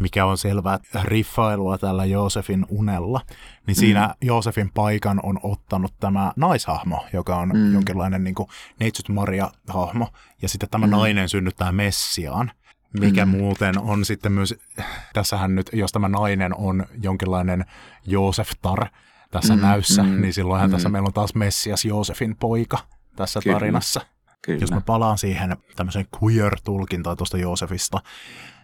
mikä 0.01 0.24
on 0.24 0.39
selvää 0.39 0.78
riffailua 1.03 1.78
tällä 1.78 2.05
Joosefin 2.05 2.66
unella. 2.68 3.20
Niin 3.66 3.76
mm. 3.76 3.81
siinä 3.81 4.14
Joosefin 4.22 4.70
paikan 4.74 5.20
on 5.22 5.41
ottanut 5.43 5.95
tämä 6.01 6.33
naishahmo, 6.37 7.07
joka 7.12 7.37
on 7.37 7.49
mm. 7.49 7.74
jonkinlainen 7.74 8.24
niin 8.24 8.35
Neitsyt 8.81 9.09
Maria-hahmo. 9.09 10.09
Ja 10.43 10.49
sitten 10.49 10.68
tämä 10.70 10.87
mm. 10.87 10.91
nainen 10.91 11.28
synnyttää 11.28 11.72
Messiaan 11.72 12.52
mikä 13.01 13.27
mm. 13.27 13.31
muuten 13.31 13.79
on 13.79 14.05
sitten 14.05 14.33
myös, 14.33 14.55
tässähän 15.12 15.55
nyt, 15.55 15.71
jos 15.73 15.93
tämä 15.93 16.09
nainen 16.09 16.57
on 16.57 16.87
jonkinlainen 17.03 17.65
Jooseftar 18.07 18.87
tässä 19.31 19.57
mm, 19.57 19.62
näyssä, 19.62 20.03
mm, 20.03 20.21
niin 20.21 20.33
silloinhan 20.33 20.71
mm. 20.71 20.73
tässä 20.73 20.89
meillä 20.89 21.07
on 21.07 21.12
taas 21.12 21.35
Messias 21.35 21.85
Joosefin 21.85 22.37
poika 22.37 22.79
tässä 23.17 23.41
Kyllä. 23.45 23.55
tarinassa. 23.55 24.01
Kyllä. 24.43 24.61
Jos 24.61 24.73
mä 24.73 24.81
palaan 24.81 25.19
siihen 25.19 25.57
tämmöiseen 25.77 26.07
queer-tulkintaan 26.23 27.17
tuosta 27.17 27.39
Joosefista, 27.39 28.01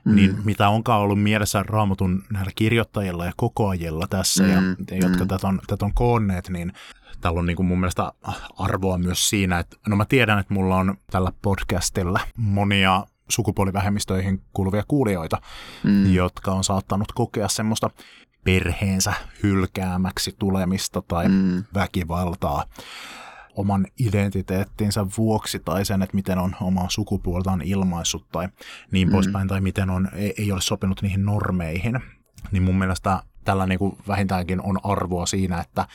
mm. 0.04 0.14
niin 0.14 0.36
mitä 0.44 0.68
onkaan 0.68 1.00
ollut 1.00 1.22
mielessä 1.22 1.62
raamatun 1.62 2.22
näillä 2.32 2.50
kirjoittajilla 2.54 3.24
ja 3.24 3.32
kokoajilla 3.36 4.06
tässä, 4.06 4.42
mm. 4.42 4.48
ja 4.50 4.96
jotka 4.96 5.24
mm. 5.24 5.28
tätä 5.28 5.48
on, 5.48 5.60
tätä 5.66 5.84
on 5.84 5.94
koonneet, 5.94 6.48
niin 6.48 6.72
täällä 7.20 7.40
on 7.40 7.46
niin 7.46 7.56
kuin 7.56 7.66
mun 7.66 7.80
mielestä 7.80 8.12
arvoa 8.58 8.98
myös 8.98 9.28
siinä, 9.28 9.58
että 9.58 9.76
no 9.88 9.96
mä 9.96 10.04
tiedän, 10.04 10.38
että 10.38 10.54
mulla 10.54 10.76
on 10.76 10.96
tällä 11.10 11.32
podcastilla 11.42 12.20
monia 12.36 13.06
sukupuolivähemmistöihin 13.28 14.42
kuuluvia 14.52 14.84
kuulijoita, 14.88 15.40
mm. 15.84 16.12
jotka 16.14 16.52
on 16.52 16.64
saattanut 16.64 17.12
kokea 17.12 17.48
semmoista 17.48 17.90
perheensä 18.44 19.12
hylkäämäksi 19.42 20.34
tulemista 20.38 21.02
tai 21.02 21.28
mm. 21.28 21.64
väkivaltaa 21.74 22.64
oman 23.56 23.86
identiteettinsä 23.98 25.06
vuoksi 25.18 25.58
tai 25.58 25.84
sen, 25.84 26.02
että 26.02 26.16
miten 26.16 26.38
on 26.38 26.56
omaa 26.60 26.86
sukupuoltaan 26.88 27.62
ilmaissut 27.62 28.26
tai 28.32 28.48
niin 28.90 29.08
mm. 29.08 29.12
poispäin, 29.12 29.48
tai 29.48 29.60
miten 29.60 29.90
on, 29.90 30.08
ei, 30.14 30.34
ei 30.38 30.52
ole 30.52 30.60
sopinut 30.60 31.02
niihin 31.02 31.24
normeihin, 31.24 32.00
niin 32.50 32.62
mun 32.62 32.78
mielestä 32.78 33.22
tällä 33.44 33.66
niin 33.66 33.78
kuin 33.78 33.98
vähintäänkin 34.08 34.62
on 34.62 34.78
arvoa 34.82 35.26
siinä, 35.26 35.60
että 35.60 35.86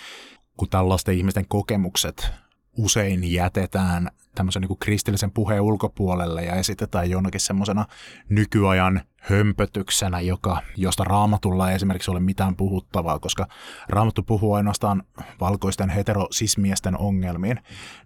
kun 0.58 0.70
tällaisten 0.70 1.16
ihmisten 1.16 1.46
kokemukset 1.48 2.32
usein 2.78 3.34
jätetään 3.34 4.10
tämmöisen 4.36 4.62
niin 4.62 4.78
kristillisen 4.80 5.32
puheen 5.32 5.62
ulkopuolelle 5.62 6.44
ja 6.46 6.56
esitetään 6.56 7.10
jonakin 7.10 7.42
semmoisena 7.42 7.86
nykyajan 8.30 9.02
hömpötyksenä, 9.22 10.22
joka, 10.22 10.62
josta 10.78 11.04
raamatulla 11.04 11.70
ei 11.70 11.76
esimerkiksi 11.76 12.12
ole 12.12 12.20
mitään 12.20 12.56
puhuttavaa, 12.56 13.20
koska 13.20 13.48
raamattu 13.90 14.24
puhuu 14.24 14.54
ainoastaan 14.54 15.04
valkoisten 15.40 15.90
heterosismiesten 15.90 16.98
ongelmiin, 16.98 17.60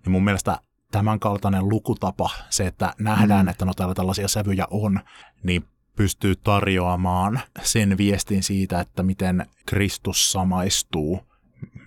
niin 0.06 0.12
mun 0.12 0.24
mielestä 0.24 0.60
tämänkaltainen 0.92 1.70
lukutapa, 1.70 2.30
se, 2.50 2.68
että 2.68 2.94
nähdään, 3.00 3.46
mm. 3.46 3.50
että 3.50 3.66
no 3.66 3.74
täällä 3.74 3.96
tällaisia 3.96 4.28
sävyjä 4.28 4.68
on, 4.70 5.00
niin 5.44 5.64
pystyy 5.96 6.36
tarjoamaan 6.36 7.40
sen 7.62 7.98
viestin 7.98 8.44
siitä, 8.44 8.80
että 8.80 9.04
miten 9.04 9.46
Kristus 9.66 10.32
samaistuu 10.32 11.20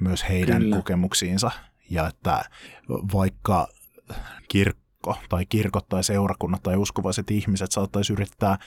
myös 0.00 0.28
heidän 0.28 0.62
Kyllä. 0.62 0.76
kokemuksiinsa. 0.76 1.50
Ja 1.90 2.06
että 2.06 2.44
vaikka 3.12 3.68
kirkko 4.48 5.16
tai 5.28 5.46
kirkot 5.46 5.88
tai 5.88 6.04
seurakunnat 6.04 6.62
tai 6.62 6.76
uskovaiset 6.76 7.30
ihmiset 7.30 7.72
saattaisi 7.72 8.12
yrittää 8.12 8.58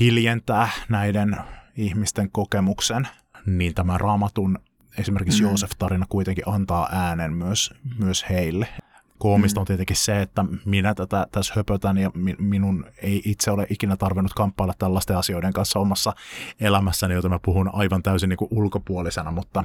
hiljentää 0.00 0.68
näiden 0.88 1.36
ihmisten 1.76 2.30
kokemuksen, 2.30 3.08
niin 3.46 3.74
tämä 3.74 3.98
raamatun 3.98 4.58
esimerkiksi 4.98 5.42
mm. 5.42 5.48
Joosef-tarina 5.48 6.06
kuitenkin 6.08 6.48
antaa 6.48 6.88
äänen 6.92 7.32
myös, 7.32 7.74
myös 7.98 8.24
heille. 8.30 8.68
Koomista 9.18 9.60
mm. 9.60 9.62
on 9.62 9.66
tietenkin 9.66 9.96
se, 9.96 10.22
että 10.22 10.44
minä 10.64 10.94
tätä 10.94 11.26
tässä 11.32 11.52
höpötän 11.56 11.98
ja 11.98 12.10
minun 12.38 12.86
ei 13.02 13.22
itse 13.24 13.50
ole 13.50 13.66
ikinä 13.70 13.96
tarvinnut 13.96 14.34
kamppailla 14.34 14.74
tällaisten 14.78 15.16
asioiden 15.16 15.52
kanssa 15.52 15.78
omassa 15.78 16.14
elämässäni, 16.60 17.14
joten 17.14 17.30
mä 17.30 17.38
puhun 17.44 17.70
aivan 17.72 18.02
täysin 18.02 18.28
niin 18.28 18.36
kuin 18.36 18.48
ulkopuolisena, 18.50 19.30
mutta, 19.30 19.64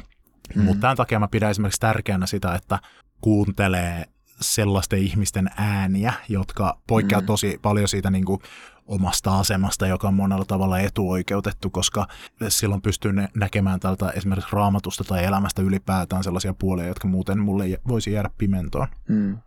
mm. 0.56 0.64
mutta 0.64 0.82
tämän 0.82 0.98
takia 0.98 1.20
mä 1.20 1.28
pidän 1.28 1.52
esimerkiksi 1.52 1.80
tärkeänä 1.80 2.26
sitä, 2.26 2.56
että 2.56 2.80
kuuntelee 3.22 4.06
sellaisten 4.42 5.00
ihmisten 5.00 5.50
ääniä, 5.58 6.14
jotka 6.30 6.82
poikkeaa 6.88 7.22
mm. 7.22 7.28
tosi 7.28 7.60
paljon 7.62 7.88
siitä 7.88 8.12
niin 8.12 8.26
kuin 8.26 8.42
omasta 8.86 9.40
asemasta, 9.40 9.88
joka 9.88 10.08
on 10.08 10.14
monella 10.14 10.46
tavalla 10.46 10.80
etuoikeutettu, 10.80 11.70
koska 11.70 12.08
silloin 12.48 12.82
pystyy 12.82 13.12
näkemään 13.36 13.80
tältä 13.80 14.10
esimerkiksi 14.10 14.56
raamatusta 14.56 15.04
tai 15.04 15.26
elämästä 15.26 15.62
ylipäätään 15.62 16.24
sellaisia 16.24 16.54
puolia, 16.54 16.88
jotka 16.88 17.08
muuten 17.08 17.40
mulle 17.40 17.66
voisi 17.88 18.12
jäädä 18.12 18.30
pimentoon. 18.38 18.88
Mm, 19.10 19.38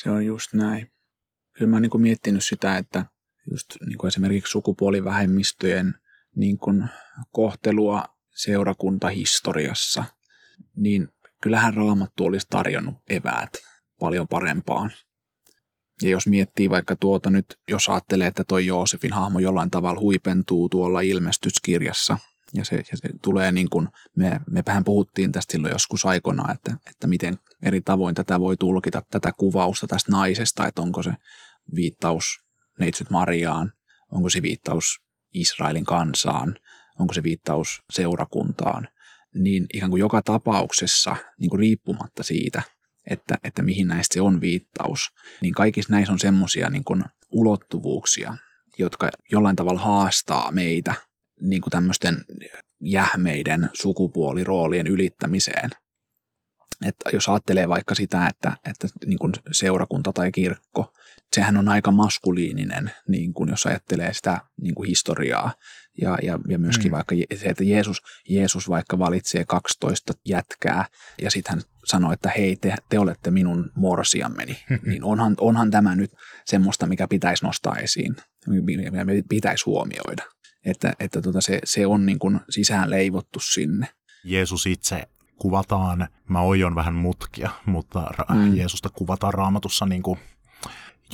se 0.00 0.10
on 0.10 0.26
just 0.26 0.52
näin. 0.52 0.90
Kyllä 1.52 1.70
mä 1.70 1.76
oon 1.76 1.82
niin 1.82 2.00
miettinyt 2.00 2.44
sitä, 2.44 2.76
että 2.76 3.06
just 3.50 3.66
niin 3.86 3.98
kuin 3.98 4.08
esimerkiksi 4.08 4.50
sukupuolivähemmistöjen 4.50 5.94
niin 6.36 6.58
kuin 6.58 6.88
kohtelua 7.30 8.04
seurakuntahistoriassa, 8.34 10.04
niin 10.76 11.08
kyllähän 11.42 11.74
raamattu 11.74 12.24
olisi 12.24 12.46
tarjonnut 12.50 12.94
eväät 13.10 13.50
paljon 14.00 14.28
parempaan. 14.28 14.90
Ja 16.02 16.08
jos 16.08 16.26
miettii 16.26 16.70
vaikka 16.70 16.96
tuota 16.96 17.30
nyt, 17.30 17.58
jos 17.68 17.88
ajattelee, 17.88 18.26
että 18.26 18.44
toi 18.44 18.66
Joosefin 18.66 19.12
hahmo 19.12 19.38
jollain 19.38 19.70
tavalla 19.70 20.00
huipentuu 20.00 20.68
tuolla 20.68 21.00
ilmestyskirjassa, 21.00 22.18
ja 22.54 22.64
se, 22.64 22.76
ja 22.76 22.96
se 22.96 23.08
tulee 23.22 23.52
niin 23.52 23.70
kuin, 23.70 23.88
me, 24.16 24.40
mepähän 24.50 24.84
puhuttiin 24.84 25.32
tästä 25.32 25.52
silloin 25.52 25.72
joskus 25.72 26.06
aikana, 26.06 26.52
että, 26.52 26.76
että 26.90 27.06
miten 27.06 27.38
eri 27.62 27.80
tavoin 27.80 28.14
tätä 28.14 28.40
voi 28.40 28.56
tulkita, 28.56 29.02
tätä 29.10 29.32
kuvausta 29.36 29.86
tästä 29.86 30.12
naisesta, 30.12 30.66
että 30.66 30.82
onko 30.82 31.02
se 31.02 31.12
viittaus 31.74 32.24
neitsyt 32.80 33.10
Mariaan, 33.10 33.72
onko 34.12 34.30
se 34.30 34.42
viittaus 34.42 35.00
Israelin 35.34 35.84
kansaan, 35.84 36.56
onko 36.98 37.14
se 37.14 37.22
viittaus 37.22 37.82
seurakuntaan, 37.92 38.88
niin 39.36 39.66
ihan 39.74 39.90
kuin 39.90 40.00
joka 40.00 40.22
tapauksessa, 40.22 41.16
niin 41.40 41.50
kuin 41.50 41.60
riippumatta 41.60 42.22
siitä, 42.22 42.62
että, 43.10 43.38
että 43.44 43.62
mihin 43.62 43.88
näistä 43.88 44.14
se 44.14 44.20
on 44.20 44.40
viittaus, 44.40 45.10
niin 45.40 45.54
kaikissa 45.54 45.92
näissä 45.92 46.12
on 46.12 46.18
semmoisia 46.18 46.70
niin 46.70 46.84
ulottuvuuksia, 47.30 48.36
jotka 48.78 49.10
jollain 49.32 49.56
tavalla 49.56 49.80
haastaa 49.80 50.52
meitä 50.52 50.94
niin 51.40 51.62
kuin 51.62 51.70
tämmöisten 51.70 52.16
jähmeiden 52.80 53.70
sukupuoliroolien 53.72 54.86
ylittämiseen. 54.86 55.70
Että 56.86 57.10
jos 57.12 57.28
ajattelee 57.28 57.68
vaikka 57.68 57.94
sitä, 57.94 58.26
että, 58.26 58.52
että 58.70 58.88
niin 59.06 59.18
kuin 59.18 59.32
seurakunta 59.52 60.12
tai 60.12 60.32
kirkko, 60.32 60.92
sehän 61.34 61.56
on 61.56 61.68
aika 61.68 61.90
maskuliininen, 61.90 62.90
niin 63.08 63.34
kuin 63.34 63.50
jos 63.50 63.66
ajattelee 63.66 64.14
sitä 64.14 64.40
niin 64.60 64.74
kuin 64.74 64.88
historiaa. 64.88 65.54
Ja, 66.00 66.18
ja, 66.22 66.38
ja 66.48 66.58
myöskin 66.58 66.90
mm. 66.90 66.92
vaikka 66.92 67.14
se, 67.36 67.46
että 67.46 67.64
Jeesus, 67.64 68.02
Jeesus 68.28 68.68
vaikka 68.68 68.98
valitsee 68.98 69.44
12 69.44 70.12
jätkää 70.24 70.84
ja 71.22 71.30
sitten 71.30 71.54
hän 71.54 71.62
sanoi, 71.84 72.14
että 72.14 72.30
hei, 72.38 72.56
te, 72.56 72.74
te 72.88 72.98
olette 72.98 73.30
minun 73.30 73.70
morsiammeni, 73.74 74.58
niin 74.86 75.04
onhan, 75.04 75.34
onhan 75.40 75.70
tämä 75.70 75.96
nyt 75.96 76.10
semmoista, 76.44 76.86
mikä 76.86 77.08
pitäisi 77.08 77.44
nostaa 77.44 77.76
esiin, 77.76 78.16
mikä 78.46 78.90
pitäisi 79.28 79.64
huomioida. 79.66 80.22
Että, 80.64 80.92
että 81.00 81.22
tota 81.22 81.40
se, 81.40 81.60
se 81.64 81.86
on 81.86 82.06
niin 82.06 82.18
kuin 82.18 82.40
sisään 82.50 82.90
leivottu 82.90 83.40
sinne. 83.40 83.88
Jeesus 84.24 84.66
itse 84.66 85.02
kuvataan, 85.38 86.08
mä 86.28 86.40
oion 86.40 86.74
vähän 86.74 86.94
mutkia, 86.94 87.50
mutta 87.66 88.10
mm. 88.28 88.56
Jeesusta 88.56 88.88
kuvataan 88.88 89.34
raamatussa 89.34 89.86
niin 89.86 90.02
kuin 90.02 90.18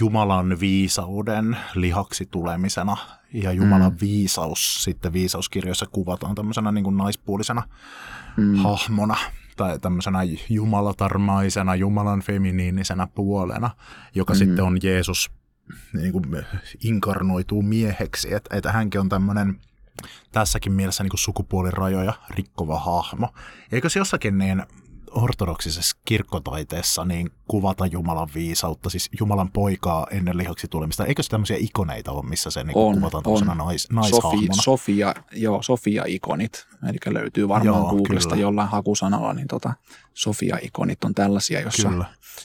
Jumalan 0.01 0.61
viisauden 0.61 1.57
lihaksi 1.74 2.27
tulemisena 2.31 2.97
ja 3.32 3.53
Jumalan 3.53 3.93
mm. 3.93 3.99
viisaus 4.01 4.85
sitten 4.85 5.12
viisauskirjoissa 5.12 5.86
kuvataan 5.86 6.35
tämmöisenä 6.35 6.73
niin 6.73 6.85
kuin 6.85 6.97
naispuolisena 6.97 7.62
mm. 8.36 8.55
hahmona 8.55 9.16
tai 9.57 9.78
tämmöisenä 9.78 10.19
jumalatarmaisena, 10.49 11.74
Jumalan 11.74 12.23
feminiinisenä 12.23 13.07
puolena, 13.07 13.70
joka 14.15 14.32
mm. 14.32 14.39
sitten 14.39 14.65
on 14.65 14.78
Jeesus 14.82 15.31
niin 15.93 16.12
kuin 16.12 16.24
inkarnoituu 16.85 17.62
mieheksi, 17.62 18.35
että, 18.35 18.57
että 18.57 18.73
hänkin 18.73 19.01
on 19.01 19.09
tämmöinen 19.09 19.61
tässäkin 20.33 20.73
mielessä 20.73 21.05
niin 21.05 21.11
kuin 21.11 21.20
sukupuolirajoja 21.20 22.12
rikkova 22.31 22.79
hahmo. 22.79 23.29
Eikö 23.73 23.89
se 23.89 23.99
jossakin 23.99 24.39
niin 24.39 24.62
ortodoksisessa 25.15 25.97
kirkkotaiteessa 26.05 27.05
niin 27.05 27.31
kuvata 27.49 27.87
Jumalan 27.87 28.29
viisautta, 28.35 28.91
siis 28.91 29.11
Jumalan 29.20 29.51
poikaa 29.51 30.07
ennen 30.11 30.39
lihaksi 30.39 30.69
tulemista. 30.69 31.07
Eikö 31.07 31.23
se 31.23 31.29
tämmöisiä 31.31 31.57
ikoneita 31.61 32.12
ole, 32.12 32.27
missä 32.27 32.51
se 32.51 32.65
niin 32.65 32.77
on, 32.77 32.95
kuvataan 32.95 33.24
on. 33.27 33.59
nais, 33.59 33.89
naishahmona? 33.91 34.55
Sofi, 34.55 34.62
Sofia, 34.62 35.15
joo, 35.33 35.62
Sofia-ikonit, 35.62 36.66
eli 36.89 36.99
löytyy 37.15 37.49
varmaan 37.49 37.83
joo, 37.83 37.91
Googlesta 37.91 38.37
jollain 38.37 38.69
hakusanalla, 38.69 39.33
niin 39.33 39.49
tota, 39.49 39.74
Sofia-ikonit 40.15 41.05
on 41.05 41.15
tällaisia, 41.15 41.61
jossa, 41.61 41.91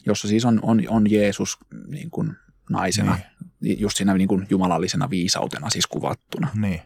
jossa 0.06 0.28
siis 0.28 0.46
on, 0.46 0.60
on, 0.62 0.82
on 0.90 1.12
Jeesus 1.12 1.58
niin 1.88 2.10
kuin 2.10 2.36
naisena, 2.70 3.20
niin. 3.62 3.80
just 3.80 3.98
siinä 3.98 4.14
niin 4.14 4.28
kuin 4.28 4.48
jumalallisena 4.50 5.10
viisautena 5.10 5.70
siis 5.70 5.88
kuvattuna. 5.88 6.48
Niin. 6.56 6.82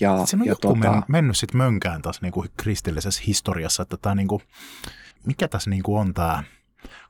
Ja, 0.00 0.26
Siinä 0.26 0.42
on 0.42 0.46
ja 0.46 0.52
joku 0.52 0.60
tuota, 0.60 1.02
mennyt 1.08 1.36
sitten 1.36 1.58
mönkään 1.58 2.02
taas 2.02 2.22
niin 2.22 2.32
kuin 2.32 2.48
kristillisessä 2.56 3.22
historiassa, 3.26 3.82
että 3.82 3.96
tämä 3.96 4.14
niin 4.14 4.28
kuin, 4.28 4.42
mikä 5.26 5.48
tässä 5.48 5.70
niin 5.70 5.82
kuin 5.82 6.00
on 6.00 6.14
tämä, 6.14 6.44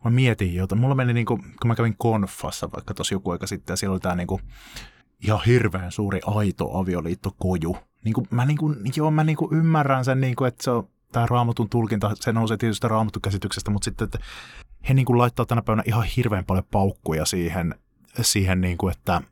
mä 0.04 0.10
mietin 0.10 0.54
jota, 0.54 0.74
mulla 0.74 0.94
meni 0.94 1.12
niin 1.12 1.26
kuin, 1.26 1.42
kun 1.42 1.68
mä 1.68 1.74
kävin 1.74 1.94
konfassa 1.98 2.72
vaikka 2.72 2.94
tuossa 2.94 3.14
joku 3.14 3.30
aika 3.30 3.46
sitten, 3.46 3.72
ja 3.72 3.76
siellä 3.76 3.92
oli 3.92 4.00
tämä 4.00 4.14
niin 4.14 4.26
kuin, 4.26 4.42
ihan 5.20 5.40
hirveän 5.46 5.92
suuri 5.92 6.20
aito 6.26 6.78
avioliittokoju. 6.78 7.76
Niin 8.04 8.14
kuin, 8.14 8.26
mä, 8.30 8.44
niin 8.44 8.58
kuin, 8.58 8.76
joo, 8.96 9.10
mä 9.10 9.24
niin 9.24 9.36
kuin 9.36 9.54
ymmärrän 9.54 10.04
sen, 10.04 10.20
niin 10.20 10.36
kuin, 10.36 10.48
että 10.48 10.64
se 10.64 10.70
on 10.70 10.88
tämä 11.12 11.26
raamatun 11.26 11.68
tulkinta, 11.68 12.10
se 12.14 12.32
nousee 12.32 12.56
tietysti 12.56 12.88
raamatun 12.88 13.22
käsityksestä, 13.22 13.70
mutta 13.70 13.84
sitten, 13.84 14.04
että 14.04 14.18
he 14.88 14.94
niin 14.94 15.06
kuin 15.06 15.18
laittaa 15.18 15.46
tänä 15.46 15.62
päivänä 15.62 15.82
ihan 15.86 16.04
hirveän 16.16 16.44
paljon 16.44 16.64
paukkuja 16.70 17.24
siihen, 17.24 17.74
siihen 18.20 18.60
niin 18.60 18.78
kuin, 18.78 18.92
että 18.92 19.22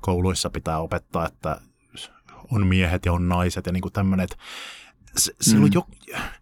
kouluissa 0.00 0.50
pitää 0.50 0.78
opettaa, 0.78 1.26
että 1.26 1.60
on 2.52 2.66
miehet 2.66 3.06
ja 3.06 3.12
on 3.12 3.28
naiset 3.28 3.66
ja 3.66 3.72
niin 3.72 3.80
kuin 3.80 3.92
tämmöinen, 3.92 4.24
että 4.24 4.36
se, 5.16 5.56
mm. 5.56 5.70
jo, 5.74 5.86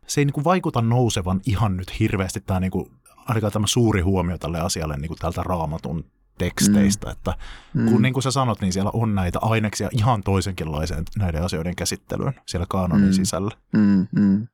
se 0.07 0.20
ei 0.20 0.24
niin 0.24 0.33
kuin 0.33 0.45
vaikuta 0.45 0.83
nousevan 0.83 1.41
ihan 1.47 1.77
nyt 1.77 2.01
hirveästi 2.01 2.41
tämä 2.41 2.61
niin 2.61 2.70
kuin, 2.70 2.91
ainakaan 3.16 3.53
tämä 3.53 3.66
suuri 3.66 4.01
huomio 4.01 4.39
tälle 4.39 4.61
asialle 4.61 4.97
niin 4.97 5.09
kuin 5.09 5.19
tältä 5.19 5.43
raamatun 5.43 6.05
teksteistä, 6.39 7.07
mm. 7.07 7.12
että 7.12 7.35
kun 7.73 7.97
mm. 7.97 8.03
niin 8.03 8.12
kuin 8.12 8.23
sä 8.23 8.31
sanot, 8.31 8.61
niin 8.61 8.73
siellä 8.73 8.91
on 8.95 9.15
näitä 9.15 9.39
aineksia 9.43 9.89
ihan 9.93 10.23
toisenkinlaiseen 10.23 11.05
näiden 11.19 11.43
asioiden 11.43 11.77
käsittelyyn 11.77 12.35
siellä 12.47 12.66
kaanonin 12.69 13.07
mm. 13.07 13.12
sisällä. 13.12 13.51
Mm, 13.73 14.07
mm. 14.16 14.47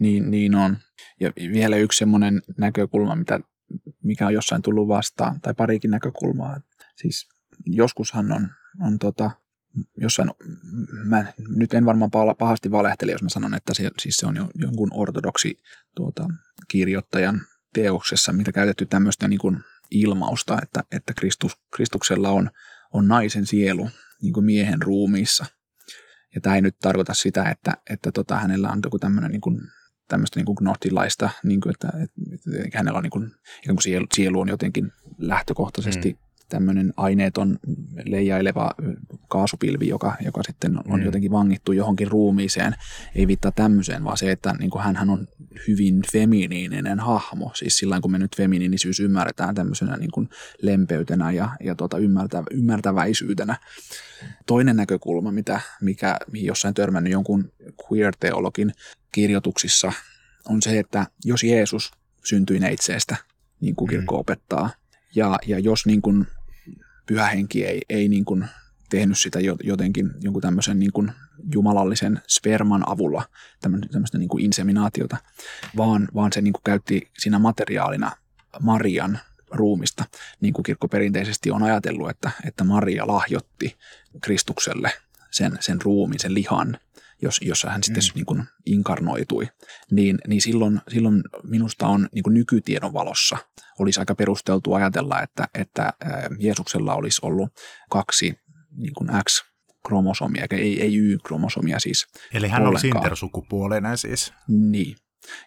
Niin, 0.00 0.30
niin 0.30 0.54
on. 0.54 0.76
Ja 1.20 1.32
vielä 1.36 1.76
yksi 1.76 1.98
semmoinen 1.98 2.42
näkökulma, 2.58 3.16
mitä, 3.16 3.40
mikä 4.02 4.26
on 4.26 4.34
jossain 4.34 4.62
tullut 4.62 4.88
vastaan, 4.88 5.40
tai 5.40 5.54
parikin 5.54 5.90
näkökulmaa. 5.90 6.60
Siis 6.96 7.28
joskushan 7.66 8.32
on, 8.32 8.48
on 8.80 8.98
tota, 8.98 9.30
jossain, 9.96 10.30
mä 11.04 11.24
nyt 11.56 11.74
en 11.74 11.86
varmaan 11.86 12.10
pahasti 12.38 12.70
valehtele, 12.70 13.12
jos 13.12 13.22
mä 13.22 13.28
sanon, 13.28 13.54
että 13.54 13.74
se, 13.74 13.90
siis 14.00 14.16
se 14.16 14.26
on 14.26 14.36
jo, 14.36 14.48
jonkun 14.54 14.90
ortodoksi 14.92 15.58
tuota, 15.94 16.28
kirjoittajan 16.68 17.40
teoksessa, 17.74 18.32
mitä 18.32 18.52
käytetty 18.52 18.86
tämmöistä 18.86 19.28
niin 19.28 19.38
kuin 19.38 19.58
ilmausta, 19.90 20.58
että, 20.62 20.84
että 20.92 21.14
Kristus, 21.14 21.56
Kristuksella 21.74 22.30
on, 22.30 22.50
on 22.92 23.08
naisen 23.08 23.46
sielu 23.46 23.90
niin 24.22 24.32
kuin 24.32 24.46
miehen 24.46 24.82
ruumiissa. 24.82 25.46
Ja 26.34 26.40
tämä 26.40 26.56
ei 26.56 26.62
nyt 26.62 26.76
tarkoita 26.82 27.14
sitä, 27.14 27.50
että, 27.50 27.72
että 27.90 28.12
tota, 28.12 28.36
hänellä 28.36 28.70
on 28.70 28.80
joku 28.84 28.98
tämmöinen 28.98 29.30
niin 29.30 29.40
kuin 29.40 29.60
tämmöistä 30.08 30.40
niin 30.40 30.56
gnotilaista, 30.56 31.30
niin 31.44 31.60
kuin, 31.60 31.70
että, 31.70 31.88
että, 32.04 32.78
hänellä 32.78 32.96
on 32.96 33.02
niin 33.02 33.10
kuin, 33.10 33.26
ikään 33.62 33.76
kuin 33.76 33.82
sielu, 33.82 34.06
sielu 34.14 34.40
on 34.40 34.48
jotenkin 34.48 34.92
lähtökohtaisesti 35.18 36.12
mm 36.12 36.24
tämmöinen 36.54 36.92
aineeton 36.96 37.58
leijaileva 38.04 38.70
kaasupilvi, 39.28 39.88
joka, 39.88 40.16
joka 40.24 40.42
sitten 40.46 40.78
on 40.88 41.00
mm. 41.00 41.06
jotenkin 41.06 41.30
vangittu 41.30 41.72
johonkin 41.72 42.08
ruumiiseen. 42.08 42.74
Ei 43.14 43.26
viittaa 43.26 43.52
tämmöiseen, 43.52 44.04
vaan 44.04 44.16
se, 44.16 44.32
että 44.32 44.54
niin 44.58 44.70
kuin 44.70 44.84
hän 44.84 45.10
on 45.10 45.26
hyvin 45.68 46.02
feminiininen 46.12 47.00
hahmo. 47.00 47.50
Siis 47.54 47.78
sillä 47.78 48.00
kun 48.00 48.10
me 48.10 48.18
nyt 48.18 48.36
feminiinisyys 48.36 49.00
ymmärretään 49.00 49.54
tämmöisenä 49.54 49.96
niin 49.96 50.10
kuin 50.10 50.28
lempeytenä 50.62 51.30
ja, 51.30 51.48
ja 51.64 51.74
tuota 51.74 51.98
ymmärtä, 51.98 52.42
ymmärtäväisyytenä. 52.50 53.56
Toinen 54.46 54.76
näkökulma, 54.76 55.32
mitä, 55.32 55.60
mikä, 55.80 56.16
mihin 56.32 56.46
jossain 56.46 56.74
törmännyt 56.74 57.12
jonkun 57.12 57.52
queer-teologin 57.62 58.72
kirjoituksissa, 59.12 59.92
on 60.48 60.62
se, 60.62 60.78
että 60.78 61.06
jos 61.24 61.44
Jeesus 61.44 61.92
syntyi 62.24 62.58
neitseestä, 62.58 63.16
niin 63.60 63.74
kuin 63.74 63.88
kirkko 63.88 64.14
mm. 64.14 64.20
opettaa, 64.20 64.70
ja, 65.14 65.38
ja 65.46 65.58
jos 65.58 65.86
niin 65.86 66.02
kuin 66.02 66.26
pyhä 67.06 67.26
henki 67.26 67.64
ei, 67.64 67.82
ei 67.88 68.08
niin 68.08 68.24
kuin 68.24 68.44
tehnyt 68.90 69.18
sitä 69.18 69.38
jotenkin 69.64 70.10
jonkun 70.20 70.42
tämmöisen 70.42 70.78
niin 70.78 70.92
kuin 70.92 71.12
jumalallisen 71.54 72.20
sperman 72.28 72.88
avulla, 72.88 73.24
tämmöistä 73.92 74.18
niin 74.18 74.28
kuin 74.28 74.44
inseminaatiota, 74.44 75.16
vaan, 75.76 76.08
vaan 76.14 76.32
se 76.32 76.40
niin 76.40 76.52
kuin 76.52 76.62
käytti 76.64 77.10
siinä 77.18 77.38
materiaalina 77.38 78.12
Marian 78.60 79.18
ruumista, 79.50 80.04
niin 80.40 80.54
kuin 80.54 80.62
kirkko 80.62 80.88
perinteisesti 80.88 81.50
on 81.50 81.62
ajatellut, 81.62 82.10
että, 82.10 82.30
että 82.44 82.64
Maria 82.64 83.06
lahjotti 83.06 83.76
Kristukselle 84.20 84.92
sen, 85.30 85.58
sen 85.60 85.82
ruumin, 85.82 86.18
sen 86.18 86.34
lihan, 86.34 86.78
jos, 87.22 87.40
jossa 87.42 87.70
hän 87.70 87.82
sitten 87.82 88.02
mm. 88.04 88.14
niin 88.14 88.26
kuin 88.26 88.44
inkarnoitui, 88.66 89.48
niin, 89.90 90.18
niin 90.26 90.40
silloin, 90.40 90.80
silloin 90.88 91.22
minusta 91.42 91.86
on 91.86 92.08
niin 92.12 92.22
kuin 92.22 92.34
nykytiedon 92.34 92.92
valossa 92.92 93.36
olisi 93.78 94.00
aika 94.00 94.14
perusteltu 94.14 94.74
ajatella, 94.74 95.22
että, 95.22 95.48
että 95.54 95.92
Jeesuksella 96.38 96.94
olisi 96.94 97.20
ollut 97.22 97.48
kaksi 97.90 98.34
niin 98.76 98.94
kuin 98.94 99.10
X-kromosomia, 99.28 100.42
eikä 100.42 100.56
ei, 100.56 100.82
ei 100.82 100.96
Y-kromosomia 100.96 101.78
siis. 101.78 102.06
Eli 102.34 102.48
hän 102.48 102.66
olisi 102.66 102.88
intersukupuolinen 102.88 103.98
siis. 103.98 104.32
Niin, 104.48 104.96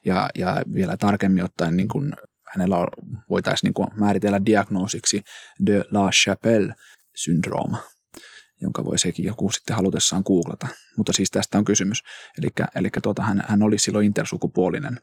ja, 0.06 0.30
ja 0.38 0.62
vielä 0.74 0.98
tarkemmin 0.98 1.44
ottaen 1.44 1.78
niin 1.78 1.88
kuin 1.88 2.14
hänellä 2.54 2.76
voitaisiin 3.30 3.68
niin 3.68 3.74
kuin 3.74 3.88
määritellä 3.96 4.46
diagnoosiksi 4.46 5.22
de 5.66 5.84
la 5.92 6.10
Chapelle 6.24 6.74
syndrooma 7.16 7.78
jonka 8.62 8.86
voi 8.86 9.00
sekin 9.00 9.26
joku 9.26 9.52
sitten 9.52 9.76
halutessaan 9.76 10.24
googlata. 10.26 10.68
Mutta 10.98 11.14
siis 11.14 11.32
tästä 11.32 11.58
on 11.58 11.66
kysymys. 11.66 12.04
Eli 12.76 12.90
tuota, 13.04 13.24
hän, 13.24 13.44
hän 13.48 13.64
oli 13.64 13.78
silloin 13.78 14.06
intersukupuolinen. 14.06 15.00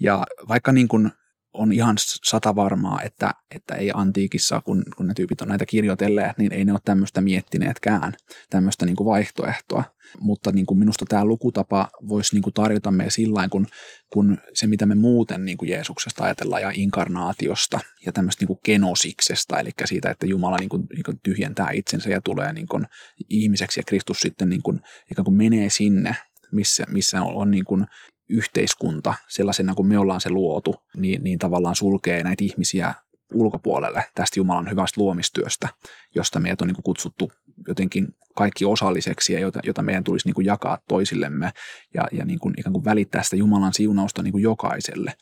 Ja 0.00 0.26
vaikka 0.48 0.72
niin 0.72 0.88
kuin 0.88 1.10
on 1.52 1.72
ihan 1.72 1.96
sata 2.24 2.56
varmaa, 2.56 3.02
että, 3.02 3.34
että 3.54 3.74
ei 3.74 3.90
antiikissa, 3.94 4.60
kun, 4.60 4.82
kun 4.96 5.06
ne 5.06 5.14
tyypit 5.14 5.40
on 5.40 5.48
näitä 5.48 5.66
kirjoitelleet, 5.66 6.38
niin 6.38 6.52
ei 6.52 6.64
ne 6.64 6.72
ole 6.72 6.80
tämmöistä 6.84 7.20
miettineetkään, 7.20 8.12
tämmöistä 8.50 8.86
niin 8.86 8.96
kuin 8.96 9.04
vaihtoehtoa. 9.04 9.84
Mutta 10.20 10.52
niin 10.52 10.66
kuin 10.66 10.78
minusta 10.78 11.04
tämä 11.08 11.24
lukutapa 11.24 11.88
voisi 12.08 12.34
niin 12.36 12.42
kuin 12.42 12.54
tarjota 12.54 12.90
meille 12.90 13.10
sillä 13.10 13.48
kun, 13.48 13.66
kun 14.12 14.38
se, 14.54 14.66
mitä 14.66 14.86
me 14.86 14.94
muuten 14.94 15.44
niin 15.44 15.58
kuin 15.58 15.68
Jeesuksesta 15.68 16.24
ajatellaan 16.24 16.62
ja 16.62 16.70
inkarnaatiosta 16.74 17.80
ja 18.06 18.12
tämmöistä 18.12 18.42
niin 18.42 18.46
kuin 18.46 18.60
genosiksesta, 18.64 19.60
eli 19.60 19.70
siitä, 19.84 20.10
että 20.10 20.26
Jumala 20.26 20.56
niin 20.56 20.68
kuin, 20.68 20.86
niin 20.92 21.02
kuin 21.04 21.20
tyhjentää 21.22 21.70
itsensä 21.72 22.10
ja 22.10 22.20
tulee 22.20 22.52
niin 22.52 22.68
kuin 22.68 22.86
ihmiseksi 23.28 23.80
ja 23.80 23.84
Kristus 23.86 24.20
sitten 24.20 24.48
niin 24.48 24.62
kuin, 24.62 24.80
ikään 25.10 25.24
kuin 25.24 25.36
menee 25.36 25.70
sinne, 25.70 26.16
missä, 26.52 26.84
missä 26.88 27.22
on, 27.22 27.34
on 27.34 27.50
niin 27.50 27.64
kuin 27.64 27.86
yhteiskunta 28.30 29.14
sellaisena 29.28 29.74
kuin 29.74 29.88
me 29.88 29.98
ollaan 29.98 30.20
se 30.20 30.30
luotu, 30.30 30.74
niin, 30.96 31.24
niin 31.24 31.38
tavallaan 31.38 31.76
sulkee 31.76 32.22
näitä 32.22 32.44
ihmisiä 32.44 32.94
ulkopuolelle 33.34 34.04
tästä 34.14 34.40
Jumalan 34.40 34.70
hyvästä 34.70 35.00
luomistyöstä, 35.00 35.68
josta 36.14 36.40
meidät 36.40 36.60
on 36.60 36.68
niin 36.68 36.82
kutsuttu 36.82 37.32
jotenkin 37.68 38.08
kaikki 38.36 38.64
osalliseksi 38.64 39.32
ja 39.32 39.40
jota, 39.40 39.60
jota 39.64 39.82
meidän 39.82 40.04
tulisi 40.04 40.28
niin 40.28 40.34
kuin 40.34 40.44
jakaa 40.44 40.78
toisillemme 40.88 41.50
ja, 41.94 42.08
ja 42.12 42.24
niin 42.24 42.38
kuin 42.38 42.54
ikään 42.58 42.72
kuin 42.72 42.84
välittää 42.84 43.22
sitä 43.22 43.36
Jumalan 43.36 43.74
siunausta 43.74 44.22
niin 44.22 44.32
kuin 44.32 44.42
jokaiselle, 44.42 45.14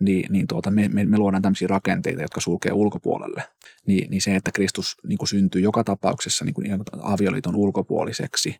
niin, 0.00 0.32
niin 0.32 0.46
tuota, 0.46 0.70
me, 0.70 0.88
me, 0.88 1.04
me 1.04 1.18
luodaan 1.18 1.42
tämmöisiä 1.42 1.68
rakenteita, 1.68 2.22
jotka 2.22 2.40
sulkee 2.40 2.72
ulkopuolelle. 2.72 3.44
Niin, 3.86 4.10
niin 4.10 4.22
se, 4.22 4.36
että 4.36 4.52
Kristus 4.52 4.96
niin 5.06 5.18
kuin 5.18 5.28
syntyy 5.28 5.60
joka 5.60 5.84
tapauksessa 5.84 6.44
niin 6.44 6.54
kuin 6.54 6.66
avioliiton 7.02 7.56
ulkopuoliseksi 7.56 8.56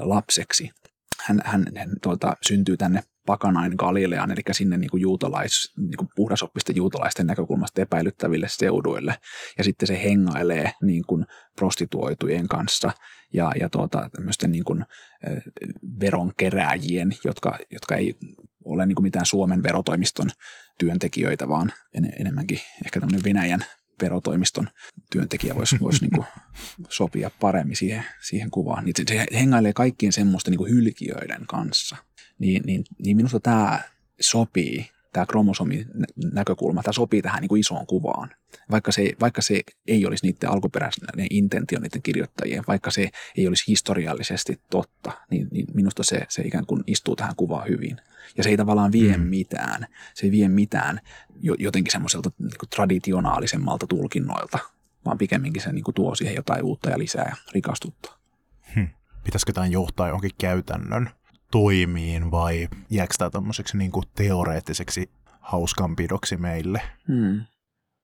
lapseksi, 0.00 0.70
hän, 1.24 1.40
hän, 1.44 1.66
hän 1.76 1.90
tuota, 2.02 2.36
syntyy 2.42 2.76
tänne 2.76 3.02
pakanain 3.26 3.72
Galileaan, 3.76 4.30
eli 4.30 4.40
sinne 4.52 4.76
niin 4.76 4.90
kuin 4.90 5.00
juutalais, 5.00 5.72
niin 5.76 5.96
kuin 5.96 6.08
puhdasoppisten 6.16 6.76
juutalaisten 6.76 7.26
näkökulmasta 7.26 7.82
epäilyttäville 7.82 8.46
seuduille. 8.50 9.14
Ja 9.58 9.64
sitten 9.64 9.86
se 9.86 10.02
hengailee 10.02 10.72
niin 10.82 11.04
kuin 11.06 11.26
prostituoitujen 11.56 12.48
kanssa 12.48 12.92
ja, 13.32 13.52
ja 13.60 13.68
tuota, 13.68 14.10
tämmöisten 14.12 14.52
niin 14.52 14.64
kuin, 14.64 14.84
veronkerääjien, 16.00 17.16
jotka, 17.24 17.58
jotka 17.70 17.96
ei 17.96 18.14
ole 18.64 18.86
niin 18.86 18.96
kuin 18.96 19.04
mitään 19.04 19.26
Suomen 19.26 19.62
verotoimiston 19.62 20.30
työntekijöitä, 20.78 21.48
vaan 21.48 21.72
en, 21.94 22.12
enemmänkin 22.20 22.58
ehkä 22.84 23.00
tämmöinen 23.00 23.24
Venäjän 23.24 23.64
verotoimiston 24.00 24.68
työntekijä 25.12 25.54
voisi, 25.54 25.80
voisi 25.80 26.00
niin 26.06 26.24
sopia 26.88 27.30
paremmin 27.40 27.76
siihen, 27.76 28.04
siihen 28.20 28.50
kuvaan. 28.50 28.84
Niin 28.84 28.94
se 29.08 29.26
hengailee 29.32 29.72
kaikkien 29.72 30.12
semmoisten 30.12 30.54
niin 30.54 30.70
hylkiöiden 30.70 31.46
kanssa. 31.46 31.96
Niin, 32.38 32.62
niin, 32.66 32.84
niin 32.98 33.16
minusta 33.16 33.40
tämä 33.40 33.80
sopii, 34.20 34.90
tämä 35.12 35.26
kromosomin 35.26 35.86
näkökulma, 36.32 36.82
tämä 36.82 36.92
sopii 36.92 37.22
tähän 37.22 37.40
niin 37.40 37.48
kuin 37.48 37.60
isoon 37.60 37.86
kuvaan. 37.86 38.30
Vaikka 38.70 38.92
se, 38.92 39.12
vaikka 39.20 39.42
se 39.42 39.60
ei 39.86 40.06
olisi 40.06 40.26
niiden 40.26 40.50
alkuperäinen 40.50 41.26
intentio 41.30 41.80
niiden 41.80 42.02
kirjoittajien, 42.02 42.64
vaikka 42.68 42.90
se 42.90 43.10
ei 43.36 43.48
olisi 43.48 43.64
historiallisesti 43.68 44.60
totta, 44.70 45.12
niin, 45.30 45.48
niin 45.50 45.66
minusta 45.74 46.02
se, 46.02 46.26
se 46.28 46.42
ikään 46.42 46.66
kuin 46.66 46.84
istuu 46.86 47.16
tähän 47.16 47.36
kuvaan 47.36 47.68
hyvin. 47.68 47.96
Ja 48.36 48.42
se 48.42 48.50
ei 48.50 48.56
tavallaan 48.56 48.92
vie 48.92 49.16
mm. 49.16 49.22
mitään. 49.22 49.86
Se 50.14 50.26
ei 50.26 50.30
vie 50.30 50.48
mitään 50.48 51.00
jotenkin 51.58 51.92
semmoiselta 51.92 52.30
niin 52.38 52.50
traditionaalisemmalta 52.76 53.86
tulkinnoilta, 53.86 54.58
vaan 55.04 55.18
pikemminkin 55.18 55.62
se 55.62 55.72
niin 55.72 55.84
kuin 55.84 55.94
tuo 55.94 56.14
siihen 56.14 56.34
jotain 56.34 56.62
uutta 56.62 56.90
ja 56.90 56.98
lisää 56.98 57.26
ja 57.28 57.36
rikastuttaa. 57.52 58.18
Hmm. 58.74 58.88
Pitäisikö 59.24 59.52
tämän 59.52 59.72
johtaa 59.72 60.08
johonkin 60.08 60.30
käytännön 60.38 61.10
toimiin 61.50 62.30
vai 62.30 62.68
jääkö 62.90 63.14
tämä 63.18 63.30
tämmöiseksi 63.30 63.76
niin 63.76 63.90
kuin 63.90 64.04
teoreettiseksi 64.14 65.10
hauskanpidoksi 65.40 66.36
meille? 66.36 66.82
Hmm. 67.08 67.40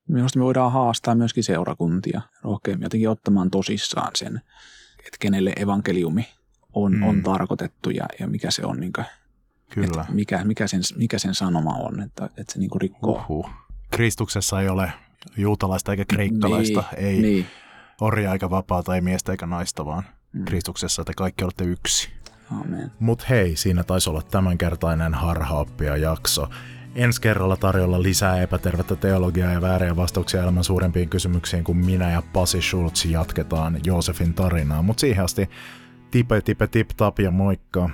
Minusta 0.07 0.39
me 0.39 0.45
voidaan 0.45 0.71
haastaa 0.71 1.15
myöskin 1.15 1.43
seurakuntia 1.43 2.21
rohkeammin 2.43 2.85
jotenkin 2.85 3.09
ottamaan 3.09 3.51
tosissaan 3.51 4.11
sen, 4.15 4.41
että 4.99 5.17
kenelle 5.19 5.53
evankeliumi 5.55 6.27
on, 6.73 6.93
hmm. 6.93 7.03
on 7.03 7.23
tarkoitettu 7.23 7.89
ja, 7.89 8.05
ja 8.19 8.27
mikä 8.27 8.51
se 8.51 8.65
on 8.65 8.79
niin 8.79 8.93
kuin 8.93 9.05
Kyllä. 9.69 10.01
Että 10.01 10.13
mikä, 10.13 10.43
mikä, 10.43 10.67
sen, 10.67 10.81
mikä 10.95 11.19
sen 11.19 11.35
sanoma 11.35 11.73
on, 11.73 12.01
että, 12.01 12.25
että 12.25 12.53
se 12.53 12.59
niinku 12.59 12.79
rikkoo. 12.79 13.25
Uhuh. 13.29 13.49
Kristuksessa 13.91 14.61
ei 14.61 14.69
ole 14.69 14.91
juutalaista 15.37 15.91
eikä 15.91 16.05
kreikkalaista, 16.05 16.83
niin, 16.91 17.05
ei 17.07 17.21
niin. 17.21 17.45
orja 18.01 18.33
eikä 18.33 18.49
vapaata, 18.49 18.95
ei 18.95 19.01
miestä 19.01 19.31
eikä 19.31 19.45
naista, 19.45 19.85
vaan 19.85 20.03
mm. 20.33 20.45
Kristuksessa 20.45 21.03
te 21.03 21.13
kaikki 21.13 21.43
olette 21.43 21.63
yksi. 21.63 22.09
Mutta 22.99 23.25
hei, 23.29 23.55
siinä 23.55 23.83
taisi 23.83 24.09
olla 24.09 24.21
tämänkertainen 24.21 25.13
harhaoppia 25.13 25.97
jakso. 25.97 26.49
Ensi 26.95 27.21
kerralla 27.21 27.57
tarjolla 27.57 28.01
lisää 28.01 28.41
epätervettä 28.41 28.95
teologiaa 28.95 29.51
ja 29.51 29.61
vääriä 29.61 29.95
vastauksia 29.95 30.43
elämän 30.43 30.63
suurempiin 30.63 31.09
kysymyksiin, 31.09 31.63
kun 31.63 31.77
minä 31.77 32.11
ja 32.11 32.23
Pasi 32.33 32.61
Schultz 32.61 33.05
jatketaan 33.05 33.79
Joosefin 33.85 34.33
tarinaa. 34.33 34.81
Mutta 34.81 35.01
siihen 35.01 35.25
asti 35.25 35.49
tipe 36.11 36.41
tipe 36.41 36.67
tip 36.67 36.89
tap 36.97 37.19
ja 37.19 37.31
moikka. 37.31 37.89